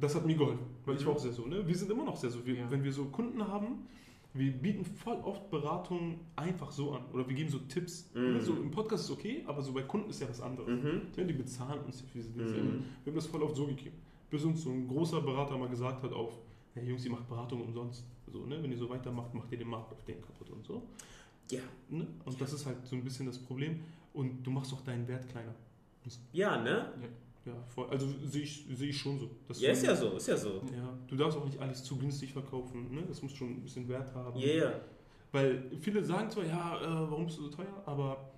das 0.00 0.14
hat 0.14 0.24
mir 0.26 0.36
geholfen. 0.36 0.64
Weil 0.84 0.94
ich 0.96 1.02
Mhm. 1.02 1.06
war 1.06 1.14
auch 1.14 1.18
sehr 1.18 1.32
so. 1.32 1.44
Ne? 1.46 1.66
Wir 1.66 1.74
sind 1.74 1.90
immer 1.90 2.04
noch 2.04 2.16
sehr 2.16 2.30
so. 2.30 2.44
Wir, 2.46 2.54
Ja. 2.54 2.70
Wenn 2.70 2.82
wir 2.84 2.92
so 2.92 3.06
Kunden 3.06 3.46
haben, 3.46 3.86
wir 4.32 4.52
bieten 4.52 4.84
voll 4.84 5.16
oft 5.22 5.50
Beratungen 5.50 6.20
einfach 6.36 6.70
so 6.70 6.92
an. 6.92 7.02
Oder 7.12 7.28
wir 7.28 7.34
geben 7.34 7.50
so 7.50 7.58
Tipps. 7.58 8.10
Mhm. 8.14 8.34
Ne? 8.34 8.40
So, 8.40 8.54
Im 8.54 8.70
Podcast 8.70 9.04
ist 9.04 9.10
okay, 9.10 9.42
aber 9.46 9.60
so 9.60 9.72
bei 9.72 9.82
Kunden 9.82 10.10
ist 10.10 10.20
ja 10.20 10.28
was 10.28 10.40
anderes. 10.40 10.68
Mhm. 10.68 11.02
Ja, 11.16 11.24
die 11.24 11.32
bezahlen 11.34 11.80
uns 11.84 12.00
ja 12.00 12.06
für 12.06 12.18
diese 12.18 12.30
Dinge. 12.30 12.50
Mhm. 12.62 12.84
Wir 13.04 13.10
haben 13.10 13.16
das 13.16 13.26
voll 13.26 13.42
oft 13.42 13.56
so 13.56 13.66
gegeben. 13.66 13.96
Bis 14.30 14.44
uns 14.44 14.62
so 14.62 14.70
ein 14.70 14.88
großer 14.88 15.20
Berater 15.20 15.56
mal 15.56 15.68
gesagt 15.68 16.02
hat 16.02 16.12
auf, 16.12 16.38
hey 16.74 16.84
Jungs, 16.86 17.04
ihr 17.04 17.12
macht 17.12 17.28
Beratung 17.28 17.62
umsonst. 17.62 18.04
So, 18.32 18.46
ne? 18.46 18.62
Wenn 18.62 18.72
ihr 18.72 18.78
so 18.78 18.88
weitermacht, 18.88 19.32
macht 19.34 19.50
ihr 19.52 19.58
den 19.58 19.68
Markt 19.68 19.92
auf 19.92 20.02
den 20.04 20.20
kaputt 20.20 20.50
und 20.50 20.64
so. 20.64 20.82
Ja. 21.50 21.60
Ne? 21.88 22.06
Und 22.24 22.40
das 22.40 22.52
ist 22.52 22.66
halt 22.66 22.86
so 22.86 22.96
ein 22.96 23.04
bisschen 23.04 23.26
das 23.26 23.38
Problem. 23.38 23.80
Und 24.12 24.42
du 24.42 24.50
machst 24.50 24.72
auch 24.72 24.80
deinen 24.80 25.06
Wert 25.06 25.28
kleiner. 25.28 25.54
Ja, 26.32 26.60
ne? 26.60 26.92
Ja, 27.46 27.52
voll. 27.74 27.88
Also 27.90 28.06
sehe 28.24 28.42
ich, 28.42 28.66
sehe 28.72 28.88
ich 28.88 28.98
schon 28.98 29.18
so. 29.18 29.30
Ja, 29.54 29.72
ist 29.72 29.84
ja 29.84 29.94
so, 29.94 30.16
ist 30.16 30.28
ja 30.28 30.36
so. 30.36 30.62
Ja, 30.74 30.98
du 31.06 31.16
darfst 31.16 31.38
auch 31.38 31.44
nicht 31.44 31.58
alles 31.58 31.84
zu 31.84 31.96
günstig 31.96 32.32
verkaufen. 32.32 32.94
Ne? 32.94 33.04
Das 33.06 33.22
muss 33.22 33.32
schon 33.32 33.50
ein 33.50 33.62
bisschen 33.62 33.88
Wert 33.88 34.14
haben. 34.14 34.38
Ja, 34.38 34.46
ja. 34.46 34.80
Weil 35.32 35.70
viele 35.80 36.02
sagen 36.02 36.30
zwar, 36.30 36.44
ja, 36.44 36.80
äh, 36.80 37.10
warum 37.10 37.26
bist 37.26 37.38
du 37.38 37.42
so 37.42 37.48
teuer? 37.50 37.82
Aber 37.86 38.30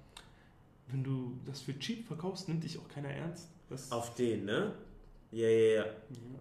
wenn 0.88 1.04
du 1.04 1.38
das 1.44 1.60
für 1.60 1.78
cheap 1.78 2.06
verkaufst, 2.06 2.48
nimmt 2.48 2.64
dich 2.64 2.78
auch 2.78 2.88
keiner 2.88 3.10
ernst. 3.10 3.50
Das, 3.68 3.92
Auf 3.92 4.14
den, 4.14 4.44
ne? 4.44 4.74
Ja, 5.36 5.48
ja, 5.48 5.58
ja. 5.58 5.74
ja, 5.76 5.84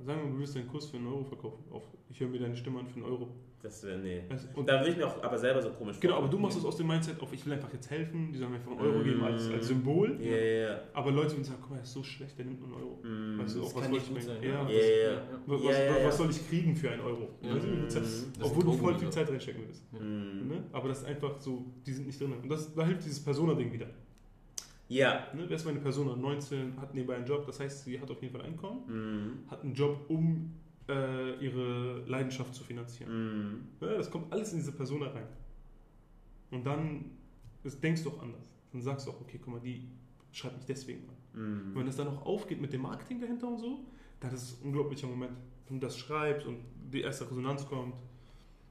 sagen 0.05 0.21
wir, 0.23 0.31
du 0.31 0.39
willst 0.39 0.55
deinen 0.55 0.67
Kurs 0.67 0.85
für 0.87 0.97
einen 0.97 1.07
Euro 1.07 1.23
verkaufen. 1.23 1.63
Auf, 1.71 1.83
ich 2.09 2.19
höre 2.19 2.29
mir 2.29 2.39
deine 2.39 2.55
Stimme 2.55 2.79
an 2.79 2.87
für 2.87 2.95
einen 2.95 3.05
Euro. 3.05 3.27
Das 3.61 3.83
wäre, 3.83 3.97
nee. 3.97 4.21
Also, 4.29 4.47
und, 4.53 4.69
Da 4.69 4.79
würde 4.79 4.91
ich 4.91 4.97
mir 4.97 5.07
auch 5.07 5.23
aber 5.23 5.39
selber 5.39 5.59
so 5.59 5.71
komisch 5.71 5.99
genau, 5.99 6.17
aber 6.17 6.27
du 6.27 6.37
machst 6.37 6.55
es 6.59 6.63
aus 6.65 6.77
dem 6.77 6.85
Mindset 6.85 7.19
auf, 7.19 7.33
ich 7.33 7.43
will 7.47 7.53
einfach 7.53 7.73
jetzt 7.73 7.89
helfen. 7.89 8.31
Die 8.31 8.37
sollen 8.37 8.51
mir 8.51 8.57
einfach 8.57 8.71
einen 8.71 8.79
Euro 8.79 8.99
Mm. 8.99 9.03
geben 9.03 9.23
als, 9.23 9.49
als 9.49 9.67
Symbol. 9.67 10.17
Ja, 10.21 10.35
ja, 10.37 10.69
ja. 10.69 10.79
Aber 10.93 11.11
Leute 11.11 11.31
würden 11.31 11.43
sagen, 11.45 11.57
guck 11.61 11.71
mal, 11.71 11.77
er 11.77 11.81
ist 11.83 11.91
so 11.93 12.03
schlecht, 12.03 12.37
der 12.37 12.45
nimmt 12.45 12.59
nur 12.59 12.69
einen 12.69 12.77
Euro. 12.85 12.99
Mhm. 13.03 13.39
Weißt 13.39 13.55
du, 13.55 13.59
Das 13.61 13.69
auch 13.71 13.75
was 13.75 13.81
kann 13.81 13.91
soll 13.91 13.99
nicht 13.99 14.17
ich 14.17 14.23
sein, 14.23 14.43
ja, 14.43 14.49
ja. 14.49 14.65
was- 14.65 14.71
Ja, 14.71 14.79
ja, 14.79 15.11
ja. 15.13 15.21
Was, 15.47 15.63
Ja, 15.63 15.71
ja, 15.71 15.97
ja. 15.99 16.07
was 16.07 16.17
soll 16.17 16.29
ich 16.29 16.47
kriegen 16.47 16.75
für 16.75 16.91
einen 16.91 17.01
Euro? 17.01 17.29
Weißt 17.41 17.65
Mhm. 17.97 18.43
Obwohl 18.43 18.63
du 18.65 18.73
voll 18.73 18.95
viel 18.99 19.09
Zeit 19.09 19.29
reinstecken 19.29 19.63
willst. 19.65 19.91
Mhm. 19.93 20.47
Ne? 20.47 20.63
Aber 20.71 20.87
das 20.89 20.99
ist 20.99 21.05
einfach 21.05 21.41
so, 21.41 21.65
die 21.87 21.91
sind 21.91 22.05
nicht 22.05 22.21
drin. 22.21 22.33
Und 22.33 22.47
das, 22.47 22.71
da 22.73 22.85
hilft 22.85 23.03
dieses 23.03 23.21
Persona-Ding 23.23 23.73
wieder. 23.73 23.87
Ja. 24.87 25.27
Ne? 25.33 25.45
Wer 25.47 25.55
ist 25.55 25.65
meine 25.65 25.79
Persona? 25.79 26.15
19, 26.15 26.79
hat 26.79 26.93
nebenbei 26.93 27.15
einen 27.15 27.25
Job, 27.25 27.45
das 27.45 27.59
heißt, 27.59 27.85
sie 27.85 27.99
hat 27.99 28.09
auf 28.11 28.21
jeden 28.21 28.33
Fall 28.35 28.45
Einkommen, 28.45 28.81
Mhm. 28.87 29.49
hat 29.49 29.63
einen 29.63 29.73
Job, 29.73 30.05
um 30.09 30.53
äh, 30.87 31.43
ihre 31.43 32.03
Leidenschaft 32.07 32.53
zu 32.53 32.63
finanzieren. 32.63 33.11
Mhm. 33.11 33.53
Ne? 33.81 33.97
Das 33.97 34.11
kommt 34.11 34.31
alles 34.31 34.51
in 34.53 34.59
diese 34.59 34.71
Persona 34.71 35.07
rein. 35.07 35.27
Und 36.51 36.65
dann 36.65 37.05
das 37.65 37.79
denkst 37.79 38.03
du 38.03 38.11
auch 38.11 38.21
anders. 38.21 38.47
Dann 38.71 38.81
sagst 38.81 39.07
du 39.07 39.11
auch, 39.11 39.19
okay, 39.21 39.39
guck 39.43 39.53
mal, 39.55 39.59
die 39.59 39.89
schreibt 40.31 40.57
mich 40.57 40.65
deswegen 40.67 41.01
an. 41.09 41.15
Mhm. 41.41 41.67
Und 41.71 41.75
wenn 41.79 41.85
das 41.87 41.95
dann 41.95 42.07
auch 42.07 42.23
aufgeht 42.23 42.61
mit 42.61 42.71
dem 42.71 42.81
Marketing 42.81 43.19
dahinter 43.19 43.47
und 43.47 43.57
so, 43.57 43.79
dann 44.19 44.31
ist 44.33 44.43
es 44.43 44.61
ein 44.61 44.67
unglaublicher 44.67 45.07
Moment. 45.07 45.35
Wenn 45.67 45.79
du 45.79 45.87
das 45.87 45.97
schreibst 45.97 46.45
und 46.45 46.59
die 46.93 47.01
erste 47.01 47.27
Resonanz 47.27 47.65
kommt, 47.65 47.95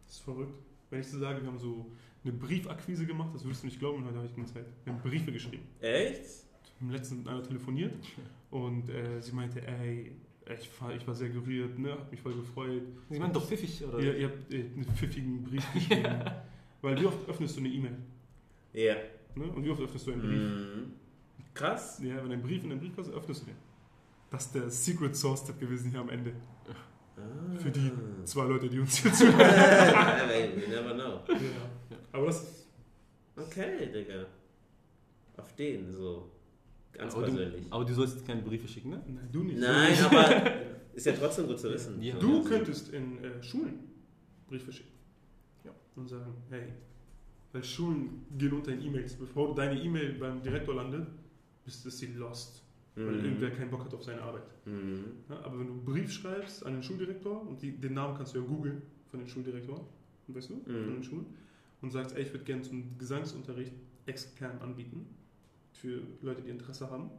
das 0.07 0.15
ist 0.17 0.21
verrückt. 0.23 0.55
Wenn 0.91 1.01
ich 1.01 1.11
dir 1.11 1.19
sage, 1.19 1.43
wir 1.43 1.49
haben 1.49 1.59
so 1.59 1.91
eine 2.25 2.33
Briefakquise 2.33 3.07
gemacht, 3.07 3.31
das 3.35 3.45
würdest 3.45 3.63
du 3.63 3.67
nicht 3.67 3.79
glauben, 3.79 4.05
heute 4.05 4.17
habe 4.17 4.27
ich 4.27 4.35
keine 4.35 4.47
Zeit. 4.47 4.67
Wir 4.85 4.93
haben 4.93 5.03
Briefe 5.03 5.31
geschrieben. 5.31 5.65
Echt? 5.81 6.45
Wir 6.79 6.89
haben 6.89 6.91
letztens 6.91 7.21
mit 7.21 7.29
einer 7.29 7.43
telefoniert 7.43 7.95
und 8.51 8.89
äh, 8.89 9.21
sie 9.21 9.33
meinte, 9.33 9.67
ey, 9.67 10.13
ich 10.59 10.71
war, 10.81 10.95
ich 10.95 11.07
war 11.07 11.15
sehr 11.15 11.29
gerührt, 11.31 11.79
ne, 11.79 11.93
hat 11.93 12.11
mich 12.11 12.21
voll 12.21 12.35
gefreut. 12.35 12.83
Sie 13.11 13.19
meinen 13.19 13.33
doch 13.33 13.47
pfiffig, 13.47 13.85
oder? 13.85 13.99
Ihr, 13.99 14.17
ihr 14.17 14.27
habt 14.29 14.53
äh, 14.53 14.61
einen 14.61 14.85
pfiffigen 14.95 15.45
Brief 15.45 15.73
geschrieben. 15.73 16.21
Weil 16.83 17.01
wie 17.01 17.07
oft 17.07 17.29
öffnest 17.29 17.57
du 17.57 17.61
eine 17.61 17.69
E-Mail? 17.71 17.97
Ja. 18.75 18.97
Ne? 19.35 19.45
Und 19.45 19.65
wie 19.65 19.71
oft 19.71 19.81
öffnest 19.81 20.07
du 20.07 20.13
einen 20.13 20.21
Brief? 20.21 20.39
Mhm. 20.39 20.93
Krass. 21.55 22.01
Ja, 22.03 22.23
wenn 22.23 22.33
ein 22.33 22.43
Brief 22.43 22.63
in 22.65 22.71
den 22.71 22.81
Briefkasten 22.81 23.15
öffnest 23.15 23.43
du 23.43 23.47
den. 23.47 23.57
Das 24.31 24.47
ist 24.47 24.55
der 24.55 24.69
Secret 24.69 25.17
Source 25.17 25.41
Step 25.41 25.59
gewesen 25.61 25.91
hier 25.91 26.01
am 26.01 26.11
Ende. 26.11 26.33
Ah. 27.17 27.57
Für 27.59 27.71
die 27.71 27.93
zwei 28.25 28.45
Leute, 28.45 28.69
die 28.69 28.81
uns 28.81 28.97
hier 29.03 29.13
zuhören. 29.13 29.39
Never 30.69 30.95
know. 30.95 31.21
ja. 31.29 31.37
Aber 32.15 32.27
das 32.27 32.43
ist 32.43 32.67
Okay, 33.37 33.91
Digga. 33.93 34.27
Auf 35.37 35.55
den 35.57 35.91
so. 35.93 36.31
Ganz 36.93 37.13
aber, 37.15 37.27
du, 37.27 37.33
persönlich. 37.35 37.65
aber 37.71 37.85
du 37.85 37.93
sollst 37.95 38.25
keine 38.25 38.43
Briefe 38.43 38.69
schicken, 38.69 38.91
ne? 38.91 39.03
Nein, 39.09 39.29
du 39.33 39.43
nicht. 39.43 39.59
Nein, 39.59 39.99
aber 40.05 40.53
ist 40.95 41.05
ja 41.07 41.13
trotzdem 41.13 41.49
gut 41.49 41.59
zu 41.59 41.69
wissen. 41.73 42.01
Ja. 42.01 42.17
Du 42.17 42.45
könntest 42.45 42.91
in 42.93 43.23
äh, 43.25 43.43
Schulen 43.43 43.81
Briefe 44.49 44.73
schicken. 44.73 44.93
Ja. 45.65 45.73
Und 45.97 46.09
sagen, 46.09 46.33
hey, 46.51 46.73
weil 47.53 47.65
Schulen 47.65 48.25
gehen 48.39 48.53
unter 48.53 48.71
in 48.73 48.83
E-Mails. 48.83 49.15
Bevor 49.17 49.53
deine 49.57 49.81
E-Mail 49.83 50.13
beim 50.15 50.41
Direktor 50.41 50.77
landet, 50.77 51.09
ist 51.67 51.85
es 51.85 51.99
sie 51.99 52.13
lost. 52.15 52.63
Weil 52.95 53.07
Mhm. 53.07 53.25
irgendwer 53.25 53.51
keinen 53.51 53.71
Bock 53.73 53.85
hat 53.87 53.93
auf 53.95 54.05
seine 54.05 54.23
Arbeit. 54.23 54.45
Mhm. 54.67 55.05
Ja, 55.29 55.41
aber 55.41 55.59
wenn 55.59 55.67
du 55.67 55.73
einen 55.73 55.85
Brief 55.85 56.13
schreibst 56.13 56.65
an 56.65 56.75
den 56.75 56.83
Schuldirektor 56.85 57.41
und 57.49 57.61
die, 57.61 57.73
den 57.73 57.95
Namen 57.95 58.17
kannst 58.17 58.37
du 58.37 58.39
ja 58.39 58.45
googeln 58.45 58.83
von 59.11 59.19
den 59.19 59.29
Schuldirektoren, 59.29 59.83
weißt 60.29 60.51
du, 60.51 60.61
von 60.65 60.95
den 60.95 61.03
Schulen, 61.03 61.27
und 61.85 61.91
sagst, 61.93 62.17
ey, 62.17 62.23
ich 62.23 62.33
würde 62.33 62.45
gerne 62.45 62.63
zum 62.63 62.99
Gesangsunterricht 62.99 63.73
extern 64.07 64.59
anbieten 64.61 65.07
für 65.73 66.03
Leute, 66.23 66.43
die 66.43 66.51
Interesse 66.51 66.91
haben. 66.91 67.11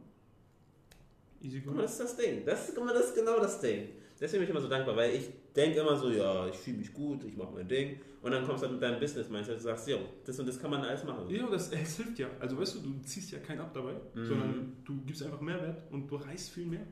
Easy 1.40 1.60
Guck 1.60 1.68
go. 1.72 1.76
mal, 1.76 1.82
das 1.82 1.92
ist 1.92 2.00
das 2.00 2.16
Ding. 2.16 2.44
Das, 2.44 2.72
guck 2.74 2.84
mal, 2.84 2.94
das 2.94 3.06
ist 3.08 3.14
genau 3.14 3.38
das 3.40 3.60
Ding. 3.60 3.88
Deswegen 4.18 4.40
bin 4.40 4.44
ich 4.44 4.50
immer 4.50 4.60
so 4.60 4.68
dankbar, 4.68 4.96
weil 4.96 5.14
ich 5.14 5.28
denke 5.54 5.80
immer 5.80 5.94
so, 5.96 6.10
ja, 6.10 6.46
ich 6.48 6.56
fühle 6.56 6.78
mich 6.78 6.92
gut, 6.92 7.22
ich 7.24 7.36
mache 7.36 7.52
mein 7.52 7.68
Ding. 7.68 8.00
Und 8.22 8.30
dann 8.32 8.44
kommst 8.46 8.64
du 8.64 8.68
mit 8.68 8.80
deinem 8.82 8.98
Business-Mindset 8.98 9.56
und 9.56 9.60
sagst, 9.60 9.86
jo, 9.88 9.98
das 10.24 10.38
und 10.40 10.46
das 10.48 10.58
kann 10.60 10.70
man 10.70 10.80
alles 10.82 11.04
machen. 11.04 11.28
Ja, 11.28 11.46
das, 11.48 11.70
es 11.70 11.96
hilft 11.96 12.18
ja. 12.18 12.28
Also 12.40 12.58
weißt 12.58 12.76
du, 12.76 12.80
du 12.80 13.00
ziehst 13.04 13.30
ja 13.30 13.38
keinen 13.38 13.60
ab 13.60 13.72
dabei, 13.74 13.92
Mhm. 14.14 14.24
sondern 14.26 14.72
du 14.84 15.00
gibst 15.04 15.22
einfach 15.22 15.40
Mehrwert 15.40 15.92
und 15.92 16.10
du 16.10 16.16
reißt 16.16 16.50
viel 16.50 16.66
mehr. 16.66 16.86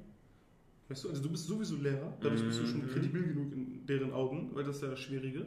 Weißt 0.89 1.05
du, 1.05 1.09
also 1.09 1.22
du 1.22 1.31
bist 1.31 1.47
sowieso 1.47 1.77
Lehrer, 1.77 2.12
dadurch 2.20 2.45
bist 2.45 2.61
du 2.61 2.66
schon 2.66 2.83
Mhm. 2.85 2.91
kredibil 2.91 3.22
genug 3.25 3.53
in 3.55 3.87
deren 3.87 4.12
Augen, 4.12 4.51
weil 4.53 4.62
das 4.64 4.77
ist 4.77 4.83
ja 4.83 4.91
das 4.91 5.01
Schwierige. 5.01 5.47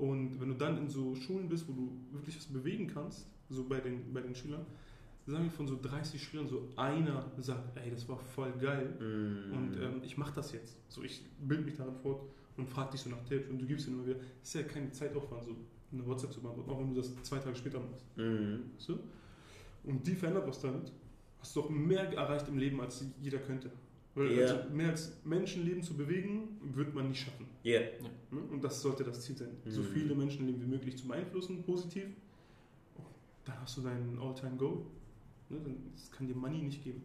Und 0.00 0.40
wenn 0.40 0.48
du 0.48 0.54
dann 0.54 0.78
in 0.78 0.88
so 0.88 1.14
Schulen 1.14 1.48
bist, 1.48 1.68
wo 1.68 1.72
du 1.72 1.92
wirklich 2.12 2.36
was 2.36 2.46
bewegen 2.46 2.86
kannst, 2.86 3.26
so 3.50 3.64
bei 3.68 3.80
den, 3.80 4.12
bei 4.12 4.20
den 4.22 4.34
Schülern, 4.34 4.64
sagen 5.26 5.44
wir 5.44 5.50
von 5.50 5.66
so 5.68 5.78
30 5.80 6.22
Schülern, 6.22 6.48
so 6.48 6.68
einer 6.76 7.30
sagt, 7.38 7.76
ey, 7.76 7.90
das 7.90 8.08
war 8.08 8.18
voll 8.18 8.52
geil 8.58 8.96
Mhm. 8.98 9.52
und 9.56 9.76
ähm, 9.76 10.00
ich 10.02 10.16
mach 10.16 10.30
das 10.30 10.52
jetzt. 10.52 10.78
So, 10.88 11.02
ich 11.02 11.22
bilde 11.40 11.64
mich 11.64 11.76
daran 11.76 11.94
fort 11.96 12.22
und 12.56 12.68
frag 12.68 12.90
dich 12.90 13.00
so 13.02 13.10
nach 13.10 13.22
Tipps 13.28 13.48
und 13.50 13.60
du 13.60 13.66
gibst 13.66 13.86
dir 13.86 13.92
immer 13.92 14.06
wieder. 14.06 14.16
ist 14.42 14.54
ja 14.54 14.62
kein 14.62 14.92
Zeitaufwand, 14.92 15.44
so 15.44 15.56
eine 15.92 16.06
WhatsApp 16.06 16.32
zu 16.32 16.40
beantworten, 16.40 16.70
auch 16.70 16.80
wenn 16.80 16.94
du 16.94 17.00
das 17.00 17.14
zwei 17.22 17.38
Tage 17.38 17.56
später 17.56 17.78
machst. 17.80 18.06
Weißt 18.76 18.88
du? 18.88 18.98
Und 19.84 20.06
die 20.06 20.14
verändert 20.14 20.46
was 20.48 20.60
damit. 20.60 20.92
Hast 21.40 21.54
du 21.56 21.62
doch 21.62 21.70
mehr 21.70 22.10
erreicht 22.12 22.48
im 22.48 22.58
Leben, 22.58 22.80
als 22.80 23.04
jeder 23.20 23.38
könnte. 23.38 23.70
Weil 24.20 24.32
Ja. 24.38 24.46
also 24.54 24.68
mehr 24.70 24.90
als 24.90 25.16
Menschenleben 25.24 25.82
zu 25.82 25.96
bewegen, 25.96 26.58
wird 26.74 26.94
man 26.94 27.08
nicht 27.08 27.20
schaffen. 27.22 27.46
Ja. 27.62 27.80
Ne? 28.30 28.40
Und 28.50 28.62
das 28.62 28.82
sollte 28.82 29.02
das 29.02 29.22
Ziel 29.22 29.34
sein. 29.36 29.56
So 29.64 29.80
Mhm. 29.80 29.86
viele 29.86 30.14
Menschenleben 30.14 30.60
wie 30.60 30.66
möglich 30.66 30.98
zu 30.98 31.08
beeinflussen, 31.08 31.62
positiv. 31.62 32.08
Dann 33.46 33.58
hast 33.62 33.78
du 33.78 33.80
deinen 33.80 34.18
All-Time-Goal. 34.18 34.82
Ne? 35.48 35.58
Das 35.94 36.10
kann 36.10 36.26
dir 36.26 36.34
Money 36.36 36.58
nicht 36.62 36.84
geben. 36.84 37.02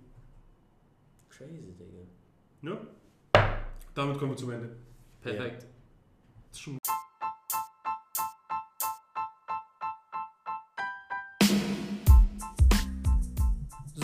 Crazy, 1.29 1.73
Digga. 1.79 2.03
Ne? 2.61 2.87
Damit 3.93 4.17
kommen 4.17 4.31
wir 4.33 4.37
zum 4.37 4.51
Ende. 4.51 4.75
Perfekt. 5.21 5.65
Das 6.51 6.59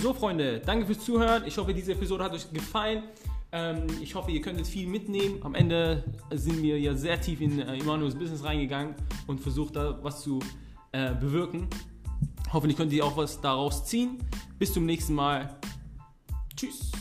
So, 0.01 0.15
Freunde, 0.15 0.59
danke 0.65 0.87
fürs 0.87 1.05
Zuhören. 1.05 1.43
Ich 1.45 1.55
hoffe, 1.59 1.75
diese 1.75 1.91
Episode 1.91 2.23
hat 2.23 2.33
euch 2.33 2.51
gefallen. 2.51 3.03
Ähm, 3.51 3.85
ich 4.01 4.15
hoffe, 4.15 4.31
ihr 4.31 4.41
könntet 4.41 4.65
viel 4.65 4.87
mitnehmen. 4.87 5.37
Am 5.43 5.53
Ende 5.53 6.03
sind 6.31 6.63
wir 6.63 6.79
ja 6.79 6.95
sehr 6.95 7.21
tief 7.21 7.39
in 7.39 7.59
äh, 7.59 7.77
Emanuels 7.77 8.15
Business 8.15 8.43
reingegangen 8.43 8.95
und 9.27 9.39
versucht 9.39 9.75
da 9.75 9.99
was 10.01 10.23
zu 10.23 10.39
äh, 10.91 11.13
bewirken. 11.13 11.67
Hoffentlich 12.51 12.77
könnt 12.77 12.91
ihr 12.93 13.05
auch 13.05 13.15
was 13.15 13.39
daraus 13.41 13.85
ziehen. 13.85 14.17
Bis 14.57 14.73
zum 14.73 14.87
nächsten 14.87 15.13
Mal. 15.13 15.55
Tschüss. 16.55 16.91